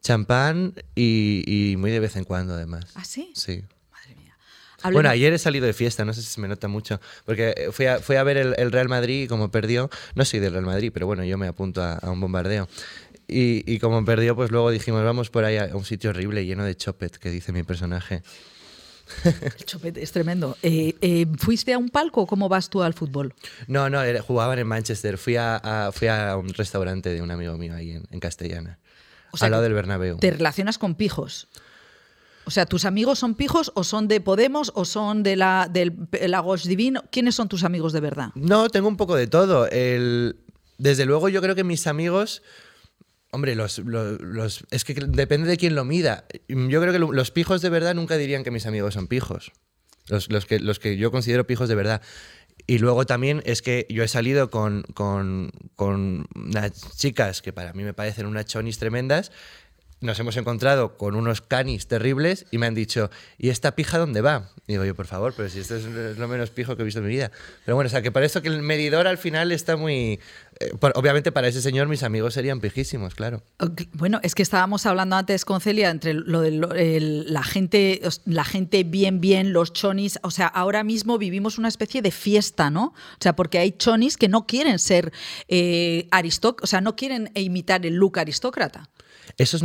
Champán 0.00 0.74
y, 0.94 1.74
muy 1.78 1.90
de 1.90 2.00
vez 2.00 2.16
en 2.16 2.24
cuando, 2.24 2.54
además. 2.54 2.86
¿Ah, 2.94 3.04
sí? 3.04 3.32
Sí. 3.34 3.64
Madre 3.90 4.14
mía. 4.14 4.36
Bueno, 4.92 5.08
ayer 5.08 5.32
he 5.32 5.38
salido 5.38 5.66
de 5.66 5.72
fiesta, 5.72 6.04
no 6.04 6.12
sé 6.14 6.22
si 6.22 6.28
se 6.28 6.40
me 6.40 6.46
nota 6.46 6.68
mucho, 6.68 7.00
porque 7.24 7.68
fui 7.72 7.86
a, 7.86 7.98
fui 7.98 8.16
a 8.16 8.22
ver 8.22 8.36
el, 8.36 8.72
Real 8.72 8.88
Madrid 8.88 9.24
y 9.24 9.26
como 9.26 9.50
perdió, 9.50 9.90
no 10.14 10.24
soy 10.24 10.38
del 10.38 10.52
Real 10.52 10.66
Madrid, 10.66 10.92
pero 10.94 11.06
bueno, 11.06 11.24
yo 11.24 11.36
me 11.36 11.48
apunto 11.48 11.82
a, 11.82 11.98
un 12.10 12.20
bombardeo. 12.20 12.68
Y, 13.28 13.70
y, 13.70 13.78
como 13.78 14.02
perdió, 14.04 14.34
pues 14.34 14.50
luego 14.50 14.70
dijimos, 14.70 15.04
vamos 15.04 15.28
por 15.28 15.44
ahí 15.44 15.58
a 15.58 15.70
un 15.74 15.84
sitio 15.84 16.10
horrible 16.10 16.46
lleno 16.46 16.64
de 16.64 16.74
chopet, 16.74 17.18
que 17.18 17.30
dice 17.30 17.52
mi 17.52 17.62
personaje. 17.62 18.22
El 19.24 19.64
chopete 19.64 20.02
es 20.02 20.12
tremendo. 20.12 20.56
Eh, 20.62 20.94
eh, 21.00 21.26
¿Fuiste 21.38 21.72
a 21.72 21.78
un 21.78 21.88
palco 21.88 22.22
o 22.22 22.26
cómo 22.26 22.48
vas 22.48 22.70
tú 22.70 22.82
al 22.82 22.94
fútbol? 22.94 23.34
No, 23.66 23.90
no, 23.90 24.00
jugaban 24.26 24.58
en 24.58 24.66
Manchester. 24.66 25.18
Fui 25.18 25.36
a, 25.36 25.90
fui 25.92 26.08
a 26.08 26.36
un 26.36 26.48
restaurante 26.54 27.10
de 27.10 27.22
un 27.22 27.30
amigo 27.30 27.56
mío 27.56 27.74
ahí 27.74 28.00
en, 28.10 28.20
Castellana, 28.20 28.78
al 29.40 29.50
lado 29.50 29.62
del 29.62 29.74
Bernabéu. 29.74 30.18
¿Te 30.18 30.30
relacionas 30.30 30.78
con 30.78 30.94
pijos? 30.94 31.48
O 32.44 32.50
sea, 32.50 32.64
¿tus 32.64 32.86
amigos 32.86 33.18
son 33.18 33.34
pijos 33.34 33.72
o 33.74 33.84
son 33.84 34.08
de 34.08 34.20
Podemos 34.20 34.72
o 34.74 34.84
son 34.84 35.22
de 35.22 35.36
la, 35.36 35.68
del 35.70 36.08
Lagos 36.26 36.64
Divino? 36.64 37.04
¿Quiénes 37.10 37.34
son 37.34 37.48
tus 37.48 37.62
amigos 37.62 37.92
de 37.92 38.00
verdad? 38.00 38.30
No, 38.34 38.70
tengo 38.70 38.88
un 38.88 38.96
poco 38.96 39.16
de 39.16 39.26
todo. 39.26 39.68
El, 39.68 40.36
desde 40.78 41.04
luego 41.04 41.28
yo 41.28 41.42
creo 41.42 41.54
que 41.54 41.64
mis 41.64 41.86
amigos 41.86 42.42
Hombre, 43.30 43.56
es 44.70 44.84
que 44.84 44.94
depende 44.94 45.48
de 45.48 45.56
quién 45.58 45.74
lo 45.74 45.84
mida. 45.84 46.24
Yo 46.48 46.80
creo 46.80 46.92
que 46.92 46.98
los 46.98 47.30
pijos 47.30 47.60
de 47.60 47.68
verdad 47.68 47.94
nunca 47.94 48.16
dirían 48.16 48.42
que 48.42 48.50
mis 48.50 48.66
amigos 48.66 48.94
son 48.94 49.06
pijos. 49.06 49.52
Los, 50.08 50.46
que, 50.46 50.96
yo 50.96 51.10
considero 51.10 51.46
pijos 51.46 51.68
de 51.68 51.74
verdad. 51.74 52.00
Y 52.66 52.78
luego 52.78 53.04
también 53.04 53.42
es 53.44 53.60
que 53.60 53.86
yo 53.90 54.02
he 54.02 54.08
salido 54.08 54.50
con, 54.50 54.84
unas 55.78 56.96
chicas 56.96 57.42
que 57.42 57.52
para 57.52 57.72
mí 57.74 57.84
me 57.84 57.92
parecen 57.92 58.26
unas 58.26 58.46
chonis 58.46 58.78
tremendas 58.78 59.30
nos 60.00 60.18
hemos 60.20 60.36
encontrado 60.36 60.96
con 60.96 61.16
unos 61.16 61.40
canis 61.40 61.88
terribles 61.88 62.46
y 62.50 62.58
me 62.58 62.66
han 62.66 62.74
dicho, 62.74 63.10
¿y 63.36 63.48
esta 63.48 63.74
pija 63.74 63.98
dónde 63.98 64.20
va? 64.20 64.50
digo 64.68 64.84
yo, 64.84 64.94
por 64.94 65.06
favor, 65.06 65.34
pero 65.36 65.48
si 65.48 65.60
esto 65.60 65.76
es 65.76 66.18
lo 66.18 66.28
menos 66.28 66.50
pijo 66.50 66.76
que 66.76 66.82
he 66.82 66.84
visto 66.84 67.00
en 67.00 67.06
mi 67.06 67.10
vida. 67.10 67.32
Pero 67.64 67.74
bueno, 67.74 67.88
o 67.88 67.90
sea, 67.90 68.02
que 68.02 68.12
para 68.12 68.26
eso 68.26 68.42
que 68.42 68.48
el 68.48 68.62
medidor 68.62 69.06
al 69.06 69.18
final 69.18 69.50
está 69.50 69.76
muy... 69.76 70.20
Eh, 70.60 70.72
obviamente 70.94 71.30
para 71.30 71.48
ese 71.48 71.62
señor 71.62 71.88
mis 71.88 72.02
amigos 72.02 72.34
serían 72.34 72.60
pijísimos, 72.60 73.14
claro. 73.14 73.42
Bueno, 73.92 74.20
es 74.22 74.34
que 74.34 74.42
estábamos 74.42 74.86
hablando 74.86 75.16
antes 75.16 75.44
con 75.44 75.60
Celia 75.60 75.90
entre 75.90 76.14
lo 76.14 76.40
de 76.40 77.00
la 77.26 77.42
gente, 77.42 78.00
la 78.24 78.44
gente 78.44 78.82
bien, 78.84 79.20
bien, 79.20 79.52
los 79.52 79.72
chonis. 79.72 80.18
O 80.22 80.30
sea, 80.30 80.46
ahora 80.46 80.82
mismo 80.82 81.18
vivimos 81.18 81.58
una 81.58 81.68
especie 81.68 82.02
de 82.02 82.10
fiesta, 82.10 82.70
¿no? 82.70 82.86
O 82.86 83.20
sea, 83.20 83.36
porque 83.36 83.58
hay 83.58 83.72
chonis 83.72 84.16
que 84.16 84.28
no 84.28 84.46
quieren 84.46 84.78
ser 84.78 85.12
eh, 85.48 86.08
o 86.62 86.66
sea, 86.66 86.80
no 86.80 86.96
quieren 86.96 87.30
imitar 87.34 87.84
el 87.86 87.94
look 87.94 88.18
aristócrata. 88.18 88.88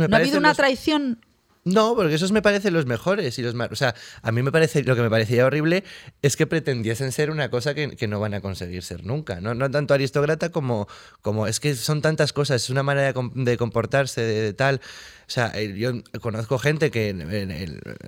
¿No 0.08 0.16
ha 0.16 0.18
habido 0.20 0.38
una 0.38 0.54
traición? 0.54 1.18
No, 1.64 1.94
porque 1.96 2.14
esos 2.14 2.30
me 2.30 2.42
parecen 2.42 2.74
los 2.74 2.84
mejores 2.84 3.38
y 3.38 3.42
los 3.42 3.54
más. 3.54 3.72
O 3.72 3.76
sea, 3.76 3.94
a 4.22 4.32
mí 4.32 4.42
me 4.42 4.52
parece. 4.52 4.82
Lo 4.82 4.94
que 4.94 5.00
me 5.00 5.08
parecía 5.08 5.46
horrible 5.46 5.82
es 6.20 6.36
que 6.36 6.46
pretendiesen 6.46 7.10
ser 7.10 7.30
una 7.30 7.50
cosa 7.50 7.74
que, 7.74 8.06
no 8.06 8.20
van 8.20 8.34
a 8.34 8.42
conseguir 8.42 8.82
ser 8.82 9.04
nunca. 9.04 9.40
No, 9.40 9.54
no 9.54 9.70
tanto 9.70 9.94
aristócrata 9.94 10.50
como, 10.50 10.86
como. 11.22 11.46
Es 11.46 11.60
que 11.60 11.74
son 11.74 12.02
tantas 12.02 12.34
cosas, 12.34 12.64
es 12.64 12.70
una 12.70 12.82
manera 12.82 13.14
de, 13.14 13.56
comportarse, 13.56 14.20
de, 14.20 14.52
tal. 14.52 14.82
O 15.26 15.30
sea, 15.30 15.52
eh, 15.54 15.74
yo 15.74 15.92
conozco 16.20 16.58
gente 16.58 16.90
que 16.90 17.14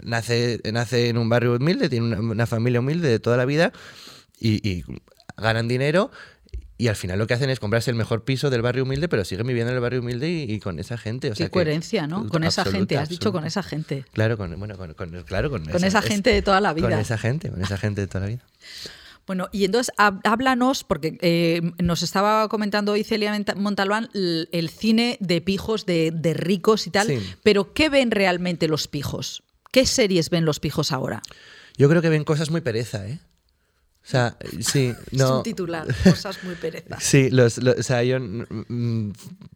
nace, 0.03 0.61
nace 0.71 1.09
en 1.09 1.17
un 1.17 1.31
barrio 1.31 1.57
humilde, 1.57 1.89
tiene 1.89 2.15
una, 2.19 2.47
familia 2.47 2.81
humilde 2.81 3.09
de 3.09 3.21
toda 3.21 3.39
la 3.39 3.47
vida 3.47 3.73
y 4.39 4.85
ganan 5.39 5.67
dinero 5.67 6.11
y 6.79 6.89
al 6.89 6.97
final 6.97 7.19
lo 7.19 7.27
que 7.27 7.35
hacen 7.35 7.49
es 7.49 7.59
comprarse 7.59 7.91
el 7.91 7.97
mejor 7.97 8.25
piso 8.25 8.51
del 8.51 8.61
barrio 8.61 8.83
humilde, 8.83 9.09
pero 9.09 9.25
siguen 9.25 9.47
viviendo 9.47 9.71
en 9.71 9.77
el 9.77 9.81
barrio 9.81 10.01
humilde 10.01 10.29
y, 10.29 10.61
con 10.61 10.79
esa 10.79 10.99
gente. 10.99 11.31
O 11.31 11.35
sea 11.35 11.47
Qué 11.47 11.51
coherencia, 11.51 12.07
¿no? 12.07 12.29
Con 12.29 12.45
esa 12.45 12.65
gente, 12.65 12.99
has 12.99 13.09
dicho 13.09 13.33
con 13.33 13.45
esa 13.45 13.63
gente. 13.63 14.05
Claro, 14.13 14.37
con, 14.37 14.59
bueno, 14.59 14.77
con, 14.77 14.93
claro, 15.25 15.51
con, 15.51 15.63
esa, 15.85 16.03
gente 16.03 16.31
de 16.31 16.43
toda 16.43 16.61
la 16.61 16.75
vida. 16.75 16.91
Con 16.91 16.99
esa 16.99 17.17
gente, 17.17 17.51
con 17.51 17.63
esa 17.63 17.79
gente 17.79 18.03
de 18.03 18.07
toda 18.07 18.21
la 18.21 18.27
vida. 18.27 18.45
Bueno, 19.27 19.49
y 19.53 19.65
entonces 19.65 19.93
háblanos, 19.97 20.85
porque 20.85 21.19
eh, 21.21 21.73
nos 21.79 22.03
estaba 22.03 22.49
comentando 22.49 22.93
hoy 22.93 23.03
Celia 23.03 23.37
Montalbán 23.57 24.09
el, 24.15 24.71
cine 24.71 25.17
de 25.21 25.41
pijos, 25.41 25.85
de, 25.85 26.13
ricos 26.37 26.87
y 26.87 26.91
tal, 26.91 27.09
pero 27.43 27.73
¿qué 27.73 27.89
ven 27.89 28.13
realmente 28.13 28.69
los 28.69 28.87
pijos? 28.87 29.43
¿Qué 29.73 29.85
series 29.85 30.31
ven 30.31 30.45
los 30.45 30.61
pijos 30.61 30.93
ahora? 30.93 31.23
Yo 31.77 31.89
creo 31.89 32.03
que 32.03 32.09
ven 32.09 32.25
cosas 32.25 32.51
muy 32.51 32.61
pereza, 32.61 33.07
¿eh? 33.09 33.19
O 34.07 34.09
sea, 34.09 34.37
sí, 34.61 34.95
no. 35.11 35.25
Es 35.25 35.31
un 35.31 35.43
titular, 35.43 35.85
cosas 36.05 36.45
muy 36.45 36.55
perezas. 36.55 37.03
Sí, 37.03 37.29
los, 37.29 37.59
o 37.59 37.83
sea, 37.83 38.05
yo. 38.05 38.21
Mm, 38.21 39.11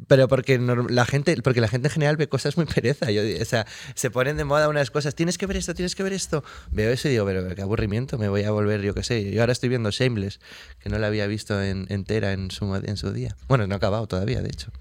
pero 0.09 0.27
porque 0.27 0.59
la 0.59 1.07
gente, 1.07 1.41
porque 1.41 1.61
la 1.61 1.69
gente 1.69 1.87
en 1.87 1.93
general 1.93 2.17
ve 2.17 2.29
cosas 2.29 2.57
muy 2.57 2.67
pereza. 2.67 3.13
Yo, 3.13 3.23
o 3.41 3.45
sea, 3.45 3.65
se 3.95 4.11
ponen 4.11 4.37
de 4.37 4.43
moda 4.43 4.69
unas 4.69 4.91
cosas. 4.91 5.15
Tienes 5.15 5.39
que 5.39 5.47
ver 5.47 5.57
esto, 5.57 5.73
tienes 5.73 5.95
que 5.95 6.03
ver 6.03 6.13
esto. 6.13 6.43
Veo 6.73 6.91
eso 6.91 7.07
y 7.07 7.13
digo, 7.13 7.25
pero 7.27 7.55
qué 7.55 7.63
aburrimiento, 7.63 8.19
me 8.19 8.29
voy 8.29 8.43
a 8.43 8.51
volver, 8.51 8.83
yo 8.83 8.93
qué 8.93 9.05
sé. 9.05 9.31
Yo 9.31 9.41
ahora 9.41 9.53
estoy 9.53 9.69
viendo 9.69 9.93
Shameless, 9.93 10.41
que 10.81 10.89
no 10.89 10.99
la 10.99 11.07
había 11.07 11.29
visto 11.29 11.63
en, 11.63 11.87
entera 11.89 12.33
en 12.33 12.51
su, 12.51 12.75
en 12.75 12.97
su 12.97 13.13
día. 13.13 13.37
Bueno, 13.47 13.69
no 13.69 13.75
ha 13.75 13.77
acabado 13.77 14.09
todavía, 14.09 14.43
de 14.43 14.49
hecho. 14.49 14.73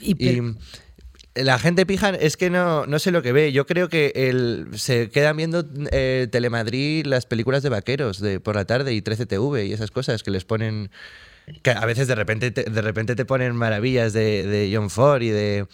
y 0.00 0.16
la 1.34 1.58
gente 1.58 1.84
pija 1.84 2.10
es 2.10 2.36
que 2.36 2.48
no, 2.50 2.86
no 2.86 2.98
sé 2.98 3.10
lo 3.10 3.22
que 3.22 3.32
ve. 3.32 3.52
Yo 3.52 3.66
creo 3.66 3.88
que 3.88 4.12
el, 4.14 4.68
se 4.74 5.10
quedan 5.10 5.36
viendo 5.36 5.64
eh, 5.90 6.28
Telemadrid 6.30 7.06
las 7.06 7.26
películas 7.26 7.62
de 7.62 7.70
vaqueros 7.70 8.20
de 8.20 8.40
por 8.40 8.54
la 8.54 8.64
tarde 8.64 8.94
y 8.94 9.02
13TV 9.02 9.66
y 9.66 9.72
esas 9.72 9.90
cosas 9.90 10.22
que 10.22 10.30
les 10.30 10.44
ponen. 10.44 10.90
Que 11.62 11.72
a 11.72 11.84
veces 11.84 12.08
de 12.08 12.14
repente 12.14 12.50
te, 12.50 12.64
de 12.64 12.82
repente 12.82 13.16
te 13.16 13.24
ponen 13.24 13.54
maravillas 13.54 14.12
de, 14.12 14.46
de 14.46 14.74
John 14.74 14.88
Ford 14.88 15.22
y 15.22 15.28
de 15.28 15.66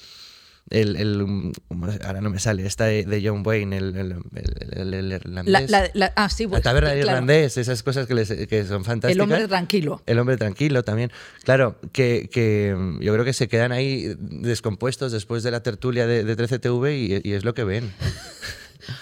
el, 0.71 0.97
el, 0.97 1.53
ahora 2.05 2.21
no 2.21 2.31
me 2.31 2.39
sale, 2.39 2.65
esta 2.65 2.85
de, 2.85 3.23
John 3.25 3.43
Wayne, 3.45 3.77
el, 3.77 4.23
el, 4.73 5.13
irlandés. 5.13 5.71
La, 5.71 5.91
la, 5.95 6.13
ah, 6.15 6.29
sí, 6.29 6.47
la 6.47 6.61
taberna 6.61 6.91
del 6.91 7.01
irlandés, 7.01 7.57
esas 7.57 7.83
cosas 7.83 8.07
que, 8.07 8.15
les, 8.15 8.29
que, 8.29 8.65
son 8.65 8.85
fantásticas. 8.85 9.17
El 9.17 9.21
hombre 9.21 9.49
tranquilo. 9.49 10.03
El 10.07 10.19
hombre 10.21 10.37
tranquilo 10.37 10.85
también. 10.85 11.11
Claro, 11.43 11.77
que, 11.93 12.31
que 12.33 12.77
yo 13.01 13.13
creo 13.13 13.25
que 13.25 13.33
se 13.33 13.49
quedan 13.49 13.73
ahí 13.73 14.15
descompuestos 14.19 15.11
después 15.11 15.43
de 15.43 15.51
la 15.51 15.63
tertulia 15.63 16.07
de, 16.07 16.23
de 16.23 16.37
13TV 16.37 17.23
y, 17.25 17.29
y 17.29 17.33
es 17.33 17.45
lo 17.45 17.53
que 17.53 17.65
ven. 17.65 17.93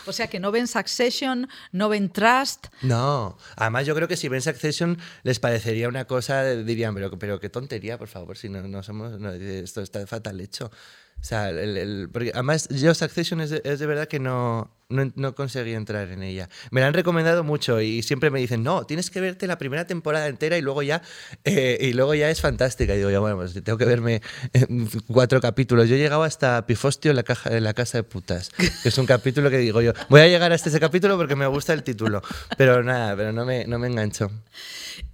O 0.06 0.12
sea 0.12 0.26
que 0.28 0.40
no 0.40 0.50
ven 0.50 0.66
Succession, 0.66 1.48
no 1.72 1.88
ven 1.88 2.10
Trust. 2.10 2.66
No, 2.82 3.38
además 3.56 3.86
yo 3.86 3.94
creo 3.94 4.08
que 4.08 4.16
si 4.16 4.28
ven 4.28 4.42
Succession 4.42 4.98
les 5.22 5.38
parecería 5.38 5.88
una 5.88 6.04
cosa, 6.06 6.44
dirían, 6.44 6.94
pero, 6.94 7.18
pero 7.18 7.40
qué 7.40 7.48
tontería, 7.48 7.98
por 7.98 8.08
favor, 8.08 8.36
si 8.36 8.48
no, 8.48 8.62
no 8.66 8.82
somos, 8.82 9.20
esto 9.22 9.80
está 9.82 10.06
fatal 10.06 10.40
hecho. 10.40 10.70
O 11.20 11.24
sea, 11.24 11.50
el, 11.50 12.08
porque 12.12 12.30
además 12.32 12.68
yo 12.68 12.94
Succession 12.94 13.40
es 13.40 13.50
de, 13.50 13.60
es 13.64 13.80
de 13.80 13.86
verdad 13.86 14.06
que 14.06 14.20
no, 14.20 14.70
no, 14.88 15.12
no, 15.16 15.34
conseguí 15.34 15.74
entrar 15.74 16.08
en 16.10 16.22
ella. 16.22 16.48
Me 16.70 16.80
la 16.80 16.86
han 16.86 16.94
recomendado 16.94 17.42
mucho 17.42 17.80
y 17.80 18.02
siempre 18.02 18.30
me 18.30 18.38
dicen, 18.38 18.62
no, 18.62 18.86
tienes 18.86 19.10
que 19.10 19.20
verte 19.20 19.46
la 19.46 19.58
primera 19.58 19.86
temporada 19.86 20.28
entera 20.28 20.56
y 20.56 20.62
luego 20.62 20.82
ya, 20.82 21.02
eh, 21.44 21.76
y 21.80 21.92
luego 21.92 22.14
ya 22.14 22.30
es 22.30 22.40
fantástica. 22.40 22.94
Y 22.94 22.98
digo, 22.98 23.10
ya 23.10 23.18
bueno, 23.18 23.36
pues 23.36 23.52
tengo 23.62 23.76
que 23.76 23.84
verme 23.84 24.22
cuatro 25.08 25.40
capítulos. 25.40 25.88
Yo 25.88 25.96
he 25.96 25.98
llegado 25.98 26.22
hasta 26.22 26.64
Pifostio 26.66 27.10
en 27.10 27.16
la, 27.16 27.24
caja, 27.24 27.54
en 27.54 27.64
la 27.64 27.74
casa 27.74 27.98
de 27.98 28.04
putas, 28.04 28.50
que 28.82 28.88
es 28.88 28.96
un 28.96 29.06
capítulo 29.06 29.50
que 29.50 29.58
digo 29.58 29.82
yo, 29.82 29.92
voy 30.08 30.20
a 30.20 30.28
llegar 30.28 30.52
hasta 30.52 30.68
ese 30.68 30.80
capítulo 30.80 31.16
porque 31.16 31.36
me 31.36 31.46
gusta 31.48 31.72
el 31.72 31.82
título. 31.82 32.22
Pero 32.56 32.82
nada, 32.82 33.16
pero 33.16 33.32
no 33.32 33.44
me, 33.44 33.66
no 33.66 33.78
me 33.78 33.88
engancho. 33.88 34.30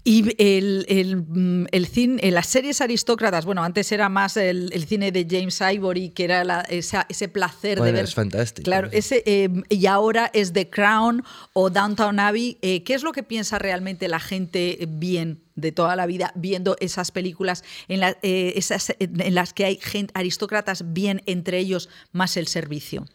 Y 0.07 0.35
el, 0.43 0.85
el, 0.89 1.17
mm, 1.17 1.67
el 1.73 1.87
cine, 1.87 2.31
las 2.31 2.47
series 2.47 2.81
aristócratas, 2.83 3.47
bueno, 3.47 3.65
antes 3.65 3.91
era 3.91 4.11
más 4.11 4.37
el, 4.37 4.71
el 4.73 4.87
cine 4.87 5.11
de 5.13 5.27
James 5.29 5.61
Ivory, 5.61 6.11
que 6.11 6.25
era 6.25 6.45
la, 6.45 6.61
esa, 6.63 7.07
ese 7.09 7.29
placer 7.29 7.81
de 7.81 7.93
ver. 7.93 8.05
Es 8.05 8.15
fantástico. 8.15 8.65
Claro, 8.65 8.89
ese, 8.93 9.23
eh, 9.25 9.49
y 9.71 9.87
ahora 9.87 10.31
es 10.35 10.53
The 10.53 10.69
Crown 10.69 11.25
o 11.55 11.71
Downtown 11.71 12.21
Abbey. 12.21 12.59
Eh, 12.61 12.83
¿Qué 12.83 12.93
es 12.93 13.03
lo 13.03 13.13
que 13.13 13.23
piensa 13.23 13.59
realmente 13.59 14.09
la 14.09 14.21
gente 14.21 14.87
bien 14.89 15.41
de 15.55 15.73
toda 15.73 15.97
la 15.97 16.05
vida 16.05 16.33
viendo 16.35 16.77
esas 16.81 17.11
películas 17.11 17.65
en, 17.89 18.03
eh, 18.03 18.53
esas, 18.57 18.95
en 18.99 19.35
las 19.35 19.55
que 19.55 19.65
hay 19.65 19.79
gente, 19.81 20.13
aristócratas 20.15 20.93
bien 20.93 21.23
entre 21.25 21.59
ellos 21.59 21.89
más 22.13 22.37
el 22.37 22.47
servicio? 22.47 23.07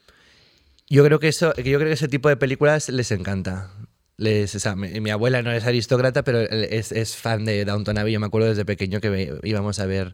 Yo 0.89 1.05
creo 1.05 1.19
que 1.19 1.27
eso, 1.27 1.53
yo 1.55 1.77
creo 1.77 1.81
que 1.81 1.91
ese 1.91 2.07
tipo 2.07 2.29
de 2.29 2.37
películas 2.37 2.89
les 2.89 3.11
encanta. 3.11 3.71
Les, 4.19 4.53
o 4.53 4.59
sea, 4.59 4.75
mi, 4.75 5.09
abuela 5.09 5.41
no 5.41 5.51
es 5.53 5.63
aristócrata, 5.63 6.25
pero 6.25 6.41
es, 6.41 6.91
es 6.91 7.15
fan 7.15 7.45
de 7.45 7.63
Downton 7.63 7.97
Abbey. 7.97 8.11
Yo 8.11 8.19
me 8.19 8.25
acuerdo 8.25 8.49
desde 8.49 8.65
pequeño 8.65 8.99
que 8.99 9.39
íbamos 9.43 9.79
a 9.79 9.85
ver 9.85 10.13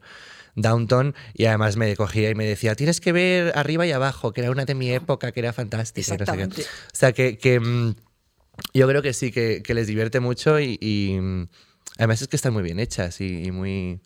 Downton 0.55 1.15
y 1.33 1.45
además 1.45 1.75
me 1.75 1.95
cogía 1.95 2.29
y 2.29 2.35
me 2.35 2.45
decía, 2.45 2.75
tienes 2.75 3.01
que 3.01 3.11
ver 3.11 3.51
arriba 3.55 3.87
y 3.87 3.91
abajo, 3.91 4.31
que 4.31 4.41
era 4.41 4.51
una 4.51 4.65
de 4.65 4.75
mi 4.75 4.91
época, 4.91 5.31
que 5.31 5.39
era 5.39 5.53
fantástica. 5.53 6.13
Exactamente. 6.13 6.61
o 6.61 6.65
sea, 6.93 7.13
que, 7.13 7.39
que, 7.39 7.59
mm, 7.59 7.95
yo 8.75 8.87
creo 8.87 9.01
que 9.01 9.13
sí, 9.13 9.31
que, 9.31 9.63
que 9.63 9.73
les 9.73 9.87
divierte 9.87 10.19
mucho 10.19 10.59
y, 10.59 11.17
mm, 11.19 11.47
además 11.97 12.21
es 12.21 12.27
que 12.27 12.35
están 12.35 12.53
muy 12.53 12.63
bien 12.63 12.79
hechas 12.79 13.21
y, 13.21 13.51
muy... 13.51 14.01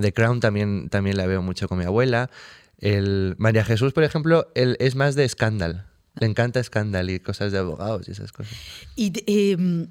The 0.00 0.14
Crown 0.14 0.40
también, 0.40 0.88
también 0.88 1.18
la 1.18 1.26
veo 1.26 1.42
mucho 1.42 1.68
con 1.68 1.76
mi 1.76 1.84
abuela. 1.84 2.30
El 2.78 3.34
María 3.36 3.62
Jesús, 3.62 3.92
por 3.92 4.04
ejemplo, 4.04 4.50
él 4.54 4.78
es 4.80 4.94
más 4.94 5.14
de 5.14 5.24
escándalo. 5.26 5.84
Le 6.20 6.26
encanta 6.26 6.60
escándalo 6.60 7.10
y 7.12 7.20
cosas 7.20 7.52
de 7.52 7.58
abogados 7.58 8.08
y 8.08 8.12
esas 8.12 8.32
cosas. 8.32 8.52
¿Y 8.96 9.12
em, 9.26 9.88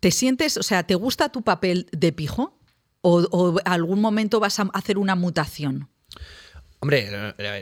te 0.00 0.10
sientes, 0.10 0.56
o 0.56 0.62
sea, 0.62 0.84
te 0.84 0.94
gusta 0.94 1.30
tu 1.30 1.42
papel 1.42 1.88
de 1.92 2.12
pijo? 2.12 2.58
o 3.06 3.60
algún 3.66 4.00
momento 4.00 4.40
vas 4.40 4.58
a 4.60 4.62
hacer 4.72 4.96
una 4.96 5.14
mutación? 5.14 5.90
Hombre, 6.84 7.08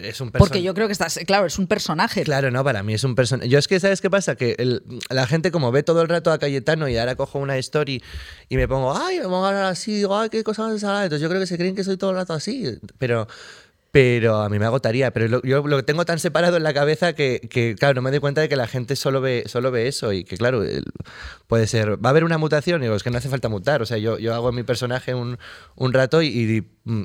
es 0.09 0.21
un 0.21 0.33
personaje. 0.33 0.39
Porque 0.39 0.63
yo 0.65 0.75
creo 0.75 0.89
que 0.89 0.93
estás, 0.93 1.21
claro, 1.25 1.47
es 1.47 1.57
un 1.57 1.69
personaje. 1.69 2.25
Claro, 2.25 2.51
no, 2.51 2.65
para 2.65 2.83
mí 2.83 2.95
es 2.95 3.05
un 3.05 3.15
personaje. 3.15 3.49
Yo 3.49 3.57
es 3.57 3.69
que, 3.69 3.79
¿sabes 3.79 4.01
qué 4.01 4.11
pasa? 4.11 4.35
Que 4.35 4.81
la 5.11 5.29
gente, 5.29 5.53
como 5.53 5.71
ve 5.71 5.85
todo 5.85 6.03
el 6.03 6.09
rato 6.09 6.33
a 6.33 6.39
Cayetano 6.39 6.89
y 6.89 6.99
ahora 6.99 7.15
cojo 7.15 7.39
una 7.39 7.57
story 7.59 8.03
y 8.49 8.57
me 8.57 8.67
pongo, 8.67 8.97
ay, 8.97 9.19
me 9.19 9.25
pongo 9.25 9.45
a 9.45 9.51
hablar 9.51 9.65
así, 9.67 9.95
digo, 9.95 10.19
ay, 10.19 10.29
qué 10.29 10.43
cosa 10.43 10.65
más 10.65 10.83
Entonces 10.83 11.21
yo 11.21 11.29
creo 11.29 11.41
que 11.41 11.47
se 11.47 11.57
creen 11.57 11.77
que 11.77 11.85
soy 11.85 11.97
todo 11.97 12.11
el 12.11 12.17
rato 12.17 12.33
así. 12.33 12.81
Pero 12.99 13.29
pero 13.93 14.41
a 14.41 14.49
mí 14.49 14.59
me 14.59 14.65
agotaría. 14.65 15.13
Pero 15.13 15.43
yo 15.43 15.67
lo 15.69 15.85
tengo 15.85 16.05
tan 16.07 16.19
separado 16.19 16.57
en 16.57 16.63
la 16.63 16.73
cabeza 16.73 17.13
que, 17.13 17.77
claro, 17.79 17.95
no 17.95 18.03
me 18.03 18.11
doy 18.11 18.21
cuenta 18.21 18.41
de 18.41 18.49
que 18.49 18.57
la 18.57 18.67
gente 18.67 18.97
solo 18.97 19.21
ve, 19.21 19.45
solo 19.47 19.71
ve 19.71 19.87
eso 19.87 20.15
y 20.15 20.25
que, 20.25 20.39
claro, 20.39 20.65
puede 21.47 21.67
ser, 21.67 22.03
va 22.03 22.09
a 22.09 22.11
haber 22.11 22.25
una 22.25 22.39
mutación 22.39 22.81
y 22.81 22.87
digo, 22.87 22.97
es 22.97 23.03
que 23.03 23.11
no 23.11 23.19
hace 23.19 23.29
falta 23.29 23.51
mutar. 23.51 23.83
O 23.83 23.87
sea, 23.87 23.99
yo, 23.99 24.19
yo 24.19 24.35
hago 24.35 24.51
mi 24.51 24.63
personaje 24.63 25.15
un, 25.15 25.39
un 25.77 25.93
rato 25.93 26.23
y, 26.23 26.67
mm, 26.85 27.05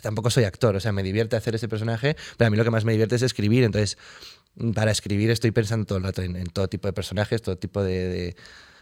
tampoco 0.00 0.30
soy 0.30 0.44
actor, 0.44 0.76
o 0.76 0.80
sea, 0.80 0.92
me 0.92 1.02
divierte 1.02 1.34
hacer 1.34 1.56
ese 1.56 1.68
personaje, 1.68 2.16
pero 2.36 2.46
a 2.46 2.50
mí 2.50 2.56
lo 2.56 2.62
que 2.62 2.70
más 2.70 2.84
me 2.84 2.92
divierte 2.92 3.16
es 3.16 3.22
escribir. 3.22 3.64
Entonces, 3.64 3.98
para 4.74 4.92
escribir 4.92 5.30
estoy 5.32 5.50
pensando 5.50 5.86
todo 5.86 5.98
el 5.98 6.04
rato 6.04 6.22
en, 6.22 6.44
todo 6.46 6.68
tipo 6.68 6.86
de 6.86 6.92
personajes, 6.92 7.42
todo 7.42 7.56
tipo 7.56 7.82
de, 7.82 8.36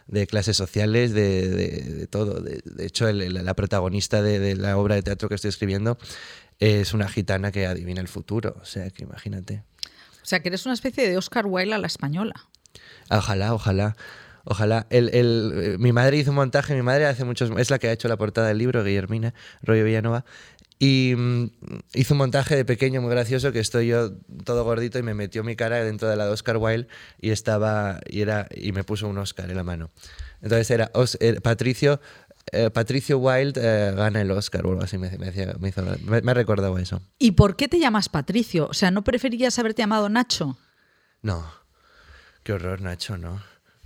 de 0.09 0.26
clases 0.26 0.59
sociales, 0.59 1.14
de, 1.14 1.48
de, 1.48 2.07
todo. 2.07 2.40
De, 2.40 2.61
hecho, 2.84 3.11
la 3.11 3.54
protagonista 3.54 4.20
de, 4.20 4.57
la 4.57 4.76
obra 4.76 4.94
de 4.94 5.02
teatro 5.02 5.30
que 5.30 5.36
estoy 5.36 5.48
escribiendo 5.48 5.96
es 6.59 6.94
una 6.94 7.09
gitana 7.09 7.52
que 7.52 7.66
adivina 7.66 8.00
el 8.00 8.09
futuro. 8.09 8.57
O 8.61 8.64
sea, 8.64 8.90
que 8.90 9.04
imagínate. 9.04 9.62
O 10.22 10.26
sea, 10.26 10.40
que 10.40 10.48
eres 10.48 10.66
una 10.66 10.74
especie 10.74 11.09
de 11.09 11.16
Oscar 11.16 11.46
Wilde 11.46 11.74
a 11.74 11.78
la 11.78 11.86
española. 11.86 12.34
Ojalá, 13.11 13.54
ojalá. 13.54 13.96
Ojalá. 14.44 14.86
El, 14.90 15.11
el, 15.14 15.76
mi 15.78 15.92
madre 15.92 16.16
hizo 16.16 16.30
un 16.30 16.36
montaje, 16.36 16.74
mi 16.74 16.82
madre 16.82 17.07
hace 17.07 17.24
muchos. 17.24 17.50
Es 17.59 17.70
la 17.70 17.78
que 17.78 17.88
ha 17.88 17.92
hecho 17.92 18.09
la 18.09 18.16
portada 18.16 18.48
del 18.48 18.59
libro, 18.59 18.82
Guillermina 18.84 19.34
Rollo 19.62 19.84
Villanova. 19.84 20.24
Y 20.78 21.14
mm, 21.16 21.50
hizo 21.94 22.14
un 22.14 22.18
montaje 22.18 22.54
de 22.54 22.64
pequeño 22.64 23.00
muy 23.00 23.11
gracioso 23.11 23.50
que 23.50 23.61
estoy 23.61 23.88
yo 23.88 24.12
todo 24.44 24.62
gordito 24.64 24.98
y 24.98 25.02
me 25.02 25.14
metió 25.14 25.42
mi 25.42 25.57
cara 25.57 25.82
dentro 25.82 26.09
de 26.09 26.16
la 26.16 26.26
de 26.26 26.32
Oscar 26.32 26.59
Wilde 26.59 26.86
y 27.18 27.30
estaba 27.30 28.00
y 28.09 28.20
era 28.20 28.46
y 28.54 28.72
me 28.72 28.84
puso 28.84 29.09
un 29.09 29.16
Oscar 29.18 29.50
en 29.50 29.57
la 29.57 29.64
mano. 29.64 29.90
Entonces 30.42 30.70
era 30.70 30.92
Patricio 31.42 32.00
eh, 32.53 32.70
Patricio 32.70 33.18
Wilde 33.18 33.61
eh, 33.62 33.92
gana 33.92 34.20
el 34.20 34.30
Oscar 34.30 34.66
o 34.66 34.70
algo 34.70 34.82
así, 34.82 34.99
me, 34.99 35.11
me, 35.18 35.32
me, 36.22 36.30
ha 36.30 36.34
recordado 36.34 36.78
eso. 36.78 37.03
¿Y 37.18 37.32
por 37.32 37.57
qué 37.57 37.68
te 37.68 37.78
llamas 37.78 38.09
Patricio? 38.09 38.68
O 38.68 38.74
sea, 38.74 38.90
¿no 38.90 39.03
preferirías 39.03 39.59
haberte 39.59 39.82
llamado 39.82 40.09
Nacho? 40.09 40.57
No, 41.22 41.44
qué 42.42 42.53
horror 42.53 42.80
Nacho, 42.80 43.18
¿no? 43.18 43.42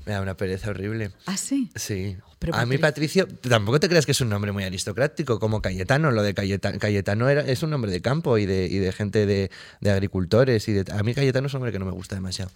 Me 0.07 0.13
da 0.13 0.23
una 0.23 0.37
pereza 0.37 0.71
horrible. 0.71 1.13
¿Ah, 1.27 1.37
sí? 1.37 1.71
Sí. 1.75 2.17
a 2.53 2.65
mí 2.65 2.79
Patricio, 2.79 3.29
tampoco 3.29 3.81
te 3.81 3.89
creas 3.89 4.07
que 4.07 4.13
es 4.13 4.21
un 4.21 4.31
nombre 4.31 4.51
muy 4.51 4.65
aristocrático, 4.65 5.39
como 5.39 5.61
Cayetano. 5.61 6.11
Lo 6.11 6.23
de 6.23 6.33
Cayetano, 6.33 6.79
Cayetano 6.79 7.29
era, 7.29 7.43
es 7.43 7.63
un 7.63 7.71
nombre 7.71 7.91
de 7.91 8.01
campo 8.01 8.39
y 8.39 8.47
de, 8.47 8.67
y 8.67 8.79
de 8.79 8.93
gente 8.93 9.27
de, 9.27 9.51
de, 9.81 9.91
agricultores. 9.91 10.67
y 10.69 10.73
de, 10.73 10.93
A 10.93 11.03
mí 11.03 11.15
Cayetano 11.15 11.49
es 11.49 11.55
un 11.55 11.61
nombre 11.61 11.73
que 11.73 11.79
no 11.79 11.85
me 11.85 11.93
gusta 11.93 12.15
demasiado. 12.15 12.51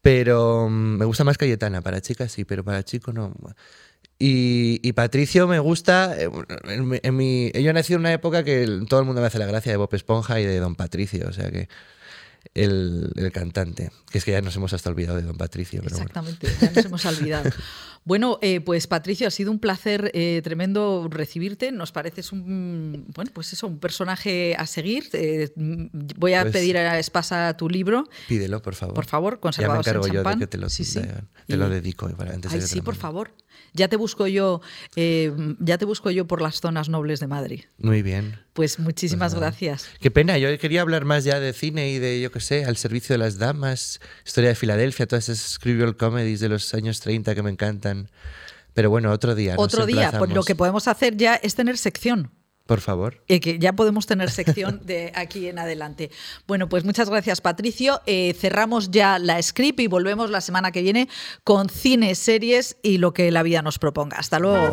Pero 0.00 0.68
mm, 0.70 0.98
me 0.98 1.04
gusta 1.04 1.24
más 1.24 1.36
Cayetana, 1.36 1.82
para 1.82 2.00
chicas 2.00 2.32
sí, 2.32 2.44
pero 2.44 2.64
para 2.64 2.82
chicos 2.82 3.14
no. 3.14 3.34
Y, 4.20 4.92
Patricio 4.94 5.46
me 5.46 5.60
gusta. 5.60 6.16
Eh, 6.18 6.28
en, 7.02 7.16
mi, 7.16 7.52
yo 7.52 7.72
nací 7.72 7.94
en 7.94 8.00
una 8.00 8.12
época 8.12 8.42
que 8.42 8.66
todo 8.88 9.00
el 9.00 9.06
mundo 9.06 9.20
me 9.20 9.28
hace 9.28 9.38
la 9.38 9.46
gracia 9.46 9.70
de 9.70 9.78
Bob 9.78 9.94
Esponja 9.94 10.40
y 10.40 10.44
de 10.44 10.58
Don 10.58 10.74
Patricio, 10.74 11.28
o 11.28 11.32
sea 11.32 11.50
que. 11.50 11.68
El, 12.54 13.30
cantante, 13.32 13.90
que 14.10 14.18
es 14.18 14.24
que 14.24 14.30
ya 14.30 14.40
nos 14.40 14.56
hemos 14.56 14.72
hasta 14.72 14.88
olvidado 14.88 15.16
de 15.16 15.22
Don 15.22 15.36
Patricio. 15.36 15.82
Exactamente, 15.82 16.48
ya 16.60 16.70
nos 16.70 16.84
hemos 16.84 17.04
olvidado. 17.06 17.50
Bueno, 18.04 18.38
eh, 18.40 18.60
pues 18.62 18.86
Patricio, 18.86 19.28
ha 19.28 19.30
sido 19.30 19.50
un 19.50 19.58
placer 19.58 20.10
eh, 20.14 20.40
tremendo 20.42 21.08
recibirte. 21.10 21.72
Nos 21.72 21.92
pareces 21.92 22.32
un, 22.32 23.04
bueno, 23.14 23.30
pues 23.34 23.52
eso, 23.52 23.66
un 23.66 23.78
personaje 23.80 24.56
a 24.56 24.64
seguir. 24.66 25.10
voy 26.16 26.32
a 26.32 26.42
pues 26.42 26.52
pedir 26.54 26.78
a 26.78 26.98
Espasa 26.98 27.54
tu 27.58 27.68
libro. 27.68 28.08
Pídelo, 28.26 28.62
por 28.62 28.74
favor. 28.74 28.94
Por 28.94 29.04
favor, 29.04 29.40
conservados 29.40 29.84
ya 29.84 29.92
me 29.92 29.98
encargo 29.98 30.14
yo 30.14 30.22
de 30.22 30.38
que 30.38 30.46
te 30.46 30.56
lo, 30.56 30.68
te 30.68 31.56
lo 31.58 31.68
dedico. 31.68 32.08
Para 32.16 32.32
antes 32.32 32.50
Ay, 32.50 32.62
sí, 32.62 32.80
por 32.80 32.94
favor. 32.94 33.34
Ya 33.72 33.88
te 33.88 33.96
busco 33.96 34.26
yo, 34.26 34.60
eh, 34.96 35.32
ya 35.60 35.78
te 35.78 35.84
busco 35.84 36.10
yo 36.10 36.26
por 36.26 36.40
las 36.42 36.60
zonas 36.60 36.88
nobles 36.88 37.20
de 37.20 37.26
Madrid. 37.26 37.64
Muy 37.78 38.02
bien. 38.02 38.38
Pues 38.52 38.78
muchísimas 38.78 39.32
pues 39.32 39.40
gracias. 39.40 39.88
Qué 40.00 40.10
pena, 40.10 40.38
yo 40.38 40.56
quería 40.58 40.80
hablar 40.80 41.04
más 41.04 41.24
ya 41.24 41.40
de 41.40 41.52
cine 41.52 41.90
y 41.90 41.98
de, 41.98 42.20
yo 42.20 42.32
qué 42.32 42.40
sé, 42.40 42.64
al 42.64 42.76
servicio 42.76 43.14
de 43.14 43.18
las 43.18 43.38
damas, 43.38 44.00
historia 44.24 44.50
de 44.50 44.56
Filadelfia, 44.56 45.06
todas 45.06 45.28
esas 45.28 45.52
scribble 45.52 45.94
comedies 45.94 46.40
de 46.40 46.48
los 46.48 46.72
años 46.74 47.00
30 47.00 47.34
que 47.34 47.42
me 47.42 47.50
encantan. 47.50 48.10
Pero 48.74 48.90
bueno, 48.90 49.10
otro 49.10 49.34
día. 49.34 49.54
Otro 49.56 49.86
día, 49.86 50.12
pues 50.18 50.30
lo 50.30 50.42
que 50.44 50.54
podemos 50.54 50.86
hacer 50.86 51.16
ya 51.16 51.34
es 51.34 51.54
tener 51.54 51.78
sección. 51.78 52.30
Por 52.68 52.82
favor. 52.82 53.22
Y 53.26 53.40
que 53.40 53.58
ya 53.58 53.72
podemos 53.72 54.04
tener 54.04 54.30
sección 54.30 54.82
de 54.84 55.10
aquí 55.14 55.48
en 55.48 55.58
adelante. 55.58 56.10
Bueno, 56.46 56.68
pues 56.68 56.84
muchas 56.84 57.08
gracias, 57.08 57.40
Patricio. 57.40 58.02
Eh, 58.04 58.34
cerramos 58.38 58.90
ya 58.90 59.18
la 59.18 59.42
script 59.42 59.80
y 59.80 59.86
volvemos 59.86 60.30
la 60.30 60.42
semana 60.42 60.70
que 60.70 60.82
viene 60.82 61.08
con 61.44 61.70
cine, 61.70 62.14
series 62.14 62.76
y 62.82 62.98
lo 62.98 63.14
que 63.14 63.30
la 63.30 63.42
vida 63.42 63.62
nos 63.62 63.78
proponga. 63.78 64.18
Hasta 64.18 64.38
luego. 64.38 64.70